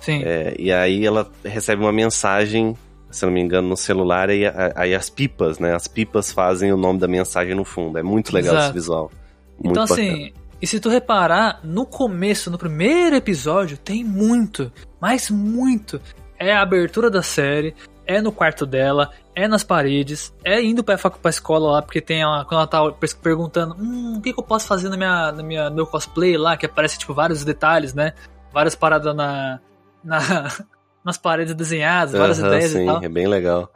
Sim. 0.00 0.22
É, 0.24 0.54
e 0.58 0.70
aí 0.72 1.04
ela 1.06 1.28
recebe 1.44 1.82
uma 1.82 1.92
mensagem, 1.92 2.76
se 3.10 3.24
não 3.24 3.32
me 3.32 3.40
engano, 3.40 3.66
no 3.68 3.76
celular, 3.76 4.30
e 4.30 4.42
aí 4.74 4.94
as 4.94 5.08
pipas, 5.10 5.58
né? 5.58 5.74
As 5.74 5.88
pipas 5.88 6.30
fazem 6.32 6.72
o 6.72 6.76
nome 6.76 6.98
da 7.00 7.08
mensagem 7.08 7.54
no 7.54 7.64
fundo. 7.64 7.98
É 7.98 8.02
muito 8.02 8.32
legal 8.32 8.52
Exato. 8.54 8.66
esse 8.66 8.74
visual. 8.74 9.10
Muito 9.58 9.70
Então, 9.72 9.86
bacana. 9.86 10.12
assim, 10.12 10.32
e 10.60 10.66
se 10.66 10.78
tu 10.78 10.88
reparar, 10.90 11.60
no 11.64 11.86
começo, 11.86 12.50
no 12.50 12.58
primeiro 12.58 13.16
episódio, 13.16 13.76
tem 13.78 14.04
muito, 14.04 14.70
mas 15.00 15.30
muito. 15.30 16.00
É 16.38 16.52
a 16.52 16.60
abertura 16.60 17.10
da 17.10 17.22
série, 17.22 17.74
é 18.06 18.20
no 18.20 18.30
quarto 18.30 18.64
dela, 18.66 19.10
é 19.34 19.48
nas 19.48 19.64
paredes, 19.64 20.34
é 20.44 20.62
indo 20.62 20.84
pra, 20.84 20.96
pra 20.98 21.30
escola 21.30 21.72
lá, 21.72 21.82
porque 21.82 22.00
tem 22.00 22.22
ela, 22.22 22.44
quando 22.44 22.60
ela 22.60 22.66
tá 22.66 22.80
perguntando, 23.22 23.74
hum, 23.78 24.16
o 24.18 24.20
que, 24.20 24.32
que 24.32 24.38
eu 24.38 24.44
posso 24.44 24.66
fazer 24.66 24.88
na 24.88 24.96
minha, 24.96 25.32
na 25.32 25.42
minha, 25.42 25.70
no 25.70 25.76
meu 25.76 25.86
cosplay 25.86 26.36
lá, 26.36 26.56
que 26.56 26.66
aparece, 26.66 26.98
tipo, 26.98 27.14
vários 27.14 27.44
detalhes, 27.44 27.94
né? 27.94 28.12
Várias 28.52 28.74
paradas 28.74 29.14
na, 29.16 29.60
na, 30.04 30.18
nas 31.04 31.16
paredes 31.18 31.54
desenhadas, 31.54 32.12
várias 32.14 32.38
Aham, 32.38 32.48
ideias 32.48 32.70
sim, 32.70 32.82
e 32.82 32.86
tal. 32.86 33.02
é 33.04 33.08
bem 33.08 33.26
legal. 33.26 33.70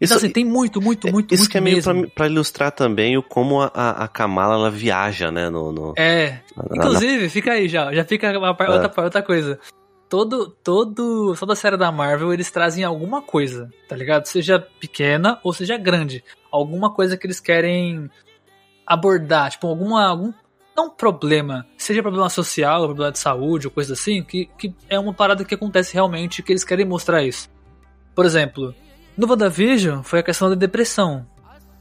Então, 0.00 0.16
assim, 0.16 0.30
tem 0.30 0.44
muito, 0.44 0.80
muito, 0.80 1.10
muito, 1.10 1.32
isso 1.34 1.42
muito 1.44 1.50
que 1.52 1.58
é 1.58 1.60
meio 1.60 1.76
mesmo. 1.76 2.02
pra, 2.02 2.10
pra 2.14 2.26
ilustrar 2.26 2.72
também 2.72 3.16
o 3.16 3.22
como 3.22 3.60
a, 3.60 3.70
a 4.04 4.08
Kamala 4.08 4.54
ela 4.54 4.70
viaja, 4.70 5.30
né? 5.30 5.48
No, 5.50 5.72
no- 5.72 5.94
É, 5.96 6.38
na- 6.56 6.64
na- 6.70 6.76
Inclusive, 6.76 7.28
fica 7.28 7.52
aí 7.52 7.68
já, 7.68 7.92
já 7.92 8.04
fica 8.04 8.36
uma 8.38 8.56
É. 8.58 8.70
outra, 8.70 9.02
outra 9.04 9.22
coisa. 9.22 9.58
Todo, 10.14 10.48
todo, 10.48 11.34
toda 11.34 11.56
série 11.56 11.76
da 11.76 11.90
Marvel 11.90 12.32
eles 12.32 12.48
trazem 12.48 12.84
alguma 12.84 13.20
coisa, 13.20 13.68
tá 13.88 13.96
ligado? 13.96 14.26
Seja 14.26 14.60
pequena 14.60 15.40
ou 15.42 15.52
seja 15.52 15.76
grande. 15.76 16.22
Alguma 16.52 16.94
coisa 16.94 17.16
que 17.16 17.26
eles 17.26 17.40
querem 17.40 18.08
abordar, 18.86 19.50
tipo, 19.50 19.66
alguma, 19.66 20.06
algum, 20.06 20.32
não 20.76 20.88
problema, 20.88 21.66
seja 21.76 22.00
problema 22.00 22.30
social, 22.30 22.84
problema 22.84 23.10
de 23.10 23.18
saúde 23.18 23.66
ou 23.66 23.72
coisa 23.72 23.94
assim, 23.94 24.22
que, 24.22 24.46
que 24.56 24.72
é 24.88 25.00
uma 25.00 25.12
parada 25.12 25.44
que 25.44 25.56
acontece 25.56 25.94
realmente 25.94 26.44
que 26.44 26.52
eles 26.52 26.62
querem 26.62 26.86
mostrar 26.86 27.24
isso. 27.24 27.50
Por 28.14 28.24
exemplo, 28.24 28.72
no 29.16 29.28
WandaVision 29.28 30.04
foi 30.04 30.20
a 30.20 30.22
questão 30.22 30.48
da 30.48 30.54
depressão. 30.54 31.26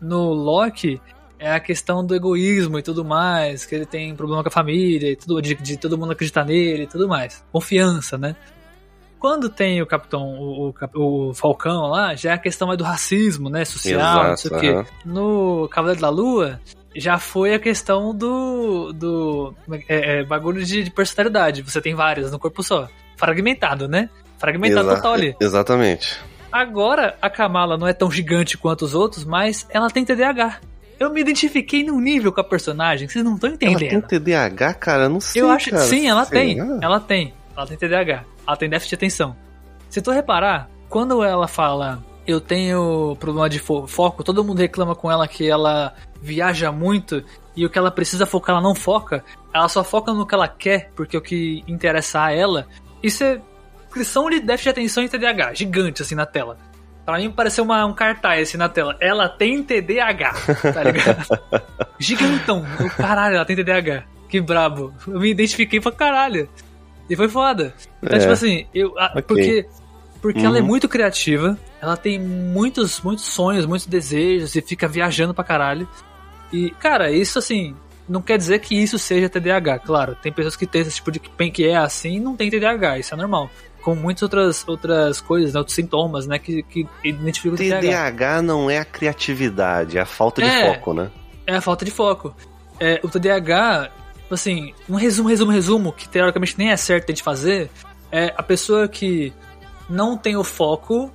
No 0.01 0.33
Loki 0.33 0.99
é 1.43 1.51
a 1.51 1.59
questão 1.59 2.05
do 2.05 2.15
egoísmo 2.15 2.79
e 2.79 2.81
tudo 2.81 3.03
mais, 3.03 3.65
que 3.65 3.75
ele 3.75 3.85
tem 3.85 4.15
problema 4.15 4.41
com 4.41 4.47
a 4.47 4.51
família 4.51 5.11
e 5.11 5.15
tudo, 5.17 5.41
de, 5.41 5.53
de 5.55 5.75
todo 5.75 5.97
mundo 5.97 6.13
acreditar 6.13 6.45
nele 6.45 6.83
e 6.83 6.87
tudo 6.87 7.05
mais. 7.05 7.43
Confiança, 7.51 8.17
né? 8.17 8.33
Quando 9.19 9.49
tem 9.49 9.81
o 9.81 9.85
Capitão, 9.85 10.21
o, 10.39 10.69
o 10.69 11.29
o 11.29 11.33
Falcão 11.33 11.87
lá, 11.87 12.15
já 12.15 12.31
é 12.31 12.33
a 12.33 12.37
questão 12.37 12.67
mais 12.67 12.77
do 12.77 12.83
racismo, 12.85 13.49
né? 13.49 13.65
Social, 13.65 14.29
não 14.29 14.37
sei 14.37 14.51
o 14.51 14.55
Exato, 14.55 14.85
quê. 14.85 14.91
No 15.05 15.67
Cavaleiro 15.69 16.01
da 16.01 16.09
Lua, 16.09 16.61
já 16.95 17.17
foi 17.17 17.53
a 17.53 17.59
questão 17.59 18.15
do. 18.15 18.93
do 18.93 19.53
é, 19.89 20.19
é, 20.19 20.23
bagulho 20.23 20.63
de, 20.63 20.83
de 20.83 20.91
personalidade. 20.91 21.61
Você 21.61 21.81
tem 21.81 21.93
várias 21.93 22.31
no 22.31 22.39
corpo 22.39 22.63
só. 22.63 22.87
Fragmentado, 23.17 23.87
né? 23.87 24.09
Fragmentado 24.37 24.87
Exa- 24.87 24.95
total 24.95 25.13
ali. 25.13 25.35
Exatamente. 25.39 26.19
Agora, 26.51 27.17
a 27.21 27.29
Kamala 27.29 27.77
não 27.77 27.87
é 27.87 27.93
tão 27.93 28.11
gigante 28.11 28.57
quanto 28.57 28.85
os 28.85 28.93
outros, 28.93 29.25
mas 29.25 29.65
ela 29.69 29.89
tem 29.89 30.05
TDAH. 30.05 30.59
Eu 31.03 31.13
me 31.13 31.21
identifiquei 31.21 31.83
num 31.83 31.99
nível 31.99 32.31
com 32.31 32.41
a 32.41 32.43
personagem 32.43 33.07
que 33.07 33.13
vocês 33.13 33.23
não 33.25 33.35
estão 33.35 33.49
Ela 33.49 33.57
tem 33.57 33.73
entendendo. 33.73 34.07
TDAH, 34.07 34.73
cara? 34.75 35.03
Eu 35.03 35.09
Não 35.09 35.19
sei. 35.19 35.41
Eu 35.41 35.49
acho 35.49 35.69
cara. 35.69 35.83
sim, 35.83 36.07
ela 36.07 36.25
tem. 36.25 36.57
Ela 36.81 36.99
tem. 36.99 37.33
Ela 37.55 37.67
tem 37.67 37.77
TDAH. 37.77 38.23
Ela 38.47 38.57
tem 38.57 38.69
déficit 38.69 38.89
de 38.89 38.95
atenção. 38.95 39.35
Se 39.89 40.01
tu 40.01 40.11
reparar, 40.11 40.69
quando 40.89 41.23
ela 41.23 41.47
fala 41.47 42.03
eu 42.25 42.39
tenho 42.39 43.17
problema 43.19 43.49
de 43.49 43.59
fo- 43.59 43.85
foco, 43.85 44.23
todo 44.23 44.43
mundo 44.43 44.59
reclama 44.59 44.95
com 44.95 45.11
ela 45.11 45.27
que 45.27 45.47
ela 45.49 45.93
viaja 46.21 46.71
muito 46.71 47.21
e 47.55 47.65
o 47.65 47.69
que 47.69 47.77
ela 47.77 47.91
precisa 47.91 48.25
focar 48.25 48.55
ela 48.55 48.63
não 48.63 48.73
foca, 48.73 49.23
ela 49.53 49.67
só 49.67 49.83
foca 49.83 50.13
no 50.13 50.25
que 50.25 50.33
ela 50.33 50.47
quer, 50.47 50.89
porque 50.95 51.17
o 51.17 51.21
que 51.21 51.63
interessa 51.67 52.23
a 52.23 52.31
ela, 52.31 52.65
isso 53.03 53.23
é 53.25 53.41
descrição 53.83 54.29
de 54.29 54.39
déficit 54.39 54.63
de 54.63 54.69
atenção 54.69 55.03
e 55.03 55.09
TDAH, 55.09 55.53
gigante 55.53 56.01
assim 56.01 56.15
na 56.15 56.25
tela. 56.25 56.57
Pra 57.05 57.17
mim 57.17 57.29
pareceu 57.29 57.63
uma, 57.63 57.85
um 57.85 57.93
cartaz 57.93 58.47
assim 58.49 58.57
na 58.57 58.69
tela. 58.69 58.95
Ela 58.99 59.27
tem 59.27 59.61
TDAH, 59.61 60.33
tá 60.73 60.83
ligado? 60.83 61.39
Gigantão. 61.99 62.65
Eu, 62.79 62.89
caralho, 62.89 63.35
ela 63.35 63.45
tem 63.45 63.55
TDAH. 63.55 64.03
Que 64.29 64.39
brabo. 64.41 64.93
Eu 65.07 65.19
me 65.19 65.29
identifiquei 65.31 65.79
pra 65.79 65.91
caralho. 65.91 66.47
E 67.09 67.15
foi 67.15 67.27
foda. 67.27 67.73
Então, 68.01 68.15
É. 68.17 68.19
tipo 68.21 68.31
assim, 68.31 68.65
eu, 68.73 68.97
a- 68.97 69.11
Ok. 69.11 69.21
porque, 69.23 69.65
porque 70.21 70.39
ela 70.45 70.57
é 70.57 70.61
Uhum. 70.61 70.67
muito 70.67 70.87
criativa, 70.87 71.57
ela 71.81 71.97
tem 71.97 72.17
muitos, 72.19 73.01
muitos 73.01 73.25
sonhos, 73.25 73.65
muitos 73.65 73.85
desejos 73.85 74.55
e 74.55 74.61
fica 74.61 74.87
viajando 74.87 75.33
pra 75.33 75.43
caralho. 75.43 75.87
E, 76.51 76.71
cara, 76.71 77.11
isso 77.11 77.37
assim, 77.37 77.75
não 78.07 78.21
quer 78.21 78.37
dizer 78.37 78.59
que 78.59 78.81
isso 78.81 78.97
seja 78.97 79.27
TDAH, 79.29 79.79
claro. 79.79 80.15
Tem 80.21 80.31
pessoas 80.31 80.55
que 80.55 80.65
têm 80.65 80.81
esse 80.81 80.95
tipo 80.95 81.11
de 81.11 81.19
que 81.19 81.51
que 81.51 81.67
é 81.67 81.75
assim 81.75 82.15
e 82.15 82.19
não 82.19 82.35
tem 82.35 82.49
TDAH, 82.49 82.99
isso 82.99 83.13
é 83.13 83.17
normal. 83.17 83.49
Com 83.83 83.95
muitas 83.95 84.23
outras, 84.23 84.67
outras 84.67 85.19
coisas, 85.19 85.53
né, 85.53 85.59
outros 85.59 85.75
sintomas, 85.75 86.25
né, 86.25 86.39
que, 86.39 86.63
que 86.63 86.87
identificam 87.03 87.55
o 87.55 87.57
TDAH. 87.57 87.81
TDAH 87.81 88.41
não 88.41 88.69
é 88.69 88.77
a 88.79 88.85
criatividade, 88.85 89.97
é 89.97 90.01
a 90.01 90.05
falta 90.05 90.41
de 90.41 90.47
É. 90.47 90.73
foco, 90.73 90.93
né? 90.93 91.11
É 91.45 91.55
a 91.55 91.61
falta 91.61 91.83
de 91.83 91.91
foco. 91.91 92.33
É, 92.79 92.99
o 93.03 93.09
TDAH, 93.09 93.91
assim, 94.31 94.73
um 94.89 94.95
resumo, 94.95 95.27
resumo, 95.27 95.51
resumo, 95.51 95.91
que 95.91 96.07
teoricamente 96.07 96.57
nem 96.57 96.71
é 96.71 96.77
certo 96.77 97.11
de 97.11 97.21
fazer, 97.21 97.69
é 98.11 98.33
a 98.37 98.43
pessoa 98.43 98.87
que 98.87 99.33
não 99.89 100.17
tem 100.17 100.37
o 100.37 100.43
foco 100.43 101.11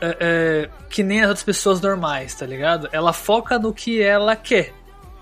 é, 0.00 0.16
é, 0.20 0.70
que 0.88 1.02
nem 1.02 1.20
as 1.20 1.28
outras 1.28 1.44
pessoas 1.44 1.80
normais, 1.80 2.34
tá 2.34 2.46
ligado? 2.46 2.88
Ela 2.92 3.12
foca 3.12 3.58
no 3.58 3.72
que 3.72 4.00
ela 4.00 4.34
quer, 4.34 4.72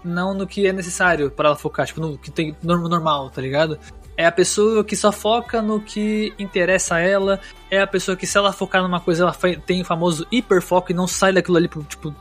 não 0.04 0.32
no 0.32 0.46
que 0.46 0.66
é 0.66 0.72
necessário 0.72 1.30
para 1.30 1.48
ela 1.48 1.56
focar, 1.56 1.86
tipo, 1.86 2.00
no 2.00 2.16
que 2.16 2.30
tem 2.30 2.56
no 2.62 2.88
normal, 2.88 3.28
tá 3.30 3.42
ligado? 3.42 3.78
É 4.18 4.26
a 4.26 4.32
pessoa 4.32 4.82
que 4.82 4.96
só 4.96 5.12
foca 5.12 5.62
no 5.62 5.80
que 5.80 6.34
interessa 6.40 6.96
a 6.96 7.00
ela, 7.00 7.40
é 7.70 7.80
a 7.80 7.86
pessoa 7.86 8.16
que 8.16 8.26
se 8.26 8.36
ela 8.36 8.52
focar 8.52 8.82
numa 8.82 8.98
coisa, 8.98 9.22
ela 9.22 9.36
tem 9.64 9.80
o 9.80 9.84
famoso 9.84 10.26
hiperfoco 10.28 10.90
e 10.90 10.94
não 10.94 11.06
sai 11.06 11.32
daquilo 11.32 11.56
ali 11.56 11.68
por, 11.68 11.84
tipo, 11.84 12.12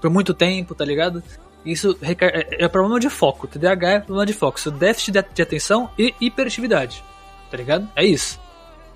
por 0.00 0.08
muito 0.08 0.32
tempo, 0.32 0.76
tá 0.76 0.84
ligado? 0.84 1.20
Isso 1.66 1.98
é, 2.02 2.64
é 2.64 2.68
problema 2.68 3.00
de 3.00 3.10
foco. 3.10 3.48
TDAH 3.48 3.90
é 3.90 3.98
problema 3.98 4.24
de 4.24 4.32
foco. 4.32 4.60
Isso 4.60 4.70
déficit 4.70 5.10
de, 5.10 5.24
de 5.34 5.42
atenção 5.42 5.90
e 5.98 6.14
hiperatividade. 6.20 7.02
Tá 7.50 7.56
ligado? 7.56 7.88
É 7.96 8.04
isso. 8.04 8.40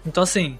Então, 0.06 0.22
assim, 0.22 0.56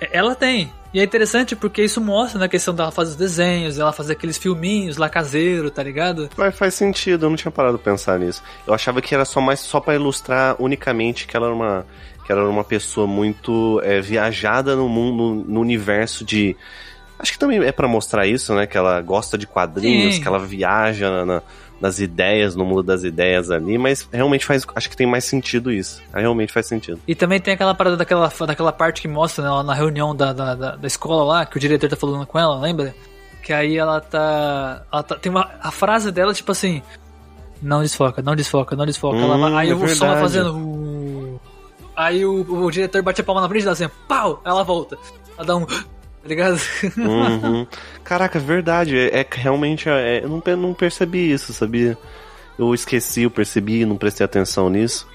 é- 0.00 0.10
ela 0.12 0.34
tem. 0.34 0.72
E 0.92 1.00
é 1.00 1.04
interessante 1.04 1.56
porque 1.56 1.82
isso 1.82 2.00
mostra 2.00 2.38
na 2.38 2.48
questão 2.48 2.74
dela 2.74 2.90
fazer 2.90 3.10
os 3.12 3.16
desenhos, 3.16 3.78
ela 3.78 3.92
fazer 3.92 4.12
aqueles 4.12 4.36
filminhos 4.36 4.96
lá 4.98 5.08
caseiro, 5.08 5.70
tá 5.70 5.82
ligado? 5.82 6.28
Mas 6.36 6.54
faz 6.54 6.74
sentido, 6.74 7.24
eu 7.26 7.30
não 7.30 7.36
tinha 7.36 7.50
parado 7.50 7.78
de 7.78 7.82
pensar 7.82 8.18
nisso. 8.18 8.42
Eu 8.66 8.74
achava 8.74 9.00
que 9.00 9.14
era 9.14 9.24
só 9.24 9.40
mais 9.40 9.60
só 9.60 9.80
para 9.80 9.94
ilustrar 9.94 10.54
unicamente 10.60 11.26
que 11.26 11.36
ela 11.36 11.46
era 11.46 11.54
uma 11.54 11.86
que 12.24 12.30
ela 12.30 12.42
era 12.42 12.50
uma 12.50 12.62
pessoa 12.62 13.06
muito 13.06 13.80
é, 13.82 14.00
viajada 14.00 14.76
no 14.76 14.88
mundo, 14.88 15.44
no 15.48 15.60
universo 15.60 16.24
de 16.24 16.54
acho 17.18 17.32
que 17.32 17.38
também 17.38 17.62
é 17.64 17.72
pra 17.72 17.88
mostrar 17.88 18.26
isso, 18.26 18.54
né? 18.54 18.66
Que 18.66 18.76
ela 18.76 19.00
gosta 19.00 19.38
de 19.38 19.46
quadrinhos, 19.46 20.16
Sim. 20.16 20.20
que 20.22 20.28
ela 20.28 20.38
viaja 20.38 21.08
na- 21.10 21.24
na- 21.24 21.42
nas 21.82 21.98
ideias, 21.98 22.54
no 22.54 22.64
mundo 22.64 22.84
das 22.84 23.02
ideias 23.02 23.50
ali, 23.50 23.76
mas 23.76 24.08
realmente 24.12 24.46
faz, 24.46 24.64
acho 24.76 24.88
que 24.88 24.96
tem 24.96 25.04
mais 25.06 25.24
sentido 25.24 25.72
isso. 25.72 26.00
Realmente 26.14 26.52
faz 26.52 26.66
sentido. 26.66 27.00
E 27.08 27.14
também 27.16 27.40
tem 27.40 27.54
aquela 27.54 27.74
parada 27.74 27.96
daquela, 27.96 28.32
daquela 28.46 28.70
parte 28.70 29.02
que 29.02 29.08
mostra 29.08 29.42
né, 29.42 29.50
lá 29.50 29.64
na 29.64 29.74
reunião 29.74 30.14
da, 30.14 30.32
da, 30.32 30.54
da, 30.54 30.76
da 30.76 30.86
escola 30.86 31.24
lá, 31.24 31.44
que 31.44 31.56
o 31.56 31.60
diretor 31.60 31.90
tá 31.90 31.96
falando 31.96 32.24
com 32.24 32.38
ela, 32.38 32.56
lembra? 32.60 32.94
Que 33.42 33.52
aí 33.52 33.76
ela 33.76 34.00
tá. 34.00 34.84
Ela 34.92 35.02
tá 35.02 35.16
tem 35.16 35.28
uma. 35.28 35.50
A 35.60 35.72
frase 35.72 36.12
dela, 36.12 36.32
tipo 36.32 36.52
assim. 36.52 36.80
Não 37.60 37.82
desfoca, 37.82 38.22
não 38.22 38.36
desfoca, 38.36 38.76
não 38.76 38.86
desfoca. 38.86 39.18
Ela 39.18 39.36
Hum, 39.36 39.56
aí 39.56 39.70
é 39.70 39.74
o 39.74 39.88
som 39.88 40.06
fazendo. 40.16 40.56
"Uh". 40.56 41.40
Aí 41.96 42.24
o, 42.24 42.64
o 42.64 42.70
diretor 42.70 43.02
bate 43.02 43.20
a 43.20 43.24
palma 43.24 43.40
na 43.40 43.48
frente 43.48 43.62
dela 43.62 43.72
assim, 43.72 43.88
pau! 44.06 44.40
Ela 44.44 44.62
volta. 44.62 44.96
Ela 45.36 45.46
dá 45.46 45.56
um. 45.56 45.66
Tá 46.22 46.28
ligado? 46.28 46.60
Uhum. 46.96 47.66
Caraca, 48.04 48.38
verdade. 48.38 48.96
É, 48.96 49.20
é 49.20 49.26
realmente. 49.30 49.88
é, 49.88 50.22
eu 50.24 50.28
não, 50.28 50.42
não 50.56 50.74
percebi 50.74 51.32
isso, 51.32 51.52
sabia? 51.52 51.98
Eu 52.58 52.72
esqueci, 52.74 53.22
eu 53.22 53.30
percebi, 53.30 53.84
não 53.84 53.96
prestei 53.96 54.24
atenção 54.24 54.70
nisso. 54.70 55.06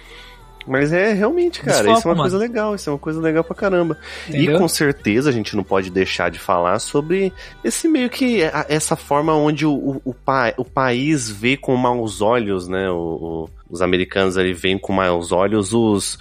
Mas 0.70 0.92
é 0.92 1.14
realmente, 1.14 1.62
cara, 1.62 1.78
Desfoca, 1.78 1.98
isso 2.00 2.08
é 2.08 2.12
uma 2.12 2.16
mano. 2.18 2.30
coisa 2.30 2.38
legal, 2.38 2.76
isso 2.76 2.90
é 2.90 2.94
uma 2.94 3.00
coisa 3.00 3.22
legal 3.22 3.42
pra 3.42 3.56
caramba. 3.56 3.98
Entendeu? 4.28 4.56
E 4.56 4.60
com 4.60 4.68
certeza 4.68 5.30
a 5.30 5.32
gente 5.32 5.56
não 5.56 5.64
pode 5.64 5.90
deixar 5.90 6.30
de 6.30 6.40
falar 6.40 6.78
sobre 6.80 7.32
esse 7.64 7.88
meio 7.88 8.10
que. 8.10 8.44
a- 8.44 8.66
essa 8.68 8.98
forma 8.98 9.34
onde 9.34 9.66
o, 9.66 9.72
o, 9.74 10.02
o, 10.04 10.14
pa- 10.14 10.54
o 10.58 10.66
país 10.66 11.30
vê 11.30 11.56
com 11.56 11.74
maus 11.78 12.22
olhos, 12.22 12.68
né? 12.68 12.90
O- 12.90 13.48
os 13.70 13.82
americanos 13.82 14.38
ali 14.38 14.54
veem 14.54 14.78
com 14.78 14.92
maus 14.92 15.32
olhos 15.32 15.74
os. 15.74 16.20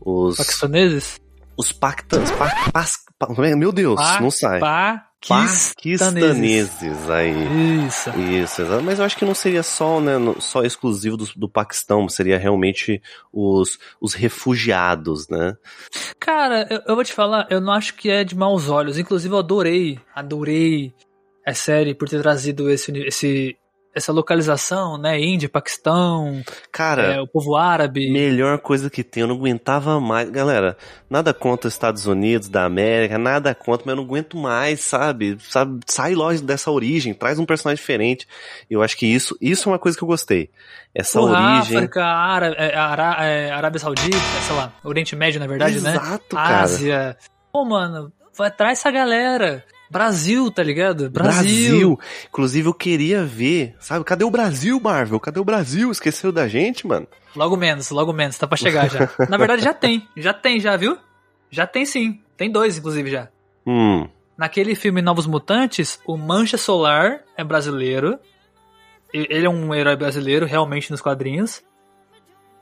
Os. 0.00 0.38
Paquistaneses? 0.38 1.20
Os 1.54 1.70
pactans. 1.70 2.30
Pa, 2.30 2.48
pas- 2.72 2.96
pa- 2.96 3.11
meu 3.56 3.72
Deus, 3.72 4.00
não 4.20 4.30
sai. 4.30 4.60
Paquistaneses. 4.60 5.74
Paquistaneses 5.74 7.10
aí. 7.10 7.86
Isso. 7.86 8.10
Isso, 8.18 8.62
exato. 8.62 8.82
Mas 8.82 8.98
eu 8.98 9.04
acho 9.04 9.16
que 9.16 9.24
não 9.24 9.34
seria 9.34 9.62
só, 9.62 10.00
né, 10.00 10.14
só 10.40 10.62
exclusivo 10.62 11.16
do, 11.16 11.26
do 11.36 11.48
Paquistão, 11.48 12.08
seria 12.08 12.38
realmente 12.38 13.00
os, 13.32 13.78
os 14.00 14.14
refugiados, 14.14 15.28
né? 15.28 15.56
Cara, 16.18 16.66
eu, 16.68 16.80
eu 16.88 16.94
vou 16.94 17.04
te 17.04 17.12
falar, 17.12 17.46
eu 17.50 17.60
não 17.60 17.72
acho 17.72 17.94
que 17.94 18.10
é 18.10 18.24
de 18.24 18.36
maus 18.36 18.68
olhos. 18.68 18.98
Inclusive, 18.98 19.32
eu 19.32 19.38
adorei, 19.38 19.98
adorei 20.14 20.92
a 21.46 21.54
série 21.54 21.94
por 21.94 22.08
ter 22.08 22.20
trazido 22.20 22.70
esse, 22.70 22.92
esse, 23.06 23.56
essa 23.94 24.12
localização, 24.12 24.96
né? 24.96 25.20
Índia, 25.20 25.48
Paquistão, 25.48 26.42
Cara, 26.70 27.14
é, 27.14 27.20
o 27.20 27.26
povo 27.26 27.56
árabe. 27.56 28.10
melhor 28.10 28.58
coisa 28.58 28.88
que 28.88 29.04
tem, 29.04 29.22
eu 29.22 29.26
não 29.26 29.36
aguentava 29.36 30.00
mais. 30.00 30.30
Galera, 30.30 30.76
nada 31.10 31.34
contra 31.34 31.68
os 31.68 31.74
Estados 31.74 32.06
Unidos, 32.06 32.48
da 32.48 32.64
América, 32.64 33.18
nada 33.18 33.54
contra, 33.54 33.84
mas 33.86 33.92
eu 33.92 33.96
não 33.96 34.04
aguento 34.04 34.36
mais, 34.36 34.80
sabe? 34.80 35.36
sabe? 35.40 35.80
Sai 35.86 36.14
logo 36.14 36.40
dessa 36.40 36.70
origem, 36.70 37.12
traz 37.12 37.38
um 37.38 37.44
personagem 37.44 37.80
diferente. 37.80 38.26
Eu 38.70 38.82
acho 38.82 38.96
que 38.96 39.06
isso, 39.06 39.36
isso 39.40 39.68
é 39.68 39.72
uma 39.72 39.78
coisa 39.78 39.96
que 39.96 40.04
eu 40.04 40.08
gostei. 40.08 40.50
Essa 40.94 41.18
Porra, 41.20 41.56
origem. 41.56 41.76
África, 41.78 42.04
Ara, 42.04 42.46
é, 42.48 42.74
Ara, 42.76 43.24
é, 43.24 43.50
Arábia 43.50 43.80
Saudita, 43.80 44.16
sei 44.46 44.56
lá, 44.56 44.72
Oriente 44.84 45.14
Médio, 45.14 45.40
na 45.40 45.46
verdade, 45.46 45.80
né? 45.80 45.92
Exato, 45.92 46.36
cara. 46.36 46.60
Ásia. 46.62 47.16
Pô, 47.52 47.64
mano, 47.64 48.12
vai 48.36 48.48
atrás 48.48 48.78
essa 48.78 48.90
galera. 48.90 49.64
Brasil, 49.92 50.50
tá 50.50 50.62
ligado? 50.62 51.10
Brasil. 51.10 51.68
Brasil. 51.68 52.00
Inclusive, 52.30 52.66
eu 52.66 52.72
queria 52.72 53.24
ver, 53.24 53.76
sabe? 53.78 54.02
Cadê 54.06 54.24
o 54.24 54.30
Brasil, 54.30 54.80
Marvel? 54.80 55.20
Cadê 55.20 55.38
o 55.38 55.44
Brasil? 55.44 55.92
Esqueceu 55.92 56.32
da 56.32 56.48
gente, 56.48 56.86
mano? 56.86 57.06
Logo 57.36 57.58
menos, 57.58 57.90
logo 57.90 58.10
menos, 58.10 58.38
tá 58.38 58.46
pra 58.46 58.56
chegar 58.56 58.88
já. 58.88 59.10
Na 59.28 59.36
verdade, 59.36 59.62
já 59.62 59.74
tem. 59.74 60.08
Já 60.16 60.32
tem, 60.32 60.58
já, 60.58 60.74
viu? 60.78 60.96
Já 61.50 61.66
tem 61.66 61.84
sim. 61.84 62.22
Tem 62.38 62.50
dois, 62.50 62.78
inclusive, 62.78 63.10
já. 63.10 63.28
Hum. 63.66 64.08
Naquele 64.34 64.74
filme 64.74 65.02
Novos 65.02 65.26
Mutantes, 65.26 66.00
o 66.06 66.16
Mancha 66.16 66.56
Solar 66.56 67.20
é 67.36 67.44
brasileiro. 67.44 68.18
Ele 69.12 69.44
é 69.44 69.50
um 69.50 69.74
herói 69.74 69.94
brasileiro, 69.94 70.46
realmente, 70.46 70.90
nos 70.90 71.02
quadrinhos. 71.02 71.62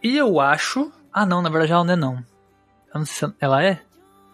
E 0.03 0.17
eu 0.17 0.41
acho. 0.41 0.91
Ah, 1.13 1.25
não, 1.25 1.41
na 1.41 1.49
verdade 1.49 1.71
ela 1.71 1.85
não 1.85 1.95
é, 1.95 1.97
não. 1.97 2.15
Eu 2.93 2.99
não 2.99 3.07
sei 3.07 3.29
se 3.29 3.35
ela 3.41 3.63
é. 3.63 3.81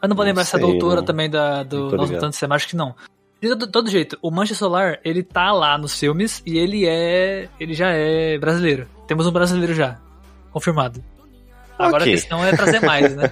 Eu 0.03 0.09
não 0.09 0.17
vou 0.17 0.25
Não 0.25 0.31
lembrar 0.31 0.45
se 0.45 0.55
a 0.57 0.59
sei, 0.59 0.69
doutora 0.69 0.97
não- 0.97 1.05
também 1.05 1.29
da, 1.31 1.63
do. 1.63 1.97
Mutantes 1.97 2.43
é, 2.43 2.47
mas 2.47 2.57
acho 2.63 2.69
que 2.69 2.77
não. 2.77 2.95
De 3.41 3.49
todo, 3.51 3.67
todo 3.67 3.91
jeito, 3.91 4.19
o 4.23 4.31
Mancha 4.31 4.55
Solar, 4.55 4.99
ele 5.05 5.23
tá 5.23 5.53
lá 5.53 5.77
nos 5.77 5.99
filmes 5.99 6.43
e 6.47 6.59
ele 6.59 6.87
é. 6.87 7.49
Ele 7.61 7.75
já 7.75 7.89
é 7.91 8.39
brasileiro. 8.39 8.87
Temos 9.07 9.27
um 9.27 9.31
brasileiro 9.31 9.75
já. 9.75 9.99
Confirmado. 10.51 11.03
Agora 11.79 12.05
Ok. 12.05 12.13
a 12.13 12.17
questão 12.17 12.43
é 12.45 12.57
trazer 12.57 12.81
mais, 12.81 13.15
né? 13.15 13.31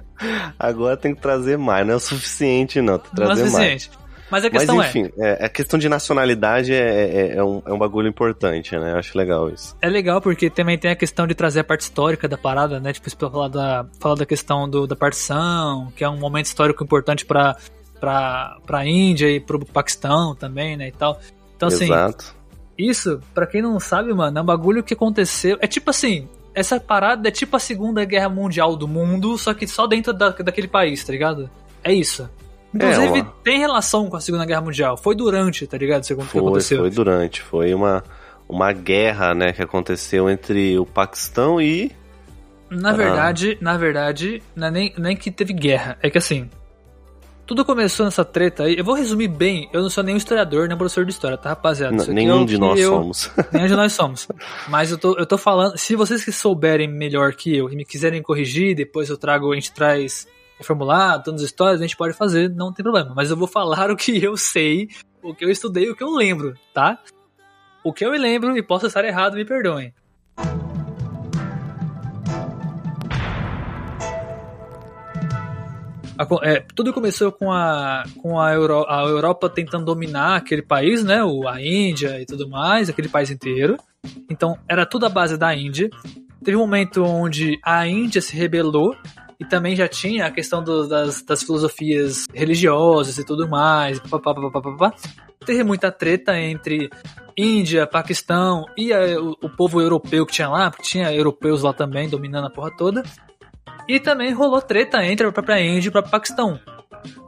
Agora 0.58 0.96
tem 0.96 1.14
que 1.14 1.20
trazer 1.20 1.58
mais, 1.58 1.86
não 1.86 1.94
é 1.94 1.96
o 1.96 2.00
suficiente, 2.00 2.80
não. 2.80 2.98
Tem 2.98 3.10
que 3.10 3.16
Não 3.20 3.24
é 3.24 3.34
trazer 3.34 3.50
mais. 3.50 3.90
Mas 4.32 4.46
a 4.46 4.48
Mas 4.48 4.62
questão 4.62 4.82
é. 4.82 4.88
enfim, 4.88 5.12
é, 5.18 5.44
a 5.44 5.48
questão 5.50 5.78
de 5.78 5.90
nacionalidade 5.90 6.72
é, 6.72 6.78
é, 6.78 7.36
é 7.36 7.44
um, 7.44 7.62
é 7.66 7.70
um 7.70 7.76
bagulho 7.76 8.08
importante, 8.08 8.74
né? 8.78 8.92
Eu 8.92 8.96
acho 8.96 9.18
legal 9.18 9.50
isso. 9.50 9.76
É 9.82 9.90
legal 9.90 10.22
porque 10.22 10.48
também 10.48 10.78
tem 10.78 10.90
a 10.90 10.96
questão 10.96 11.26
de 11.26 11.34
trazer 11.34 11.60
a 11.60 11.64
parte 11.64 11.82
histórica 11.82 12.26
da 12.26 12.38
parada, 12.38 12.80
né? 12.80 12.94
Tipo, 12.94 13.10
falar 13.30 13.48
da, 13.48 13.86
falar 14.00 14.14
da 14.14 14.24
questão 14.24 14.66
do, 14.66 14.86
da 14.86 14.96
partição, 14.96 15.92
que 15.94 16.02
é 16.02 16.08
um 16.08 16.16
momento 16.16 16.46
histórico 16.46 16.82
importante 16.82 17.26
pra, 17.26 17.58
pra, 18.00 18.56
pra 18.64 18.86
Índia 18.86 19.30
e 19.30 19.38
pro 19.38 19.62
Paquistão 19.66 20.34
também, 20.34 20.78
né? 20.78 20.88
E 20.88 20.92
tal. 20.92 21.20
Então, 21.54 21.68
assim, 21.68 21.84
Exato. 21.84 22.34
isso, 22.78 23.20
pra 23.34 23.46
quem 23.46 23.60
não 23.60 23.78
sabe, 23.78 24.14
mano, 24.14 24.38
é 24.38 24.40
um 24.40 24.46
bagulho 24.46 24.82
que 24.82 24.94
aconteceu. 24.94 25.58
É 25.60 25.66
tipo 25.66 25.90
assim, 25.90 26.26
essa 26.54 26.80
parada 26.80 27.28
é 27.28 27.30
tipo 27.30 27.54
a 27.54 27.60
Segunda 27.60 28.02
Guerra 28.06 28.30
Mundial 28.30 28.76
do 28.76 28.88
mundo, 28.88 29.36
só 29.36 29.52
que 29.52 29.66
só 29.66 29.86
dentro 29.86 30.14
da, 30.14 30.30
daquele 30.30 30.68
país, 30.68 31.04
tá 31.04 31.12
ligado? 31.12 31.50
É 31.84 31.92
isso. 31.92 32.30
Inclusive, 32.74 33.20
uma- 33.20 33.32
tem 33.44 33.58
relação 33.58 34.08
com 34.08 34.16
a 34.16 34.20
Segunda 34.20 34.44
Guerra 34.46 34.60
Mundial. 34.62 34.96
Foi 34.96 35.14
durante, 35.14 35.66
tá 35.66 35.76
ligado? 35.76 36.04
Segundo 36.04 36.24
o 36.24 36.26
que 36.28 36.32
Foi, 36.32 36.40
aconteceu. 36.40 36.78
foi 36.78 36.90
durante. 36.90 37.42
Foi 37.42 37.74
uma, 37.74 38.02
uma 38.48 38.72
guerra, 38.72 39.34
né, 39.34 39.52
que 39.52 39.62
aconteceu 39.62 40.28
entre 40.30 40.78
o 40.78 40.86
Paquistão 40.86 41.60
e. 41.60 41.90
Na 42.70 42.90
Ah. 42.90 42.94
verdade, 42.94 43.58
na 43.60 43.76
verdade, 43.76 44.42
não 44.56 44.68
é 44.68 44.70
nem, 44.70 44.94
nem 44.96 45.14
que 45.16 45.30
teve 45.30 45.52
guerra. 45.52 45.98
É 46.02 46.08
que 46.08 46.16
assim. 46.18 46.48
Tudo 47.44 47.64
começou 47.64 48.06
nessa 48.06 48.24
treta 48.24 48.62
aí. 48.62 48.78
Eu 48.78 48.84
vou 48.84 48.94
resumir 48.94 49.28
bem. 49.28 49.68
Eu 49.72 49.82
não 49.82 49.90
sou 49.90 50.02
nenhum 50.02 50.16
historiador, 50.16 50.68
nem 50.68 50.78
professor 50.78 51.04
de 51.04 51.10
história, 51.10 51.36
tá, 51.36 51.50
rapaziada? 51.50 51.94
Isso 51.96 52.06
N- 52.06 52.12
aqui 52.12 52.20
é 52.20 52.32
nenhum 52.32 52.42
o 52.44 52.46
de 52.46 52.56
nós 52.56 52.80
eu- 52.80 52.92
somos. 52.92 53.30
Nenhum 53.52 53.66
de 53.66 53.74
nós 53.76 53.92
somos. 53.92 54.28
Mas 54.68 54.90
eu 54.92 54.96
tô, 54.96 55.18
eu 55.18 55.26
tô 55.26 55.36
falando. 55.36 55.76
Se 55.76 55.94
vocês 55.96 56.24
que 56.24 56.32
souberem 56.32 56.88
melhor 56.88 57.34
que 57.34 57.54
eu 57.54 57.68
e 57.70 57.76
me 57.76 57.84
quiserem 57.84 58.22
corrigir, 58.22 58.74
depois 58.76 59.10
eu 59.10 59.18
trago, 59.18 59.52
a 59.52 59.54
gente 59.56 59.72
traz 59.72 60.26
reformulado, 60.62 61.24
todas 61.24 61.42
as 61.42 61.46
histórias, 61.46 61.80
a 61.80 61.84
gente 61.84 61.96
pode 61.96 62.14
fazer, 62.14 62.48
não 62.48 62.72
tem 62.72 62.82
problema. 62.82 63.12
Mas 63.14 63.30
eu 63.30 63.36
vou 63.36 63.46
falar 63.48 63.90
o 63.92 63.96
que 63.96 64.22
eu 64.22 64.36
sei, 64.36 64.88
o 65.22 65.34
que 65.34 65.44
eu 65.44 65.50
estudei, 65.50 65.90
o 65.90 65.96
que 65.96 66.02
eu 66.02 66.10
lembro, 66.14 66.54
tá? 66.72 66.98
O 67.84 67.92
que 67.92 68.04
eu 68.04 68.12
me 68.12 68.18
lembro 68.18 68.56
e 68.56 68.62
posso 68.62 68.86
estar 68.86 69.04
errado, 69.04 69.34
me 69.34 69.44
perdoem. 69.44 69.92
É, 76.42 76.64
tudo 76.74 76.92
começou 76.92 77.32
com 77.32 77.50
a, 77.50 78.04
com 78.20 78.38
a, 78.38 78.52
Euro- 78.52 78.86
a 78.88 79.02
Europa 79.02 79.48
tentando 79.48 79.84
dominar 79.86 80.36
aquele 80.36 80.62
país, 80.62 81.02
né? 81.02 81.24
O, 81.24 81.48
a 81.48 81.60
Índia 81.60 82.20
e 82.20 82.26
tudo 82.26 82.48
mais, 82.48 82.88
aquele 82.88 83.08
país 83.08 83.30
inteiro. 83.30 83.76
Então 84.30 84.56
era 84.68 84.86
tudo 84.86 85.06
a 85.06 85.08
base 85.08 85.36
da 85.36 85.54
Índia. 85.54 85.90
Teve 86.44 86.56
um 86.56 86.60
momento 86.60 87.02
onde 87.02 87.58
a 87.64 87.86
Índia 87.88 88.20
se 88.20 88.36
rebelou 88.36 88.94
e 89.42 89.48
também 89.48 89.74
já 89.74 89.88
tinha 89.88 90.26
a 90.26 90.30
questão 90.30 90.62
do- 90.62 90.86
das, 90.88 91.20
das 91.22 91.42
filosofias 91.42 92.26
religiosas 92.32 93.18
e 93.18 93.24
tudo 93.26 93.48
mais. 93.48 93.98
Pá, 93.98 94.18
pá, 94.20 94.32
pá, 94.34 94.50
pá, 94.50 94.60
pá, 94.62 94.72
pá. 94.76 94.94
Teve 95.44 95.64
muita 95.64 95.90
treta 95.90 96.38
entre 96.38 96.88
Índia, 97.36 97.86
Paquistão 97.86 98.64
e 98.76 98.92
a- 98.92 99.20
o, 99.20 99.32
o 99.42 99.48
povo 99.50 99.80
europeu 99.80 100.24
que 100.24 100.32
tinha 100.32 100.48
lá, 100.48 100.70
porque 100.70 100.84
tinha 100.88 101.12
europeus 101.12 101.62
lá 101.62 101.72
também 101.72 102.08
dominando 102.08 102.46
a 102.46 102.50
porra 102.50 102.70
toda. 102.76 103.02
E 103.88 103.98
também 103.98 104.32
rolou 104.32 104.62
treta 104.62 105.04
entre 105.04 105.26
a 105.26 105.32
própria 105.32 105.60
Índia 105.60 105.86
e 105.86 105.88
o 105.88 105.92
próprio 105.92 106.12
Paquistão. 106.12 106.60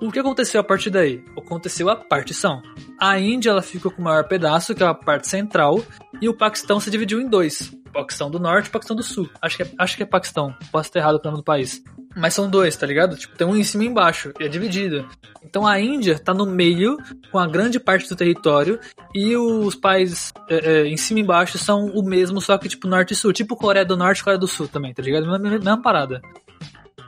O 0.00 0.10
que 0.10 0.18
aconteceu 0.18 0.60
a 0.60 0.64
partir 0.64 0.90
daí? 0.90 1.24
Aconteceu 1.36 1.88
a 1.88 1.96
partição. 1.96 2.62
A 2.98 3.18
Índia 3.18 3.50
ela 3.50 3.62
ficou 3.62 3.90
com 3.90 4.00
o 4.00 4.04
maior 4.04 4.24
pedaço, 4.24 4.74
que 4.74 4.82
é 4.82 4.86
a 4.86 4.94
parte 4.94 5.28
central, 5.28 5.82
e 6.20 6.28
o 6.28 6.34
Paquistão 6.34 6.80
se 6.80 6.90
dividiu 6.90 7.20
em 7.20 7.28
dois. 7.28 7.72
Paquistão 7.92 8.30
do 8.30 8.40
Norte 8.40 8.66
e 8.66 8.70
Paquistão 8.70 8.96
do 8.96 9.02
Sul. 9.02 9.30
Acho 9.40 9.56
que 9.56 9.62
é, 9.62 9.70
acho 9.78 9.96
que 9.96 10.02
é 10.02 10.06
Paquistão. 10.06 10.54
Posso 10.72 10.88
estar 10.88 10.98
errado 10.98 11.20
o 11.22 11.24
nome 11.24 11.36
do 11.38 11.44
país. 11.44 11.82
Mas 12.16 12.34
são 12.34 12.48
dois, 12.48 12.76
tá 12.76 12.86
ligado? 12.86 13.16
Tipo, 13.16 13.36
tem 13.36 13.46
um 13.46 13.56
em 13.56 13.64
cima 13.64 13.84
e 13.84 13.86
embaixo, 13.86 14.32
e 14.38 14.44
é 14.44 14.48
dividido. 14.48 15.08
Então 15.42 15.66
a 15.66 15.80
Índia 15.80 16.18
tá 16.18 16.32
no 16.32 16.46
meio, 16.46 16.96
com 17.30 17.38
a 17.38 17.46
grande 17.46 17.80
parte 17.80 18.08
do 18.08 18.16
território, 18.16 18.78
e 19.14 19.36
os 19.36 19.74
países 19.74 20.32
é, 20.48 20.56
é, 20.56 20.86
em 20.86 20.96
cima 20.96 21.20
e 21.20 21.22
embaixo 21.22 21.58
são 21.58 21.86
o 21.86 22.04
mesmo, 22.04 22.40
só 22.40 22.56
que 22.56 22.68
tipo 22.68 22.86
Norte 22.86 23.12
e 23.12 23.16
Sul. 23.16 23.32
Tipo 23.32 23.56
Coreia 23.56 23.84
do 23.84 23.96
Norte 23.96 24.20
e 24.20 24.24
Coreia 24.24 24.38
do 24.38 24.46
Sul 24.46 24.68
também, 24.68 24.94
tá 24.94 25.02
ligado? 25.02 25.26
Mesma, 25.26 25.50
mesma 25.50 25.82
parada. 25.82 26.20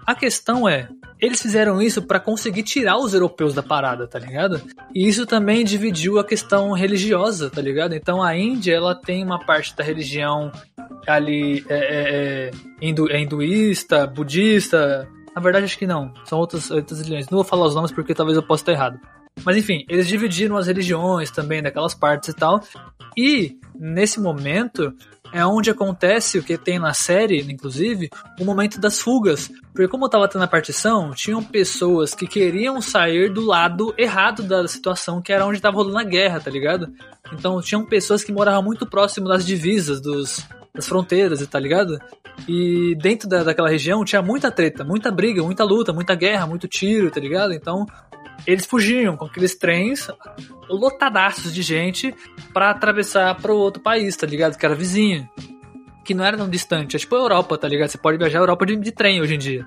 A 0.07 0.15
questão 0.15 0.69
é, 0.69 0.89
eles 1.21 1.43
fizeram 1.43 1.83
isso 1.83 2.01
pra 2.03 2.21
conseguir 2.21 2.63
tirar 2.63 2.97
os 2.97 3.13
europeus 3.13 3.55
da 3.55 3.63
parada, 3.63 4.07
tá 4.07 4.19
ligado? 4.19 4.63
E 4.95 5.09
isso 5.09 5.27
também 5.27 5.65
dividiu 5.65 6.19
a 6.19 6.25
questão 6.25 6.71
religiosa, 6.73 7.51
tá 7.51 7.61
ligado? 7.61 7.95
Então 7.95 8.23
a 8.23 8.37
Índia, 8.37 8.75
ela 8.75 8.95
tem 8.95 9.25
uma 9.25 9.45
parte 9.45 9.75
da 9.75 9.83
religião 9.83 10.53
ali 11.07 11.65
é, 11.69 11.75
é, 11.75 12.49
é, 12.49 12.51
hindu, 12.81 13.11
é 13.11 13.21
hinduísta, 13.21 14.07
budista. 14.07 15.09
Na 15.35 15.43
verdade, 15.43 15.65
acho 15.65 15.79
que 15.79 15.87
não. 15.87 16.15
São 16.25 16.39
outras, 16.39 16.71
outras 16.71 17.01
religiões. 17.01 17.29
Não 17.29 17.39
vou 17.39 17.45
falar 17.45 17.67
os 17.67 17.75
nomes 17.75 17.91
porque 17.91 18.15
talvez 18.15 18.37
eu 18.37 18.43
possa 18.43 18.63
estar 18.63 18.73
errado. 18.73 19.01
Mas 19.45 19.57
enfim, 19.57 19.85
eles 19.89 20.07
dividiram 20.07 20.57
as 20.57 20.67
religiões 20.67 21.31
também 21.31 21.63
daquelas 21.63 21.95
partes 21.95 22.29
e 22.31 22.35
tal. 22.35 22.61
E 23.17 23.59
nesse 23.75 24.21
momento 24.21 24.95
é 25.33 25.45
onde 25.45 25.70
acontece 25.70 26.39
o 26.39 26.43
que 26.43 26.57
tem 26.57 26.79
na 26.79 26.95
série, 26.95 27.41
inclusive, 27.41 28.11
o 28.41 28.45
momento 28.45 28.81
das 28.81 29.01
fugas. 29.01 29.51
Porque 29.72 29.89
como 29.89 30.09
tava 30.09 30.29
tendo 30.29 30.45
a 30.45 30.49
partição, 30.49 31.11
tinham 31.12 31.43
pessoas 31.43 32.14
que 32.14 32.27
queriam 32.27 32.81
sair 32.81 33.33
do 33.33 33.45
lado 33.45 33.95
errado 33.99 34.43
da 34.43 34.66
situação, 34.66 35.20
que 35.20 35.33
era 35.33 35.47
onde 35.47 35.61
tava 35.61 35.77
rolando 35.77 35.99
a 35.99 36.05
guerra, 36.05 36.41
tá 36.41 36.51
ligado? 36.51 36.89
Então 37.33 37.61
tinham 37.61 37.85
pessoas 37.85 38.24
que 38.24 38.33
moravam 38.33 38.62
muito 38.62 38.87
próximo 38.87 39.29
das 39.29 39.45
divisas, 39.45 40.01
dos, 40.01 40.47
das 40.74 40.87
fronteiras, 40.87 41.47
tá 41.47 41.59
ligado? 41.59 41.99
E 42.49 42.95
dentro 43.01 43.29
da, 43.29 43.43
daquela 43.43 43.68
região 43.68 44.05
tinha 44.05 44.22
muita 44.22 44.51
treta, 44.51 44.85
muita 44.85 45.11
briga, 45.11 45.43
muita 45.43 45.64
luta, 45.64 45.93
muita 45.93 46.14
guerra, 46.14 46.47
muito 46.47 46.68
tiro, 46.68 47.11
tá 47.11 47.20
ligado? 47.20 47.53
Então 47.53 47.87
eles 48.47 48.66
fugiam 48.66 49.16
com 49.16 49.26
aqueles 49.26 49.57
trens 49.57 50.09
lotadaços 50.68 51.53
de 51.55 51.62
gente 51.62 52.14
pra 52.53 52.70
atravessar 52.70 53.34
pro 53.37 53.57
outro 53.57 53.82
país, 53.82 54.16
tá 54.16 54.26
ligado? 54.26 54.57
Que 54.57 54.66
era 54.66 54.74
vizinho. 54.74 55.28
Que 56.05 56.14
não 56.14 56.24
era 56.24 56.37
tão 56.37 56.49
distante. 56.49 56.97
É 56.97 56.99
tipo 56.99 57.14
a 57.16 57.18
Europa, 57.18 57.59
tá 57.59 57.68
ligado? 57.68 57.89
Você 57.89 57.99
pode 57.99 58.18
viajar 58.18 58.39
a 58.39 58.43
Europa 58.43 58.66
de, 58.66 58.76
de 58.76 58.93
trem 58.93 59.20
hoje 59.20 59.34
em 59.34 59.39
dia. 59.39 59.66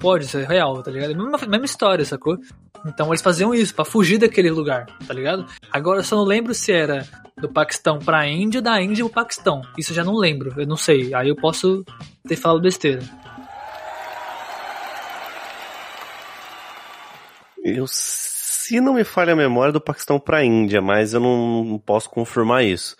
Pode, 0.00 0.24
isso 0.24 0.38
é 0.38 0.44
real, 0.44 0.82
tá 0.82 0.90
ligado? 0.90 1.12
É 1.12 1.14
mesma, 1.14 1.38
mesma 1.46 1.64
história, 1.64 2.04
sacou? 2.04 2.38
Então 2.86 3.08
eles 3.08 3.22
faziam 3.22 3.54
isso 3.54 3.74
pra 3.74 3.84
fugir 3.84 4.18
daquele 4.18 4.50
lugar, 4.50 4.86
tá 5.06 5.14
ligado? 5.14 5.46
Agora 5.72 6.00
eu 6.00 6.04
só 6.04 6.16
não 6.16 6.24
lembro 6.24 6.52
se 6.52 6.72
era 6.72 7.06
do 7.40 7.48
Paquistão 7.48 7.98
pra 7.98 8.26
Índia 8.26 8.58
ou 8.58 8.62
da 8.62 8.80
Índia 8.80 9.04
pro 9.04 9.14
Paquistão. 9.14 9.62
Isso 9.78 9.92
eu 9.92 9.96
já 9.96 10.04
não 10.04 10.16
lembro, 10.16 10.52
eu 10.60 10.66
não 10.66 10.76
sei. 10.76 11.14
Aí 11.14 11.28
eu 11.28 11.36
posso 11.36 11.84
ter 12.26 12.36
falado 12.36 12.60
besteira. 12.60 13.02
Eu, 17.64 17.86
se 17.88 18.78
não 18.78 18.92
me 18.92 19.04
falha 19.04 19.32
a 19.32 19.36
memória, 19.36 19.72
do 19.72 19.80
Paquistão 19.80 20.20
pra 20.20 20.44
Índia, 20.44 20.82
mas 20.82 21.14
eu 21.14 21.20
não, 21.20 21.82
posso 21.84 22.10
confirmar 22.10 22.62
isso. 22.62 22.94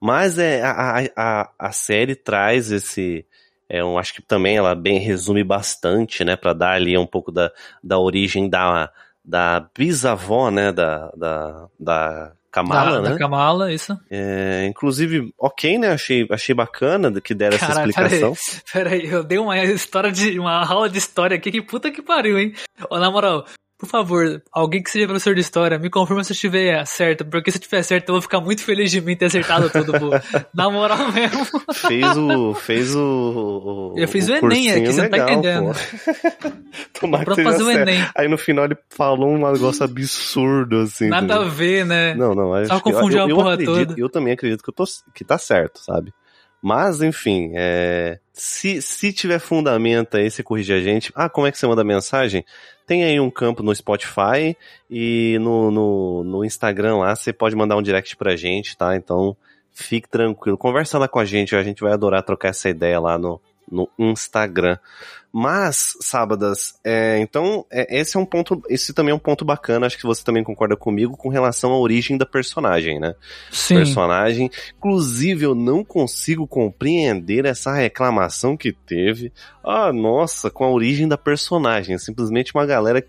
Mas 0.00 0.38
é, 0.38 0.60
a, 0.62 0.70
a, 0.70 1.02
a, 1.16 1.50
a 1.58 1.72
série 1.72 2.16
traz 2.16 2.72
esse. 2.72 3.24
É, 3.68 3.80
eu 3.80 3.96
acho 3.96 4.14
que 4.14 4.22
também 4.22 4.56
ela 4.56 4.74
bem 4.74 4.98
resume 4.98 5.44
bastante, 5.44 6.24
né? 6.24 6.34
Pra 6.34 6.52
dar 6.52 6.72
ali 6.72 6.98
um 6.98 7.06
pouco 7.06 7.30
da, 7.30 7.52
da 7.82 7.98
origem 7.98 8.48
da, 8.48 8.90
da 9.24 9.68
bisavó, 9.76 10.50
né? 10.50 10.72
Da, 10.72 11.12
da, 11.16 11.68
da 11.78 12.32
Kamala, 12.50 12.92
da, 12.92 13.02
né? 13.02 13.10
Da 13.10 13.18
Kamala, 13.18 13.72
isso. 13.72 13.96
É, 14.10 14.66
inclusive, 14.66 15.32
ok, 15.38 15.78
né? 15.78 15.92
Achei, 15.92 16.26
achei 16.30 16.54
bacana 16.54 17.20
que 17.20 17.34
deram 17.34 17.56
essa 17.56 17.72
explicação. 17.72 18.34
Pera 18.72 18.90
aí, 18.90 19.06
eu 19.06 19.22
dei 19.22 19.38
uma 19.38 19.56
história 19.58 20.10
de. 20.10 20.38
uma 20.40 20.66
aula 20.66 20.88
de 20.88 20.98
história 20.98 21.36
aqui, 21.36 21.52
que 21.52 21.62
puta 21.62 21.90
que 21.90 22.02
pariu, 22.02 22.38
hein? 22.38 22.54
Ó, 22.88 22.98
na 22.98 23.10
moral, 23.10 23.44
por 23.78 23.88
favor, 23.88 24.42
alguém 24.50 24.82
que 24.82 24.90
seja 24.90 25.06
professor 25.06 25.36
de 25.36 25.40
história, 25.40 25.78
me 25.78 25.88
confirma 25.88 26.24
se 26.24 26.32
eu 26.32 26.34
estiver 26.34 26.84
certo, 26.84 27.24
porque 27.24 27.50
se 27.52 27.58
eu 27.58 27.60
estiver 27.60 27.82
certo, 27.84 28.08
eu 28.08 28.14
vou 28.14 28.22
ficar 28.22 28.40
muito 28.40 28.62
feliz 28.64 28.90
de 28.90 29.00
mim 29.00 29.14
ter 29.14 29.26
acertado 29.26 29.70
tudo, 29.70 29.92
pô. 29.92 30.10
Na 30.52 30.68
moral 30.68 31.12
mesmo. 31.12 31.46
Fez 31.72 32.16
o. 32.16 32.54
Fez 32.54 32.96
o. 32.96 33.92
o 33.94 33.94
Eu 33.96 34.08
fiz 34.08 34.26
o 34.28 34.32
Enem 34.32 34.40
cursinho 34.40 34.76
aqui, 34.76 34.86
você 34.92 35.02
não 35.02 35.10
tá 35.10 35.18
entendendo. 35.18 35.72
que 36.92 37.24
Pra 37.24 37.36
fazer 37.36 37.62
o. 37.62 37.70
Enem. 37.70 38.04
Aí 38.16 38.26
no 38.26 38.36
final 38.36 38.64
ele 38.64 38.76
falou 38.90 39.30
um 39.30 39.50
negócio 39.52 39.84
absurdo, 39.84 40.80
assim. 40.80 41.08
Nada 41.08 41.36
a 41.36 41.44
ver, 41.44 41.86
né? 41.86 42.14
Não, 42.14 42.34
não. 42.34 42.54
acho 42.54 42.66
Só 42.68 42.78
que- 42.78 42.82
confundiu 42.82 43.18
eu, 43.20 43.24
a 43.24 43.28
eu 43.28 43.36
porra 43.36 43.52
acredito, 43.54 43.86
toda. 43.86 43.94
Eu 44.00 44.08
também 44.08 44.32
acredito 44.32 44.62
que, 44.62 44.70
eu 44.70 44.74
tô, 44.74 44.84
que 45.14 45.24
tá 45.24 45.38
certo, 45.38 45.78
sabe? 45.78 46.12
Mas, 46.62 47.02
enfim, 47.02 47.52
é, 47.54 48.18
se, 48.32 48.82
se 48.82 49.12
tiver 49.12 49.38
fundamento 49.38 50.16
aí, 50.16 50.30
você 50.30 50.42
corrigir 50.42 50.76
a 50.76 50.80
gente. 50.80 51.12
Ah, 51.14 51.28
como 51.28 51.46
é 51.46 51.52
que 51.52 51.58
você 51.58 51.66
manda 51.66 51.84
mensagem? 51.84 52.44
Tem 52.86 53.04
aí 53.04 53.20
um 53.20 53.30
campo 53.30 53.62
no 53.62 53.74
Spotify 53.74 54.56
e 54.90 55.38
no, 55.40 55.70
no, 55.70 56.24
no 56.24 56.44
Instagram 56.44 56.96
lá, 56.96 57.14
você 57.14 57.32
pode 57.32 57.54
mandar 57.54 57.76
um 57.76 57.82
direct 57.82 58.16
pra 58.16 58.34
gente, 58.34 58.76
tá? 58.76 58.96
Então, 58.96 59.36
fique 59.72 60.08
tranquilo. 60.08 60.58
Conversa 60.58 60.98
lá 60.98 61.06
com 61.06 61.18
a 61.18 61.24
gente, 61.24 61.54
a 61.54 61.62
gente 61.62 61.82
vai 61.82 61.92
adorar 61.92 62.22
trocar 62.22 62.48
essa 62.48 62.68
ideia 62.68 62.98
lá 62.98 63.16
no, 63.18 63.40
no 63.70 63.88
Instagram. 63.98 64.78
Mas, 65.30 65.96
sábadas, 66.00 66.78
é, 66.82 67.18
então, 67.18 67.64
é, 67.70 68.00
esse 68.00 68.16
é 68.16 68.20
um 68.20 68.24
ponto, 68.24 68.62
esse 68.68 68.94
também 68.94 69.12
é 69.12 69.14
um 69.14 69.18
ponto 69.18 69.44
bacana, 69.44 69.86
acho 69.86 69.98
que 69.98 70.06
você 70.06 70.24
também 70.24 70.42
concorda 70.42 70.74
comigo 70.74 71.16
com 71.16 71.28
relação 71.28 71.70
à 71.70 71.78
origem 71.78 72.16
da 72.16 72.24
personagem, 72.24 72.98
né? 72.98 73.14
Sim. 73.50 73.76
Personagem. 73.76 74.50
Inclusive, 74.78 75.44
eu 75.44 75.54
não 75.54 75.84
consigo 75.84 76.46
compreender 76.46 77.44
essa 77.44 77.72
reclamação 77.72 78.56
que 78.56 78.72
teve. 78.72 79.32
Ah, 79.62 79.92
nossa, 79.92 80.50
com 80.50 80.64
a 80.64 80.70
origem 80.70 81.06
da 81.06 81.18
personagem. 81.18 81.98
Simplesmente 81.98 82.54
uma 82.54 82.64
galera 82.64 83.04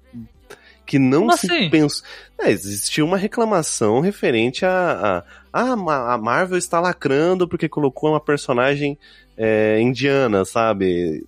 que 0.89 0.97
não 0.97 1.21
Como 1.27 1.37
se 1.37 1.45
assim? 1.45 1.69
pensa. 1.69 2.03
É, 2.39 2.49
existiu 2.49 3.05
uma 3.05 3.15
reclamação 3.15 3.99
referente 3.99 4.65
a, 4.65 5.23
a, 5.53 5.61
a, 5.61 6.13
a 6.13 6.17
Marvel 6.17 6.57
está 6.57 6.79
lacrando 6.79 7.47
porque 7.47 7.69
colocou 7.69 8.09
uma 8.09 8.19
personagem 8.19 8.97
é, 9.37 9.79
indiana, 9.79 10.43
sabe? 10.45 11.25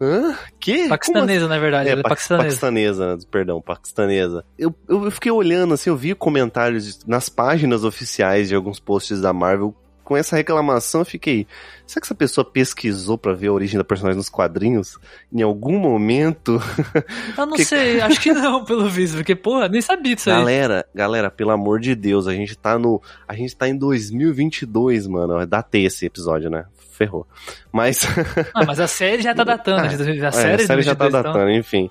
Hã? 0.00 0.36
Que? 0.60 0.76
Como 0.80 0.88
Paquistanesa, 0.90 1.48
na 1.48 1.58
verdade. 1.58 1.88
é, 1.88 1.92
é 1.92 1.96
pa- 1.96 2.10
paquistanesa. 2.10 2.44
paquistanesa, 2.44 3.18
perdão, 3.30 3.60
paquistanesa. 3.60 4.44
Eu 4.58 4.74
eu 4.88 5.10
fiquei 5.10 5.32
olhando, 5.32 5.72
assim, 5.74 5.88
eu 5.90 5.96
vi 5.96 6.14
comentários 6.14 7.04
nas 7.06 7.28
páginas 7.28 7.84
oficiais 7.84 8.48
de 8.48 8.54
alguns 8.54 8.78
posts 8.78 9.20
da 9.20 9.32
Marvel 9.32 9.74
com 10.08 10.16
essa 10.16 10.36
reclamação, 10.36 11.02
eu 11.02 11.04
fiquei, 11.04 11.46
será 11.86 12.00
que 12.00 12.06
essa 12.06 12.14
pessoa 12.14 12.42
pesquisou 12.42 13.18
pra 13.18 13.34
ver 13.34 13.48
a 13.48 13.52
origem 13.52 13.76
da 13.76 13.84
personagem 13.84 14.16
nos 14.16 14.30
quadrinhos? 14.30 14.96
Em 15.30 15.42
algum 15.42 15.78
momento? 15.78 16.58
Eu 17.36 17.44
não 17.44 17.52
Que- 17.52 17.64
sei, 17.66 18.00
acho 18.00 18.18
que 18.18 18.32
não, 18.32 18.64
pelo 18.64 18.88
visto, 18.88 19.16
porque, 19.16 19.34
porra, 19.36 19.68
nem 19.68 19.82
sabia 19.82 20.16
disso 20.16 20.30
aí. 20.30 20.36
Galera, 20.36 20.86
galera, 20.94 21.30
pelo 21.30 21.50
amor 21.50 21.78
de 21.78 21.94
Deus, 21.94 22.26
a 22.26 22.32
gente 22.32 22.56
tá 22.56 22.78
no, 22.78 23.02
a 23.28 23.34
gente 23.34 23.54
tá 23.54 23.68
em 23.68 23.76
2022, 23.76 25.06
mano. 25.06 25.46
Datei 25.46 25.84
esse 25.84 26.06
episódio, 26.06 26.48
né? 26.48 26.64
Ferrou. 26.92 27.26
Mas 27.70 28.00
Ah, 28.54 28.64
mas 28.66 28.80
a 28.80 28.86
série 28.88 29.20
já 29.22 29.34
tá 29.34 29.44
datando. 29.44 29.82
Ah, 29.82 29.82
a 29.82 29.86
É, 29.92 29.96
série, 29.96 30.24
a 30.24 30.32
série 30.32 30.82
já 30.82 30.94
tá 30.94 31.04
2022, 31.04 31.08
então- 31.08 31.22
datando, 31.22 31.50
enfim. 31.50 31.90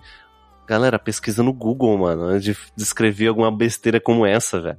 Galera, 0.67 0.97
pesquisa 0.99 1.41
no 1.43 1.53
Google, 1.53 1.97
mano, 1.97 2.23
antes 2.23 2.43
de 2.43 2.57
descrever 2.75 3.27
alguma 3.27 3.49
besteira 3.55 4.01
como 4.01 4.25
essa, 4.25 4.59
velho. 4.59 4.77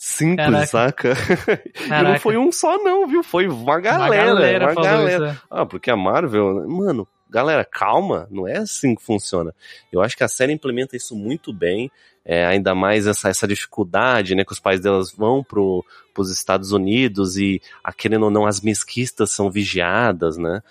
Simples, 0.00 0.70
Caraca. 0.70 1.16
saca? 1.16 1.62
e 1.84 2.02
não 2.04 2.20
foi 2.20 2.36
um 2.36 2.52
só, 2.52 2.78
não, 2.78 3.08
viu? 3.08 3.24
Foi 3.24 3.48
uma 3.48 3.80
galera. 3.80 4.32
Uma 4.32 4.40
galera 4.40 4.72
uma 4.72 4.82
galera. 4.82 5.30
isso. 5.32 5.42
Ah, 5.50 5.66
porque 5.66 5.90
a 5.90 5.96
Marvel, 5.96 6.68
mano, 6.68 7.06
galera, 7.28 7.64
calma, 7.64 8.28
não 8.30 8.46
é 8.46 8.58
assim 8.58 8.94
que 8.94 9.02
funciona. 9.02 9.52
Eu 9.92 10.00
acho 10.00 10.16
que 10.16 10.22
a 10.22 10.28
série 10.28 10.52
implementa 10.52 10.96
isso 10.96 11.16
muito 11.16 11.52
bem, 11.52 11.90
é, 12.24 12.46
ainda 12.46 12.76
mais 12.76 13.08
essa, 13.08 13.28
essa 13.28 13.48
dificuldade, 13.48 14.36
né, 14.36 14.44
que 14.44 14.52
os 14.52 14.60
pais 14.60 14.80
delas 14.80 15.10
vão 15.10 15.42
pro, 15.42 15.84
pros 16.14 16.30
Estados 16.30 16.70
Unidos 16.70 17.36
e, 17.36 17.60
a, 17.82 17.92
querendo 17.92 18.26
ou 18.26 18.30
não, 18.30 18.46
as 18.46 18.60
mesquitas 18.60 19.32
são 19.32 19.50
vigiadas, 19.50 20.36
né? 20.36 20.62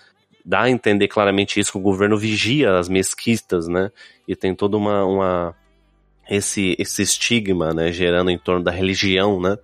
Dá 0.42 0.62
a 0.62 0.70
entender 0.70 1.08
claramente 1.08 1.60
isso, 1.60 1.72
que 1.72 1.78
o 1.78 1.82
governo 1.82 2.16
vigia 2.16 2.78
as 2.78 2.88
mesquitas, 2.88 3.68
né? 3.68 3.90
E 4.26 4.34
tem 4.34 4.54
toda 4.54 4.78
uma, 4.78 5.04
uma 5.04 5.54
esse, 6.28 6.76
esse 6.78 7.02
estigma, 7.02 7.72
né, 7.72 7.90
gerando 7.92 8.30
em 8.30 8.38
torno 8.38 8.62
da 8.64 8.70
religião, 8.70 9.40
né? 9.40 9.56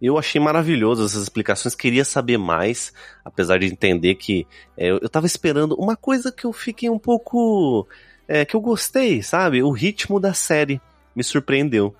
Eu 0.00 0.18
achei 0.18 0.40
maravilhoso 0.40 1.04
essas 1.04 1.22
explicações, 1.22 1.76
queria 1.76 2.04
saber 2.04 2.36
mais, 2.36 2.92
apesar 3.24 3.58
de 3.60 3.66
entender 3.66 4.16
que 4.16 4.46
é, 4.76 4.90
eu, 4.90 4.98
eu 5.00 5.08
tava 5.08 5.26
esperando 5.26 5.76
uma 5.76 5.94
coisa 5.94 6.32
que 6.32 6.44
eu 6.44 6.52
fiquei 6.52 6.90
um 6.90 6.98
pouco. 6.98 7.86
é, 8.26 8.44
que 8.44 8.56
eu 8.56 8.60
gostei, 8.60 9.22
sabe? 9.22 9.62
O 9.62 9.70
ritmo 9.70 10.18
da 10.18 10.34
série 10.34 10.80
me 11.14 11.22
surpreendeu. 11.22 11.94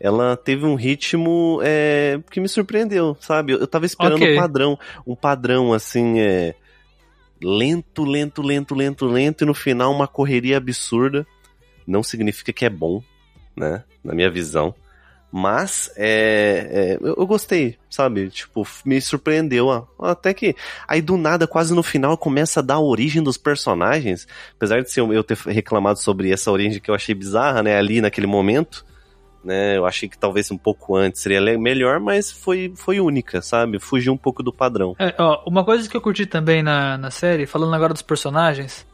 Ela 0.00 0.36
teve 0.36 0.64
um 0.64 0.74
ritmo 0.74 1.60
é, 1.62 2.18
que 2.30 2.40
me 2.40 2.48
surpreendeu, 2.48 3.16
sabe? 3.20 3.52
Eu, 3.52 3.58
eu 3.58 3.66
tava 3.66 3.84
esperando 3.86 4.22
Ok. 4.22 4.32
um 4.32 4.40
padrão, 4.40 4.78
um 5.06 5.14
padrão 5.14 5.72
assim, 5.72 6.20
é, 6.20 6.54
lento, 7.42 8.04
lento, 8.04 8.42
lento, 8.42 8.74
lento, 8.74 9.06
lento, 9.06 9.44
e 9.44 9.46
no 9.46 9.54
final 9.54 9.92
uma 9.92 10.08
correria 10.08 10.56
absurda. 10.56 11.26
Não 11.86 12.02
significa 12.02 12.52
que 12.52 12.64
é 12.64 12.70
bom, 12.70 13.02
né? 13.56 13.84
Na 14.02 14.14
minha 14.14 14.30
visão. 14.30 14.74
Mas 15.34 15.90
é, 15.96 16.68
é, 16.70 16.98
eu, 17.00 17.14
eu 17.16 17.26
gostei, 17.26 17.78
sabe? 17.88 18.28
Tipo, 18.28 18.68
me 18.84 19.00
surpreendeu. 19.00 19.66
ó. 19.66 19.86
Até 19.98 20.34
que 20.34 20.54
aí 20.86 21.00
do 21.00 21.16
nada, 21.16 21.46
quase 21.46 21.74
no 21.74 21.82
final, 21.82 22.18
começa 22.18 22.60
a 22.60 22.62
dar 22.62 22.74
a 22.74 22.80
origem 22.80 23.22
dos 23.22 23.38
personagens. 23.38 24.28
Apesar 24.54 24.82
de 24.82 24.90
ser 24.90 25.00
eu 25.00 25.24
ter 25.24 25.38
reclamado 25.38 25.98
sobre 25.98 26.30
essa 26.30 26.50
origem 26.50 26.78
que 26.78 26.90
eu 26.90 26.94
achei 26.94 27.14
bizarra, 27.14 27.62
né? 27.62 27.78
Ali 27.78 28.02
naquele 28.02 28.26
momento. 28.26 28.84
Né, 29.44 29.76
eu 29.76 29.84
achei 29.84 30.08
que 30.08 30.16
talvez 30.16 30.52
um 30.52 30.56
pouco 30.56 30.94
antes 30.94 31.20
seria 31.20 31.40
melhor, 31.58 31.98
mas 31.98 32.30
foi, 32.30 32.72
foi 32.76 33.00
única, 33.00 33.42
sabe? 33.42 33.80
Fugiu 33.80 34.12
um 34.12 34.16
pouco 34.16 34.40
do 34.40 34.52
padrão. 34.52 34.94
É, 35.00 35.12
ó, 35.18 35.42
uma 35.44 35.64
coisa 35.64 35.88
que 35.88 35.96
eu 35.96 36.00
curti 36.00 36.26
também 36.26 36.62
na, 36.62 36.96
na 36.96 37.10
série, 37.10 37.44
falando 37.44 37.74
agora 37.74 37.92
dos 37.92 38.02
personagens, 38.02 38.86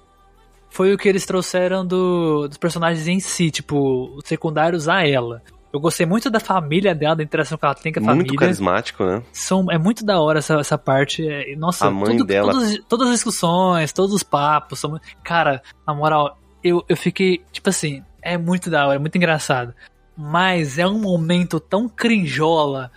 foi 0.71 0.93
o 0.93 0.99
que 0.99 1.09
eles 1.09 1.25
trouxeram 1.27 1.85
do, 1.87 2.47
dos 2.49 2.59
personagens 2.59 3.07
em 3.09 3.21
si, 3.21 3.51
tipo, 3.51 4.15
os 4.17 4.23
secundários 4.27 4.89
a 4.89 5.07
ela. 5.07 5.43
Eu 5.73 5.81
gostei 5.81 6.07
muito 6.07 6.31
da 6.31 6.41
família 6.41 6.95
dela, 6.95 7.17
da 7.17 7.23
interação 7.23 7.59
que 7.59 7.65
ela 7.65 7.75
tem 7.75 7.93
com 7.93 8.01
a 8.01 8.03
Muito 8.03 8.17
família. 8.19 8.39
carismático, 8.39 9.05
né? 9.05 9.23
São, 9.33 9.71
é 9.71 9.77
muito 9.77 10.03
da 10.05 10.19
hora 10.21 10.39
essa, 10.39 10.55
essa 10.59 10.79
parte. 10.79 11.29
é, 11.29 11.55
nossa, 11.57 11.87
A 11.87 11.91
mãe 11.91 12.17
tudo- 12.17 12.27
dela- 12.27 12.53
Todas, 12.53 12.79
todas 12.89 13.07
as 13.09 13.15
discussões, 13.15 13.93
todos 13.93 14.15
os 14.15 14.23
papos. 14.23 14.79
São, 14.79 14.91
muito- 14.93 15.05
cara, 15.23 15.63
na 15.87 15.93
moral, 15.95 16.39
eu, 16.65 16.83
eu 16.89 16.97
fiquei, 16.97 17.43
tipo 17.53 17.69
assim, 17.69 18.03
é 18.23 18.39
muito 18.39 18.71
da 18.71 18.87
hora, 18.87 18.97
é 18.97 18.99
muito 18.99 19.17
engraçado. 19.17 19.75
Mas 20.17 20.79
é 20.79 20.87
um 20.87 20.99
momento 20.99 21.61
tão 21.61 21.87
crinjola, 21.89 22.91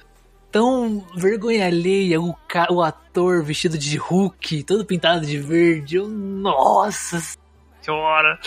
tão 0.49 1.05
vergonha 1.15 1.65
alheia, 1.67 2.21
o, 2.21 2.33
o 2.69 2.81
ator 2.81 3.43
vestido 3.43 3.77
de 3.77 3.97
Hulk, 3.97 4.63
todo 4.63 4.85
pintado 4.85 5.25
de 5.25 5.37
verde. 5.37 5.97
Eu, 5.97 6.07
nossa 6.07 7.21
senhora! 7.81 8.39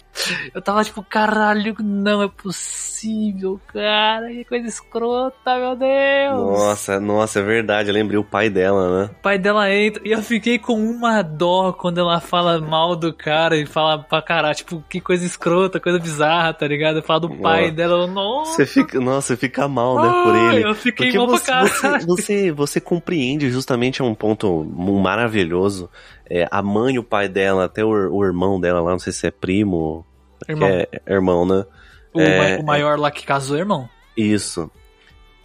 Eu 0.54 0.62
tava 0.62 0.84
tipo, 0.84 1.02
caralho, 1.02 1.74
não 1.80 2.22
é 2.22 2.28
possível, 2.28 3.60
cara. 3.66 4.28
Que 4.28 4.44
coisa 4.44 4.66
escrota, 4.68 5.58
meu 5.58 5.76
Deus! 5.76 6.58
Nossa, 6.58 7.00
nossa, 7.00 7.40
é 7.40 7.42
verdade. 7.42 7.88
Eu 7.88 7.94
lembrei 7.94 8.18
o 8.18 8.24
pai 8.24 8.48
dela, 8.48 9.02
né? 9.02 9.10
O 9.12 9.22
pai 9.22 9.38
dela 9.38 9.72
entra 9.72 10.02
e 10.06 10.12
eu 10.12 10.22
fiquei 10.22 10.58
com 10.58 10.74
uma 10.74 11.22
dó 11.22 11.72
quando 11.72 11.98
ela 11.98 12.20
fala 12.20 12.60
mal 12.60 12.94
do 12.96 13.12
cara 13.12 13.56
e 13.56 13.66
fala 13.66 13.98
pra 13.98 14.22
caralho, 14.22 14.54
tipo, 14.54 14.82
que 14.88 15.00
coisa 15.00 15.24
escrota, 15.24 15.80
coisa 15.80 15.98
bizarra, 15.98 16.52
tá 16.54 16.66
ligado? 16.66 17.02
Fala 17.02 17.20
do 17.20 17.30
pai 17.36 17.62
Nossa. 17.62 17.72
dela, 17.74 18.06
nossa. 18.06 18.52
Você 18.52 18.66
fica, 18.66 19.00
nossa, 19.00 19.28
você 19.28 19.36
fica 19.36 19.68
mal, 19.68 19.96
né, 20.00 20.10
por 20.24 20.34
ele. 20.36 20.64
Eu 20.64 20.74
fiquei 20.74 21.06
Porque 21.06 21.18
mal 21.18 21.26
pra 21.28 21.36
você, 21.38 21.46
caralho. 21.46 22.06
você, 22.06 22.22
você, 22.22 22.52
você 22.52 22.80
compreende 22.80 23.50
justamente 23.50 24.00
é 24.00 24.04
um 24.04 24.14
ponto 24.14 24.64
maravilhoso. 24.64 25.90
É, 26.28 26.48
a 26.50 26.62
mãe 26.62 26.94
e 26.94 26.98
o 26.98 27.04
pai 27.04 27.28
dela, 27.28 27.64
até 27.64 27.84
o, 27.84 27.88
o 27.88 28.24
irmão 28.24 28.60
dela 28.60 28.80
lá, 28.80 28.92
não 28.92 28.98
sei 28.98 29.12
se 29.12 29.26
é 29.26 29.30
primo, 29.30 30.04
Irmão, 30.48 30.68
é 30.68 30.88
irmão, 31.08 31.46
né? 31.46 31.64
o, 32.12 32.20
é- 32.20 32.58
o 32.58 32.64
maior 32.64 32.98
lá 32.98 33.10
que 33.10 33.24
casou, 33.26 33.56
é 33.56 33.60
irmão. 33.60 33.88
Isso. 34.16 34.70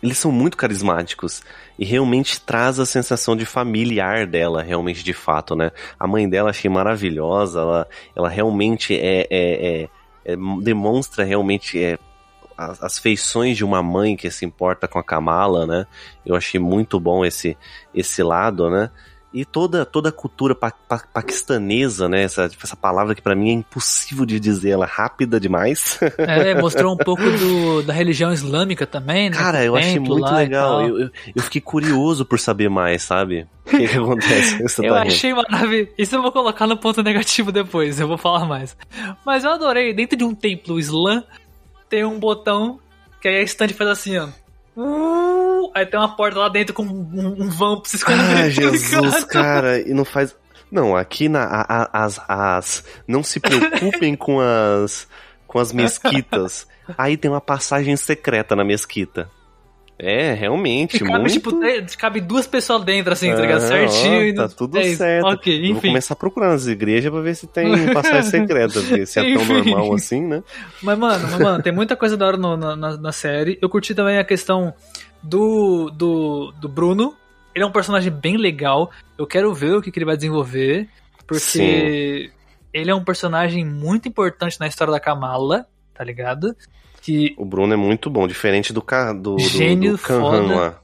Eles 0.01 0.17
são 0.17 0.32
muito 0.32 0.55
carismáticos 0.55 1.43
e 1.77 1.84
realmente 1.84 2.39
traz 2.39 2.80
a 2.80 2.86
sensação 2.86 3.36
de 3.36 3.45
familiar 3.45 4.25
dela, 4.25 4.61
realmente 4.63 5.03
de 5.03 5.13
fato, 5.13 5.55
né? 5.55 5.71
A 5.99 6.07
mãe 6.07 6.30
dela 6.30 6.51
achei 6.51 6.69
maravilhosa, 6.69 7.59
ela, 7.59 7.88
ela 8.15 8.30
realmente 8.30 8.97
é, 8.97 9.27
é- 9.30 9.89
é- 10.25 10.38
demonstra 10.61 11.25
realmente 11.25 11.82
é, 11.84 11.97
as, 12.57 12.82
as 12.82 12.97
feições 12.99 13.57
de 13.57 13.65
uma 13.65 13.84
mãe 13.84 14.15
que 14.15 14.30
se 14.32 14.45
importa 14.45 14.88
com 14.88 14.99
a 14.99 15.03
Kamala, 15.03 15.65
né? 15.65 15.86
Eu 16.25 16.36
achei 16.36 16.59
muito 16.59 16.97
bom 16.99 17.25
esse, 17.25 17.57
esse 17.93 18.23
lado, 18.23 18.69
né? 18.69 18.89
E 19.32 19.45
toda, 19.45 19.86
toda 19.86 20.09
a 20.09 20.11
cultura 20.11 20.55
pa, 20.55 20.71
pa- 20.71 21.03
paquistanesa, 21.13 22.09
né? 22.09 22.23
Essa, 22.23 22.49
essa 22.63 22.75
palavra 22.75 23.13
que 23.13 23.21
pra 23.21 23.36
mim 23.36 23.49
é 23.49 23.53
impossível 23.53 24.25
de 24.25 24.39
dizer, 24.39 24.71
ela 24.71 24.86
é 24.86 24.89
rápida 24.89 25.39
demais. 25.39 25.99
É, 26.17 26.55
mostrou 26.59 26.93
um 26.93 26.97
pouco 26.97 27.21
do, 27.21 27.84
da 27.84 27.93
religião 27.93 28.34
islâmica 28.34 28.88
também, 28.88 29.30
né? 29.30 29.38
Cara, 29.38 29.63
eu 29.63 29.75
achei 29.75 29.99
muito 29.99 30.34
legal. 30.34 30.82
Eu, 30.82 30.99
eu, 30.99 31.09
eu 31.36 31.43
fiquei 31.43 31.61
curioso 31.61 32.25
por 32.25 32.39
saber 32.39 32.69
mais, 32.69 33.03
sabe? 33.03 33.45
O 33.67 33.69
que, 33.69 33.88
que 33.88 33.97
acontece? 33.99 34.63
Você 34.63 34.88
Eu 34.88 34.93
tá 34.95 35.03
achei 35.03 35.32
maravilhoso. 35.34 35.91
Isso 35.95 36.15
eu 36.15 36.21
vou 36.23 36.32
colocar 36.32 36.65
no 36.65 36.75
ponto 36.77 37.03
negativo 37.03 37.51
depois, 37.51 37.99
eu 37.99 38.07
vou 38.07 38.17
falar 38.17 38.45
mais. 38.45 38.75
Mas 39.23 39.43
eu 39.43 39.51
adorei, 39.51 39.93
dentro 39.93 40.17
de 40.17 40.23
um 40.23 40.34
templo 40.34 40.80
islã, 40.80 41.23
tem 41.88 42.03
um 42.03 42.19
botão 42.19 42.80
que 43.21 43.27
aí 43.27 43.38
a 43.38 43.43
estante 43.43 43.75
faz 43.75 43.89
assim, 43.91 44.17
ó. 44.17 44.27
Uh, 44.82 45.71
aí 45.75 45.86
tem 45.86 45.99
uma 45.99 46.15
porta 46.15 46.39
lá 46.39 46.47
dentro 46.49 46.73
com 46.73 46.84
um, 46.84 47.36
um 47.43 47.49
vão 47.49 47.82
pra 47.82 47.89
se 47.89 47.97
esconder. 47.97 48.21
Ah, 48.23 48.36
tá 48.43 48.49
Jesus, 48.49 49.23
cara, 49.25 49.80
e 49.82 49.93
não 49.93 50.05
faz. 50.05 50.34
Não, 50.71 50.95
aqui 50.95 51.27
na 51.27 51.43
a- 51.43 51.65
a- 51.84 52.03
as, 52.05 52.19
as 52.27 52.84
não 53.07 53.23
se 53.23 53.39
preocupem 53.39 54.15
com 54.15 54.39
as 54.39 55.07
com 55.47 55.59
as 55.59 55.73
mesquitas. 55.73 56.65
Aí 56.97 57.17
tem 57.17 57.30
uma 57.30 57.41
passagem 57.41 57.95
secreta 57.97 58.55
na 58.55 58.63
mesquita. 58.63 59.30
É, 60.02 60.34
realmente, 60.34 60.95
E 60.95 61.00
cabe, 61.02 61.20
muito. 61.20 61.34
tipo, 61.34 61.52
cabe 61.97 62.22
duas 62.22 62.47
pessoas 62.47 62.86
dentro, 62.86 63.12
assim, 63.12 63.34
tá 63.36 63.41
ligado? 63.41 63.60
Certinho. 63.60 64.20
ó, 64.20 64.22
e 64.22 64.34
tá 64.34 64.47
tudo 64.47 64.82
certo. 64.95 65.26
Ok, 65.28 65.54
Eu 65.54 65.60
vou 65.62 65.72
enfim. 65.78 65.88
começar 65.89 66.14
a 66.14 66.18
procurar 66.18 66.47
nas 66.52 66.68
igrejas 66.68 67.12
pra 67.12 67.20
ver 67.20 67.36
se 67.36 67.45
tem 67.47 67.68
passagem 67.93 68.24
secreta, 68.32 68.80
porque 68.80 69.06
se 69.06 69.20
é 69.20 69.24
tão 69.24 69.41
Enfim. 69.41 69.54
normal 69.72 69.93
assim, 69.93 70.22
né? 70.26 70.41
Mas, 70.82 70.97
mano, 70.97 71.28
mas, 71.30 71.39
mano, 71.41 71.62
tem 71.62 71.74
muita 71.74 71.97
coisa 71.97 72.16
da 72.16 72.26
hora 72.28 72.38
no- 72.38 72.56
na, 72.56 72.76
na, 72.97 73.12
série. 73.12 73.60
Eu 73.62 73.68
curti 73.68 73.93
também 73.93 74.18
a 74.18 74.24
questão 74.24 74.74
do, 75.22 75.89
do, 75.89 76.54
do 76.62 76.70
Bruno. 76.70 77.14
Ele 77.54 77.66
é 77.66 77.68
um 77.68 77.72
personagem 77.72 78.10
bem 78.10 78.38
legal. 78.38 78.89
Eu 79.18 79.28
quero 79.28 79.54
ver 79.54 79.76
o 79.76 79.82
que, 79.82 79.91
que 79.91 80.00
ele 80.00 80.06
vai 80.06 80.16
desenvolver. 80.16 80.88
Porque 81.28 82.32
ele 82.74 82.89
é 82.89 82.95
um 82.95 83.04
personagem 83.04 83.66
muito 83.66 84.08
importante 84.08 84.58
na 84.62 84.68
história 84.68 84.93
da 84.93 85.00
Kamala, 85.00 85.66
tá 85.93 86.04
ligado? 86.06 86.56
Que 87.02 87.34
O 87.38 87.45
Bruno 87.45 87.74
é 87.74 87.78
muito 87.78 88.10
bom, 88.10 88.28
diferente 88.28 88.74
do 88.74 88.82
do, 88.82 89.14
do, 89.36 89.39
Gênio 89.39 89.93
do 89.93 89.97
Kanhan 90.00 90.20
foda. 90.22 90.56
lá. 90.56 90.82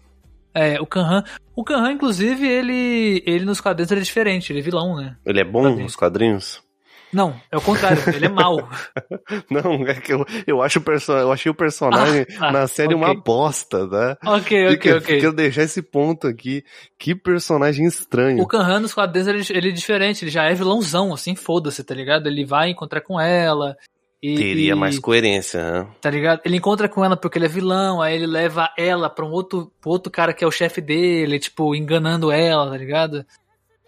é 0.54 0.80
o 0.80 0.86
Kanhan. 0.86 1.24
O 1.56 1.64
Kanhan, 1.64 1.92
inclusive, 1.94 2.48
ele, 2.48 3.24
ele 3.26 3.46
nos 3.46 3.60
quadrinhos 3.62 3.92
ele 3.92 4.02
é 4.02 4.04
diferente, 4.04 4.52
ele 4.52 4.60
é 4.60 4.62
vilão, 4.62 4.96
né? 4.96 5.16
Ele 5.26 5.40
é 5.40 5.44
bom 5.44 5.62
Quadrinhos. 5.62 5.84
nos 5.84 5.96
quadrinhos? 5.96 6.66
Não, 7.14 7.34
é 7.50 7.56
o 7.56 7.62
contrário, 7.62 7.98
ele 8.14 8.26
é 8.26 8.30
mau. 8.30 8.68
Não, 9.50 9.88
é 9.88 9.94
que 9.94 10.12
eu, 10.12 10.26
eu, 10.46 10.62
acho 10.62 10.82
perso 10.82 11.14
eu 11.14 11.32
achei 11.32 11.50
o 11.50 11.56
personagem 11.56 12.26
Ah, 12.40 12.52
na 12.52 12.68
série 12.68 12.94
ok. 12.94 13.06
uma 13.06 13.14
bosta, 13.16 13.88
tá? 13.88 14.18
ok, 14.26 14.66
ok, 14.68 14.70
Fica- 14.72 14.98
ok. 14.98 15.20
Quero 15.22 15.34
deixar 15.34 15.64
esse 15.64 15.82
ponto 15.82 16.28
aqui. 16.28 16.64
Que 17.00 17.16
personagem 17.16 17.86
estranho. 17.86 18.42
O 18.44 18.48
Kanhan 18.48 18.82
nos 18.82 18.94
quadrinhos 18.94 19.28
ele, 19.30 19.58
ele 19.58 19.70
é 19.70 19.72
diferente, 19.72 20.26
ele 20.26 20.32
já 20.32 20.44
é 20.44 20.54
vilãozão, 20.54 21.14
assim, 21.14 21.36
foda-se, 21.36 21.84
tá 21.86 21.96
ligado? 21.96 22.28
Ele 22.28 22.44
vai 22.44 22.70
encontrar 22.70 23.00
com 23.02 23.20
ela. 23.20 23.78
E, 24.24 24.36
Teria 24.38 24.76
mais 24.76 24.98
coerência, 24.98 25.62
né? 25.72 25.88
Tá 26.02 26.10
ligado? 26.10 26.42
Ele 26.44 26.58
encontra 26.58 26.90
com 26.90 27.06
ela 27.06 27.16
porque 27.16 27.38
ele 27.38 27.46
é 27.46 27.50
vilão, 27.50 28.02
aí 28.02 28.16
ele 28.16 28.26
leva 28.26 28.70
ela 28.78 29.10
pra 29.10 29.24
um 29.26 29.30
outro, 29.30 29.72
pro 29.80 29.92
outro 29.92 30.12
cara 30.12 30.34
que 30.34 30.44
é 30.44 30.48
o 30.48 30.52
chefe 30.52 30.82
dele, 30.82 31.38
tipo, 31.38 31.76
enganando 31.76 32.32
ela, 32.32 32.72
tá 32.72 32.78
ligado? 32.78 33.24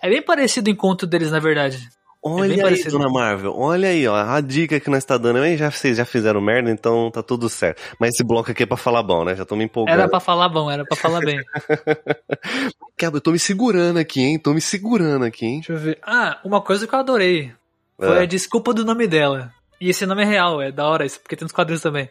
É 0.02 0.08
bem 0.10 0.22
parecido 0.22 0.70
o 0.70 0.74
encontro 0.74 1.08
deles, 1.08 1.32
na 1.32 1.40
verdade. 1.40 1.90
Olha 2.22 2.54
aí, 2.54 2.60
É 2.60 2.64
parecido. 2.64 2.92
Dona 2.98 3.10
Marvel, 3.10 3.54
olha 3.56 3.88
aí, 3.90 4.06
ó, 4.08 4.16
a 4.16 4.42
dica 4.42 4.80
que 4.80 4.90
nós 4.90 5.06
tá 5.06 5.18
dando. 5.18 5.38
Aí 5.40 5.56
já, 5.56 5.72
vocês 5.72 5.98
já 5.98 6.04
fizeram 6.06 6.42
merda, 6.42 6.70
então 6.70 7.10
tá 7.10 7.24
tudo 7.24 7.48
certo. 7.50 7.82
Mas 8.00 8.14
esse 8.14 8.24
bloco 8.24 8.52
aqui 8.52 8.64
é 8.64 8.66
pra 8.66 8.76
falar 8.78 9.02
bom, 9.02 9.24
né? 9.24 9.34
Já 9.36 9.46
tô 9.46 9.56
me 9.56 9.64
empolgando. 9.64 9.94
Era 9.98 10.10
pra 10.10 10.20
falar 10.20 10.50
bom, 10.50 10.70
era 10.70 10.84
pra 10.86 10.98
falar 10.98 11.22
bem. 11.22 11.40
Cara, 12.98 13.16
Eu 13.16 13.22
tô 13.22 13.32
me 13.32 13.40
segurando 13.40 13.98
aqui, 13.98 14.22
hein? 14.22 14.40
Tô 14.40 14.54
me 14.54 14.62
segurando 14.62 15.26
aqui, 15.26 15.46
hein? 15.46 15.56
Deixa 15.58 15.74
eu 15.74 15.78
ver. 15.78 16.00
Ah, 16.04 16.40
uma 16.44 16.60
coisa 16.62 16.86
que 16.88 16.94
eu 16.94 17.00
adorei 17.00 17.52
foi 17.98 18.18
É. 18.20 18.22
a 18.22 18.26
desculpa 18.26 18.74
do 18.74 18.84
nome 18.84 19.08
dela. 19.08 19.52
E 19.80 19.90
esse 19.90 20.06
nome 20.06 20.24
é 20.24 20.26
real, 20.26 20.62
é 20.62 20.72
da 20.72 20.88
hora 20.88 21.06
isso, 21.06 21.20
porque 21.20 21.36
tem 21.36 21.46
nos 21.46 21.52
quadrinhos 21.52 21.82
também. 21.82 22.10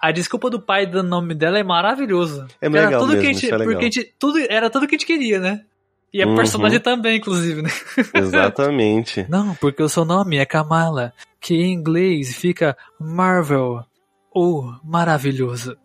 A 0.00 0.10
desculpa 0.10 0.50
do 0.50 0.60
pai 0.60 0.86
dando 0.86 1.06
o 1.06 1.10
nome 1.10 1.34
dela 1.34 1.58
é 1.58 1.62
maravilhoso. 1.62 2.46
É 2.60 2.66
era 2.66 2.86
legal 2.86 3.00
tudo 3.00 3.12
que 3.12 3.18
a 3.18 3.22
mesmo, 3.22 3.40
gente, 3.40 3.54
é 3.54 3.58
porque 3.58 3.76
a 3.76 3.82
gente, 3.82 4.14
tudo, 4.18 4.38
era 4.50 4.68
tudo 4.70 4.86
que 4.86 4.94
a 4.94 4.98
gente 4.98 5.06
queria, 5.06 5.38
né? 5.38 5.64
E 6.12 6.22
a 6.22 6.26
Uhum. 6.26 6.34
personagem 6.34 6.80
também, 6.80 7.16
inclusive, 7.16 7.62
né? 7.62 7.70
Exatamente. 8.14 9.24
Não, 9.28 9.54
porque 9.54 9.82
o 9.82 9.88
seu 9.88 10.04
nome 10.04 10.36
é 10.36 10.44
Kamala, 10.44 11.12
que 11.40 11.54
em 11.54 11.72
inglês 11.72 12.36
fica 12.36 12.76
Marvel, 13.00 13.84
ou 14.30 14.74
maravilhoso. 14.84 15.76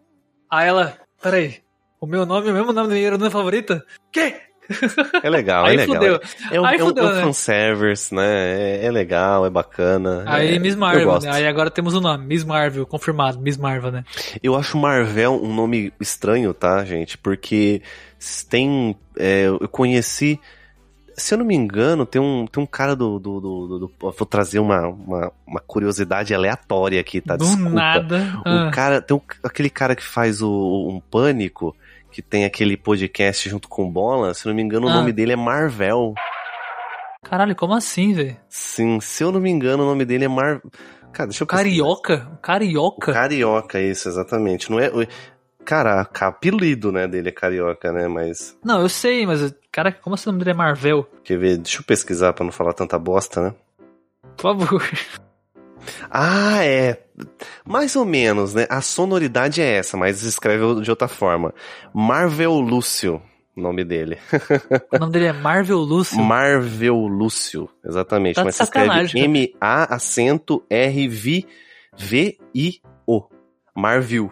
Aí 0.51 0.67
ela, 0.67 0.97
peraí, 1.21 1.61
o 2.01 2.05
meu 2.05 2.25
nome 2.25 2.47
é 2.47 2.51
o 2.51 2.53
mesmo 2.53 2.73
nome 2.73 2.89
da 2.89 2.93
minha 2.95 3.07
heroína 3.07 3.29
favorita? 3.29 3.85
Que? 4.11 4.46
É 5.23 5.29
legal, 5.29 5.65
Aí 5.65 5.73
é 5.75 5.77
legal. 5.77 5.95
fudeu. 5.95 6.19
É 6.51 6.59
um, 6.61 6.65
Aí 6.65 6.77
é 6.79 6.83
um, 6.83 6.87
fudeu, 6.87 7.03
é 7.05 7.07
um 7.07 7.15
né? 7.15 7.21
fanservice, 7.21 8.13
né? 8.13 8.25
É, 8.81 8.85
é 8.85 8.91
legal, 8.91 9.45
é 9.45 9.49
bacana. 9.49 10.23
Aí 10.25 10.55
é, 10.55 10.59
Miss 10.59 10.75
Marvel, 10.75 11.19
né? 11.21 11.29
Aí 11.31 11.47
agora 11.47 11.69
temos 11.71 11.93
o 11.93 12.01
nome, 12.01 12.25
Miss 12.25 12.43
Marvel, 12.43 12.85
confirmado, 12.85 13.39
Miss 13.39 13.57
Marvel, 13.57 13.91
né? 13.91 14.03
Eu 14.43 14.55
acho 14.55 14.77
Marvel 14.77 15.41
um 15.41 15.53
nome 15.53 15.93
estranho, 15.99 16.53
tá, 16.53 16.83
gente? 16.85 17.17
Porque 17.17 17.81
tem. 18.49 18.95
é, 19.17 19.45
eu 19.47 19.67
conheci. 19.69 20.39
Se 21.19 21.33
eu 21.33 21.39
não 21.39 21.45
me 21.45 21.55
engano, 21.55 22.05
tem 22.05 22.21
um, 22.21 22.45
tem 22.45 22.61
um 22.61 22.67
cara 22.67 22.95
do. 22.95 23.17
do, 23.17 23.39
do- 23.41 23.79
do- 23.79 23.91
vou 23.99 24.25
trazer 24.27 24.59
uma, 24.59 24.87
uma, 24.87 25.31
uma 25.47 25.59
curiosidade 25.59 26.31
aleatória 26.33 26.99
aqui, 27.01 27.19
tá? 27.21 27.35
Do 27.35 27.43
Desculpa. 27.43 27.69
nada. 27.71 28.33
O 28.45 28.49
ah, 28.49 28.71
cara, 28.71 29.01
tem 29.01 29.17
um- 29.17 29.21
aquele 29.43 29.69
cara 29.69 29.95
que 29.95 30.03
faz 30.03 30.43
o, 30.43 30.87
um 30.87 30.99
pânico, 30.99 31.75
que 32.17 32.21
tem 32.23 32.45
aquele 32.45 32.75
podcast 32.75 33.47
junto 33.47 33.69
com 33.69 33.87
bola, 33.87 34.33
se 34.33 34.47
eu 34.47 34.49
não 34.49 34.55
me 34.55 34.63
engano, 34.63 34.87
o 34.87 34.89
Ah. 34.89 34.95
nome 34.95 35.13
dele 35.13 35.33
é 35.33 35.35
Marvel. 35.35 36.15
Caralho, 37.23 37.55
como 37.55 37.75
assim, 37.75 38.11
velho? 38.11 38.35
Sim, 38.49 38.99
se 38.99 39.23
eu 39.23 39.31
não 39.31 39.39
me 39.39 39.51
engano, 39.51 39.83
o 39.83 39.85
nome 39.85 40.03
dele 40.03 40.25
é 40.25 40.27
Mar. 40.27 40.59
Cara, 41.13 41.27
deixa 41.27 41.43
eu 41.43 41.47
pesquisar. 41.47 41.63
Carioca? 41.63 42.39
Carioca? 42.41 43.13
Carioca, 43.13 43.79
isso, 43.79 44.09
exatamente. 44.09 44.71
Não 44.71 44.79
é. 44.79 44.89
Cara, 45.63 46.07
apelido, 46.21 46.91
né, 46.91 47.07
dele 47.07 47.29
é 47.29 47.31
carioca, 47.31 47.91
né? 47.91 48.07
Mas. 48.07 48.57
Não, 48.63 48.81
eu 48.81 48.89
sei, 48.89 49.23
mas, 49.27 49.53
cara, 49.71 49.91
como 49.91 50.15
assim 50.15 50.29
o 50.29 50.31
nome 50.31 50.43
dele 50.43 50.55
é 50.55 50.57
Marvel? 50.57 51.07
Quer 51.23 51.37
ver? 51.37 51.57
Deixa 51.57 51.81
eu 51.81 51.85
pesquisar 51.85 52.33
pra 52.33 52.43
não 52.43 52.51
falar 52.51 52.73
tanta 52.73 52.97
bosta, 52.97 53.41
né? 53.41 53.53
Por 54.35 54.41
favor. 54.41 54.81
Ah, 56.09 56.63
é. 56.63 57.03
Mais 57.65 57.95
ou 57.95 58.05
menos, 58.05 58.53
né? 58.53 58.65
A 58.69 58.81
sonoridade 58.81 59.61
é 59.61 59.77
essa, 59.77 59.97
mas 59.97 60.23
escreve 60.23 60.81
de 60.81 60.89
outra 60.89 61.07
forma. 61.07 61.53
Marvel 61.93 62.59
Lúcio, 62.59 63.21
o 63.55 63.61
nome 63.61 63.83
dele. 63.83 64.17
O 64.93 64.99
nome 64.99 65.11
dele 65.11 65.25
é 65.27 65.33
Marvel 65.33 65.79
Lúcio. 65.79 66.19
Marvel 66.19 66.95
Lúcio, 67.07 67.69
exatamente. 67.85 68.35
Tá 68.35 68.43
mas 68.43 68.55
se 68.55 68.63
escreve. 68.63 69.19
M-A 69.19 69.95
acento 69.95 70.63
R-V-V-I-O. 70.69 71.47
Marvel. 73.75 74.31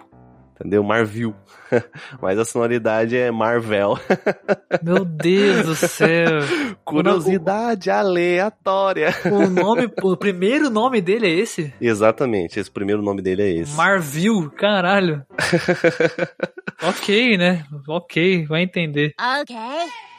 Entendeu? 0.56 0.84
Marvel. 0.84 1.36
Mas 2.22 2.40
a 2.40 2.46
sonoridade 2.46 3.18
é 3.18 3.30
Marvel. 3.30 4.00
Meu 4.82 5.04
Deus 5.04 5.66
do 5.66 5.76
céu. 5.76 6.42
Curiosidade 6.86 7.92
aleatória. 7.92 9.14
O 9.26 9.50
nome, 9.50 9.90
o 10.02 10.16
primeiro 10.16 10.70
nome 10.70 11.02
dele 11.02 11.28
é 11.28 11.32
esse? 11.32 11.74
Exatamente, 11.82 12.60
esse 12.60 12.72
primeiro 12.72 13.02
nome 13.02 13.22
dele 13.22 13.42
é 13.42 13.50
esse. 13.50 13.76
Marvel, 13.76 14.50
caralho. 14.52 15.26
ok, 16.82 17.38
né? 17.38 17.66
Ok, 17.88 18.46
vai 18.46 18.62
entender. 18.62 19.14
Okay. 19.42 20.15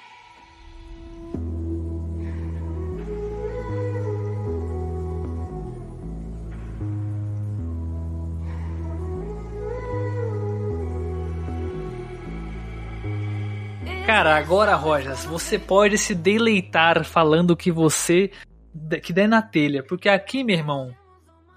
Cara, 14.06 14.36
agora, 14.36 14.76
Rojas, 14.76 15.24
você 15.24 15.58
pode 15.58 15.98
se 15.98 16.14
deleitar 16.14 17.04
falando 17.04 17.56
que 17.56 17.72
você 17.72 18.30
que 19.02 19.12
der 19.12 19.26
na 19.26 19.42
telha, 19.42 19.82
porque 19.82 20.08
aqui, 20.08 20.44
meu 20.44 20.56
irmão, 20.56 20.94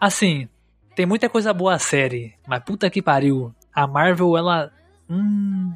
assim, 0.02 0.50
tem 0.96 1.06
muita 1.06 1.30
coisa 1.30 1.54
boa 1.54 1.76
a 1.76 1.80
série, 1.80 2.34
mas 2.48 2.64
puta 2.64 2.90
que 2.90 3.04
pariu. 3.04 3.54
A 3.72 3.86
Marvel, 3.86 4.36
ela. 4.36 4.72
Hum. 5.08 5.74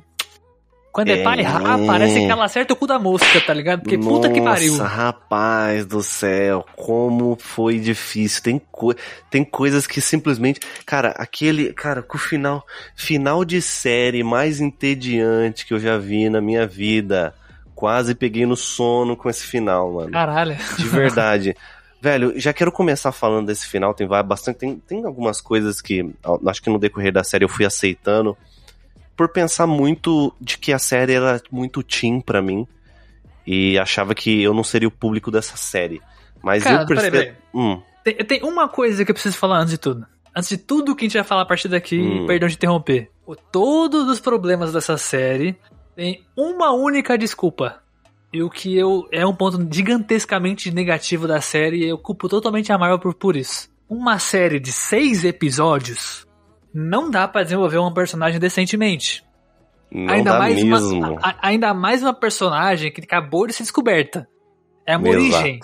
Quando 0.93 1.09
é, 1.09 1.19
É. 1.19 1.23
pai 1.23 1.39
errar, 1.41 1.79
parece 1.87 2.19
que 2.19 2.25
ela 2.31 2.45
acerta 2.45 2.71
o 2.71 2.75
cu 2.75 2.85
da 2.85 2.99
mosca, 2.99 3.41
tá 3.41 3.51
ligado? 3.53 3.81
Porque 3.81 3.97
puta 3.97 4.29
que 4.29 4.39
pariu. 4.39 4.73
Nossa, 4.73 4.85
rapaz 4.85 5.85
do 5.87 6.03
céu, 6.03 6.63
como 6.75 7.35
foi 7.39 7.79
difícil. 7.79 8.43
Tem, 8.43 8.61
co 8.71 8.93
tem 9.29 9.43
coisas 9.43 9.87
que 9.87 9.99
simplesmente. 9.99 10.59
Cara, 10.85 11.09
aquele. 11.17 11.73
Cara, 11.73 12.03
com 12.03 12.15
o 12.15 12.19
final. 12.19 12.63
Final 12.95 13.43
de 13.43 13.59
série 13.61 14.23
mais 14.23 14.61
entediante 14.61 15.65
que 15.65 15.73
eu 15.73 15.79
já 15.79 15.97
vi 15.97 16.29
na 16.29 16.39
minha 16.39 16.67
vida. 16.67 17.33
Quase 17.73 18.13
peguei 18.13 18.45
no 18.45 18.55
sono 18.55 19.17
com 19.17 19.29
esse 19.29 19.43
final, 19.45 19.91
mano. 19.93 20.11
Caralho. 20.11 20.55
De 20.77 20.87
verdade. 20.87 21.55
Velho, 21.99 22.33
já 22.39 22.51
quero 22.53 22.71
começar 22.71 23.11
falando 23.11 23.47
desse 23.47 23.65
final. 23.65 23.93
Tem 23.93 24.05
vai- 24.05 24.21
bastante. 24.21 24.57
Tem, 24.59 24.75
tem 24.75 25.05
algumas 25.05 25.41
coisas 25.41 25.81
que. 25.81 26.13
Acho 26.45 26.61
que 26.61 26.69
no 26.69 26.77
decorrer 26.77 27.11
da 27.11 27.23
série 27.23 27.45
eu 27.45 27.49
fui 27.49 27.65
aceitando. 27.65 28.37
Por 29.15 29.29
pensar 29.29 29.67
muito 29.67 30.33
de 30.41 30.57
que 30.57 30.73
a 30.73 30.79
série 30.79 31.13
era 31.13 31.41
muito 31.51 31.83
teen 31.83 32.19
pra 32.21 32.41
mim. 32.41 32.67
E 33.45 33.77
achava 33.77 34.15
que 34.15 34.41
eu 34.41 34.53
não 34.53 34.63
seria 34.63 34.87
o 34.87 34.91
público 34.91 35.29
dessa 35.29 35.57
série. 35.57 36.01
Mas 36.41 36.63
Cara, 36.63 36.83
eu 36.83 36.87
percebi. 36.87 37.33
Hum, 37.53 37.81
Tem, 38.03 38.15
tem 38.15 38.43
uma 38.43 38.67
coisa 38.67 39.03
que 39.05 39.11
eu 39.11 39.13
preciso 39.15 39.37
falar 39.37 39.59
antes 39.59 39.71
de 39.71 39.77
tudo. 39.77 40.05
Antes 40.35 40.49
de 40.49 40.57
tudo 40.57 40.95
que 40.95 41.05
a 41.05 41.07
gente 41.07 41.13
vai 41.17 41.23
falar 41.23 41.41
a 41.43 41.45
partir 41.45 41.67
daqui, 41.67 41.99
Hum. 41.99 42.25
perdão 42.25 42.47
de 42.49 42.55
interromper. 42.55 43.09
O- 43.25 43.35
Todos 43.35 44.07
os 44.09 44.19
problemas 44.19 44.73
dessa 44.73 44.97
série 44.97 45.55
tem 45.95 46.23
uma 46.35 46.71
única 46.71 47.17
desculpa. 47.17 47.81
E 48.31 48.41
o 48.41 48.49
que 48.49 48.75
eu 48.75 49.07
é 49.11 49.25
um 49.27 49.35
ponto 49.35 49.59
gigantescamente 49.71 50.71
negativo 50.71 51.27
da 51.27 51.39
série, 51.39 51.85
e 51.85 51.87
eu 51.89 51.97
culpo 51.97 52.27
totalmente 52.27 52.71
a 52.71 52.77
Marvel 52.77 52.97
por, 52.99 53.13
por 53.13 53.35
isso. 53.35 53.69
Uma 53.87 54.17
série 54.17 54.59
de 54.59 54.71
seis 54.71 55.23
episódios 55.23 56.25
não 56.73 57.09
dá 57.09 57.27
pra 57.27 57.43
desenvolver 57.43 57.77
um 57.79 57.93
personagem 57.93 58.39
decentemente. 58.39 59.23
não 59.91 60.13
ainda 60.13 60.39
mais 60.39 60.55
mesmo. 60.63 60.97
uma, 60.97 61.19
a- 61.21 61.35
ainda 61.41 61.73
mais 61.73 62.01
uma 62.01 62.13
personagem 62.13 62.91
que 62.91 63.01
acabou 63.01 63.45
de 63.47 63.53
ser 63.53 63.63
descoberta. 63.63 64.27
É 64.85 64.97
uma 64.97 65.07
Exato. 65.09 65.21
origem 65.37 65.59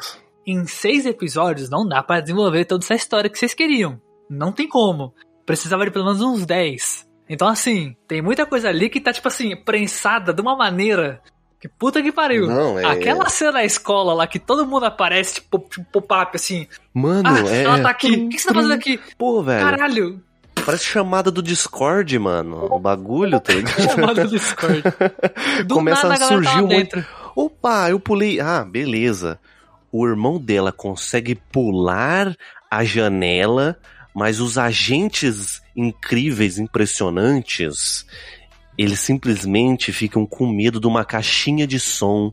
em 0.47 0.65
seis 0.65 1.05
episódios 1.05 1.69
não 1.69 1.87
dá 1.87 2.01
pra 2.01 2.19
desenvolver 2.21 2.65
toda 2.65 2.83
essa 2.83 2.95
história 2.95 3.29
que 3.29 3.37
vocês 3.37 3.53
queriam. 3.53 3.99
Não 4.29 4.51
tem 4.51 4.67
como. 4.67 5.13
Precisava 5.45 5.83
de 5.85 5.91
pelo 5.91 6.05
menos 6.05 6.21
uns 6.21 6.45
10. 6.45 7.07
Então, 7.27 7.47
assim, 7.47 7.95
tem 8.07 8.21
muita 8.21 8.45
coisa 8.45 8.69
ali 8.69 8.89
que 8.89 8.99
tá, 9.01 9.11
tipo 9.13 9.27
assim, 9.27 9.55
prensada 9.55 10.33
de 10.33 10.41
uma 10.41 10.55
maneira 10.55 11.21
que 11.59 11.67
puta 11.67 12.01
que 12.01 12.11
pariu. 12.11 12.47
Não, 12.47 12.79
é- 12.79 12.85
Aquela 12.85 13.27
cena 13.29 13.51
da 13.53 13.65
escola 13.65 14.13
lá 14.13 14.25
que 14.25 14.39
todo 14.39 14.65
mundo 14.65 14.85
aparece, 14.85 15.35
tipo, 15.35 15.59
tipo 15.69 15.85
pop-up, 15.91 16.35
assim. 16.35 16.67
Mano, 16.93 17.27
ah, 17.29 17.39
é. 17.51 17.63
ela 17.63 17.81
tá 17.81 17.89
aqui. 17.89 18.11
O 18.15 18.29
que 18.29 18.39
você 18.39 18.47
tá 18.47 18.53
fazendo 18.53 18.73
aqui? 18.73 18.99
Pô, 19.17 19.43
velho. 19.43 19.63
Caralho. 19.63 20.23
Parece 20.69 20.85
chamada 20.85 21.31
do 21.31 21.41
Discord, 21.41 22.19
mano. 22.19 22.67
O 22.71 22.79
bagulho, 22.79 23.39
tá 23.39 23.53
ligado? 23.53 23.81
Chamada 23.89 24.23
do 24.23 24.29
Discord. 24.29 24.83
Do 25.65 25.73
Começa 25.73 26.07
nada 26.07 26.25
a 26.25 26.27
surgir 26.27 26.51
tava 26.51 26.63
um 26.63 26.67
monte-. 26.67 27.05
Opa, 27.35 27.89
eu 27.89 27.99
pulei. 27.99 28.39
Ah, 28.39 28.63
beleza. 28.63 29.39
O 29.91 30.07
irmão 30.07 30.39
dela 30.39 30.71
consegue 30.71 31.33
pular 31.33 32.35
a 32.69 32.83
janela, 32.83 33.79
mas 34.13 34.39
os 34.39 34.59
agentes 34.59 35.59
incríveis, 35.75 36.59
impressionantes, 36.59 38.05
eles 38.77 38.99
simplesmente 38.99 39.91
ficam 39.91 40.23
com 40.23 40.45
medo 40.45 40.79
de 40.79 40.85
uma 40.85 41.03
caixinha 41.03 41.65
de 41.65 41.79
som 41.79 42.31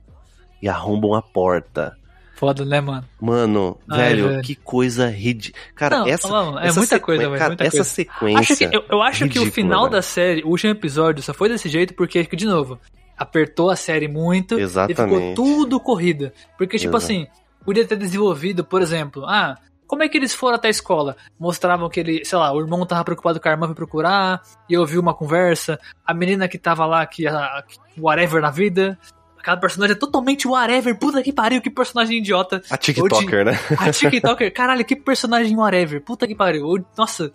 e 0.60 0.68
arrombam 0.68 1.14
a 1.14 1.22
porta. 1.22 1.96
Foda, 2.36 2.64
né, 2.64 2.80
mano? 2.80 3.04
Mano, 3.20 3.78
Ai, 3.90 3.98
velho, 3.98 4.28
velho. 4.28 4.42
que 4.42 4.54
coisa 4.54 5.08
ridícula. 5.10 5.64
Cara, 5.74 5.98
Não, 6.00 6.06
essa, 6.06 6.28
mano, 6.28 6.58
é 6.58 6.66
essa 6.68 6.78
muita 6.78 6.94
sequen- 6.96 7.04
coisa, 7.06 7.22
velho, 7.24 7.38
cara, 7.38 7.48
muita 7.50 7.64
essa 7.64 7.76
coisa. 7.78 7.90
sequência. 7.90 8.38
Acho 8.40 8.56
que, 8.56 8.76
eu, 8.76 8.84
eu 8.90 9.02
acho 9.02 9.18
que 9.20 9.24
o 9.24 9.26
ridícula, 9.44 9.50
final 9.52 9.80
velho. 9.84 9.92
da 9.92 10.02
série, 10.02 10.42
o 10.44 10.48
último 10.48 10.70
episódio, 10.72 11.22
só 11.22 11.32
foi 11.32 11.48
desse 11.48 11.68
jeito 11.68 11.94
porque, 11.94 12.22
de 12.24 12.44
novo, 12.46 12.78
apertou 13.16 13.70
a 13.70 13.76
série 13.76 14.06
muito 14.06 14.58
e 14.58 14.62
Exatamente. 14.62 15.02
ficou 15.02 15.34
tudo 15.34 15.80
corrida. 15.80 16.32
Porque, 16.58 16.76
tipo 16.76 16.94
Exato. 16.96 17.04
assim, 17.12 17.26
podia 17.64 17.86
ter 17.86 17.96
desenvolvido, 17.96 18.62
por 18.62 18.82
exemplo, 18.82 19.24
ah, 19.24 19.56
como 19.86 20.02
é 20.02 20.08
que 20.08 20.18
eles 20.18 20.34
foram 20.34 20.56
até 20.56 20.68
a 20.68 20.70
escola? 20.70 21.16
Mostravam 21.40 21.88
que 21.88 22.00
ele, 22.00 22.22
sei 22.24 22.36
lá, 22.38 22.52
o 22.52 22.60
irmão 22.60 22.84
tava 22.84 23.02
preocupado 23.04 23.40
com 23.40 23.48
a 23.48 23.52
irmã 23.52 23.66
foi 23.66 23.74
procurar, 23.74 24.42
e 24.68 24.76
ouviu 24.76 25.00
uma 25.00 25.14
conversa, 25.14 25.78
a 26.04 26.12
menina 26.12 26.48
que 26.48 26.58
tava 26.58 26.84
lá, 26.84 27.06
que, 27.06 27.26
a, 27.26 27.62
que 27.66 27.78
whatever 27.98 28.42
na 28.42 28.50
vida. 28.50 28.98
Aquela 29.46 29.58
personagem 29.58 29.94
é 29.94 29.98
totalmente 29.98 30.48
whatever, 30.48 30.98
puta 30.98 31.22
que 31.22 31.32
pariu, 31.32 31.62
que 31.62 31.70
personagem 31.70 32.18
idiota. 32.18 32.60
A 32.68 32.76
TikToker, 32.76 33.44
né? 33.44 33.52
A 33.78 33.92
TikToker, 33.92 34.50
caralho, 34.52 34.84
que 34.84 34.96
personagem 34.96 35.56
whatever, 35.56 36.02
puta 36.02 36.26
que 36.26 36.34
pariu. 36.34 36.66
Ou- 36.66 36.84
Nossa, 36.98 37.30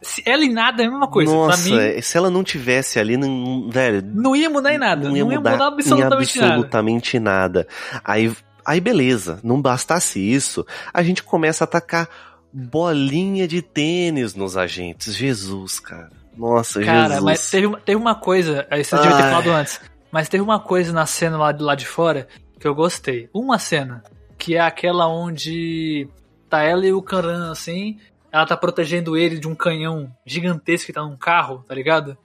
se 0.00 0.22
ela 0.24 0.44
e 0.44 0.48
nada 0.48 0.84
é 0.84 0.86
a 0.86 0.90
mesma 0.90 1.08
coisa. 1.08 1.32
Nossa, 1.32 1.68
mim, 1.68 2.00
se 2.00 2.16
ela 2.16 2.30
não 2.30 2.44
tivesse 2.44 3.00
ali, 3.00 3.16
não, 3.16 3.68
velho, 3.68 4.00
não 4.14 4.36
ia 4.36 4.48
mudar 4.48 4.72
em 4.74 4.78
nada. 4.78 5.08
Não 5.08 5.16
ia 5.16 5.24
mudar, 5.24 5.58
em 5.58 5.60
absolutamente, 5.60 6.38
nada. 6.38 6.52
absolutamente 6.52 7.18
nada. 7.18 7.66
Aí, 8.04 8.32
aí 8.64 8.80
beleza, 8.80 9.40
não 9.42 9.60
bastasse 9.60 10.20
isso, 10.20 10.64
a 10.92 11.02
gente 11.02 11.20
começa 11.20 11.64
a 11.64 11.66
atacar 11.66 12.08
bolinha 12.52 13.48
de 13.48 13.60
tênis 13.60 14.36
nos 14.36 14.56
agentes. 14.56 15.16
Jesus, 15.16 15.80
cara. 15.80 16.10
Nossa, 16.36 16.80
Cara, 16.80 17.08
Jesus. 17.08 17.22
mas 17.24 17.50
teve, 17.50 17.66
uma- 17.66 17.80
teve 17.80 17.96
uma 18.00 18.14
coisa, 18.14 18.66
você 18.70 18.96
devia 18.96 19.16
ter 19.16 19.22
falado 19.22 19.50
antes, 19.50 19.80
mas 20.14 20.28
teve 20.28 20.44
uma 20.44 20.60
coisa 20.60 20.92
na 20.92 21.06
cena 21.06 21.36
lá, 21.36 21.52
lá 21.58 21.74
de 21.74 21.84
fora 21.84 22.28
que 22.60 22.68
eu 22.68 22.72
gostei. 22.72 23.28
Uma 23.34 23.58
cena, 23.58 24.00
que 24.38 24.54
é 24.54 24.60
aquela 24.60 25.08
onde 25.08 26.06
tá 26.48 26.62
ela 26.62 26.86
e 26.86 26.92
o 26.92 27.02
Karan, 27.02 27.50
assim, 27.50 27.98
ela 28.30 28.46
tá 28.46 28.56
protegendo 28.56 29.16
ele 29.16 29.40
de 29.40 29.48
um 29.48 29.56
canhão 29.56 30.08
gigantesco 30.24 30.86
que 30.86 30.92
tá 30.92 31.02
num 31.02 31.16
carro, 31.16 31.64
tá 31.66 31.74
ligado? 31.74 32.16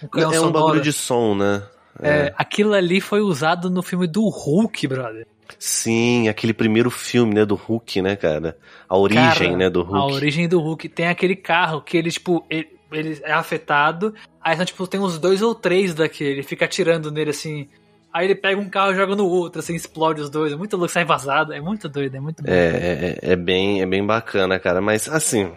Um 0.00 0.06
canhão 0.06 0.32
É 0.32 0.40
um 0.40 0.52
bagulho 0.52 0.80
de 0.80 0.92
som, 0.92 1.34
né? 1.34 1.64
É, 2.00 2.32
aquilo 2.38 2.74
ali 2.74 3.00
foi 3.00 3.20
usado 3.20 3.68
no 3.68 3.82
filme 3.82 4.06
do 4.06 4.28
Hulk, 4.28 4.86
brother. 4.86 5.26
Sim, 5.58 6.28
aquele 6.28 6.54
primeiro 6.54 6.92
filme, 6.92 7.34
né, 7.34 7.44
do 7.44 7.56
Hulk, 7.56 8.02
né, 8.02 8.14
cara? 8.14 8.56
A 8.88 8.96
origem, 8.96 9.50
Cara, 9.50 9.56
né, 9.56 9.68
do 9.68 9.80
A 9.80 9.84
Hulk. 9.84 10.14
origem 10.14 10.48
do 10.48 10.60
Hulk. 10.60 10.88
Tem 10.88 11.08
aquele 11.08 11.34
carro 11.34 11.82
que 11.82 11.96
ele, 11.96 12.12
tipo, 12.12 12.46
ele, 12.48 12.68
ele 12.92 13.20
é 13.22 13.32
afetado. 13.32 14.14
Aí, 14.40 14.54
então, 14.54 14.64
tipo, 14.64 14.86
tem 14.86 15.00
uns 15.00 15.18
dois 15.18 15.42
ou 15.42 15.54
três 15.54 15.94
daquele. 15.94 16.30
Ele 16.30 16.42
fica 16.42 16.64
atirando 16.64 17.10
nele, 17.10 17.30
assim. 17.30 17.68
Aí 18.12 18.26
ele 18.26 18.34
pega 18.34 18.60
um 18.60 18.68
carro 18.68 18.92
e 18.92 18.96
joga 18.96 19.16
no 19.16 19.26
outro, 19.26 19.60
assim, 19.60 19.74
explode 19.74 20.20
os 20.20 20.28
dois. 20.28 20.52
É 20.52 20.56
muito 20.56 20.76
louco, 20.76 20.92
sai 20.92 21.04
vazado. 21.04 21.52
É 21.52 21.60
muito 21.60 21.88
doido, 21.88 22.14
é 22.14 22.20
muito 22.20 22.42
bom. 22.42 22.50
É, 22.50 23.18
é, 23.22 23.32
é 23.32 23.36
bem, 23.36 23.80
é 23.80 23.86
bem 23.86 24.04
bacana, 24.04 24.58
cara. 24.58 24.80
Mas, 24.82 25.08
assim, 25.08 25.50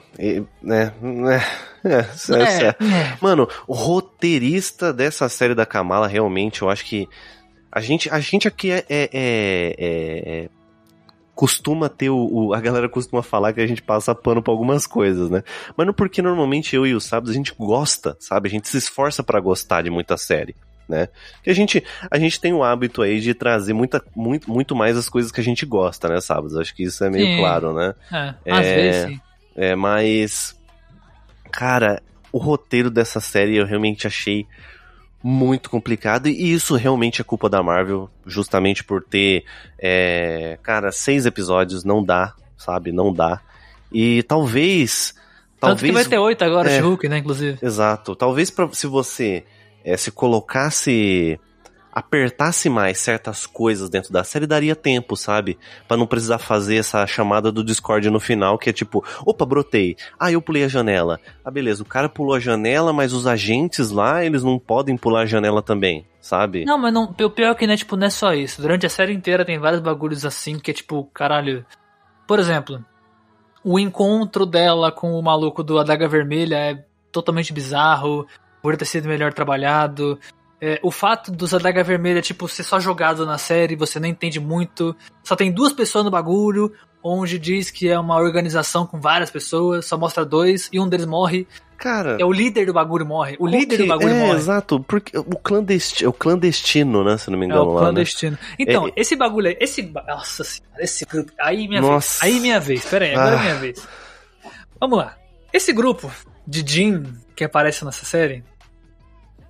né, 0.63 0.93
né, 1.01 1.43
é, 1.83 1.97
é, 1.97 2.63
é, 2.63 2.67
é. 2.69 3.17
Mano, 3.21 3.47
o 3.67 3.73
roteirista 3.73 4.93
dessa 4.93 5.27
série 5.27 5.53
da 5.53 5.65
Kamala, 5.65 6.07
realmente, 6.07 6.61
eu 6.61 6.69
acho 6.69 6.85
que 6.85 7.09
a 7.69 7.81
gente, 7.81 8.09
a 8.09 8.21
gente 8.21 8.47
aqui 8.47 8.71
é, 8.71 8.85
é- 8.89 9.09
é- 9.11 9.75
é- 9.77 10.49
costuma 11.35 11.89
ter 11.89 12.09
o, 12.09 12.29
o- 12.31 12.53
a 12.53 12.61
galera 12.61 12.87
costuma 12.89 13.21
falar 13.21 13.51
que 13.53 13.59
a 13.61 13.67
gente 13.67 13.81
passa 13.83 14.15
pano 14.15 14.41
pra 14.41 14.51
algumas 14.53 14.87
coisas, 14.87 15.29
né? 15.29 15.43
Mas 15.75 15.85
não 15.85 15.93
porque 15.93 16.21
normalmente 16.21 16.75
eu 16.75 16.87
e 16.87 16.95
o 16.95 17.01
Sábados 17.01 17.31
a 17.31 17.33
gente 17.35 17.53
gosta, 17.59 18.15
sabe? 18.19 18.47
A 18.47 18.51
gente 18.51 18.67
se 18.69 18.77
esforça 18.77 19.21
pra 19.21 19.39
gostar 19.41 19.81
de 19.83 19.89
muita 19.89 20.15
série. 20.17 20.55
Né? 20.87 21.09
Que 21.43 21.49
a 21.49 21.53
gente, 21.53 21.83
a 22.11 22.17
gente 22.19 22.39
tem 22.39 22.53
o 22.53 22.63
hábito 22.63 23.01
aí 23.01 23.19
de 23.19 23.33
trazer 23.33 23.73
muita, 23.73 24.01
muito, 24.15 24.49
muito 24.51 24.75
mais 24.75 24.95
as 24.95 25.09
coisas 25.09 25.31
que 25.31 25.41
a 25.41 25.43
gente 25.43 25.65
gosta, 25.65 26.07
né, 26.07 26.21
Sábados? 26.21 26.55
Acho 26.55 26.75
que 26.75 26.83
isso 26.83 27.03
é 27.03 27.09
meio 27.09 27.25
Sim. 27.25 27.37
claro, 27.37 27.73
né? 27.73 27.93
É, 28.45 28.51
às 28.53 28.65
É. 28.67 28.75
vezes 28.75 29.11
sim. 29.11 29.21
É, 29.55 29.75
mas. 29.75 30.55
Cara, 31.51 32.01
o 32.31 32.37
roteiro 32.37 32.89
dessa 32.91 33.19
série 33.19 33.55
eu 33.57 33.65
realmente 33.65 34.05
achei 34.07 34.45
muito 35.27 35.71
complicado. 35.71 36.27
E 36.27 36.53
isso 36.53 36.75
realmente 36.75 37.19
é 37.19 37.23
culpa 37.23 37.49
da 37.49 37.63
Marvel, 37.63 38.07
justamente 38.27 38.83
por 38.83 39.01
ter. 39.01 39.43
é, 39.79 40.59
cara, 40.61 40.91
seis 40.91 41.25
episódios 41.25 41.83
não 41.83 42.03
dá, 42.03 42.35
sabe? 42.55 42.91
Não 42.91 43.11
dá. 43.11 43.41
E 43.91 44.21
talvez. 44.23 45.15
Tanto 45.59 45.79
Talvez. 45.79 45.81
que 45.81 45.91
vai 45.93 46.05
ter 46.05 46.19
oito 46.19 46.43
agora, 46.43 46.69
É. 46.69 46.79
Hulk, 46.79 47.09
né, 47.09 47.17
inclusive. 47.17 47.57
Exato. 47.59 48.15
Talvez 48.15 48.51
pra, 48.51 48.69
se 48.71 48.85
você 48.85 49.43
é, 49.83 49.97
se 49.97 50.11
colocasse. 50.11 51.39
Apertasse 51.95 52.69
mais 52.69 52.97
certas 52.97 53.45
coisas 53.45 53.89
dentro 53.89 54.11
da 54.11 54.21
série, 54.21 54.45
daria 54.45 54.75
tempo, 54.75 55.15
sabe? 55.15 55.57
Pra 55.87 55.95
não 55.95 56.05
precisar 56.05 56.39
fazer 56.39 56.75
essa 56.75 57.07
chamada 57.07 57.53
do 57.53 57.63
Discord 57.63 58.09
no 58.09 58.19
final, 58.19 58.57
que 58.57 58.69
é 58.69 58.73
tipo, 58.73 59.01
opa, 59.25 59.45
brotei. 59.45 59.95
Ah, 60.19 60.29
eu 60.29 60.41
pulei 60.41 60.65
a 60.65 60.67
janela. 60.67 61.21
Ah, 61.43 61.49
beleza, 61.49 61.83
o 61.83 61.85
cara 61.85 62.09
pulou 62.09 62.35
a 62.35 62.39
janela, 62.39 62.91
mas 62.91 63.13
os 63.13 63.25
agentes 63.25 63.91
lá, 63.91 64.25
eles 64.25 64.43
não 64.43 64.59
podem 64.59 64.97
pular 64.97 65.21
a 65.21 65.25
janela 65.25 65.61
também, 65.61 66.05
sabe? 66.19 66.65
Não, 66.65 66.77
mas 66.77 66.93
não, 66.93 67.05
o 67.05 67.29
pior 67.29 67.51
é 67.51 67.55
que, 67.55 67.65
né, 67.65 67.77
tipo, 67.77 67.95
não 67.95 68.07
é 68.07 68.09
só 68.09 68.33
isso. 68.33 68.61
Durante 68.61 68.85
a 68.85 68.89
série 68.89 69.13
inteira 69.13 69.45
tem 69.45 69.57
vários 69.57 69.79
bagulhos 69.79 70.25
assim 70.25 70.59
que 70.59 70.71
é 70.71 70.73
tipo, 70.73 71.05
caralho. 71.13 71.65
Por 72.27 72.39
exemplo, 72.39 72.83
o 73.63 73.79
encontro 73.79 74.45
dela 74.45 74.91
com 74.91 75.17
o 75.17 75.23
maluco 75.23 75.63
do 75.63 75.79
Adaga 75.79 76.09
Vermelha 76.09 76.55
é 76.57 76.85
totalmente 77.09 77.53
bizarro, 77.53 78.27
poderia 78.61 78.79
ter 78.79 78.85
sido 78.85 79.07
melhor 79.07 79.33
trabalhado. 79.33 80.19
É, 80.61 80.79
o 80.81 80.89
fato 80.89 81.31
dos 81.31 81.53
Adaga 81.53 81.83
Vermelha, 81.83 82.21
tipo, 82.21 82.47
ser 82.47 82.63
só 82.63 82.79
jogado 82.79 83.25
na 83.25 83.37
série, 83.37 83.75
você 83.75 83.99
não 83.99 84.07
entende 84.07 84.39
muito. 84.39 84.95
Só 85.23 85.35
tem 85.35 85.51
duas 85.51 85.73
pessoas 85.73 86.05
no 86.05 86.11
bagulho, 86.11 86.71
onde 87.03 87.37
diz 87.37 87.69
que 87.69 87.89
é 87.89 87.99
uma 87.99 88.17
organização 88.17 88.85
com 88.87 88.99
várias 88.99 89.29
pessoas, 89.29 89.85
só 89.85 89.97
mostra 89.97 90.25
dois, 90.25 90.69
e 90.71 90.79
um 90.79 90.87
deles 90.87 91.05
morre. 91.05 91.45
Cara. 91.77 92.15
É 92.19 92.23
o 92.25 92.31
líder 92.31 92.65
do 92.65 92.73
bagulho 92.73 93.05
morre. 93.05 93.35
O 93.37 93.45
líder 93.45 93.77
do 93.79 93.85
bagulho 93.87 94.13
é, 94.13 94.19
morre. 94.19 94.37
Exato, 94.39 94.79
porque 94.87 95.17
o 95.17 95.23
clandestino, 95.37 96.09
o 96.09 96.13
clandestino, 96.13 97.03
né? 97.03 97.17
Se 97.17 97.29
não 97.29 97.37
me 97.37 97.45
É 97.45 97.49
engano 97.49 97.63
o 97.63 97.73
lá. 97.73 97.81
Né? 97.81 97.85
clandestino. 97.87 98.37
Então, 98.57 98.87
É- 98.87 98.93
esse 98.95 99.13
bagulho 99.15 99.49
aí, 99.49 99.57
esse. 99.59 99.81
Nossa 100.07 100.43
senhora, 100.45 100.81
esse 100.83 101.05
grupo. 101.05 101.33
Aí 101.37 101.67
minha 101.67 101.81
Nossa. 101.81 102.23
vez. 102.25 102.33
Aí 102.33 102.39
minha 102.39 102.59
vez. 102.61 102.85
Pera 102.85 103.03
aí, 103.05 103.11
agora 103.13 103.35
é 103.35 103.37
Ah. 103.37 103.41
minha 103.41 103.55
vez. 103.55 103.85
Vamos 104.79 104.97
lá. 104.97 105.17
Esse 105.51 105.73
grupo 105.73 106.09
de 106.47 106.63
Jin 106.65 107.03
que 107.35 107.43
aparece 107.43 107.83
nessa 107.83 108.05
série 108.05 108.41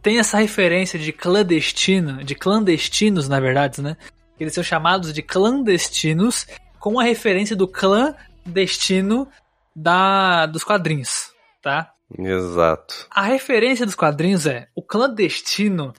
tem 0.05 0.19
essa 0.19 0.37
referência 0.37 0.99
de 0.99 1.11
clandestino, 1.11 2.23
de 2.23 2.35
clandestinos, 2.35 3.27
na 3.27 3.39
verdade, 3.39 3.81
né? 3.81 3.97
Eles 4.39 4.53
são 4.53 4.63
chamados 4.63 5.11
de 5.11 5.23
clandestinos 5.23 6.45
com 6.79 6.99
a 6.99 7.03
referência 7.03 7.55
do 7.55 7.67
clandestino 7.67 9.27
da, 9.75 10.45
dos 10.45 10.63
quadrinhos, 10.63 11.33
tá? 11.59 11.91
Exato. 12.19 13.07
A 13.09 13.23
referência 13.23 13.83
dos 13.83 13.95
quadrinhos 13.95 14.45
é 14.45 14.67
o 14.75 14.83
clandestino 14.83 15.91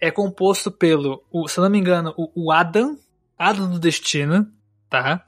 é 0.00 0.10
composto 0.10 0.72
pelo, 0.72 1.22
o, 1.30 1.46
se 1.46 1.58
eu 1.58 1.64
não 1.64 1.70
me 1.70 1.78
engano, 1.78 2.14
o, 2.16 2.46
o 2.46 2.50
Adam, 2.50 2.96
Adam 3.38 3.70
do 3.70 3.78
Destino, 3.78 4.50
tá? 4.88 5.22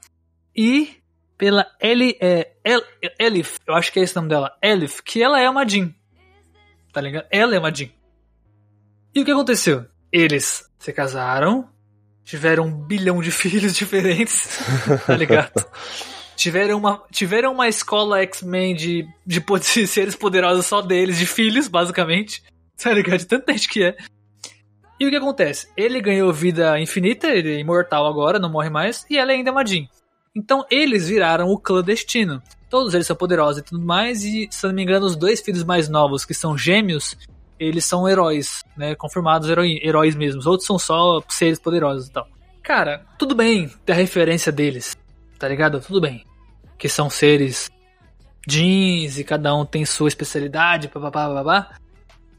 E 0.55 0.97
pela 1.37 1.67
Eli, 1.79 2.17
é, 2.19 2.53
El, 2.63 2.81
Elif, 3.19 3.59
eu 3.67 3.75
acho 3.75 3.93
que 3.93 3.99
é 3.99 4.01
esse 4.01 4.13
o 4.13 4.21
nome 4.21 4.29
dela, 4.29 4.57
Elif, 4.59 5.03
que 5.03 5.21
ela 5.21 5.39
é 5.39 5.47
uma 5.47 5.67
Jean, 5.67 5.93
tá 6.91 6.99
ligado? 6.99 7.27
Ela 7.29 7.55
é 7.55 7.59
uma 7.59 7.71
Jean. 7.71 7.95
E 9.13 9.21
o 9.21 9.25
que 9.25 9.31
aconteceu? 9.31 9.85
Eles 10.11 10.69
se 10.79 10.93
casaram, 10.93 11.67
tiveram 12.23 12.65
um 12.65 12.71
bilhão 12.71 13.21
de 13.21 13.31
filhos 13.31 13.73
diferentes, 13.73 14.59
tá 15.05 15.15
ligado? 15.15 15.53
Tiveram 16.37 16.77
uma, 16.77 17.01
tiveram 17.11 17.51
uma 17.51 17.67
escola 17.67 18.21
X-Men 18.21 18.75
de, 18.75 19.07
de, 19.25 19.87
seres 19.87 20.15
poderosos 20.15 20.67
só 20.67 20.83
deles, 20.83 21.17
de 21.17 21.25
filhos, 21.25 21.67
basicamente. 21.67 22.43
Tá 22.79 22.93
ligado? 22.93 23.17
De 23.17 23.25
tanta 23.25 23.51
gente 23.53 23.67
que 23.67 23.83
é. 23.83 23.97
E 24.99 25.07
o 25.07 25.09
que 25.09 25.15
acontece? 25.15 25.67
Ele 25.75 25.99
ganhou 25.99 26.31
vida 26.31 26.79
infinita, 26.79 27.27
ele 27.27 27.55
é 27.55 27.59
imortal 27.59 28.05
agora, 28.05 28.37
não 28.37 28.51
morre 28.51 28.69
mais, 28.69 29.03
e 29.09 29.17
ela 29.17 29.31
ainda 29.31 29.49
é 29.49 29.51
uma 29.51 29.65
Jean. 29.65 29.87
Então 30.35 30.63
eles 30.69 31.07
viraram 31.07 31.49
o 31.49 31.57
clandestino. 31.57 32.39
Todos 32.69 32.93
eles 32.93 33.07
são 33.07 33.15
poderosos 33.15 33.61
e 33.61 33.63
tudo 33.63 33.83
mais, 33.83 34.23
e 34.23 34.47
se 34.51 34.67
não 34.67 34.73
me 34.73 34.83
engano, 34.83 35.07
os 35.07 35.15
dois 35.15 35.41
filhos 35.41 35.63
mais 35.63 35.89
novos, 35.89 36.23
que 36.23 36.33
são 36.35 36.55
gêmeos, 36.55 37.17
eles 37.59 37.85
são 37.85 38.07
heróis, 38.07 38.63
né? 38.75 38.95
Confirmados 38.95 39.49
heroi- 39.49 39.79
heróis 39.83 40.15
mesmos. 40.15 40.45
Outros 40.45 40.67
são 40.67 40.77
só 40.79 41.21
seres 41.29 41.59
poderosos 41.59 42.07
e 42.07 42.11
tal. 42.11 42.27
Cara, 42.63 43.05
tudo 43.17 43.33
bem 43.35 43.69
ter 43.85 43.93
a 43.93 43.95
referência 43.95 44.51
deles, 44.51 44.95
tá 45.39 45.47
ligado? 45.47 45.79
Tudo 45.79 46.01
bem. 46.01 46.25
Que 46.77 46.89
são 46.89 47.09
seres 47.09 47.69
jeans 48.47 49.17
e 49.17 49.23
cada 49.23 49.53
um 49.55 49.65
tem 49.65 49.85
sua 49.85 50.07
especialidade, 50.07 50.87
papapá, 50.87 51.27
papapá. 51.27 51.75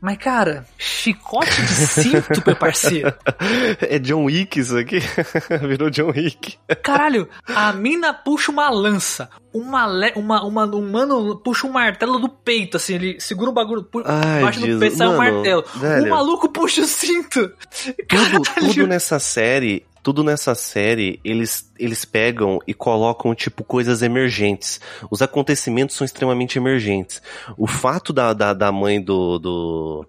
Mas, 0.01 0.17
cara, 0.19 0.65
chicote 0.79 1.61
de 1.61 1.67
cinto, 1.69 2.43
meu 2.47 2.55
parceiro. 2.57 3.13
É 3.81 3.99
John 3.99 4.25
Wick 4.25 4.61
isso 4.61 4.77
aqui? 4.77 4.99
Virou 5.67 5.91
John 5.91 6.13
Wick. 6.15 6.57
Caralho, 6.83 7.29
a 7.47 7.73
mina 7.73 8.13
puxa 8.15 8.53
uma 8.53 8.69
lança. 8.71 9.29
Uma, 9.53 9.87
le- 9.87 10.13
uma, 10.15 10.45
uma, 10.45 10.65
um 10.67 10.91
mano 10.91 11.37
puxa 11.39 11.67
um 11.67 11.71
martelo 11.73 12.19
do 12.21 12.29
peito, 12.29 12.77
assim, 12.77 12.95
ele 12.95 13.19
segura 13.21 13.51
um 13.51 13.55
bagulho, 13.55 13.83
pu- 13.83 14.03
Ai, 14.05 14.43
no 14.45 14.53
Jesus, 14.53 14.79
peito, 14.81 14.97
sai 14.97 15.09
um 15.09 15.17
martelo. 15.17 15.65
velho. 15.77 16.05
O 16.07 16.11
maluco 16.11 16.49
puxa 16.51 16.83
o 16.83 16.87
cinto. 16.87 17.49
Tudo, 17.49 18.43
Caralho. 18.43 18.43
tudo 18.75 18.87
nessa 18.87 19.19
série, 19.19 19.85
tudo 20.03 20.25
nessa 20.25 20.55
série, 20.55 21.21
eles, 21.25 21.73
eles 21.79 22.05
pegam 22.05 22.59
e 22.67 22.75
colocam, 22.75 23.35
tipo, 23.35 23.65
coisas 23.65 24.03
emergentes. 24.03 24.81
Os 25.11 25.23
acontecimentos 25.23 25.97
são 25.97 26.05
extremamente 26.05 26.59
emergentes. 26.59 27.21
O 27.57 27.67
fato 27.67 28.13
da, 28.13 28.33
da, 28.33 28.53
da 28.53 28.73
mãe 28.73 29.01
do, 29.01 29.39
do 29.39 30.05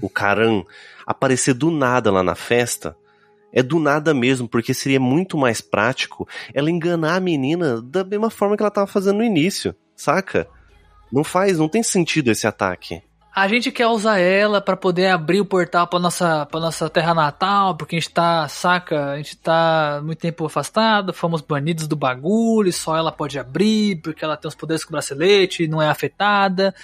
o 0.00 0.08
Karan 0.08 0.62
aparecer 1.06 1.54
do 1.54 1.70
nada 1.70 2.10
lá 2.10 2.22
na 2.22 2.34
festa, 2.34 2.96
é 3.52 3.62
do 3.62 3.80
nada 3.80 4.14
mesmo, 4.14 4.48
porque 4.48 4.72
seria 4.72 5.00
muito 5.00 5.36
mais 5.36 5.60
prático 5.60 6.28
ela 6.54 6.70
enganar 6.70 7.16
a 7.16 7.20
menina 7.20 7.82
da 7.82 8.04
mesma 8.04 8.30
forma 8.30 8.56
que 8.56 8.62
ela 8.62 8.70
tava 8.70 8.86
fazendo 8.86 9.18
no 9.18 9.24
início, 9.24 9.74
saca? 9.96 10.46
Não 11.12 11.24
faz, 11.24 11.58
não 11.58 11.68
tem 11.68 11.82
sentido 11.82 12.30
esse 12.30 12.46
ataque. 12.46 13.02
A 13.40 13.48
gente 13.48 13.72
quer 13.72 13.86
usar 13.86 14.18
ela 14.18 14.60
pra 14.60 14.76
poder 14.76 15.06
abrir 15.06 15.40
o 15.40 15.46
portal 15.46 15.86
pra 15.86 15.98
nossa, 15.98 16.44
pra 16.44 16.60
nossa 16.60 16.90
terra 16.90 17.14
natal, 17.14 17.74
porque 17.74 17.96
a 17.96 17.98
gente 17.98 18.12
tá, 18.12 18.46
saca? 18.46 19.12
A 19.12 19.16
gente 19.16 19.34
tá 19.34 19.98
muito 20.04 20.18
tempo 20.18 20.44
afastado, 20.44 21.14
fomos 21.14 21.40
banidos 21.40 21.86
do 21.86 21.96
bagulho, 21.96 22.70
só 22.70 22.98
ela 22.98 23.10
pode 23.10 23.38
abrir, 23.38 23.96
porque 24.02 24.22
ela 24.22 24.36
tem 24.36 24.46
os 24.46 24.54
poderes 24.54 24.84
com 24.84 24.90
o 24.90 24.92
bracelete, 24.92 25.66
não 25.66 25.80
é 25.80 25.88
afetada. 25.88 26.74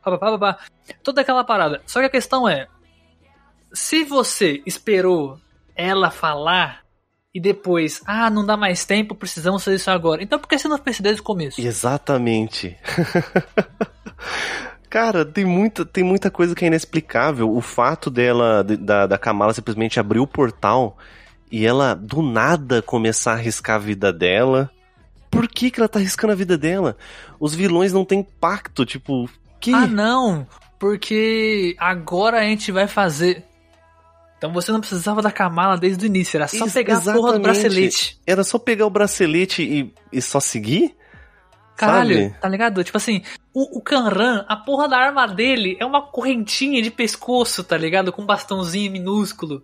Pá, 0.00 0.16
pá, 0.16 0.38
pá. 0.38 0.58
Toda 1.02 1.22
aquela 1.22 1.42
parada. 1.42 1.82
Só 1.84 1.98
que 1.98 2.06
a 2.06 2.10
questão 2.10 2.48
é: 2.48 2.68
se 3.72 4.04
você 4.04 4.62
esperou 4.64 5.40
ela 5.74 6.12
falar 6.12 6.82
e 7.34 7.40
depois, 7.40 8.00
ah, 8.06 8.30
não 8.30 8.46
dá 8.46 8.56
mais 8.56 8.84
tempo, 8.84 9.12
precisamos 9.12 9.64
fazer 9.64 9.78
isso 9.78 9.90
agora. 9.90 10.22
Então 10.22 10.38
por 10.38 10.46
que 10.46 10.56
você 10.56 10.68
não 10.68 10.78
fez 10.78 11.00
desde 11.00 11.20
o 11.20 11.24
começo? 11.24 11.60
Exatamente. 11.60 12.78
Cara, 14.88 15.24
tem 15.24 15.44
muita, 15.44 15.84
tem 15.84 16.04
muita 16.04 16.30
coisa 16.30 16.54
que 16.54 16.64
é 16.64 16.68
inexplicável. 16.68 17.50
O 17.54 17.60
fato 17.60 18.08
dela, 18.10 18.62
de- 18.62 18.76
da, 18.76 19.06
da 19.06 19.18
Kamala 19.18 19.52
simplesmente 19.52 19.98
abrir 19.98 20.20
o 20.20 20.26
portal 20.26 20.96
e 21.50 21.66
ela, 21.66 21.94
do 21.94 22.22
nada, 22.22 22.80
começar 22.82 23.32
a 23.32 23.34
arriscar 23.34 23.76
a 23.76 23.80
vida 23.80 24.12
dela. 24.12 24.70
Por 25.30 25.48
que, 25.48 25.70
que 25.70 25.80
ela 25.80 25.88
tá 25.88 25.98
arriscando 25.98 26.32
a 26.32 26.36
vida 26.36 26.56
dela? 26.56 26.96
Os 27.38 27.54
vilões 27.54 27.92
não 27.92 28.04
têm 28.04 28.22
pacto, 28.22 28.86
tipo. 28.86 29.28
Que? 29.60 29.74
Ah, 29.74 29.86
não, 29.86 30.46
porque 30.78 31.74
agora 31.78 32.38
a 32.38 32.42
gente 32.44 32.70
vai 32.70 32.86
fazer. 32.86 33.44
Então 34.38 34.52
você 34.52 34.70
não 34.70 34.80
precisava 34.80 35.20
da 35.22 35.30
Kamala 35.32 35.76
desde 35.78 36.04
o 36.04 36.06
início, 36.06 36.36
era 36.36 36.46
só 36.46 36.64
Ex- 36.64 36.72
pegar 36.74 36.98
a 36.98 37.00
porra 37.00 37.12
do 37.12 37.18
exatamente. 37.38 37.42
bracelete. 37.42 38.20
Era 38.26 38.44
só 38.44 38.58
pegar 38.58 38.86
o 38.86 38.90
bracelete 38.90 39.62
e, 39.62 39.94
e 40.12 40.22
só 40.22 40.38
seguir? 40.40 40.94
Caralho, 41.76 42.14
Sabe? 42.28 42.34
tá 42.40 42.48
ligado? 42.48 42.84
Tipo 42.84 42.96
assim, 42.96 43.22
o, 43.58 43.78
o 43.78 43.80
Kanran, 43.80 44.44
a 44.46 44.54
porra 44.56 44.86
da 44.86 44.98
arma 44.98 45.26
dele 45.26 45.76
é 45.80 45.86
uma 45.86 46.02
correntinha 46.02 46.82
de 46.82 46.90
pescoço, 46.90 47.64
tá 47.64 47.76
ligado? 47.76 48.12
Com 48.12 48.20
um 48.22 48.26
bastãozinho 48.26 48.92
minúsculo. 48.92 49.62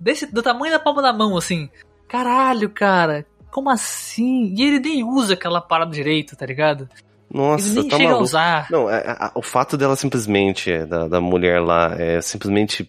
Desse, 0.00 0.26
do 0.32 0.42
tamanho 0.42 0.72
da 0.72 0.78
palma 0.78 1.02
da 1.02 1.12
mão, 1.12 1.36
assim. 1.36 1.68
Caralho, 2.08 2.70
cara. 2.70 3.26
Como 3.50 3.68
assim? 3.70 4.54
E 4.56 4.62
ele 4.62 4.78
nem 4.78 5.04
usa 5.04 5.34
aquela 5.34 5.60
parada 5.60 5.90
direito, 5.90 6.34
tá 6.36 6.46
ligado? 6.46 6.88
Nossa, 7.30 7.68
ele 7.68 7.80
nem 7.80 7.88
tá 7.88 7.96
chega 7.96 8.08
a 8.08 8.12
maluco. 8.12 8.24
usar. 8.24 8.66
Não, 8.70 8.88
é- 8.88 9.04
a- 9.06 9.32
o 9.34 9.42
fato 9.42 9.76
dela 9.76 9.96
simplesmente, 9.96 10.70
é, 10.70 10.86
da, 10.86 11.06
da 11.08 11.20
mulher 11.20 11.60
lá, 11.60 11.94
é 11.98 12.20
simplesmente 12.22 12.88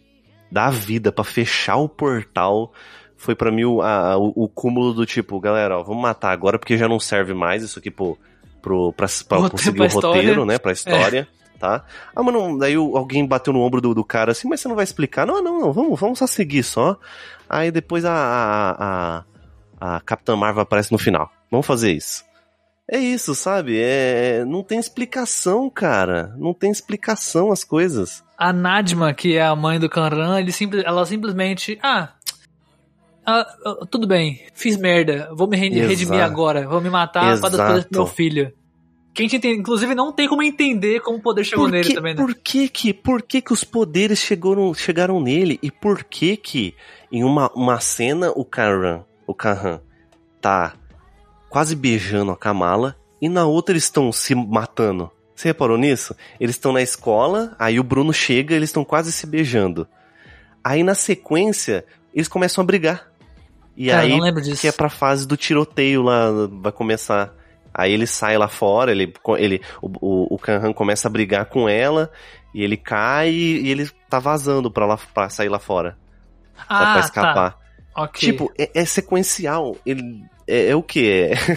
dar 0.52 0.68
a 0.68 0.72
vida 0.72 1.12
pra 1.12 1.24
fechar 1.24 1.76
o 1.78 1.90
portal, 1.90 2.72
foi 3.18 3.36
pra 3.36 3.52
mim 3.52 3.66
o, 3.66 3.82
a- 3.82 4.18
o, 4.18 4.32
o 4.44 4.48
cúmulo 4.48 4.94
do 4.94 5.06
tipo, 5.06 5.40
galera, 5.40 5.78
ó, 5.80 5.84
vamos 5.84 6.02
matar 6.02 6.32
agora 6.32 6.58
porque 6.60 6.78
já 6.78 6.88
não 6.88 7.00
serve 7.00 7.34
mais 7.34 7.64
isso 7.64 7.80
aqui 7.80 7.90
pro, 7.92 8.18
pro, 8.62 8.94
pra, 8.94 9.08
pra 9.28 9.38
Roteiro- 9.38 9.52
conseguir 9.52 9.80
o 9.82 9.84
roteiro, 9.88 10.18
história. 10.30 10.46
né, 10.46 10.58
pra 10.58 10.72
história, 10.72 11.28
tá? 11.60 11.84
Ah, 12.16 12.24
mas 12.24 12.34
não, 12.34 12.58
daí 12.58 12.76
alguém 12.76 13.26
bateu 13.26 13.52
no 13.54 13.62
ombro 13.62 13.80
do, 13.82 13.94
do 13.94 14.04
cara 14.04 14.32
assim, 14.32 14.48
mas 14.48 14.60
você 14.62 14.68
não 14.68 14.76
vai 14.76 14.84
explicar? 14.84 15.26
Não, 15.26 15.42
não, 15.44 15.60
não, 15.60 15.74
vamos, 15.74 16.00
vamos 16.00 16.20
só 16.20 16.28
seguir 16.28 16.64
só. 16.64 16.98
Aí 17.50 17.72
depois 17.72 18.04
a, 18.06 18.14
a, 18.14 19.24
a, 19.80 19.96
a 19.98 20.00
Capitã 20.02 20.36
Marvel 20.36 20.62
aparece 20.64 20.92
no 20.92 20.98
final. 20.98 21.32
Vamos 21.50 21.66
fazer 21.66 21.92
isso. 21.94 22.26
É 22.90 22.98
isso, 22.98 23.36
sabe? 23.36 23.78
É, 23.82 24.46
não 24.46 24.64
tem 24.64 24.80
explicação, 24.80 25.70
cara. 25.70 26.34
Não 26.38 26.54
tem 26.54 26.72
explicação 26.72 27.52
as 27.52 27.64
coisas. 27.64 28.24
A 28.38 28.54
Nadma, 28.54 29.14
que 29.14 29.36
é 29.36 29.46
a 29.46 29.56
mãe 29.56 29.78
do 29.80 29.90
Kanran, 29.90 30.40
ele 30.40 30.52
ela 30.86 31.06
simplesmente. 31.06 31.78
Ah, 31.84 32.10
ah, 33.28 33.46
ah, 33.66 33.86
tudo 33.92 34.08
bem, 34.08 34.42
fiz 34.54 34.78
merda, 34.78 35.30
vou 35.34 35.50
me 35.50 35.58
Exato. 35.58 35.88
redimir 35.90 36.24
agora, 36.24 36.66
vou 36.66 36.80
me 36.80 36.90
matar 36.90 37.38
pra 37.42 37.50
dar 37.50 37.58
os 37.58 37.66
poderes 37.66 37.84
pro 37.84 37.92
meu 37.92 38.04
Exato. 38.04 38.16
filho. 38.16 38.54
Que 39.14 39.24
gente 39.24 39.36
entende, 39.36 39.60
inclusive 39.60 39.94
não 39.94 40.14
tem 40.14 40.30
como 40.30 40.44
entender 40.44 41.02
como 41.02 41.18
o 41.18 41.22
poder 41.22 41.44
chegou 41.44 41.66
Por 41.66 41.72
nele 41.72 41.90
que, 41.90 41.96
também, 41.96 42.14
né? 42.14 42.22
por 42.22 42.34
que 42.36 42.70
que, 42.70 42.94
por 42.94 43.22
que 43.22 43.42
que 43.42 43.52
os 43.52 43.64
poderes 43.64 44.20
chegaram, 44.20 44.74
chegaram 44.74 45.20
nele? 45.20 45.60
E 45.62 45.70
por 45.70 46.06
que 46.06 46.38
que 46.38 46.74
em 47.12 47.24
uma, 47.24 47.52
uma 47.54 47.82
cena 47.82 48.32
o 48.34 48.46
Karan, 48.46 49.02
o 49.26 49.34
Kahan, 49.34 49.82
tá 50.40 50.76
quase 51.50 51.76
beijando 51.76 52.32
a 52.32 52.38
Kamala 52.38 52.96
e 53.20 53.28
na 53.28 53.46
outra 53.46 53.74
eles 53.74 53.84
estão 53.84 54.10
se 54.12 54.36
matando? 54.36 55.12
Você 55.36 55.50
reparou 55.50 55.78
nisso? 55.78 56.16
Eles 56.40 56.56
estão 56.56 56.72
na 56.72 56.82
escola, 56.82 57.56
aí 57.60 57.78
o 57.80 57.84
Bruno 57.84 58.14
chega, 58.14 58.56
eles 58.56 58.70
estão 58.70 58.86
quase 58.86 59.12
se 59.12 59.28
beijando. 59.28 59.86
Aí 60.64 60.82
na 60.84 60.96
sequência, 60.96 61.84
eles 62.14 62.28
começam 62.28 62.62
a 62.62 62.66
brigar. 62.66 63.17
E 63.78 63.88
Cara, 63.90 64.02
aí 64.02 64.10
não 64.10 64.20
lembro 64.22 64.42
disso. 64.42 64.60
que 64.62 64.68
é 64.68 64.72
pra 64.72 64.90
fase 64.90 65.28
do 65.28 65.38
tiroteio 65.38 66.02
lá, 66.02 66.30
vai 66.62 66.72
começar. 66.72 67.32
Aí 67.74 67.94
ele 67.94 68.08
sai 68.08 68.36
lá 68.38 68.48
fora, 68.48 68.92
ele, 68.92 69.14
ele, 69.38 69.62
o, 69.82 69.88
o, 70.02 70.36
o 70.36 70.40
Kanhan 70.40 70.74
começa 70.74 71.08
a 71.08 71.12
brigar 71.12 71.46
com 71.46 71.70
ela, 71.70 72.12
e 72.56 72.64
ele 72.64 72.76
cai 72.76 73.30
e 73.30 73.70
ele 73.70 73.88
tá 74.10 74.18
vazando 74.18 74.72
pra, 74.72 74.86
lá, 74.88 74.98
pra 75.14 75.30
sair 75.30 75.50
lá 75.50 75.60
fora. 75.60 75.96
pra 76.68 76.96
Ah, 76.96 77.00
escapar. 77.00 77.52
tá. 77.52 77.58
Ok. 77.96 78.20
Tipo, 78.32 78.52
é, 78.58 78.72
é 78.74 78.84
sequencial. 78.86 79.76
Ele, 79.86 80.24
é, 80.48 80.70
é 80.70 80.76
o 80.76 80.82
que? 80.82 81.08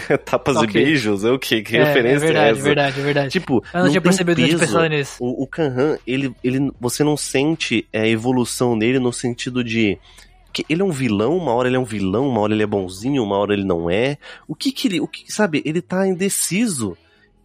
É 0.09 0.17
tapas 0.17 0.57
Ok. 0.57 0.69
e 0.69 0.73
beijos? 0.85 1.23
É 1.25 1.31
o 1.31 1.39
que? 1.39 1.63
Que 1.63 1.77
é, 1.77 1.85
referência 1.85 2.15
é 2.25 2.27
verdade, 2.27 2.59
é 2.59 2.61
verdade, 2.61 2.99
é 2.99 3.03
verdade. 3.03 3.29
Tipo, 3.31 3.63
Eu 3.73 3.83
não, 3.83 3.89
tinha 3.89 4.01
percebido, 4.01 4.39
não 4.41 4.47
tinha 4.47 4.59
peso. 4.59 4.71
pensado 4.73 4.89
nisso. 4.89 5.17
O, 5.19 5.43
o 5.43 5.47
Kanhan, 5.47 5.97
ele, 6.05 6.35
ele, 6.43 6.71
você 6.79 7.03
não 7.03 7.17
sente 7.17 7.87
a 7.91 8.05
evolução 8.07 8.75
nele 8.75 8.99
no 8.99 9.11
sentido 9.11 9.63
de 9.63 9.97
que 10.51 10.65
ele 10.69 10.81
é 10.81 10.85
um 10.85 10.91
vilão, 10.91 11.37
uma 11.37 11.53
hora 11.53 11.67
ele 11.67 11.77
é 11.77 11.79
um 11.79 11.83
vilão, 11.85 12.27
uma 12.27 12.41
hora 12.41 12.53
ele 12.53 12.63
é 12.63 12.67
bonzinho, 12.67 13.23
uma 13.23 13.37
hora 13.37 13.53
ele 13.53 13.63
não 13.63 13.89
é. 13.89 14.17
O 14.47 14.53
que 14.55 14.71
que 14.71 14.87
ele, 14.87 14.99
o 14.99 15.07
que, 15.07 15.31
sabe, 15.31 15.61
ele 15.65 15.81
tá 15.81 16.07
indeciso. 16.07 16.97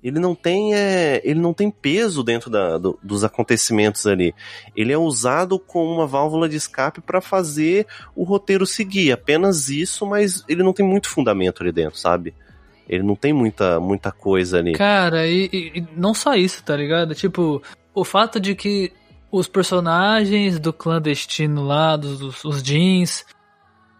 Ele 0.04 0.20
não 0.20 0.36
tem, 0.36 0.72
é, 0.74 1.20
ele 1.24 1.40
não 1.40 1.52
tem 1.52 1.68
peso 1.68 2.22
dentro 2.22 2.48
da, 2.48 2.78
do- 2.78 2.96
dos 3.02 3.24
acontecimentos 3.24 4.06
ali. 4.06 4.32
Ele 4.76 4.92
é 4.92 4.98
usado 4.98 5.58
como 5.58 5.90
uma 5.92 6.06
válvula 6.06 6.48
de 6.48 6.54
escape 6.54 7.00
pra 7.00 7.20
fazer 7.20 7.86
o 8.14 8.22
roteiro 8.22 8.64
seguir. 8.66 9.10
Apenas 9.10 9.68
isso, 9.68 10.06
mas 10.06 10.44
ele 10.48 10.62
não 10.62 10.72
tem 10.72 10.86
muito 10.86 11.08
fundamento 11.08 11.60
ali 11.62 11.72
dentro, 11.72 11.98
sabe? 11.98 12.34
Ele 12.88 13.02
não 13.02 13.16
tem 13.16 13.32
muita, 13.32 13.80
muita 13.80 14.12
coisa 14.12 14.58
ali. 14.58 14.74
Cara, 14.74 15.26
e- 15.26 15.50
e 15.52 15.84
não 15.96 16.14
só 16.14 16.34
isso, 16.34 16.62
tá 16.62 16.76
ligado? 16.76 17.12
Tipo, 17.12 17.60
o 17.92 18.04
fato 18.04 18.38
de 18.38 18.54
que 18.54 18.92
os 19.30 19.48
personagens 19.48 20.58
do 20.58 20.72
clandestino 20.72 21.64
lá, 21.64 21.96
dos, 21.96 22.18
dos 22.18 22.44
os 22.44 22.62
jeans, 22.62 23.24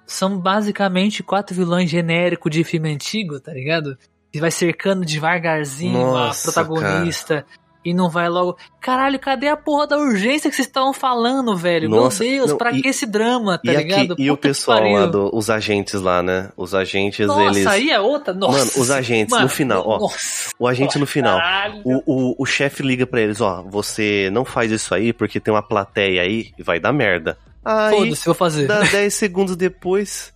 são 0.07 0.39
basicamente 0.39 1.23
quatro 1.23 1.55
vilões 1.55 1.91
genéricos 1.91 2.51
de 2.51 2.63
filme 2.63 2.93
antigo, 2.93 3.41
tá 3.41 3.53
ligado? 3.53 3.99
Que 4.33 4.41
vai 4.41 4.51
cercando 4.51 5.05
devagarzinho 5.05 5.99
Nossa, 5.99 6.49
a 6.49 6.53
protagonista 6.53 7.45
e 7.87 7.95
não 7.95 8.11
vai 8.11 8.29
logo. 8.29 8.57
Caralho, 8.81 9.19
cadê 9.19 9.49
a 9.49 9.57
porra 9.57 9.87
da 9.87 9.97
urgência 9.99 10.51
que 10.51 10.57
vocês 10.57 10.67
estavam 10.67 10.93
falando, 10.93 11.57
velho? 11.57 11.89
Nossa, 11.89 12.25
Meu 12.25 12.33
Deus, 12.39 12.51
não, 12.51 12.59
pra 12.59 12.73
e- 12.73 12.83
que 12.83 12.89
esse 12.89 13.07
drama, 13.07 13.59
tá 13.59 13.73
e, 13.73 13.77
ligado? 13.77 14.13
aqui, 14.15 14.23
e 14.23 14.31
o 14.31 14.37
pessoal 14.37 14.83
lá, 14.83 15.07
do, 15.07 15.31
os 15.33 15.49
agentes 15.51 16.01
lá, 16.01 16.23
né? 16.23 16.51
Os 16.57 16.75
agentes, 16.75 17.27
Nossa, 17.27 17.43
eles. 17.59 17.67
aí 17.67 17.91
é 17.91 18.01
outra? 18.01 18.35
Nossa. 18.35 18.59
Mano, 18.59 18.71
os 18.77 18.91
agentes, 18.91 19.31
no 19.33 19.39
Mano, 19.39 19.49
final, 19.49 19.83
ó. 19.87 19.99
Nossa, 20.01 20.51
O 20.59 20.67
agente 20.67 20.99
no 20.99 21.07
final. 21.07 21.39
caralho. 21.39 21.81
O, 21.85 22.03
o, 22.07 22.35
o 22.39 22.47
chefe 22.47 22.83
liga 22.83 23.07
pra 23.07 23.21
eles, 23.21 23.41
ó, 23.41 23.63
você 23.63 24.29
não 24.33 24.45
faz 24.45 24.71
isso 24.73 24.95
aí 24.95 25.13
porque 25.13 25.39
tem 25.41 25.53
uma 25.55 25.63
plateia 25.63 26.23
aí 26.23 26.51
e 26.59 26.63
vai 26.63 26.81
dar 26.81 26.93
merda. 26.93 27.39
Aí, 27.65 27.97
Foda-se, 27.99 28.25
vou 28.27 28.35
fazer. 28.35 28.67
dá 28.67 28.81
10 28.81 29.13
segundos 29.15 29.57
depois. 29.57 30.33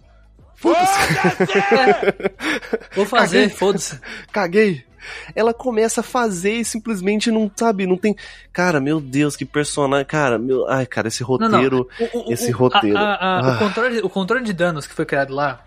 Foda-se, 0.56 0.92
Vou 2.94 3.06
fazer, 3.06 3.48
foda-se. 3.50 3.98
caguei. 4.32 4.84
Ela 5.34 5.52
começa 5.54 6.00
a 6.00 6.04
fazer 6.04 6.54
e 6.54 6.64
simplesmente 6.64 7.30
não 7.30 7.50
sabe, 7.54 7.86
não 7.86 7.96
tem. 7.96 8.14
Cara, 8.52 8.80
meu 8.80 9.00
Deus, 9.00 9.36
que 9.36 9.44
personagem. 9.44 10.06
Cara, 10.06 10.38
meu. 10.38 10.68
Ai, 10.68 10.86
cara, 10.86 11.08
esse 11.08 11.22
Não, 11.22 11.38
não. 11.38 11.48
roteiro. 11.50 11.88
O- 12.14 12.28
o- 12.28 12.32
Esse 12.32 12.50
o- 12.52 12.56
roteiro. 12.56 12.96
a- 12.96 13.00
a- 13.14 13.14
a- 13.14 13.52
Ah. 13.52 13.56
o, 13.56 13.58
controle, 13.58 13.98
o 14.00 14.08
controle 14.10 14.44
de 14.44 14.52
danos 14.52 14.86
que 14.86 14.94
foi 14.94 15.04
criado 15.06 15.34
lá, 15.34 15.64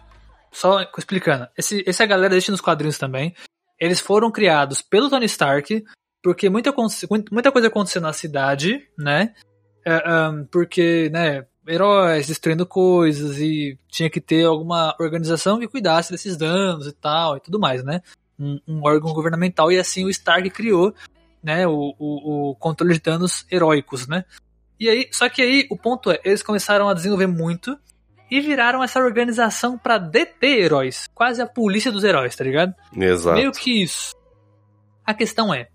só 0.52 0.82
explicando, 0.98 1.48
esse, 1.58 1.84
essa 1.88 2.06
galera 2.06 2.34
existe 2.36 2.52
nos 2.52 2.62
quadrinhos 2.62 2.98
também. 2.98 3.34
Eles 3.80 4.00
foram 4.00 4.32
criados 4.32 4.82
pelo 4.82 5.10
Tony 5.10 5.26
Stark, 5.26 5.84
porque 6.24 6.50
muita, 6.50 6.74
muita 7.32 7.52
coisa 7.52 7.68
aconteceu 7.68 8.02
na 8.02 8.14
cidade, 8.14 8.82
né? 8.98 9.34
É, 9.86 10.02
ahn, 10.10 10.46
porque, 10.50 11.10
né, 11.12 11.46
heróis 11.68 12.28
destruindo 12.28 12.66
coisas 12.66 13.38
e 13.40 13.78
tinha 13.90 14.10
que 14.10 14.22
ter 14.22 14.46
alguma 14.46 14.96
organização 15.00 15.60
que 15.60 15.68
cuidasse 15.68 16.12
desses 16.12 16.38
danos 16.38 16.88
e 16.88 16.94
tal 16.94 17.36
e 17.36 17.40
tudo 17.42 17.60
mais, 17.60 17.84
né? 17.84 18.02
Um, 18.40 18.60
um 18.68 18.82
órgão 18.84 19.14
governamental 19.14 19.72
e 19.72 19.80
assim 19.80 20.06
o 20.06 20.10
Stark 20.10 20.50
criou, 20.50 20.94
né, 21.42 21.68
o, 21.68 21.94
o, 22.00 22.50
o 22.50 22.56
controle 22.56 22.94
de 22.94 23.00
danos 23.00 23.46
heróicos, 23.52 24.08
né? 24.08 24.26
E 24.80 24.90
aí, 24.90 25.08
só 25.12 25.30
que 25.30 25.42
aí 25.42 25.68
o 25.70 25.78
ponto 25.78 26.12
é, 26.12 26.20
eles 26.24 26.42
começaram 26.42 26.90
a 26.90 26.94
desenvolver 26.94 27.28
muito 27.28 27.78
e 28.30 28.42
viraram 28.42 28.84
essa 28.84 29.00
organização 29.00 29.78
pra 29.78 29.98
deter 29.98 30.64
heróis, 30.64 31.08
quase 31.14 31.42
a 31.42 31.48
polícia 31.48 31.92
dos 31.92 32.04
heróis, 32.04 32.36
tá 32.36 32.44
ligado? 32.44 32.74
Exato. 32.96 33.36
Meio 33.36 33.52
que 33.52 33.84
isso. 33.84 34.16
A 35.06 35.14
questão 35.14 35.54
é, 35.54 35.68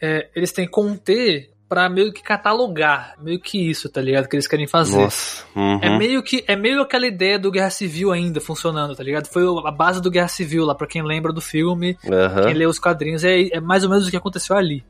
é, 0.00 0.30
eles 0.34 0.52
têm 0.52 0.66
que 0.66 0.70
conter 0.70 1.51
pra 1.72 1.88
meio 1.88 2.12
que 2.12 2.22
catalogar, 2.22 3.14
meio 3.18 3.40
que 3.40 3.70
isso, 3.70 3.88
tá 3.88 3.98
ligado? 3.98 4.28
Que 4.28 4.36
eles 4.36 4.46
querem 4.46 4.66
fazer. 4.66 5.04
Nossa. 5.04 5.42
Uhum. 5.56 5.78
É 5.80 5.96
meio 5.96 6.22
que 6.22 6.44
é 6.46 6.54
meio 6.54 6.82
aquela 6.82 7.06
ideia 7.06 7.38
do 7.38 7.50
Guerra 7.50 7.70
Civil 7.70 8.12
ainda 8.12 8.42
funcionando, 8.42 8.94
tá 8.94 9.02
ligado? 9.02 9.26
Foi 9.26 9.42
a 9.66 9.70
base 9.70 10.02
do 10.02 10.10
Guerra 10.10 10.28
Civil 10.28 10.66
lá, 10.66 10.74
pra 10.74 10.86
quem 10.86 11.02
lembra 11.02 11.32
do 11.32 11.40
filme, 11.40 11.96
Aham. 12.06 12.44
quem 12.44 12.52
lê 12.52 12.66
os 12.66 12.78
quadrinhos, 12.78 13.24
é, 13.24 13.48
é 13.48 13.58
mais 13.58 13.84
ou 13.84 13.88
menos 13.88 14.06
o 14.06 14.10
que 14.10 14.16
aconteceu 14.18 14.54
ali. 14.54 14.84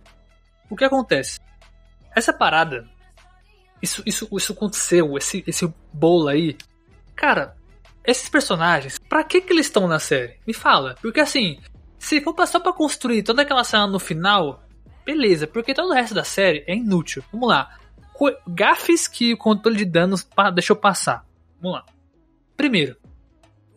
O 0.69 0.75
que 0.75 0.85
acontece? 0.85 1.39
Essa 2.17 2.33
parada, 2.33 2.85
isso, 3.81 4.03
isso, 4.05 4.29
isso 4.33 4.53
aconteceu, 4.53 5.17
esse, 5.17 5.45
esse 5.47 5.73
bolo 5.93 6.27
aí, 6.27 6.57
cara, 7.15 7.55
esses 8.05 8.29
personagens, 8.29 8.99
pra 9.09 9.23
que 9.23 9.41
que 9.41 9.53
eles 9.53 9.67
estão 9.67 9.87
na 9.87 10.01
série? 10.01 10.35
Me 10.45 10.53
fala, 10.53 10.97
porque 11.01 11.21
assim, 11.21 11.61
se 11.97 12.21
for 12.21 12.35
só 12.45 12.59
pra 12.59 12.73
construir 12.73 13.23
toda 13.23 13.43
aquela 13.43 13.63
cena 13.63 13.87
no 13.87 14.01
final, 14.01 14.65
beleza, 15.05 15.47
porque 15.47 15.75
todo 15.75 15.91
o 15.91 15.95
resto 15.95 16.15
da 16.15 16.25
série 16.25 16.65
é 16.67 16.75
inútil. 16.75 17.23
Vamos 17.33 17.49
lá. 17.49 17.77
Gafes 18.47 19.09
que 19.09 19.33
o 19.35 19.37
controle 19.37 19.77
de 19.79 19.85
danos 19.85 20.27
deixou 20.55 20.77
passar. 20.77 21.25
Vamos 21.61 21.79
lá. 21.79 21.85
Primeiro, 22.57 22.97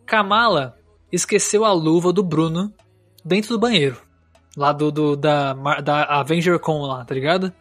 Kamala 0.04 0.76
esqueceu 1.10 1.64
a 1.64 1.72
luva 1.72 2.12
do 2.12 2.22
Bruno 2.22 2.72
dentro 3.24 3.50
do 3.50 3.58
banheiro. 3.58 4.00
Lá 4.56 4.72
do, 4.72 4.90
do 4.92 5.16
da, 5.16 5.52
da 5.80 6.04
Avenger 6.20 6.58
Con 6.58 6.82
lá, 6.86 7.04
tá 7.04 7.14
ligado? 7.14 7.52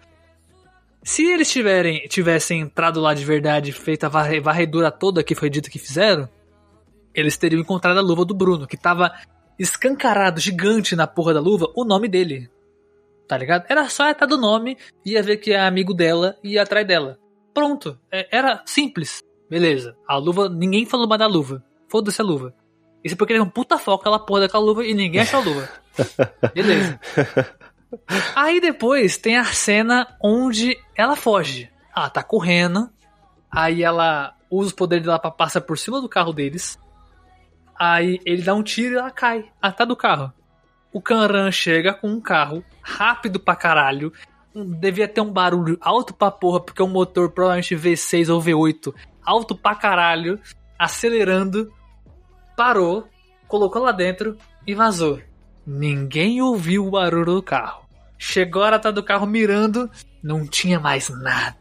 Se 1.03 1.23
eles 1.25 1.51
tiverem, 1.51 2.07
tivessem 2.07 2.61
entrado 2.61 2.99
lá 3.01 3.13
de 3.13 3.25
verdade 3.25 3.71
feito 3.71 4.05
a 4.05 4.09
varre- 4.09 4.39
varredura 4.39 4.91
toda 4.91 5.23
que 5.23 5.35
foi 5.35 5.49
dito 5.49 5.69
que 5.69 5.77
fizeram, 5.77 6.27
eles 7.13 7.37
teriam 7.37 7.61
encontrado 7.61 7.97
a 7.97 8.01
luva 8.01 8.25
do 8.25 8.33
Bruno, 8.33 8.65
que 8.65 8.77
tava 8.77 9.11
escancarado, 9.57 10.39
gigante 10.39 10.95
na 10.95 11.05
porra 11.05 11.33
da 11.33 11.39
luva, 11.39 11.71
o 11.75 11.83
nome 11.85 12.07
dele. 12.07 12.49
Tá 13.27 13.37
ligado? 13.37 13.65
Era 13.69 13.89
só 13.89 14.09
estar 14.09 14.25
do 14.25 14.37
nome, 14.37 14.77
ia 15.05 15.21
ver 15.23 15.37
que 15.37 15.51
é 15.51 15.59
amigo 15.59 15.93
dela 15.93 16.37
e 16.43 16.53
ia 16.53 16.63
atrás 16.63 16.85
dela. 16.87 17.17
Pronto. 17.53 17.97
É- 18.11 18.27
Era 18.37 18.61
simples. 18.65 19.21
Beleza. 19.49 19.95
A 20.07 20.15
luva, 20.17 20.49
ninguém 20.49 20.85
falou 20.85 21.07
mais 21.07 21.19
da 21.19 21.27
luva. 21.27 21.63
Foda-se 21.89 22.21
a 22.21 22.23
luva. 22.25 22.53
Isso 23.03 23.13
é 23.13 23.17
porque 23.17 23.33
ele 23.33 23.39
é 23.39 23.43
um 23.43 23.49
puta 23.49 23.77
foco 23.77 24.01
aquela 24.01 24.19
porra 24.19 24.41
daquela 24.41 24.63
luva 24.63 24.83
e 24.85 24.93
ninguém 24.93 25.21
achou 25.21 25.39
a 25.39 25.43
luva. 25.43 25.69
Beleza. 26.53 26.99
Aí 28.35 28.59
depois 28.59 29.17
tem 29.17 29.37
a 29.37 29.45
cena 29.45 30.07
onde 30.21 30.77
ela 30.95 31.15
foge. 31.15 31.69
Ela 31.95 32.09
tá 32.09 32.21
correndo. 32.23 32.89
Aí 33.51 33.83
ela 33.83 34.35
usa 34.51 34.67
os 34.69 34.73
poderes 34.73 35.05
dela 35.05 35.19
pra 35.19 35.31
passar 35.31 35.61
por 35.61 35.77
cima 35.77 36.01
do 36.01 36.09
carro 36.09 36.33
deles. 36.33 36.77
Aí 37.79 38.19
ele 38.25 38.41
dá 38.41 38.53
um 38.53 38.63
tiro 38.63 38.95
e 38.95 38.97
ela 38.97 39.11
cai 39.11 39.45
atrás 39.61 39.87
do 39.87 39.95
carro. 39.95 40.33
O 40.95 41.01
Kanran 41.01 41.51
chega 41.51 41.93
com 41.93 42.07
um 42.07 42.21
carro 42.21 42.63
rápido 42.81 43.37
pra 43.37 43.53
caralho. 43.53 44.13
Devia 44.79 45.09
ter 45.09 45.19
um 45.19 45.29
barulho 45.29 45.77
alto 45.81 46.13
pra 46.13 46.31
porra, 46.31 46.61
porque 46.61 46.81
é 46.81 46.85
um 46.85 46.87
motor 46.87 47.31
provavelmente 47.31 47.75
V6 47.75 48.33
ou 48.33 48.41
V8 48.41 48.95
alto 49.21 49.57
pra 49.57 49.75
caralho, 49.75 50.39
acelerando, 50.79 51.69
parou, 52.55 53.09
colocou 53.45 53.81
lá 53.81 53.91
dentro 53.91 54.37
e 54.65 54.73
vazou. 54.73 55.19
Ninguém 55.67 56.41
ouviu 56.41 56.87
o 56.87 56.91
barulho 56.91 57.25
do 57.25 57.43
carro. 57.43 57.83
Chegou 58.17 58.63
a 58.63 58.67
hora 58.67 58.79
tá 58.79 58.89
do 58.89 59.03
carro 59.03 59.27
mirando, 59.27 59.91
não 60.23 60.47
tinha 60.47 60.79
mais 60.79 61.09
nada. 61.09 61.57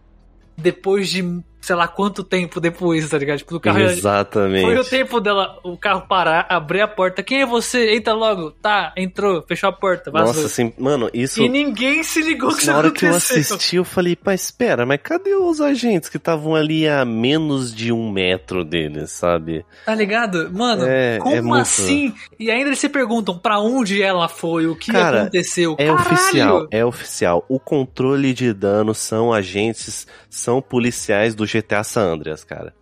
Depois 0.56 1.08
de 1.08 1.42
sei 1.64 1.74
lá 1.76 1.88
quanto 1.88 2.22
tempo 2.22 2.60
depois, 2.60 3.08
tá 3.08 3.16
ligado? 3.16 3.38
Tipo, 3.38 3.56
o 3.56 3.60
carro 3.60 3.80
Exatamente. 3.80 4.64
foi 4.66 4.78
o 4.78 4.84
tempo 4.84 5.20
dela, 5.20 5.58
o 5.64 5.76
carro 5.78 6.02
parar, 6.06 6.46
abrir 6.48 6.82
a 6.82 6.88
porta. 6.88 7.22
Quem 7.22 7.40
é 7.40 7.46
você? 7.46 7.94
Entra 7.96 8.12
logo. 8.12 8.50
Tá, 8.50 8.92
entrou, 8.96 9.42
fechou 9.48 9.68
a 9.68 9.72
porta, 9.72 10.10
vazou. 10.10 10.28
Nossa, 10.34 10.46
assim, 10.46 10.72
mano, 10.78 11.08
isso. 11.14 11.42
E 11.42 11.48
ninguém 11.48 12.02
se 12.02 12.20
ligou 12.20 12.50
que 12.50 12.62
isso 12.62 12.70
Na 12.70 12.76
hora 12.78 12.90
que 12.90 13.04
eu 13.06 13.10
aconteceu. 13.10 13.56
assisti, 13.56 13.76
eu 13.76 13.84
falei, 13.84 14.14
pá, 14.14 14.34
espera, 14.34 14.84
mas 14.84 15.00
cadê 15.02 15.34
os 15.34 15.60
agentes 15.60 16.08
que 16.08 16.16
estavam 16.18 16.54
ali 16.54 16.86
a 16.88 17.04
menos 17.04 17.74
de 17.74 17.90
um 17.92 18.10
metro 18.10 18.64
deles, 18.64 19.10
sabe? 19.10 19.64
Tá 19.86 19.94
ligado? 19.94 20.50
Mano, 20.52 20.84
É, 20.86 21.18
como 21.18 21.34
é 21.34 21.40
muito- 21.40 21.60
assim? 21.62 22.14
E 22.38 22.50
ainda 22.50 22.68
eles 22.68 22.78
se 22.78 22.88
perguntam 22.88 23.38
pra 23.38 23.58
onde 23.58 24.02
ela 24.02 24.28
foi, 24.28 24.66
o 24.66 24.76
que 24.76 24.92
Cara, 24.92 25.22
aconteceu. 25.22 25.76
É 25.78 25.86
Caralho! 25.86 26.00
oficial, 26.12 26.66
é 26.70 26.84
oficial. 26.84 27.44
O 27.48 27.58
controle 27.58 28.34
de 28.34 28.52
dano 28.52 28.94
são 28.94 29.32
agentes, 29.32 30.06
são 30.28 30.60
policiais 30.60 31.34
do 31.34 31.46
GTA 31.60 31.84
San 31.84 32.12
Andreas, 32.14 32.44
cara. 32.44 32.74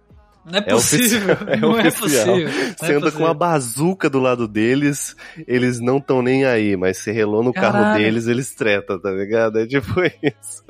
Não 0.44 0.54
é 0.58 0.58
É 0.58 0.62
possível. 0.62 1.34
oficial, 1.34 1.48
é 1.54 1.56
não 1.56 1.78
é 1.78 1.88
oficial. 1.88 2.26
possível. 2.26 2.48
Não 2.66 2.74
Você 2.76 2.92
é 2.92 2.96
anda 2.96 3.12
com 3.12 3.18
uma 3.20 3.34
bazuca 3.34 4.10
do 4.10 4.18
lado 4.18 4.48
deles, 4.48 5.14
eles 5.46 5.78
não 5.80 6.00
tão 6.00 6.20
nem 6.20 6.44
aí, 6.44 6.76
mas 6.76 6.98
se 6.98 7.12
relou 7.12 7.44
no 7.44 7.52
carro 7.52 7.74
Caralho. 7.74 8.02
deles, 8.02 8.26
eles 8.26 8.52
tretam, 8.54 8.98
tá 9.00 9.10
ligado? 9.10 9.58
É 9.60 9.66
tipo 9.66 9.92
isso. 10.22 10.64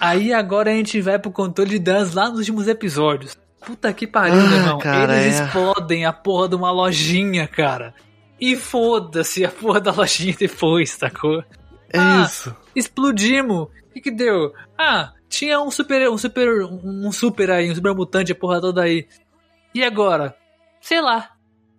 Aí 0.00 0.32
agora 0.32 0.72
a 0.72 0.74
gente 0.74 1.00
vai 1.00 1.18
pro 1.20 1.30
controle 1.30 1.70
de 1.70 1.78
danos 1.78 2.14
lá 2.14 2.28
nos 2.28 2.38
últimos 2.40 2.66
episódios. 2.66 3.36
Puta 3.64 3.92
que 3.92 4.08
pariu, 4.08 4.34
Ah, 4.40 4.56
irmão. 4.56 4.78
cara, 4.80 5.22
Eles 5.22 5.38
é. 5.40 5.44
explodem 5.44 6.04
a 6.04 6.12
porra 6.12 6.48
de 6.48 6.56
uma 6.56 6.72
lojinha, 6.72 7.46
cara. 7.46 7.94
E 8.40 8.56
foda-se 8.56 9.44
a 9.44 9.50
porra 9.52 9.80
da 9.80 9.92
lojinha 9.92 10.34
depois, 10.36 10.90
sacou? 10.90 11.44
É 11.92 11.96
Ah. 12.00 12.24
isso. 12.26 12.52
Explodimos. 12.74 13.68
O 13.68 13.92
que 13.94 14.00
que 14.00 14.10
deu? 14.10 14.52
Ah, 14.76 15.12
tinha 15.32 15.60
um 15.60 15.70
super, 15.70 16.08
um 16.10 16.18
super, 16.18 16.62
um 16.64 17.10
super 17.10 17.50
aí, 17.50 17.70
um 17.70 17.74
super 17.74 17.94
mutante, 17.94 18.32
a 18.32 18.34
porra 18.34 18.60
toda 18.60 18.82
aí. 18.82 19.06
E 19.74 19.82
agora? 19.82 20.36
Sei 20.80 21.00
lá. 21.00 21.30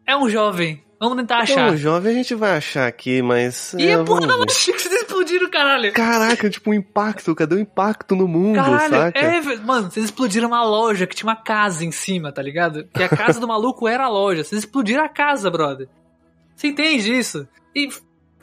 É 0.06 0.18
um 0.18 0.28
jovem. 0.28 0.84
Vamos 1.00 1.18
tentar 1.18 1.40
achar. 1.40 1.68
Então, 1.68 1.78
jovem 1.78 2.12
a 2.12 2.16
gente 2.16 2.34
vai 2.34 2.58
achar 2.58 2.88
aqui, 2.88 3.22
mas. 3.22 3.74
e 3.74 3.88
é, 3.88 3.94
a 3.94 4.04
porra 4.04 4.26
da 4.26 4.46
que 4.46 4.54
vocês 4.54 4.86
explodiram, 4.86 5.50
caralho. 5.52 5.92
Caraca, 5.92 6.50
tipo 6.50 6.72
um 6.72 6.74
impacto, 6.74 7.36
cadê 7.36 7.56
o 7.56 7.60
impacto 7.60 8.16
no 8.16 8.28
mundo, 8.28 8.56
Caralho, 8.56 8.94
saca? 8.94 9.20
é, 9.20 9.42
mano, 9.58 9.92
vocês 9.92 10.06
explodiram 10.06 10.48
uma 10.48 10.64
loja 10.64 11.06
que 11.06 11.16
tinha 11.16 11.30
uma 11.30 11.36
casa 11.36 11.86
em 11.86 11.92
cima, 11.92 12.32
tá 12.32 12.42
ligado? 12.42 12.86
Que 12.86 13.04
a 13.04 13.10
casa 13.10 13.40
do 13.40 13.48
maluco 13.48 13.88
era 13.88 14.06
a 14.06 14.10
loja. 14.10 14.44
Vocês 14.44 14.64
explodiram 14.64 15.04
a 15.04 15.10
casa, 15.10 15.52
brother. 15.52 15.88
Você 16.56 16.68
entende 16.68 17.14
isso? 17.14 17.48
E 17.76 17.90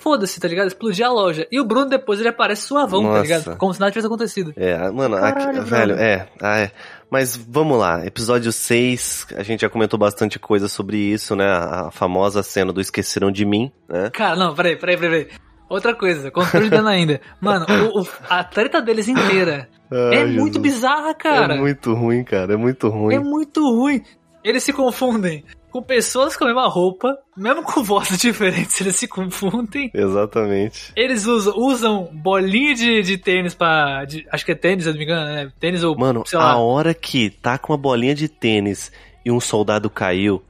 foda-se, 0.01 0.41
tá 0.41 0.49
ligado? 0.49 0.69
Explodir 0.69 1.05
a 1.07 1.11
loja. 1.11 1.47
E 1.53 1.61
o 1.61 1.65
Bruno 1.65 1.87
depois 1.87 2.19
ele 2.19 2.29
aparece 2.29 2.63
suavão, 2.63 3.03
tá 3.03 3.09
Nossa. 3.09 3.23
ligado? 3.23 3.57
Como 3.57 3.73
se 3.75 3.81
nada 3.81 3.93
tivesse 3.93 4.07
acontecido. 4.07 4.53
É, 4.57 4.91
mano, 4.91 5.17
Caralho, 5.17 5.61
aqui, 5.61 5.71
velho, 5.71 5.95
é, 5.95 6.29
ah, 6.41 6.59
é. 6.59 6.71
Mas 7.11 7.37
vamos 7.37 7.79
lá, 7.79 8.07
episódio 8.07 8.53
6, 8.53 9.27
a 9.37 9.43
gente 9.43 9.61
já 9.63 9.69
comentou 9.69 9.99
bastante 9.99 10.39
coisa 10.39 10.69
sobre 10.69 10.97
isso, 10.97 11.35
né? 11.35 11.45
A 11.47 11.91
famosa 11.91 12.43
cena 12.43 12.73
do 12.73 12.81
Esqueceram 12.81 13.31
de 13.33 13.45
Mim, 13.45 13.71
né? 13.89 14.11
Cara, 14.13 14.37
não, 14.37 14.55
peraí, 14.55 14.77
peraí, 14.77 14.97
peraí. 14.97 15.25
peraí. 15.25 15.39
Outra 15.69 15.95
coisa, 15.95 16.31
controle 16.33 16.69
ainda. 16.89 17.21
Mano, 17.41 17.65
o- 17.95 18.01
o- 18.03 18.09
a 18.29 18.43
treta 18.43 18.81
deles 18.83 19.07
inteira 19.07 19.69
é 19.93 20.25
muito 20.25 20.55
Jesus. 20.55 20.57
bizarra, 20.59 21.15
cara. 21.15 21.55
É 21.55 21.59
muito 21.59 21.95
ruim, 21.95 22.25
cara, 22.25 22.55
é 22.55 22.57
muito 22.57 22.89
ruim. 22.89 23.15
É 23.15 23.19
muito 23.21 23.61
ruim. 23.63 24.03
Eles 24.43 24.65
se 24.65 24.73
confundem 24.73 25.45
com 25.71 25.83
pessoas 25.83 26.37
com 26.37 26.45
a 26.45 26.47
mesma 26.49 26.67
roupa, 26.69 27.17
mesmo 27.37 27.63
com 27.63 27.83
vozes 27.83 28.19
diferentes, 28.21 28.81
eles 28.81 28.97
se 28.97 29.07
confundem. 29.09 29.91
Exatamente. 29.95 30.93
Eles 30.97 31.27
usam, 31.27 31.55
usam 31.57 32.11
bolinha 32.13 32.75
de, 32.75 33.03
de 33.03 33.17
tênis 33.19 33.55
pra. 33.55 34.05
de- 34.05 34.27
acho 34.31 34.45
que 34.45 34.53
é 34.53 34.55
tênis, 34.55 34.85
se 34.85 34.91
eu 34.91 34.93
não 34.95 34.99
me 34.99 35.05
engano, 35.05 35.25
né? 35.27 35.53
Tênis 35.59 35.83
ou. 35.83 35.97
Mano, 35.97 36.23
sei 36.27 36.39
lá. 36.39 36.53
a 36.53 36.57
hora 36.59 36.93
que 36.95 37.31
tá 37.31 37.57
com 37.59 37.73
uma 37.73 37.79
bolinha 37.79 38.15
de 38.15 38.29
tênis 38.29 38.91
e 39.25 39.31
um 39.31 39.41
soldado 39.41 39.89
caiu, 39.91 40.43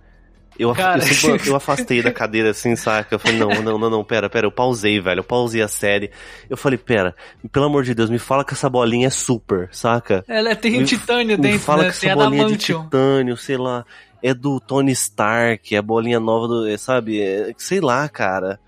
eu, 0.58 0.74
Cara. 0.74 0.98
eu, 0.98 1.02
sempre- 1.14 1.48
eu 1.48 1.56
afastei 1.56 2.02
da 2.02 2.12
cadeira 2.12 2.50
assim, 2.50 2.76
saca? 2.76 3.14
Eu 3.14 3.18
falei, 3.18 3.38
não, 3.38 3.48
não, 3.62 3.78
não, 3.78 3.88
não, 3.90 4.04
pera, 4.04 4.28
pera, 4.28 4.46
eu 4.46 4.52
pausei, 4.52 5.00
velho, 5.00 5.20
eu 5.20 5.24
pausei 5.24 5.62
a 5.62 5.68
série. 5.68 6.10
Eu 6.50 6.56
falei, 6.56 6.76
pera, 6.78 7.14
pelo 7.50 7.64
amor 7.66 7.82
de 7.82 7.94
Deus, 7.94 8.10
me 8.10 8.18
fala 8.18 8.44
que 8.44 8.52
essa 8.52 8.68
bolinha 8.68 9.06
é 9.06 9.10
super, 9.10 9.68
saca? 9.72 10.22
Ela 10.28 10.54
tem 10.54 10.72
Me- 10.78 10.84
titânio 10.84 11.36
Me 11.38 11.42
dentro, 11.42 11.60
fala 11.60 11.84
né? 11.84 11.90
que 11.90 12.00
Tem 12.00 12.10
essa 12.10 12.18
bolinha 12.18 12.36
de 12.38 12.42
adamantium. 12.44 12.84
titânio, 12.84 13.36
sei 13.38 13.56
lá, 13.56 13.86
é 14.22 14.34
do 14.34 14.60
Tony 14.60 14.92
Stark, 14.92 15.74
é 15.74 15.78
a 15.78 15.82
bolinha 15.82 16.20
nova 16.20 16.48
do, 16.48 16.68
é, 16.68 16.76
sabe? 16.76 17.20
É, 17.20 17.52
sei 17.56 17.80
lá, 17.80 18.08
cara. 18.08 18.58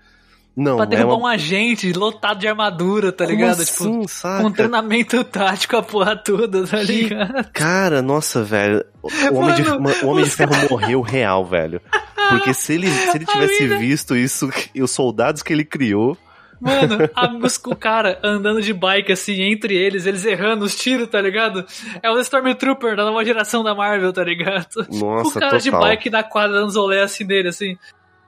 Não, 0.55 0.75
Pra 0.75 0.85
é 0.85 0.87
derrubar 0.89 1.15
uma... 1.15 1.23
um 1.23 1.27
agente 1.27 1.91
lotado 1.93 2.39
de 2.39 2.47
armadura, 2.47 3.11
tá 3.11 3.25
Como 3.25 3.35
ligado? 3.35 3.61
assim, 3.61 4.01
tipo, 4.01 4.07
saca? 4.07 4.43
com 4.43 4.51
treinamento 4.51 5.23
tático, 5.23 5.75
a 5.77 5.81
porra 5.81 6.15
toda, 6.15 6.67
tá 6.67 6.77
ligado? 6.83 7.49
Cara, 7.51 8.01
nossa, 8.03 8.43
velho. 8.43 8.85
O 9.01 9.35
Homem, 9.35 9.55
de, 9.55 9.63
Mano, 9.63 9.95
o 10.03 10.07
Homem 10.07 10.23
de 10.23 10.29
Ferro 10.29 10.53
morreu 10.69 11.01
real, 11.01 11.43
velho. 11.43 11.81
Porque 12.29 12.53
se 12.53 12.73
ele, 12.73 12.87
se 12.87 13.17
ele 13.17 13.25
tivesse 13.29 13.67
visto 13.79 14.15
isso 14.15 14.49
os 14.79 14.91
soldados 14.91 15.41
que 15.41 15.51
ele 15.51 15.65
criou. 15.65 16.15
Mano, 16.59 17.09
a- 17.15 17.27
os- 17.45 17.57
o 17.65 17.75
cara 17.75 18.19
andando 18.23 18.61
de 18.61 18.73
bike 18.73 19.11
assim, 19.11 19.41
entre 19.41 19.75
eles, 19.75 20.05
eles 20.05 20.23
errando 20.25 20.65
os 20.65 20.75
tiros, 20.75 21.07
tá 21.09 21.19
ligado? 21.21 21.65
É 22.01 22.09
o 22.09 22.19
Stormtrooper 22.19 22.95
da 22.95 23.03
nova 23.05 23.23
geração 23.25 23.63
da 23.63 23.75
Marvel, 23.75 24.13
tá 24.13 24.23
ligado? 24.23 24.85
Nossa, 24.91 25.37
o 25.37 25.41
cara 25.41 25.57
de 25.57 25.71
total. 25.71 25.87
bike 25.87 26.09
na 26.09 26.23
quadra 26.23 26.59
dando 26.59 26.73
rolê 26.79 27.01
assim 27.01 27.25
dele, 27.25 27.49
assim. 27.49 27.77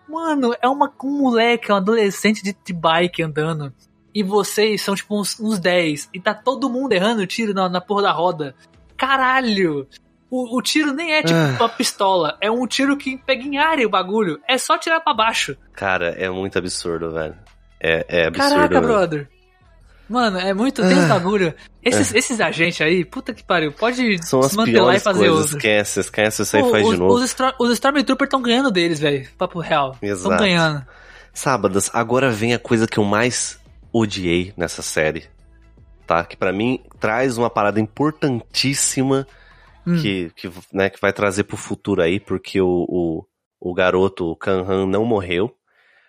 Mano, 0.08 0.56
é 0.62 0.68
uma, 0.68 0.92
um 1.04 1.18
moleque, 1.20 1.72
um 1.72 1.76
adolescente 1.76 2.44
de, 2.44 2.56
de 2.66 2.74
bike 2.74 3.24
andando. 3.24 3.74
E 4.14 4.22
vocês 4.24 4.82
são 4.82 4.96
tipo 4.96 5.20
uns, 5.20 5.40
uns 5.40 5.60
10. 5.60 6.10
E 6.14 6.20
tá 6.22 6.34
todo 6.34 6.70
mundo 6.70 6.94
errando 6.94 7.26
tiro 7.28 7.54
na, 7.54 7.68
na 7.68 7.82
porra 7.82 8.04
da 8.04 8.12
roda. 8.12 8.56
Caralho! 8.96 9.88
O, 10.30 10.58
o 10.58 10.62
tiro 10.62 10.92
nem 10.94 11.14
é 11.14 11.22
tipo 11.22 11.38
Ah. 11.38 11.56
uma 11.60 11.70
pistola. 11.70 12.38
É 12.42 12.50
um 12.50 12.66
tiro 12.66 12.98
que 12.98 13.18
pega 13.18 13.44
em 13.44 13.58
área 13.58 13.86
o 13.86 13.90
bagulho. 13.90 14.40
É 14.48 14.58
só 14.58 14.78
tirar 14.78 15.00
pra 15.00 15.14
baixo. 15.14 15.56
Cara, 15.74 16.08
é 16.18 16.30
muito 16.30 16.58
absurdo, 16.58 17.12
velho. 17.12 17.36
É, 17.86 18.06
é 18.08 18.28
absurdo. 18.28 18.50
Caraca, 18.50 18.82
brother. 18.82 19.28
Mano, 20.10 20.38
é 20.40 20.54
muito. 20.54 20.82
Uns 20.82 20.94
Ah. 21.12 21.54
Esses, 21.84 22.14
esses 22.14 22.40
agentes 22.40 22.82
aí, 22.82 23.04
puta 23.06 23.34
que 23.34 23.44
pariu. 23.44 23.72
Pode 23.72 24.26
São 24.26 24.40
as 24.40 24.48
desmantelar 24.48 24.96
e 24.96 25.00
fazer 25.00 25.20
coisas. 25.20 25.38
outro. 25.38 25.58
Esquece, 25.58 26.00
esquece 26.00 26.42
isso 26.42 26.58
aí 26.58 26.64
Pô, 26.64 26.72
faz 26.72 26.86
os, 26.86 26.92
de 26.94 26.98
novo. 27.00 27.14
Os, 27.14 27.36
os 27.60 27.72
Stormtroopers 27.72 28.28
estão 28.28 28.42
ganhando 28.42 28.72
deles, 28.72 29.00
velho. 29.00 29.28
Papo 29.38 29.60
real. 29.60 29.96
Estão 30.02 30.36
ganhando. 30.38 30.86
Sábados, 31.34 31.90
agora 31.94 32.30
vem 32.32 32.54
a 32.54 32.60
coisa 32.60 32.88
que 32.88 32.98
eu 32.98 33.04
mais 33.04 33.60
odiei 33.94 34.54
nessa 34.58 34.82
série. 34.82 35.26
Tá? 36.08 36.24
Que 36.24 36.38
pra 36.38 36.52
mim 36.54 36.82
traz 37.00 37.38
uma 37.38 37.50
parada 37.50 37.80
importantíssima 37.80 39.28
Hum. 39.88 40.02
que, 40.02 40.32
que, 40.36 40.50
né, 40.74 40.90
que 40.90 41.00
vai 41.00 41.14
trazer 41.14 41.44
pro 41.44 41.56
futuro 41.56 42.02
aí, 42.02 42.20
porque 42.20 42.60
o, 42.60 42.86
o, 42.90 43.24
o 43.60 43.72
garoto, 43.72 44.26
o 44.26 44.36
Kanhan, 44.36 44.88
não 44.88 45.06
morreu. 45.06 45.56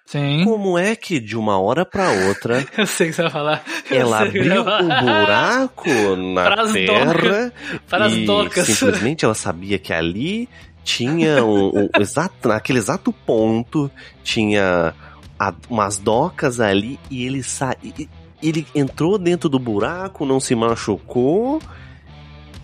Sim. 0.06 0.44
Como 0.44 0.78
é 0.78 0.94
que 0.94 1.18
de 1.18 1.36
uma 1.36 1.58
hora 1.58 1.84
pra 1.84 2.08
outra 2.10 2.64
Eu 2.78 2.86
sei 2.86 3.08
que 3.08 3.14
você 3.14 3.22
vai 3.22 3.30
falar. 3.30 3.64
Ela 3.90 4.22
abriu 4.22 4.62
vai 4.64 4.82
um 4.84 4.88
falar. 4.88 5.00
buraco 5.02 6.16
na 6.16 6.42
Para 6.44 6.62
as 6.62 6.72
terra 6.72 7.52
Para 7.90 8.06
as 8.06 8.12
e 8.12 8.24
docas. 8.24 8.66
simplesmente 8.66 9.24
ela 9.24 9.34
sabia 9.34 9.78
que 9.80 9.92
ali 9.92 10.48
tinha 10.84 11.44
um, 11.44 11.70
um 11.74 11.88
exato, 12.00 12.46
naquele 12.48 12.78
exato 12.78 13.12
ponto, 13.12 13.90
tinha 14.22 14.94
a- 15.38 15.54
umas 15.68 15.98
docas 15.98 16.60
ali 16.60 17.00
e 17.10 17.26
ele 17.26 17.42
sa... 17.42 17.74
e- 17.82 18.08
ele 18.40 18.64
entrou 18.74 19.18
dentro 19.18 19.48
do 19.48 19.58
buraco, 19.58 20.24
não 20.24 20.38
se 20.38 20.54
machucou. 20.54 21.60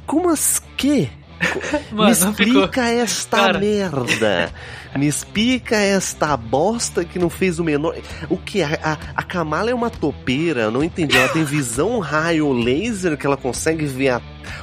Como 0.07 0.29
as 0.29 0.63
que? 0.77 1.11
Mano, 1.91 2.15
Me 2.15 2.21
não 2.21 2.35
ficou. 2.35 2.63
explica 2.63 2.89
esta 2.89 3.37
Cara. 3.39 3.59
merda. 3.59 4.53
Me 4.97 5.07
explica 5.07 5.77
esta 5.77 6.37
bosta 6.37 7.05
que 7.05 7.19
não 7.19 7.31
fez 7.31 7.59
o 7.59 7.65
menor. 7.65 7.97
O 8.29 8.37
que? 8.37 8.63
A, 8.63 8.69
a, 8.83 8.93
a 9.17 9.23
Kamala 9.23 9.71
é 9.71 9.75
uma 9.75 9.89
topeira, 9.91 10.63
eu 10.63 10.71
não 10.71 10.85
entendi. 10.85 11.17
Ela 11.17 11.29
tem 11.29 11.45
visão 11.45 11.99
raio 11.99 12.53
laser 12.53 13.17
que 13.17 13.27
ela 13.27 13.37
consegue 13.37 13.87
ver 13.87 14.11
a- 14.11 14.23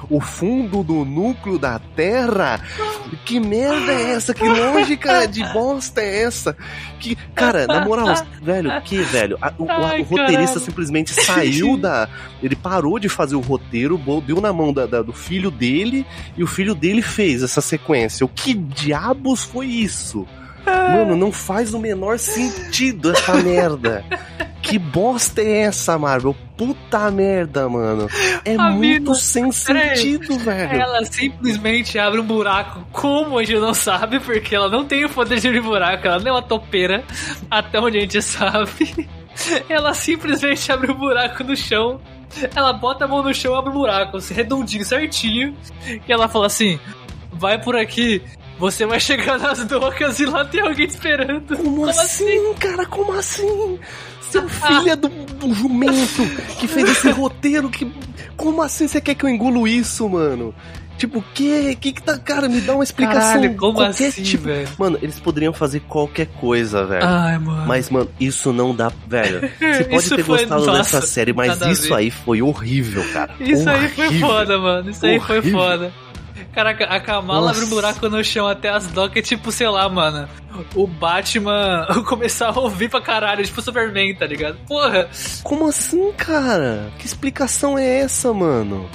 o 0.10 0.20
fundo 0.22 0.84
do 0.84 1.04
núcleo 1.06 1.58
da 1.58 1.80
Terra. 1.80 2.62
Que 3.26 3.40
merda 3.40 3.92
é 3.92 4.12
essa? 4.12 4.34
Que 4.34 4.44
lógica 4.48 5.26
de 5.28 5.44
bosta 5.52 6.00
é 6.02 6.24
essa? 6.24 6.56
Que, 7.00 7.16
cara, 7.34 7.66
na 7.66 7.84
moral, 7.84 8.08
velho, 8.42 8.70
que 8.84 8.98
velho? 9.02 9.38
A- 9.42 9.54
o, 9.58 9.66
Ai, 9.68 10.02
o 10.02 10.04
roteirista 10.04 10.46
caralho. 10.46 10.60
simplesmente 10.60 11.14
saiu 11.14 11.76
da. 11.80 12.08
Ele 12.44 12.56
parou 12.56 13.00
de 13.00 13.10
fazer 13.10 13.36
o 13.36 13.40
roteiro, 13.40 14.00
deu 14.28 14.40
na 14.40 14.54
mão 14.54 14.72
da- 14.72 14.86
da- 14.86 15.02
do 15.02 15.14
filho 15.14 15.50
dele 15.50 16.06
e 16.38 16.44
o 16.44 16.48
filho 16.48 16.76
dele 16.76 17.02
fez 17.02 17.42
essa 17.42 17.62
sequência. 17.62 18.24
O 18.26 18.30
que 18.30 18.54
diabos 18.54 19.44
foi 19.44 19.66
isso? 19.66 20.19
Mano, 20.70 21.16
não 21.16 21.32
faz 21.32 21.74
o 21.74 21.80
menor 21.80 22.20
sentido 22.20 23.12
essa 23.12 23.36
merda. 23.36 24.04
Que 24.62 24.78
bosta 24.78 25.42
é 25.42 25.62
essa, 25.62 25.98
Marvel? 25.98 26.36
Puta 26.56 27.10
merda, 27.10 27.68
mano. 27.70 28.08
É 28.44 28.58
muito 28.58 29.16
sem 29.16 29.50
peraí. 29.50 29.98
sentido, 29.98 30.38
velho. 30.38 30.74
Ela 30.74 31.06
simplesmente 31.06 31.98
abre 31.98 32.20
um 32.20 32.26
buraco. 32.26 32.86
Como 32.92 33.40
a 33.40 33.44
gente 33.44 33.60
não 33.60 33.74
sabe, 33.74 34.20
porque 34.20 34.56
ela 34.56 34.70
não 34.70 34.86
tem 34.86 35.06
o 35.06 35.10
poder 35.10 35.40
de 35.40 35.48
abrir 35.48 35.62
buraco, 35.62 36.06
ela 36.06 36.20
não 36.20 36.28
é 36.28 36.32
uma 36.34 36.42
topeira, 36.42 37.04
até 37.50 37.80
onde 37.80 37.98
a 37.98 38.02
gente 38.02 38.22
sabe. 38.22 39.08
Ela 39.70 39.94
simplesmente 39.94 40.72
abre 40.72 40.92
um 40.92 40.96
buraco 40.96 41.44
no 41.44 41.56
chão. 41.56 42.00
Ela 42.54 42.74
bota 42.74 43.06
a 43.06 43.08
mão 43.08 43.24
no 43.24 43.34
chão, 43.34 43.56
abre 43.56 43.72
um 43.72 43.74
buraco, 43.74 44.18
redondinho, 44.32 44.84
certinho. 44.84 45.56
E 45.88 46.12
ela 46.12 46.28
fala 46.28 46.48
assim: 46.48 46.80
vai 47.32 47.60
por 47.60 47.76
aqui. 47.76 48.22
Você 48.60 48.86
vai 48.86 49.00
chegar 49.00 49.40
nas 49.40 49.64
docas 49.66 50.20
e 50.20 50.26
lá 50.26 50.44
tem 50.46 50.62
alguém 50.62 50.86
esperando. 50.86 51.56
Como, 51.58 51.88
assim, 51.90 52.54
cara? 52.60 52.86
Como 52.86 53.14
assim? 53.14 53.80
Seu 54.30 54.48
filho 54.48 54.90
é 54.90 54.96
do, 54.96 55.08
do 55.08 55.54
jumento 55.54 56.24
que 56.60 56.68
fez 56.68 56.90
esse 56.90 57.10
roteiro 57.12 57.70
que. 57.70 57.90
Como 58.36 58.62
assim 58.62 58.88
você 58.88 59.02
quer 59.02 59.16
que 59.16 59.26
eu 59.26 59.30
engulo 59.30 59.68
isso, 59.68 60.08
mano? 60.08 60.54
Tipo, 60.98 61.20
o 61.20 61.24
que? 61.34 61.76
que 61.78 61.94
que 61.94 62.04
tá. 62.04 62.18
Cara, 62.18 62.50
me 62.50 62.60
dá 62.60 62.74
uma 62.76 62.84
explicação. 62.84 63.22
Caralho, 63.42 63.56
como 63.56 63.74
Qualquer 63.76 64.08
assim, 64.10 64.22
tipo- 64.22 64.44
velho? 64.44 64.68
Mano, 64.78 65.00
eles 65.02 65.18
poderiam 65.18 65.54
fazer 65.54 65.80
qualquer 65.88 66.28
coisa, 66.28 66.86
velho. 66.86 67.06
Ai, 67.06 67.38
mano. 67.40 67.66
Mas, 67.66 67.90
mano, 67.90 68.10
isso 68.20 68.52
não 68.52 68.76
dá. 68.76 68.92
Velho, 69.08 69.50
você 69.58 69.84
pode 69.90 70.10
ter 70.10 70.24
gostado 70.24 70.66
nossa, 70.66 70.78
dessa 71.00 71.02
série, 71.08 71.32
mas 71.32 71.60
isso 71.62 71.96
aí 71.96 72.12
foi 72.12 72.42
horrível, 72.42 73.04
cara. 73.14 73.34
Isso 73.40 73.70
aí 73.70 73.88
foi 73.90 74.06
Horrível. 74.08 74.28
foda, 74.28 74.58
mano. 74.60 74.90
Isso 74.90 75.06
aí 75.06 75.20
foi 75.22 75.38
Horrível. 75.38 75.60
foda. 75.60 75.94
Caraca, 76.54 76.86
a 76.86 77.00
Kamala 77.00 77.48
Nossa. 77.48 77.60
abre 77.62 77.66
um 77.66 77.70
buraco 77.70 78.10
no 78.10 78.24
chão 78.24 78.48
até 78.48 78.70
as 78.70 78.88
docas, 78.88 79.28
tipo, 79.28 79.52
sei 79.52 79.68
lá, 79.70 79.88
mano. 79.88 80.28
O 80.76 80.88
Batman 80.88 81.86
começar 82.08 82.50
a 82.50 82.60
ouvir 82.60 82.90
pra 82.90 83.02
caralho, 83.02 83.44
tipo 83.46 83.62
Superman, 83.62 84.16
tá 84.16 84.26
ligado? 84.26 84.58
Porra, 84.68 85.08
Como 85.44 85.68
assim, 85.68 86.12
cara? 86.14 86.92
Que 86.98 87.06
explicação 87.06 87.78
é 87.78 88.00
essa, 88.00 88.34
mano? 88.34 88.90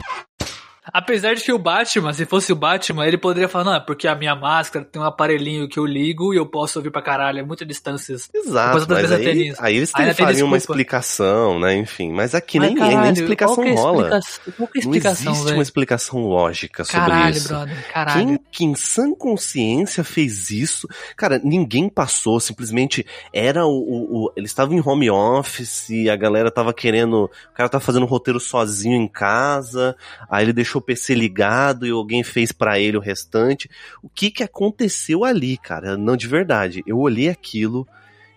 Apesar 0.93 1.35
de 1.35 1.43
que 1.43 1.53
o 1.53 1.59
Batman, 1.59 2.13
se 2.13 2.25
fosse 2.27 2.53
o 2.53 2.57
Batman, 2.57 3.07
ele 3.07 3.19
poderia 3.19 3.49
falar, 3.49 3.65
não, 3.65 3.75
é 3.75 3.81
porque 3.81 4.07
a 4.09 4.15
minha 4.15 4.35
máscara 4.35 4.85
tem 4.85 5.01
um 5.01 5.05
aparelhinho 5.05 5.69
que 5.69 5.79
eu 5.79 5.85
ligo 5.87 6.33
e 6.33 6.37
eu 6.37 6.47
posso 6.47 6.79
ouvir 6.79 6.91
pra 6.91 7.03
caralho, 7.03 7.39
é 7.39 7.43
muitas 7.43 7.67
distâncias. 7.67 8.29
Exato, 8.35 8.87
mas 8.89 9.13
aí, 9.13 9.53
aí 9.59 9.77
eles 9.77 9.91
teriam 9.93 10.47
uma 10.47 10.57
desculpa. 10.57 10.57
explicação, 10.57 11.59
né? 11.59 11.77
Enfim, 11.77 12.13
mas 12.13 12.35
aqui 12.35 12.59
Mas, 12.59 12.71
nem, 12.73 12.79
nem 12.83 12.91
caralho, 12.93 13.13
explicação 13.13 13.55
qual 13.57 13.67
é 13.67 13.75
rola. 13.75 14.19
explicação- 14.19 14.45
Qual 14.45 14.69
é 14.69 14.71
a 14.71 14.75
Não 14.75 14.81
explicação, 14.81 15.33
existe 15.33 15.45
velho? 15.45 15.57
uma 15.57 15.63
explicação 15.63 16.27
lógica 16.27 16.85
sobre 16.85 17.01
Caralho, 17.01 17.37
isso. 17.37 17.49
brother, 17.49 17.93
caralho. 17.93 18.27
Quem 18.27 18.39
que 18.51 18.65
em 18.65 18.75
sã 18.75 19.13
consciência 19.15 20.05
fez 20.05 20.51
isso? 20.51 20.89
Cara, 21.17 21.41
ninguém 21.43 21.89
passou, 21.89 22.39
simplesmente 22.41 23.05
era 23.33 23.65
o. 23.67 23.71
o- 23.71 24.25
o- 24.27 24.33
eles 24.37 24.51
estavam 24.51 24.75
em 24.77 24.83
home 24.85 25.11
office, 25.11 25.89
e 25.91 26.09
a 26.11 26.17
galera 26.17 26.51
tava 26.51 26.73
querendo. 26.73 27.25
O 27.25 27.55
cara 27.55 27.69
tava 27.69 27.83
fazendo 27.85 28.03
um 28.05 28.09
roteiro 28.09 28.39
sozinho 28.41 28.97
em 28.97 29.09
casa, 29.09 29.97
aí 30.31 30.45
ele 30.45 30.53
deixou 30.53 30.74
o 30.79 30.83
PC 30.83 31.15
ligado 31.15 31.87
e 31.87 31.91
alguém 31.91 32.23
fez 32.23 32.53
pra 32.53 32.79
ele 32.79 32.97
o 32.97 33.01
restante. 33.01 33.69
O 34.03 34.09
que 34.09 34.31
que 34.31 34.43
aconteceu 34.43 35.25
ali, 35.25 35.57
cara? 35.57 35.97
Não, 35.97 36.17
de 36.17 36.27
verdade. 36.27 36.83
Eu 36.87 36.99
olhei 36.99 37.29
aquilo. 37.29 37.87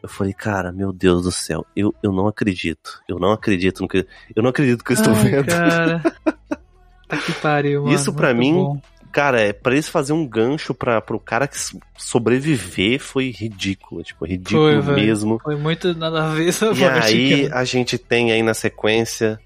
Eu 0.01 0.09
falei, 0.09 0.33
cara, 0.33 0.71
meu 0.71 0.93
Deus 0.93 1.23
do 1.23 1.31
céu, 1.31 1.65
eu, 1.75 1.93
eu 2.01 2.11
não 2.11 2.27
acredito. 2.27 3.01
Eu 3.07 3.19
não 3.19 3.31
acredito 3.31 3.81
no 3.81 3.87
que. 3.87 4.05
Eu 4.35 4.43
não 4.43 4.49
acredito 4.49 4.83
que 4.83 4.91
eu 4.91 4.95
estou 4.95 5.13
Ai, 5.13 5.23
vendo. 5.23 5.45
cara. 5.45 6.01
Tá 7.07 7.15
que 7.15 7.31
pariu, 7.31 7.83
mano. 7.83 7.95
Isso 7.95 8.11
pra 8.11 8.33
muito 8.33 8.39
mim 8.39 8.53
bom. 8.53 8.81
Cara, 9.17 9.41
é, 9.41 9.53
pra 9.53 9.73
eles 9.73 9.87
fazer 9.89 10.13
um 10.13 10.27
gancho 10.27 10.73
pra, 10.73 11.01
pro 11.01 11.19
cara 11.19 11.47
que 11.47 11.57
sobreviver 11.97 12.99
foi 12.99 13.31
ridículo. 13.31 14.03
Tipo, 14.03 14.25
ridículo 14.25 14.83
Foi, 14.83 14.95
mesmo. 14.95 15.39
Foi 15.41 15.55
muito 15.55 15.95
nada 15.95 16.25
a 16.25 16.29
ver 16.29 16.49
essa 16.49 16.71
E 16.73 16.85
aí 16.85 17.49
a 17.51 17.63
gente 17.63 17.97
tem 17.97 18.31
aí 18.31 18.43
na 18.43 18.53
sequência 18.53 19.39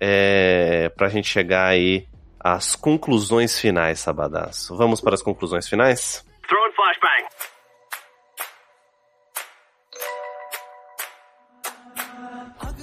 é, 0.00 0.90
pra 0.96 1.08
gente 1.08 1.28
chegar 1.28 1.66
aí 1.66 2.06
às 2.42 2.74
conclusões 2.74 3.58
finais, 3.58 4.00
Sabadaço. 4.00 4.76
Vamos 4.76 5.00
para 5.00 5.14
as 5.14 5.22
conclusões 5.22 5.68
finais? 5.68 6.24
Throwing 6.48 6.72
flashbang. 6.74 7.52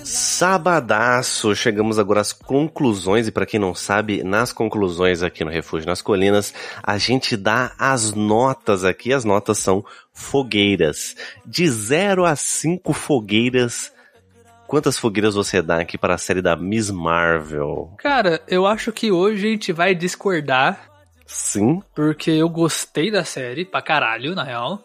Sabadaço, 0.04 1.56
chegamos 1.56 2.00
agora 2.00 2.22
às 2.22 2.32
conclusões 2.32 3.28
e 3.28 3.32
pra 3.32 3.46
quem 3.46 3.60
não 3.60 3.76
sabe, 3.76 4.24
nas 4.24 4.54
conclusões 4.54 5.22
aqui 5.22 5.44
no 5.44 5.52
Refúgio 5.52 5.88
nas 5.88 6.02
Colinas, 6.02 6.54
a 6.82 6.98
gente 6.98 7.36
dá 7.36 7.74
as 7.78 8.14
notas 8.14 8.86
aqui, 8.86 9.14
as 9.14 9.26
notas 9.26 9.60
são 9.60 9.86
fogueiras. 10.14 11.16
De 11.46 11.68
0 11.68 12.26
a 12.26 12.36
5 12.36 12.94
fogueiras, 12.94 13.92
quantas 14.70 14.98
fogueiras 14.98 15.34
você 15.36 15.62
dá 15.62 15.80
aqui 15.82 15.98
para 15.98 16.14
a 16.14 16.18
série 16.18 16.42
da 16.42 16.56
Miss 16.56 16.90
Marvel? 16.92 17.92
Cara, 17.98 18.42
eu 18.48 18.66
acho 18.68 18.92
que 18.92 19.12
hoje 19.12 19.48
a 19.48 19.52
gente 19.52 19.74
vai 19.74 19.96
discordar, 19.96 20.90
Sim? 21.26 21.82
porque 21.96 22.32
eu 22.32 22.48
gostei 22.48 23.12
da 23.12 23.24
série 23.26 23.66
pra 23.66 23.82
caralho, 23.82 24.36
na 24.36 24.44
real. 24.44 24.84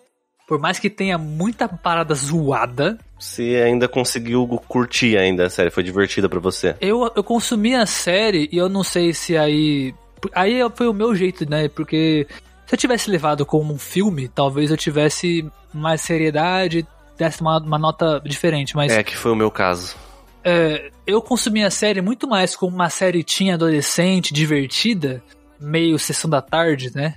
Por 0.49 0.59
mais 0.59 0.79
que 0.79 0.91
tenha 0.91 1.17
muita 1.17 1.67
parada 1.69 2.15
zoada, 2.15 2.99
Você 3.19 3.63
ainda 3.65 3.89
conseguiu 3.89 4.47
curtir 4.69 5.17
ainda 5.17 5.47
a 5.47 5.51
série, 5.51 5.71
foi 5.71 5.83
divertida 5.83 6.29
pra 6.29 6.41
você? 6.41 6.77
eu, 6.81 7.11
eu 7.17 7.25
consumi 7.25 7.75
a 7.75 7.87
série 7.87 8.49
e 8.53 8.59
eu 8.59 8.69
não 8.69 8.83
sei 8.83 9.13
se 9.15 9.37
aí. 9.37 9.95
Aí 10.35 10.59
foi 10.75 10.87
o 10.89 10.93
meu 10.95 11.15
jeito, 11.15 11.49
né? 11.49 11.69
Porque 11.69 12.27
se 12.67 12.75
eu 12.75 12.79
tivesse 12.79 13.11
levado 13.11 13.45
como 13.47 13.73
um 13.73 13.79
filme, 13.79 14.29
talvez 14.29 14.71
eu 14.71 14.77
tivesse 14.77 15.47
mais 15.73 16.01
seriedade, 16.03 16.87
desse 17.17 17.41
uma, 17.41 17.59
uma 17.59 17.79
nota 17.79 18.21
diferente, 18.25 18.75
mas. 18.77 18.93
É, 18.93 19.03
que 19.03 19.17
foi 19.17 19.33
o 19.33 19.37
meu 19.37 19.51
caso. 19.51 19.95
É, 20.43 20.91
eu 21.07 21.23
consumi 21.23 21.65
a 21.65 21.71
série 21.71 22.01
muito 22.03 22.29
mais 22.29 22.55
como 22.55 22.75
uma 22.75 22.91
série 22.91 23.25
teen 23.25 23.53
adolescente, 23.53 24.35
divertida, 24.35 25.23
meio 25.59 25.99
sessão 25.99 26.29
da 26.29 26.43
tarde, 26.43 26.91
né? 26.95 27.17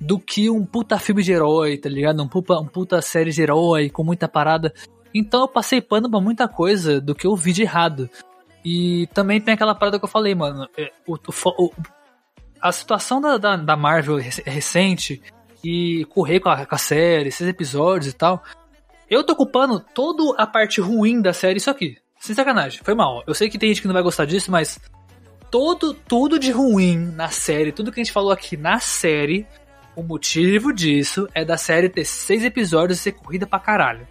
Do 0.00 0.18
que 0.18 0.48
um 0.50 0.64
puta 0.64 0.98
filme 0.98 1.22
de 1.22 1.32
herói, 1.32 1.76
tá 1.76 1.88
ligado? 1.88 2.22
Um 2.22 2.28
puta, 2.28 2.54
um 2.58 2.66
puta 2.66 3.00
série 3.02 3.30
de 3.30 3.42
herói 3.42 3.90
com 3.90 4.02
muita 4.02 4.26
parada. 4.26 4.72
Então 5.14 5.42
eu 5.42 5.48
passei 5.48 5.80
pano 5.80 6.10
pra 6.10 6.20
muita 6.20 6.48
coisa 6.48 7.00
do 7.00 7.14
que 7.14 7.26
eu 7.26 7.36
vi 7.36 7.52
de 7.52 7.62
errado. 7.62 8.08
E 8.64 9.06
também 9.12 9.40
tem 9.40 9.54
aquela 9.54 9.74
parada 9.74 9.98
que 9.98 10.04
eu 10.04 10.08
falei, 10.08 10.34
mano. 10.34 10.66
é, 10.76 10.90
o- 11.06 11.14
o 11.14 11.64
o- 11.66 11.72
a 12.60 12.72
situação 12.72 13.20
da, 13.20 13.36
da, 13.36 13.56
da 13.56 13.76
Marvel 13.76 14.16
rec- 14.16 14.42
recente 14.46 15.22
e 15.62 16.06
correr 16.06 16.40
com 16.40 16.48
a, 16.48 16.64
com 16.64 16.74
a 16.74 16.78
série, 16.78 17.28
esses 17.28 17.46
episódios 17.46 18.12
e 18.12 18.16
tal. 18.16 18.42
Eu 19.14 19.22
tô 19.22 19.36
culpando 19.36 19.78
toda 19.78 20.34
a 20.36 20.44
parte 20.44 20.80
ruim 20.80 21.22
da 21.22 21.32
série, 21.32 21.58
isso 21.58 21.70
aqui. 21.70 21.96
Sem 22.18 22.34
sacanagem, 22.34 22.80
foi 22.82 22.96
mal. 22.96 23.22
Eu 23.28 23.32
sei 23.32 23.48
que 23.48 23.56
tem 23.56 23.68
gente 23.68 23.80
que 23.80 23.86
não 23.86 23.94
vai 23.94 24.02
gostar 24.02 24.24
disso, 24.24 24.50
mas 24.50 24.80
todo, 25.52 25.94
tudo 25.94 26.36
de 26.36 26.50
ruim 26.50 26.96
na 26.96 27.28
série, 27.28 27.70
tudo 27.70 27.92
que 27.92 28.00
a 28.00 28.02
gente 28.02 28.12
falou 28.12 28.32
aqui 28.32 28.56
na 28.56 28.80
série, 28.80 29.46
o 29.94 30.02
motivo 30.02 30.72
disso 30.72 31.28
é 31.32 31.44
da 31.44 31.56
série 31.56 31.88
ter 31.88 32.04
seis 32.04 32.42
episódios 32.42 32.98
e 32.98 33.02
ser 33.02 33.12
corrida 33.12 33.46
pra 33.46 33.60
caralho. 33.60 34.04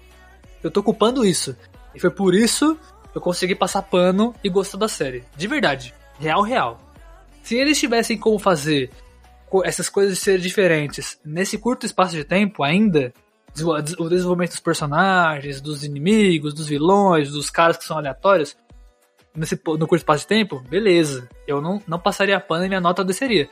Eu 0.63 0.71
tô 0.71 0.81
culpando 0.81 1.25
isso. 1.25 1.53
E 1.93 1.99
foi 1.99 2.09
por 2.09 2.33
isso 2.33 2.79
que 3.11 3.17
eu 3.17 3.21
consegui 3.21 3.55
passar 3.55 3.81
pano 3.81 4.33
e 4.41 4.47
gostar 4.47 4.77
da 4.77 4.87
série. 4.87 5.25
De 5.35 5.47
verdade. 5.49 5.93
Real, 6.17 6.41
real. 6.43 6.79
Se 7.41 7.57
eles 7.57 7.77
tivessem 7.77 8.17
como 8.17 8.39
fazer 8.39 8.89
essas 9.65 9.89
coisas 9.89 10.17
serem 10.17 10.39
diferentes 10.39 11.19
nesse 11.25 11.57
curto 11.57 11.85
espaço 11.85 12.15
de 12.15 12.23
tempo 12.23 12.63
ainda, 12.63 13.13
o 13.99 14.09
desenvolvimento 14.09 14.51
dos 14.51 14.59
personagens, 14.59 15.61
dos 15.61 15.83
inimigos, 15.83 16.53
dos 16.53 16.67
vilões, 16.67 17.31
dos 17.31 17.49
caras 17.49 17.77
que 17.77 17.83
são 17.85 17.97
aleatórios, 17.97 18.55
nesse, 19.35 19.55
no 19.55 19.87
curto 19.87 19.97
espaço 19.97 20.21
de 20.21 20.27
tempo, 20.27 20.59
beleza. 20.69 21.27
Eu 21.47 21.61
não, 21.61 21.81
não 21.87 21.99
passaria 21.99 22.39
pano 22.39 22.65
e 22.65 22.67
minha 22.67 22.81
nota 22.81 23.03
desceria. 23.03 23.47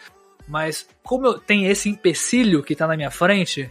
Mas 0.47 0.87
como 1.03 1.27
eu 1.27 1.33
tenho 1.39 1.69
esse 1.69 1.87
empecilho 1.89 2.63
que 2.63 2.75
tá 2.75 2.87
na 2.87 2.97
minha 2.97 3.11
frente, 3.11 3.69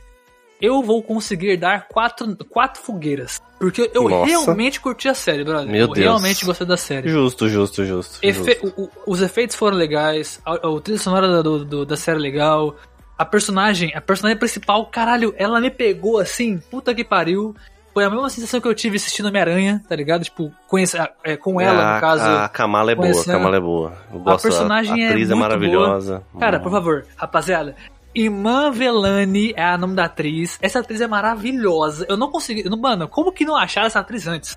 eu 0.60 0.82
vou 0.82 1.02
conseguir 1.02 1.56
dar 1.56 1.88
quatro, 1.88 2.36
quatro 2.48 2.80
fogueiras. 2.82 3.40
Porque 3.58 3.90
eu 3.92 4.08
Nossa. 4.08 4.26
realmente 4.26 4.80
curti 4.80 5.08
a 5.08 5.14
série, 5.14 5.42
brother. 5.44 5.66
Meu 5.70 5.80
eu 5.82 5.88
Deus. 5.88 5.98
realmente 5.98 6.44
gostei 6.46 6.66
da 6.66 6.76
série. 6.76 7.08
Justo, 7.08 7.48
justo, 7.48 7.84
justo. 7.84 8.18
Efe- 8.22 8.58
justo. 8.62 8.80
o- 8.80 8.84
o- 8.84 8.90
os 9.12 9.20
efeitos 9.20 9.56
foram 9.56 9.76
legais, 9.76 10.40
a, 10.46 10.54
a 10.54 10.80
trilha 10.80 10.98
sonora 10.98 11.28
da, 11.28 11.42
do- 11.42 11.64
do- 11.64 11.84
da 11.86 11.96
série 11.96 12.18
é 12.18 12.22
legal, 12.22 12.76
a 13.20 13.24
personagem, 13.26 13.92
a 13.94 14.00
personagem 14.00 14.38
principal, 14.38 14.86
caralho, 14.86 15.34
ela 15.36 15.60
me 15.60 15.70
pegou 15.70 16.18
assim, 16.18 16.56
puta 16.70 16.94
que 16.94 17.04
pariu. 17.04 17.54
Foi 17.92 18.02
a 18.02 18.08
mesma 18.08 18.30
sensação 18.30 18.62
que 18.62 18.66
eu 18.66 18.74
tive 18.74 18.96
assistindo 18.96 19.26
Homem-Aranha, 19.26 19.82
tá 19.86 19.94
ligado? 19.94 20.24
Tipo, 20.24 20.50
conhece, 20.66 20.96
é, 21.22 21.36
com 21.36 21.60
ela, 21.60 21.82
a, 21.82 21.94
no 21.96 22.00
caso. 22.00 22.24
A 22.24 22.48
Kamala 22.48 22.92
é 22.92 22.94
boa, 22.94 23.20
a 23.20 23.24
Kamala 23.24 23.56
é 23.58 23.60
boa. 23.60 23.92
Eu 24.10 24.20
gosto, 24.20 24.44
personagem 24.44 25.04
a, 25.04 25.08
é 25.08 25.10
atriz 25.10 25.28
é, 25.28 25.34
muito 25.34 25.40
maravilhosa. 25.42 26.22
Cara, 26.38 26.58
por 26.60 26.72
favor, 26.72 27.04
rapaziada. 27.14 27.76
Iman 28.14 28.70
Velani 28.70 29.52
é 29.54 29.74
o 29.74 29.76
nome 29.76 29.96
da 29.96 30.06
atriz. 30.06 30.58
Essa 30.62 30.78
atriz 30.78 31.02
é 31.02 31.06
maravilhosa. 31.06 32.06
Eu 32.08 32.16
não 32.16 32.30
consegui. 32.30 32.66
Mano, 32.70 33.06
como 33.06 33.32
que 33.32 33.44
não 33.44 33.54
acharam 33.54 33.88
essa 33.88 34.00
atriz 34.00 34.26
antes? 34.26 34.56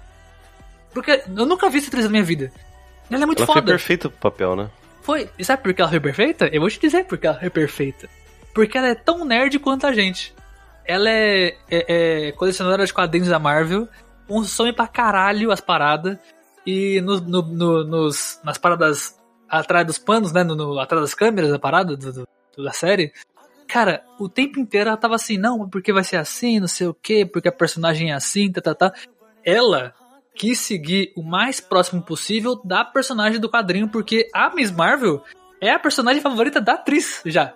Porque 0.94 1.22
eu 1.28 1.46
nunca 1.46 1.70
vi 1.70 1.80
essa 1.80 1.90
atriz 1.90 2.06
na 2.06 2.12
minha 2.12 2.24
vida. 2.24 2.50
Ela 3.12 3.24
é 3.24 3.26
muito 3.26 3.40
Ela 3.40 3.48
foi 3.48 3.56
foda. 3.56 3.74
perfeita 3.74 4.10
pro 4.10 4.20
papel, 4.20 4.56
né? 4.56 4.70
Foi. 5.02 5.30
E 5.38 5.44
sabe 5.44 5.64
por 5.64 5.74
que 5.74 5.82
ela 5.82 5.92
foi 5.92 6.00
perfeita? 6.00 6.48
Eu 6.48 6.62
vou 6.62 6.70
te 6.70 6.80
dizer 6.80 7.04
por 7.04 7.18
que 7.18 7.28
ela 7.28 7.38
foi 7.38 7.50
perfeita. 7.50 8.08
Porque 8.54 8.78
ela 8.78 8.88
é 8.88 8.96
tão 8.96 9.26
nerd 9.26 9.58
quanto 9.60 9.88
a 9.88 9.94
gente. 9.94 10.34
Ela 10.86 11.10
é, 11.10 11.56
é- 11.70 12.28
é 12.28 12.32
colecionadora 12.34 12.86
de 12.86 12.94
quadrinhos 12.94 13.30
da 13.30 13.40
Marvel, 13.40 13.88
consome 14.28 14.74
pra 14.74 14.88
caralho 14.88 15.52
as 15.52 15.62
paradas, 15.62 16.18
e 16.66 17.02
no, 17.02 17.20
no- 17.20 17.42
no- 17.42 17.84
nos, 17.84 18.40
nas 18.44 18.58
paradas 18.58 19.18
atrás 19.50 19.86
dos 19.86 19.98
panos, 19.98 20.32
né? 20.32 20.44
No, 20.44 20.80
atrás 20.80 21.02
das 21.02 21.14
câmeras 21.14 21.52
da 21.52 21.60
parada 21.60 21.96
do- 21.96 22.14
do- 22.14 22.64
da 22.64 22.72
série. 22.72 23.12
Cara, 23.68 24.04
o 24.20 24.30
tempo 24.30 24.60
inteiro 24.60 24.90
ela 24.90 24.98
tava 24.98 25.16
assim, 25.16 25.38
não, 25.38 25.68
porque 25.70 25.92
vai 25.92 26.04
ser 26.04 26.18
assim, 26.18 26.60
não 26.60 26.68
sei 26.68 26.88
o 26.88 26.94
quê, 26.94 27.26
porque 27.26 27.48
a 27.48 27.52
personagem 27.52 28.12
é 28.12 28.14
assim, 28.14 28.52
tá, 28.52 28.62
tá, 28.62 28.76
tá. 28.76 28.94
Ela 29.44 29.94
quis 30.36 30.60
seguir 30.60 31.12
o 31.16 31.24
mais 31.24 31.60
próximo 31.60 32.02
possível 32.02 32.60
da 32.64 32.84
personagem 32.84 33.40
do 33.40 33.50
quadrinho, 33.50 33.88
porque 33.90 34.30
a 34.34 34.54
Miss 34.54 34.72
Marvel 34.72 35.24
é 35.62 35.72
a 35.72 35.80
personagem 35.80 36.22
favorita 36.22 36.60
da 36.62 36.74
atriz 36.74 37.22
já. 37.26 37.54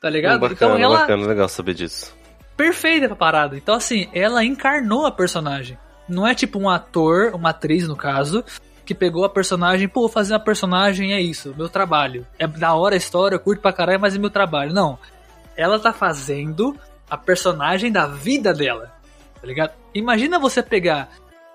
Tá 0.00 0.08
ligado? 0.08 0.36
Hum, 0.36 0.40
bacana, 0.40 0.54
então 0.54 0.78
ela 0.78 1.00
bacana, 1.00 1.26
legal 1.26 1.48
saber 1.48 1.74
disso. 1.74 2.14
perfeita 2.56 3.06
pra 3.06 3.16
parada. 3.16 3.56
Então 3.56 3.74
assim, 3.74 4.08
ela 4.12 4.44
encarnou 4.44 5.06
a 5.06 5.12
personagem. 5.12 5.78
Não 6.08 6.26
é 6.26 6.34
tipo 6.34 6.58
um 6.58 6.68
ator, 6.68 7.34
uma 7.34 7.50
atriz 7.50 7.86
no 7.86 7.94
caso, 7.94 8.44
que 8.84 8.94
pegou 8.94 9.24
a 9.24 9.28
personagem, 9.28 9.86
pô, 9.86 10.08
fazer 10.08 10.32
uma 10.32 10.40
personagem 10.40 11.12
é 11.12 11.20
isso, 11.20 11.54
meu 11.56 11.68
trabalho. 11.68 12.26
É 12.38 12.46
da 12.46 12.74
hora 12.74 12.94
a 12.94 12.98
história, 12.98 13.36
eu 13.36 13.40
curto 13.40 13.60
pra 13.60 13.72
caralho, 13.72 14.00
mas 14.00 14.16
é 14.16 14.18
meu 14.18 14.30
trabalho. 14.30 14.72
Não. 14.72 14.98
Ela 15.56 15.78
tá 15.78 15.92
fazendo 15.92 16.76
a 17.08 17.16
personagem 17.16 17.92
da 17.92 18.06
vida 18.06 18.52
dela. 18.52 18.92
Tá 19.40 19.46
ligado? 19.46 19.72
Imagina 19.94 20.38
você 20.38 20.62
pegar 20.62 21.08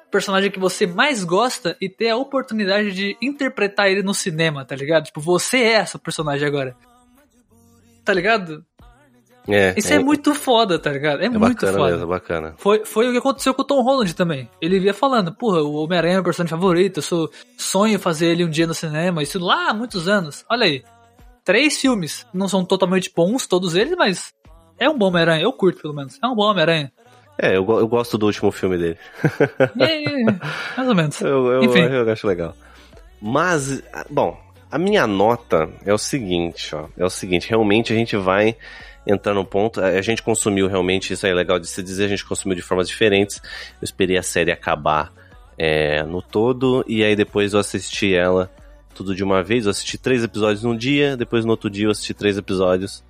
o 0.07 0.11
personagem 0.11 0.49
que 0.49 0.59
você 0.59 0.87
mais 0.87 1.23
gosta 1.23 1.75
e 1.81 1.89
ter 1.89 2.09
a 2.09 2.17
oportunidade 2.17 2.91
de 2.93 3.17
interpretar 3.21 3.89
ele 3.89 4.03
no 4.03 4.13
cinema, 4.13 4.63
tá 4.63 4.75
ligado? 4.75 5.05
Tipo, 5.05 5.19
você 5.19 5.57
é 5.57 5.73
essa 5.73 5.99
personagem 5.99 6.47
agora. 6.47 6.75
Tá 8.05 8.13
ligado? 8.13 8.63
É, 9.47 9.75
Isso 9.77 9.93
é, 9.93 9.99
muito 9.99 10.33
foda, 10.33 10.79
tá 10.79 10.91
ligado? 10.91 11.21
É, 11.21 11.25
é 11.25 11.29
muito 11.29 11.53
bacana 11.53 11.77
foda. 11.77 11.91
mesmo, 11.91 12.03
é 12.03 12.07
bacana. 12.07 12.53
Foi, 12.57 12.83
foi 12.83 13.09
o 13.09 13.11
que 13.11 13.17
aconteceu 13.17 13.53
com 13.53 13.61
o 13.61 13.65
Tom 13.65 13.81
Holland 13.81 14.15
também. 14.15 14.49
Ele 14.59 14.79
via 14.79 14.93
falando, 14.93 15.31
porra, 15.31 15.61
o 15.61 15.75
Homem-Aranha 15.75 16.13
é 16.13 16.15
meu 16.17 16.23
personagem 16.23 16.49
favorito, 16.57 16.97
eu 16.97 17.03
sou, 17.03 17.29
sonho 17.57 17.99
fazer 17.99 18.27
ele 18.27 18.43
um 18.43 18.49
dia 18.49 18.65
no 18.65 18.73
cinema, 18.73 19.21
isso 19.21 19.37
lá 19.37 19.69
há 19.69 19.73
muitos 19.73 20.07
anos. 20.07 20.43
Olha 20.49 20.65
aí. 20.65 20.83
Três 21.43 21.79
filmes. 21.79 22.25
Não 22.33 22.47
são 22.47 22.65
totalmente 22.65 23.11
bons, 23.15 23.45
todos 23.45 23.75
eles, 23.75 23.95
mas 23.95 24.33
é 24.79 24.89
um 24.89 24.97
bom 24.97 25.07
Homem-Aranha. 25.09 25.43
Eu 25.43 25.53
curto, 25.53 25.79
pelo 25.79 25.93
menos. 25.93 26.17
É 26.23 26.27
um 26.27 26.33
bom 26.35 26.43
Homem-Aranha. 26.49 26.91
É, 27.37 27.49
eu, 27.49 27.65
eu 27.69 27.87
gosto 27.87 28.17
do 28.17 28.25
último 28.25 28.51
filme 28.51 28.77
dele. 28.77 28.97
É, 29.79 30.23
mais 30.75 30.89
ou 30.89 30.95
menos. 30.95 31.19
Eu, 31.21 31.51
eu, 31.51 31.63
Enfim. 31.65 31.81
eu 31.81 32.09
acho 32.09 32.25
legal. 32.25 32.55
Mas, 33.21 33.83
ah, 33.93 34.05
bom, 34.09 34.37
a 34.75 34.77
minha 34.77 35.07
nota 35.07 35.69
é 35.85 35.93
o 35.93 35.97
seguinte, 35.97 36.75
ó. 36.75 36.87
É 36.97 37.05
o 37.05 37.09
seguinte, 37.09 37.47
realmente 37.49 37.93
a 37.93 37.95
gente 37.95 38.17
vai 38.17 38.55
entrar 39.07 39.33
no 39.33 39.45
ponto. 39.45 39.79
A 39.79 40.01
gente 40.01 40.21
consumiu 40.21 40.67
realmente, 40.67 41.13
isso 41.13 41.25
é 41.25 41.33
legal 41.33 41.57
de 41.59 41.67
se 41.67 41.81
dizer, 41.81 42.05
a 42.05 42.07
gente 42.09 42.25
consumiu 42.25 42.55
de 42.55 42.61
formas 42.61 42.87
diferentes. 42.87 43.37
Eu 43.81 43.83
esperei 43.83 44.17
a 44.17 44.23
série 44.23 44.51
acabar 44.51 45.13
é, 45.57 46.03
no 46.03 46.21
todo, 46.21 46.83
e 46.87 47.03
aí 47.03 47.15
depois 47.15 47.53
eu 47.53 47.59
assisti 47.59 48.13
ela 48.13 48.51
tudo 48.93 49.15
de 49.15 49.23
uma 49.23 49.41
vez. 49.41 49.65
Eu 49.65 49.71
assisti 49.71 49.97
três 49.97 50.23
episódios 50.23 50.63
num 50.63 50.75
dia, 50.75 51.15
depois 51.15 51.45
no 51.45 51.51
outro 51.51 51.69
dia 51.69 51.85
eu 51.85 51.91
assisti 51.91 52.13
três 52.13 52.37
episódios. 52.37 53.03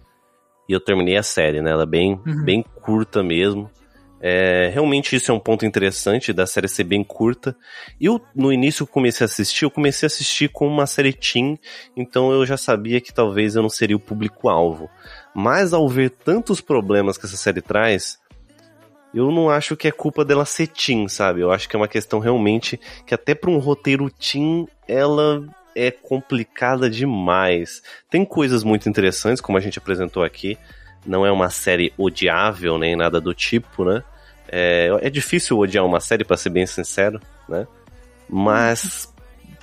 E 0.69 0.73
eu 0.73 0.79
terminei 0.79 1.17
a 1.17 1.23
série, 1.23 1.61
né? 1.61 1.71
Ela 1.71 1.83
é 1.83 1.87
bem, 1.87 2.19
Uhum. 2.25 2.43
bem 2.43 2.63
curta 2.81 3.23
mesmo. 3.23 3.69
É, 4.27 4.71
realmente 4.73 5.15
isso 5.15 5.31
é 5.31 5.35
um 5.35 5.39
ponto 5.39 5.67
interessante 5.67 6.33
da 6.33 6.47
série 6.47 6.67
ser 6.67 6.83
bem 6.83 7.03
curta. 7.03 7.55
Eu, 8.01 8.19
no 8.35 8.51
início, 8.51 8.87
comecei 8.87 9.23
a 9.23 9.25
assistir, 9.25 9.65
eu 9.65 9.69
comecei 9.69 10.07
a 10.07 10.07
assistir 10.07 10.49
com 10.49 10.67
uma 10.67 10.87
série 10.87 11.13
teen, 11.13 11.59
então 11.95 12.31
eu 12.31 12.43
já 12.43 12.57
sabia 12.57 12.99
que 12.99 13.13
talvez 13.13 13.55
eu 13.55 13.61
não 13.61 13.69
seria 13.69 13.95
o 13.95 13.99
público-alvo. 13.99 14.89
Mas 15.31 15.73
ao 15.73 15.87
ver 15.87 16.09
tantos 16.09 16.59
problemas 16.59 17.19
que 17.19 17.27
essa 17.27 17.37
série 17.37 17.61
traz, 17.61 18.17
eu 19.13 19.31
não 19.31 19.47
acho 19.47 19.77
que 19.77 19.87
é 19.87 19.91
culpa 19.91 20.25
dela 20.25 20.43
ser 20.43 20.69
teen, 20.69 21.07
sabe? 21.07 21.41
Eu 21.41 21.51
acho 21.51 21.69
que 21.69 21.75
é 21.75 21.79
uma 21.79 21.87
questão 21.87 22.17
realmente 22.17 22.79
que 23.05 23.13
até 23.13 23.35
para 23.35 23.51
um 23.51 23.59
roteiro 23.59 24.09
teen, 24.09 24.67
ela 24.87 25.47
é 25.75 25.91
complicada 25.91 26.89
demais. 26.89 27.83
Tem 28.09 28.25
coisas 28.25 28.63
muito 28.63 28.89
interessantes, 28.89 29.39
como 29.39 29.59
a 29.59 29.61
gente 29.61 29.77
apresentou 29.77 30.23
aqui. 30.23 30.57
Não 31.05 31.23
é 31.23 31.31
uma 31.31 31.51
série 31.51 31.93
odiável 31.95 32.79
nem 32.79 32.95
nada 32.95 33.21
do 33.21 33.31
tipo, 33.31 33.85
né? 33.85 34.03
É, 34.47 34.89
é 35.01 35.09
difícil 35.09 35.57
odiar 35.57 35.85
uma 35.85 35.99
série, 35.99 36.23
pra 36.23 36.37
ser 36.37 36.49
bem 36.49 36.65
sincero, 36.65 37.19
né? 37.47 37.67
Mas, 38.29 39.13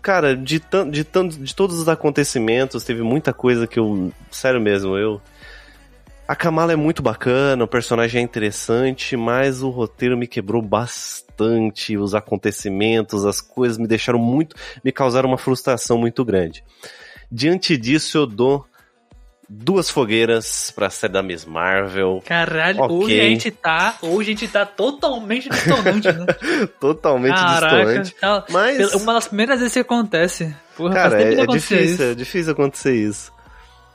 cara, 0.00 0.36
de, 0.36 0.60
de, 0.90 1.04
de 1.38 1.54
todos 1.54 1.78
os 1.78 1.88
acontecimentos, 1.88 2.84
teve 2.84 3.02
muita 3.02 3.32
coisa 3.32 3.66
que 3.66 3.78
eu. 3.78 4.12
Sério 4.30 4.60
mesmo, 4.60 4.96
eu. 4.96 5.20
A 6.26 6.36
Kamala 6.36 6.72
é 6.72 6.76
muito 6.76 7.02
bacana, 7.02 7.64
o 7.64 7.68
personagem 7.68 8.20
é 8.20 8.24
interessante, 8.24 9.16
mas 9.16 9.62
o 9.62 9.70
roteiro 9.70 10.16
me 10.16 10.26
quebrou 10.26 10.62
bastante. 10.62 11.96
Os 11.96 12.14
acontecimentos, 12.14 13.26
as 13.26 13.40
coisas 13.40 13.76
me 13.76 13.86
deixaram 13.86 14.18
muito. 14.18 14.56
me 14.84 14.92
causaram 14.92 15.28
uma 15.28 15.38
frustração 15.38 15.98
muito 15.98 16.24
grande. 16.24 16.64
Diante 17.30 17.76
disso, 17.76 18.18
eu 18.18 18.26
dou 18.26 18.64
duas 19.48 19.90
fogueiras 19.90 20.70
pra 20.74 20.89
série 20.90 21.12
da 21.12 21.23
Miss 21.23 21.44
Marvel. 21.44 22.23
Caralho, 22.24 22.81
Ok. 22.81 22.97
hoje 22.97 23.20
a 23.20 23.24
gente 23.24 23.51
tá. 23.51 23.97
Hoje 24.02 24.31
a 24.31 24.35
gente 24.35 24.48
tá 24.48 24.64
totalmente 24.66 25.48
distante, 25.48 26.09
né? 26.12 26.27
Totalmente 26.81 27.35
Caraca. 27.35 28.02
Mas. 28.51 28.94
Uma 28.94 29.14
das 29.14 29.28
primeiras 29.28 29.59
vezes 29.59 29.73
que 29.74 29.81
acontece. 29.81 30.55
Porra, 30.77 30.94
Cara, 30.94 31.23
é, 31.23 31.40
é 31.40 31.47
difícil, 31.47 31.81
isso. 31.85 32.02
é 32.02 32.14
difícil 32.14 32.52
acontecer 32.52 32.94
isso. 32.94 33.32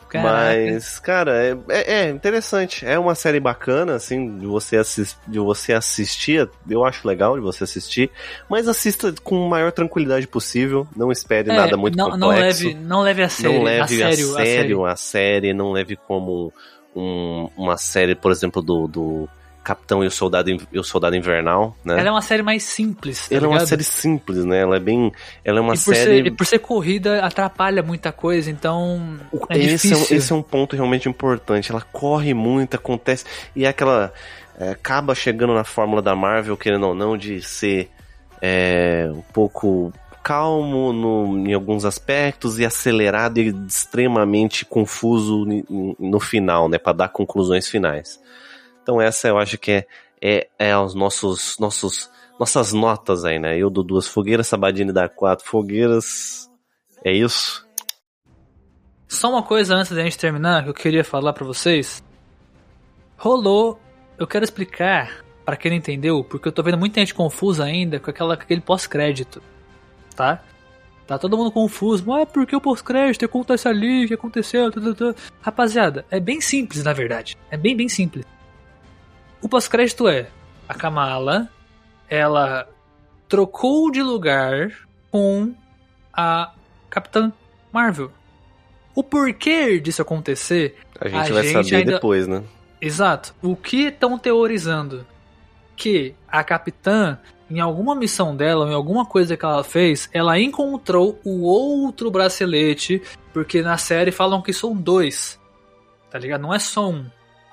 Caraca. 0.09 0.29
Mas, 0.31 0.99
cara, 0.99 1.31
é, 1.43 1.57
é, 1.69 1.93
é 2.05 2.09
interessante. 2.09 2.85
É 2.85 2.97
uma 2.97 3.13
série 3.15 3.39
bacana, 3.39 3.95
assim, 3.95 4.37
de 4.39 4.45
você, 4.45 4.81
de 5.27 5.39
você 5.39 5.73
assistir. 5.73 6.49
Eu 6.69 6.85
acho 6.85 7.07
legal 7.07 7.35
de 7.35 7.41
você 7.41 7.63
assistir. 7.63 8.09
Mas 8.49 8.67
assista 8.67 9.13
com 9.23 9.45
a 9.45 9.49
maior 9.49 9.71
tranquilidade 9.71 10.27
possível. 10.27 10.87
Não 10.95 11.11
espere 11.11 11.49
É, 11.49 11.53
nada 11.55 11.75
muito 11.77 11.97
não, 11.97 12.11
complexo. 12.11 12.19
não 12.19 12.29
leve, 12.29 12.73
não 12.75 13.01
leve 13.01 13.23
a 13.23 13.29
sério. 13.29 13.55
não 13.57 13.63
leve 13.63 13.81
a 13.81 13.87
sério, 14.11 14.31
a 14.37 14.45
sério 14.45 14.85
a 14.85 14.95
série. 14.95 15.53
Não 15.53 15.71
leve 15.71 15.95
como 15.95 16.53
um- 16.95 17.49
uma 17.57 17.77
série, 17.77 18.15
por 18.15 18.31
exemplo, 18.31 18.61
do, 18.61 18.87
do 18.87 19.29
Capitão 19.67 20.03
e 20.03 20.07
o 20.07 20.11
Soldado, 20.11 20.49
e 20.49 20.79
o 20.79 20.83
Soldado 20.83 21.15
Invernal, 21.15 21.75
né? 21.83 21.99
Ela 21.99 22.07
é 22.07 22.11
uma 22.11 22.21
série 22.21 22.41
mais 22.41 22.63
simples. 22.63 23.27
Tá 23.27 23.35
Ela 23.35 23.45
é 23.45 23.47
uma 23.47 23.53
ligado? 23.55 23.67
série 23.67 23.83
simples, 23.83 24.45
né? 24.45 24.61
Ela 24.61 24.77
é 24.77 24.79
bem. 24.79 25.11
Ela 25.43 25.57
é 25.59 25.61
uma 25.61 25.73
e 25.73 25.77
por, 25.77 25.93
série. 25.95 26.03
ser, 26.05 26.25
e 26.27 26.31
por 26.31 26.45
ser 26.45 26.59
corrida, 26.59 27.19
atrapalha 27.25 27.83
muita 27.83 28.11
coisa, 28.13 28.49
então 28.49 29.19
é 29.49 29.57
esse, 29.59 29.91
é, 29.91 29.95
um- 29.95 29.99
difícil. 29.99 30.17
esse 30.17 30.31
é 30.31 30.35
um 30.35 30.41
ponto 30.41 30.75
realmente 30.75 31.09
importante. 31.09 31.71
Ela 31.71 31.81
corre 31.81 32.33
muito, 32.33 32.75
acontece. 32.75 33.25
E 33.55 33.65
é 33.65 33.67
aquela. 33.67 34.13
é, 34.57 34.69
acaba 34.69 35.13
chegando 35.13 35.53
na 35.53 35.63
fórmula 35.63 36.01
da 36.01 36.15
Marvel, 36.15 36.55
querendo 36.55 36.87
ou 36.87 36.95
não, 36.95 37.17
de 37.17 37.41
ser 37.41 37.89
é, 38.41 39.09
um 39.11 39.21
pouco 39.33 39.91
calmo 40.23 40.91
no, 40.93 41.47
em 41.47 41.53
alguns 41.53 41.85
aspectos 41.85 42.59
e 42.59 42.65
acelerado 42.65 43.37
e 43.39 43.47
extremamente 43.67 44.65
confuso 44.65 45.45
ni- 45.45 45.63
no 45.99 46.19
final, 46.19 46.67
né? 46.69 46.77
Pra 46.77 46.91
dar 46.93 47.09
conclusões 47.09 47.67
finais. 47.67 48.19
Então 48.87 49.01
essa 49.01 49.27
eu 49.27 49.37
acho 49.37 49.57
que 49.57 49.69
é, 49.71 49.85
é, 50.21 50.47
é 50.57 50.77
os 50.77 50.95
nossos, 50.95 51.59
nossos, 51.59 52.09
nossas 52.39 52.71
notas 52.71 53.25
aí, 53.25 53.37
né? 53.37 53.57
Eu 53.57 53.69
dou 53.69 53.83
duas 53.83 54.07
fogueiras, 54.07 54.47
Sabadini 54.47 54.93
dá 54.93 55.09
quatro 55.09 55.45
fogueiras. 55.45 56.49
É 57.03 57.11
isso? 57.11 57.67
Só 59.05 59.29
uma 59.29 59.43
coisa 59.43 59.75
antes 59.75 59.91
da 59.91 60.01
gente 60.01 60.17
terminar 60.17 60.63
que 60.63 60.69
eu 60.69 60.73
queria 60.73 61.03
falar 61.03 61.33
pra 61.33 61.43
vocês. 61.43 62.01
Rolou, 63.17 63.77
eu 64.17 64.25
quero 64.25 64.45
explicar 64.45 65.21
pra 65.43 65.57
quem 65.57 65.71
não 65.71 65.77
entendeu, 65.77 66.23
porque 66.23 66.47
eu 66.47 66.53
tô 66.53 66.63
vendo 66.63 66.77
muita 66.77 67.01
gente 67.01 67.13
confusa 67.13 67.65
ainda 67.65 67.99
com 67.99 68.09
aquela 68.09 68.37
com 68.37 68.43
aquele 68.43 68.61
pós-crédito, 68.61 69.43
tá? 70.15 70.41
Tá 71.05 71.17
todo 71.17 71.37
mundo 71.37 71.51
confuso. 71.51 72.09
Ah, 72.13 72.25
por 72.25 72.45
que 72.47 72.55
o 72.55 72.61
pós-crédito? 72.61 73.25
Acontece 73.25 73.67
ali, 73.67 74.05
o 74.05 74.07
que 74.07 74.13
aconteceu? 74.13 74.71
Rapaziada, 75.41 76.05
é 76.09 76.21
bem 76.21 76.39
simples, 76.39 76.85
na 76.85 76.93
verdade. 76.93 77.37
É 77.51 77.57
bem, 77.57 77.75
bem 77.75 77.89
simples. 77.89 78.25
O 79.41 79.47
pós-crédito 79.49 80.07
é 80.07 80.27
a 80.67 80.73
Kamala, 80.73 81.49
ela 82.09 82.67
trocou 83.29 83.91
de 83.91 84.01
lugar 84.01 84.71
com 85.11 85.53
a 86.13 86.51
Capitã 86.89 87.31
Marvel. 87.71 88.11
O 88.95 89.03
porquê 89.03 89.79
disso 89.79 90.01
acontecer, 90.01 90.75
A 90.99 91.07
gente 91.07 91.31
A 91.31 91.33
vai 91.35 91.43
gente 91.43 91.53
saber 91.65 91.75
ainda- 91.75 91.91
depois, 91.93 92.27
né? 92.27 92.43
Exato. 92.81 93.35
O 93.41 93.55
que 93.55 93.85
estão 93.87 94.17
teorizando? 94.17 95.05
Que 95.75 96.15
a 96.27 96.43
capitã, 96.43 97.19
em 97.51 97.59
alguma 97.59 97.93
missão 97.95 98.35
dela, 98.35 98.65
ou 98.65 98.71
em 98.71 98.73
alguma 98.73 99.05
coisa 99.05 99.37
que 99.37 99.45
ela 99.45 99.63
fez, 99.63 100.09
ela 100.11 100.39
encontrou 100.39 101.19
o 101.23 101.43
outro 101.43 102.09
bracelete, 102.09 102.99
porque 103.31 103.61
na 103.61 103.77
série 103.77 104.11
falam 104.11 104.41
que 104.41 104.51
são 104.51 104.75
dois. 104.75 105.39
Tá 106.09 106.17
ligado? 106.17 106.41
Não 106.41 106.53
é 106.53 106.57
só 106.57 106.89
um. 106.89 107.05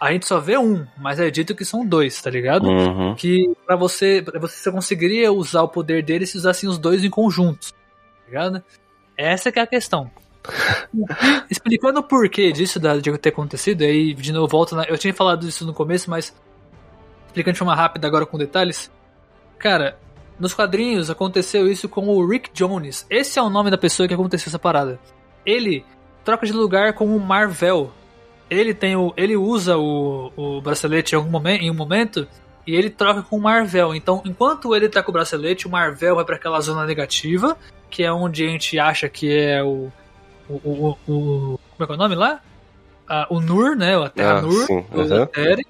A 0.05 0.13
gente 0.13 0.27
só 0.27 0.39
vê 0.39 0.59
um, 0.59 0.87
mas 0.99 1.19
é 1.19 1.31
dito 1.31 1.55
que 1.55 1.65
são 1.65 1.87
dois, 1.87 2.21
tá 2.21 2.29
ligado? 2.29 2.69
Uhum. 2.69 3.15
Que 3.15 3.51
pra 3.65 3.75
você, 3.75 4.21
pra 4.21 4.39
você 4.39 4.71
conseguiria 4.71 5.33
usar 5.33 5.63
o 5.63 5.69
poder 5.69 6.05
dele 6.05 6.27
se 6.27 6.37
usassem 6.37 6.69
os 6.69 6.77
dois 6.77 7.03
em 7.03 7.09
conjunto. 7.09 7.73
Tá 7.73 8.27
ligado? 8.27 8.63
Essa 9.17 9.51
que 9.51 9.59
é 9.59 9.63
a 9.63 9.67
questão. 9.67 10.11
Explicando 11.51 12.01
o 12.01 12.03
porquê 12.03 12.53
disso 12.53 12.79
de 12.79 13.17
ter 13.17 13.31
acontecido, 13.31 13.81
aí 13.81 14.13
de 14.13 14.31
novo 14.31 14.47
volto 14.47 14.77
na, 14.77 14.85
Eu 14.85 14.99
tinha 14.99 15.15
falado 15.15 15.49
isso 15.49 15.65
no 15.65 15.73
começo, 15.73 16.11
mas 16.11 16.37
explicando 17.29 17.55
de 17.55 17.59
forma 17.61 17.75
rápida 17.75 18.07
agora 18.07 18.27
com 18.27 18.37
detalhes. 18.37 18.93
Cara, 19.59 19.99
nos 20.39 20.53
quadrinhos 20.53 21.09
aconteceu 21.09 21.67
isso 21.67 21.89
com 21.89 22.09
o 22.09 22.29
Rick 22.29 22.51
Jones. 22.53 23.07
Esse 23.09 23.39
é 23.39 23.43
o 23.43 23.49
nome 23.49 23.71
da 23.71 23.79
pessoa 23.79 24.07
que 24.07 24.13
aconteceu 24.13 24.51
essa 24.51 24.59
parada. 24.59 25.01
Ele 25.47 25.83
troca 26.23 26.45
de 26.45 26.53
lugar 26.53 26.93
com 26.93 27.07
o 27.07 27.19
Marvel. 27.19 27.91
Ele 28.51 28.75
tem 28.75 28.95
o. 28.97 29.13
ele 29.17 29.37
usa 29.37 29.77
o, 29.79 30.31
o 30.37 30.61
bracelete 30.61 31.15
em, 31.15 31.17
algum 31.17 31.31
momento, 31.31 31.63
em 31.63 31.71
um 31.71 31.75
momento 31.75 32.27
e 32.67 32.75
ele 32.75 32.91
troca 32.91 33.23
com 33.23 33.37
o 33.37 33.41
Marvel. 33.43 33.95
Então, 33.95 34.23
enquanto 34.25 34.75
ele 34.75 34.89
tá 34.89 35.03
com 35.03 35.11
o 35.11 35.13
bracelete, 35.13 35.67
o 35.67 35.71
Marvel 35.71 36.17
vai 36.17 36.25
pra 36.25 36.37
aquela 36.37 36.61
zona 36.61 36.85
negativa, 36.87 37.57
que 37.91 38.03
é 38.03 38.13
onde 38.13 38.45
a 38.45 38.49
gente 38.49 38.79
acha 38.79 39.09
que 39.09 39.31
é 39.37 39.63
o. 39.63 39.91
O. 40.49 40.55
o, 40.55 40.97
o- 41.09 41.61
como 41.77 41.83
é 41.83 41.87
que 41.87 41.93
é 41.93 41.95
o 41.95 41.99
nome 41.99 42.15
lá? 42.15 42.41
Ah, 43.09 43.27
o 43.31 43.41
Nur, 43.41 43.77
né? 43.77 43.97
A 43.97 44.09
Terra 44.09 44.39
Ah, 44.39 44.43
Nur, 44.43 44.67
sim, 44.67 44.85
o. 44.93 45.23
Eteri. 45.23 45.67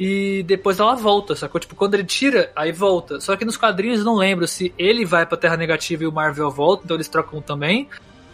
E 0.00 0.44
depois 0.44 0.78
ela 0.78 0.94
volta, 0.94 1.34
sacou? 1.34 1.60
Tipo, 1.60 1.74
quando 1.74 1.94
ele 1.94 2.04
tira, 2.04 2.52
aí 2.54 2.70
volta. 2.70 3.20
Só 3.20 3.34
que 3.36 3.44
nos 3.44 3.56
quadrinhos 3.56 3.98
eu 3.98 4.04
não 4.04 4.14
lembro 4.14 4.46
se 4.46 4.72
ele 4.78 5.04
vai 5.04 5.26
pra 5.26 5.36
Terra 5.36 5.56
Negativa 5.56 6.04
e 6.04 6.06
o 6.06 6.12
Marvel 6.12 6.50
volta, 6.50 6.82
então 6.84 6.96
eles 6.96 7.08
trocam 7.08 7.40
também. 7.42 7.88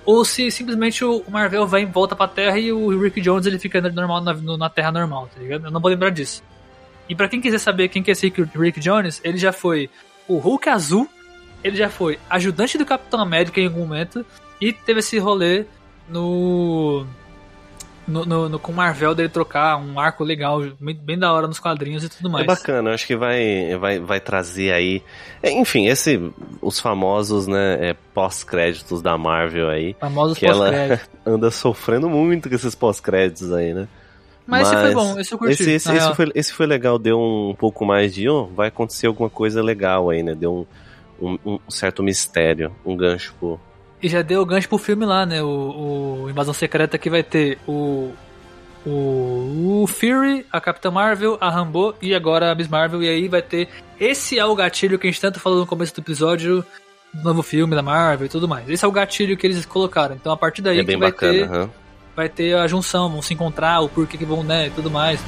Ou 0.04 0.24
se 0.24 0.50
simplesmente 0.50 1.04
o 1.04 1.24
Marvel 1.28 1.66
vai 1.66 1.82
e 1.82 1.86
volta 1.86 2.14
pra 2.14 2.28
Terra 2.28 2.58
e 2.58 2.70
o 2.72 3.00
Rick 3.00 3.20
Jones 3.20 3.46
ele 3.46 3.58
fica 3.58 3.80
normal 3.80 4.20
na, 4.20 4.34
na 4.34 4.68
Terra 4.68 4.92
normal, 4.92 5.28
tá 5.34 5.40
ligado? 5.40 5.66
Eu 5.66 5.70
não 5.70 5.80
vou 5.80 5.90
lembrar 5.90 6.10
disso. 6.10 6.42
E 7.08 7.14
pra 7.14 7.28
quem 7.28 7.40
quiser 7.40 7.58
saber 7.58 7.88
quem 7.88 8.02
que 8.02 8.10
é 8.10 8.12
esse 8.12 8.32
Rick 8.54 8.80
Jones, 8.80 9.20
ele 9.24 9.38
já 9.38 9.52
foi 9.52 9.90
o 10.28 10.38
Hulk 10.38 10.68
azul, 10.68 11.08
ele 11.62 11.76
já 11.76 11.88
foi 11.88 12.18
ajudante 12.28 12.76
do 12.76 12.86
Capitão 12.86 13.20
América 13.20 13.60
em 13.60 13.66
algum 13.66 13.80
momento, 13.80 14.24
e 14.60 14.72
teve 14.72 15.00
esse 15.00 15.18
rolê 15.18 15.64
no. 16.08 17.06
No, 18.06 18.24
no, 18.26 18.48
no- 18.50 18.58
com 18.58 18.70
o 18.70 18.74
Marvel 18.74 19.14
dele 19.14 19.28
trocar 19.30 19.78
um 19.78 19.98
arco 19.98 20.22
legal, 20.24 20.60
bem, 20.78 20.94
bem 20.94 21.18
da 21.18 21.32
hora 21.32 21.46
nos 21.46 21.58
quadrinhos 21.58 22.04
e 22.04 22.08
tudo 22.08 22.28
mais. 22.28 22.44
É 22.44 22.46
bacana, 22.46 22.92
acho 22.92 23.06
que 23.06 23.16
vai, 23.16 23.76
vai, 23.78 23.98
vai 23.98 24.20
trazer 24.20 24.72
aí. 24.72 25.02
é, 25.42 25.50
enfim, 25.50 25.86
esse. 25.86 26.20
Os 26.60 26.78
famosos, 26.78 27.46
né, 27.46 27.90
é, 27.90 27.96
pós-créditos 28.12 29.00
da 29.00 29.16
Marvel 29.16 29.68
aí. 29.70 29.96
Famosos 29.98 30.36
Que 30.36 30.46
ela 30.46 31.00
anda 31.24 31.50
sofrendo 31.50 32.08
muito 32.10 32.48
com 32.48 32.54
esses 32.54 32.74
pós-créditos 32.74 33.52
aí, 33.52 33.72
né? 33.72 33.88
Mas, 34.46 34.68
esse 34.70 34.76
foi 34.82 34.92
bom, 34.92 35.18
esse 35.18 35.32
eu 35.32 35.38
curti. 35.38 35.52
Esse, 35.54 35.70
esse, 35.70 35.92
esse 35.96 36.14
foi, 36.14 36.30
esse 36.34 36.52
foi 36.52 36.66
legal, 36.66 36.98
deu 36.98 37.18
um 37.18 37.54
pouco 37.58 37.86
mais 37.86 38.14
de. 38.14 38.28
Oh, 38.28 38.44
vai 38.46 38.68
acontecer 38.68 39.06
alguma 39.06 39.30
coisa 39.30 39.62
legal 39.62 40.10
aí, 40.10 40.22
né? 40.22 40.34
Deu 40.34 40.66
um, 41.18 41.38
um, 41.46 41.58
um 41.66 41.70
certo 41.70 42.02
mistério, 42.02 42.70
um 42.84 42.94
gancho 42.94 43.34
pro. 43.40 43.58
E 44.04 44.08
já 44.10 44.20
deu 44.20 44.44
gancho 44.44 44.68
pro 44.68 44.76
filme 44.76 45.06
lá, 45.06 45.24
né? 45.24 45.42
O, 45.42 46.24
o 46.24 46.28
Invasão 46.28 46.52
Secreta 46.52 46.98
que 46.98 47.08
vai 47.08 47.22
ter 47.22 47.56
o, 47.66 48.12
o, 48.84 49.80
o 49.82 49.86
Fury, 49.86 50.44
a 50.52 50.60
Capitã 50.60 50.90
Marvel, 50.90 51.38
a 51.40 51.48
Rambo 51.48 51.94
e 52.02 52.14
agora 52.14 52.52
a 52.52 52.54
Miss 52.54 52.68
Marvel. 52.68 53.02
E 53.02 53.08
aí 53.08 53.28
vai 53.28 53.40
ter. 53.40 53.66
Esse 53.98 54.38
é 54.38 54.44
o 54.44 54.54
gatilho 54.54 54.98
que 54.98 55.06
a 55.06 55.10
gente 55.10 55.22
tanto 55.22 55.40
falou 55.40 55.60
no 55.60 55.66
começo 55.66 55.94
do 55.94 56.02
episódio 56.02 56.62
do 57.14 57.22
novo 57.22 57.42
filme 57.42 57.74
da 57.74 57.80
Marvel 57.80 58.26
e 58.26 58.28
tudo 58.28 58.46
mais. 58.46 58.68
Esse 58.68 58.84
é 58.84 58.88
o 58.88 58.92
gatilho 58.92 59.38
que 59.38 59.46
eles 59.46 59.64
colocaram. 59.64 60.14
Então 60.14 60.30
a 60.30 60.36
partir 60.36 60.60
daí 60.60 60.80
é 60.80 60.84
que 60.84 60.98
vai 60.98 61.10
bacana. 61.10 61.32
ter, 61.32 61.44
aham. 61.44 61.70
vai 62.14 62.28
ter 62.28 62.58
a 62.58 62.66
junção, 62.66 63.08
vão 63.08 63.22
se 63.22 63.32
encontrar, 63.32 63.80
o 63.80 63.88
porquê 63.88 64.18
que 64.18 64.26
vão, 64.26 64.42
né? 64.42 64.66
E 64.66 64.70
tudo 64.70 64.90
mais. 64.90 65.18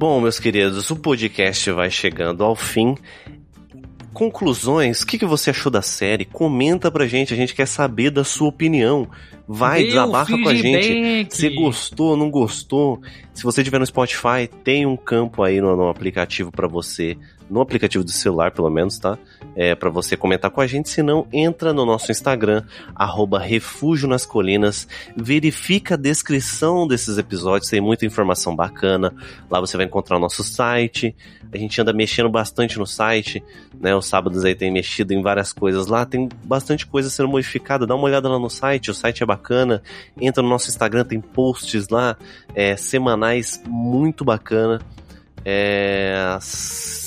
Bom, 0.00 0.18
meus 0.18 0.40
queridos, 0.40 0.90
o 0.90 0.96
podcast 0.96 1.70
vai 1.72 1.90
chegando 1.90 2.42
ao 2.42 2.56
fim. 2.56 2.96
Conclusões, 4.14 5.02
o 5.02 5.06
que, 5.06 5.18
que 5.18 5.26
você 5.26 5.50
achou 5.50 5.70
da 5.70 5.82
série? 5.82 6.24
Comenta 6.24 6.90
pra 6.90 7.06
gente, 7.06 7.34
a 7.34 7.36
gente 7.36 7.54
quer 7.54 7.66
saber 7.66 8.08
da 8.08 8.24
sua 8.24 8.48
opinião. 8.48 9.06
Vai, 9.46 9.82
um 9.82 9.86
desabafa 9.88 10.38
com 10.38 10.48
a 10.48 10.54
gente. 10.54 11.36
Se 11.36 11.50
gostou, 11.50 12.16
não 12.16 12.30
gostou. 12.30 12.98
Se 13.34 13.42
você 13.42 13.62
tiver 13.62 13.78
no 13.78 13.84
Spotify, 13.84 14.48
tem 14.64 14.86
um 14.86 14.96
campo 14.96 15.42
aí 15.42 15.60
no, 15.60 15.76
no 15.76 15.90
aplicativo 15.90 16.50
pra 16.50 16.66
você, 16.66 17.18
no 17.50 17.60
aplicativo 17.60 18.04
do 18.04 18.10
celular, 18.12 18.52
pelo 18.52 18.70
menos, 18.70 18.98
tá? 18.98 19.18
É 19.56 19.74
para 19.74 19.90
você 19.90 20.16
comentar 20.16 20.50
com 20.50 20.60
a 20.60 20.66
gente. 20.66 20.88
Se 20.88 21.02
não, 21.02 21.26
entra 21.32 21.72
no 21.72 21.84
nosso 21.84 22.12
Instagram, 22.12 22.62
arroba 22.94 23.40
Refúgio 23.40 24.08
nas 24.08 24.24
Colinas. 24.24 24.86
Verifica 25.16 25.94
a 25.94 25.96
descrição 25.96 26.86
desses 26.86 27.18
episódios, 27.18 27.68
tem 27.68 27.80
muita 27.80 28.06
informação 28.06 28.54
bacana. 28.54 29.12
Lá 29.50 29.60
você 29.60 29.76
vai 29.76 29.86
encontrar 29.86 30.16
o 30.16 30.20
nosso 30.20 30.44
site. 30.44 31.14
A 31.52 31.58
gente 31.58 31.80
anda 31.80 31.92
mexendo 31.92 32.28
bastante 32.28 32.78
no 32.78 32.86
site, 32.86 33.42
né? 33.80 33.94
Os 33.94 34.06
sábados 34.06 34.44
aí 34.44 34.54
tem 34.54 34.70
mexido 34.70 35.12
em 35.12 35.20
várias 35.20 35.52
coisas 35.52 35.88
lá. 35.88 36.06
Tem 36.06 36.28
bastante 36.44 36.86
coisa 36.86 37.10
sendo 37.10 37.28
modificada. 37.28 37.86
Dá 37.86 37.96
uma 37.96 38.04
olhada 38.04 38.28
lá 38.28 38.38
no 38.38 38.48
site, 38.48 38.90
o 38.90 38.94
site 38.94 39.24
é 39.24 39.26
bacana. 39.26 39.82
Entra 40.20 40.42
no 40.42 40.48
nosso 40.48 40.68
Instagram, 40.68 41.04
tem 41.04 41.20
posts 41.20 41.88
lá 41.88 42.16
é, 42.54 42.76
semanais 42.76 43.60
muito 43.66 44.24
bacana. 44.24 44.80
É, 45.44 46.38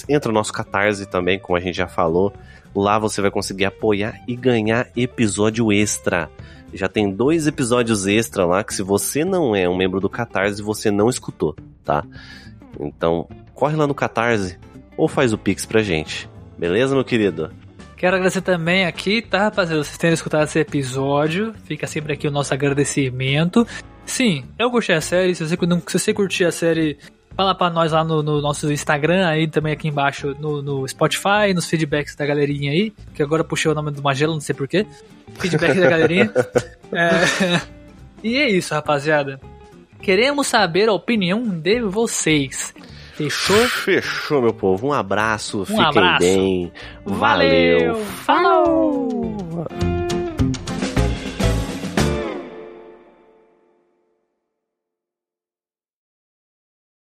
entra 0.10 0.32
no 0.32 0.40
nosso 0.40 0.52
Catarse 0.54 1.06
também, 1.06 1.40
como 1.40 1.58
a 1.58 1.60
gente 1.60 1.76
já 1.76 1.88
falou. 1.88 2.34
Lá 2.76 2.98
você 2.98 3.22
vai 3.22 3.30
conseguir 3.30 3.66
apoiar 3.66 4.22
e 4.28 4.36
ganhar 4.36 4.88
episódio 4.96 5.72
extra. 5.72 6.30
Já 6.74 6.88
tem 6.88 7.12
dois 7.12 7.46
episódios 7.46 8.08
extra 8.08 8.46
lá 8.46 8.64
que 8.64 8.74
se 8.74 8.82
você 8.82 9.24
não 9.24 9.56
é 9.56 9.70
um 9.70 9.78
membro 9.78 10.00
do 10.00 10.10
Catarse, 10.10 10.62
você 10.62 10.90
não 10.90 11.08
escutou, 11.08 11.56
tá? 11.84 12.04
Então, 12.80 13.28
corre 13.54 13.76
lá 13.76 13.86
no 13.86 13.94
Catarse 13.94 14.58
ou 14.98 15.08
faz 15.08 15.34
o 15.34 15.38
Pix 15.38 15.66
pra 15.66 15.84
gente. 15.84 16.28
Beleza, 16.58 16.96
meu 16.96 17.04
querido? 17.04 17.52
Quero 17.96 18.16
agradecer 18.16 18.42
também 18.42 18.86
aqui, 18.86 19.22
tá, 19.22 19.44
rapaziada? 19.44 19.84
Vocês 19.84 19.98
terem 19.98 20.14
escutado 20.14 20.44
esse 20.44 20.60
episódio. 20.60 21.54
Fica 21.64 21.88
sempre 21.88 22.14
aqui 22.14 22.28
o 22.28 22.32
nosso 22.32 22.54
agradecimento. 22.54 23.66
Sim, 24.06 24.44
eu 24.60 24.70
gostei 24.70 24.96
da 24.96 25.02
série. 25.02 25.34
Se 25.36 25.48
você, 25.48 25.56
se 25.56 26.00
você 26.00 26.14
curtir 26.14 26.46
a 26.46 26.52
série, 26.52 26.98
fala 27.36 27.56
pra 27.56 27.70
nós 27.70 27.92
lá 27.92 28.04
no, 28.04 28.22
no 28.24 28.42
nosso 28.42 28.72
Instagram, 28.72 29.28
aí 29.28 29.48
também 29.48 29.74
aqui 29.74 29.88
embaixo 29.88 30.36
no, 30.40 30.62
no 30.62 30.88
Spotify, 30.88 31.54
nos 31.54 31.66
feedbacks 31.68 32.16
da 32.16 32.26
galerinha 32.26 32.72
aí. 32.72 32.94
Que 33.14 33.24
agora 33.24 33.44
puxei 33.44 33.72
o 33.72 33.76
nome 33.76 33.92
do 33.92 34.02
Magelo, 34.02 34.34
não 34.34 34.42
sei 34.42 34.56
porquê. 34.56 34.86
Feedback 35.40 35.80
da 35.80 35.90
galerinha. 35.90 36.32
É, 36.96 37.60
E 38.24 38.36
é 38.38 38.48
isso, 38.52 38.72
rapaziada. 38.72 39.40
Queremos 40.00 40.46
saber 40.46 40.90
a 40.90 40.94
opinião 40.94 41.42
de 41.44 41.82
vocês. 41.82 42.72
Fechou? 43.16 43.58
Fechou, 43.68 44.44
meu 44.44 44.54
povo. 44.54 44.90
Um 44.90 44.94
abraço, 44.94 45.66
fiquem 45.66 45.84
abraço. 45.84 46.20
bem. 46.20 46.72
Valeu. 47.04 47.96
Falou! 48.26 49.64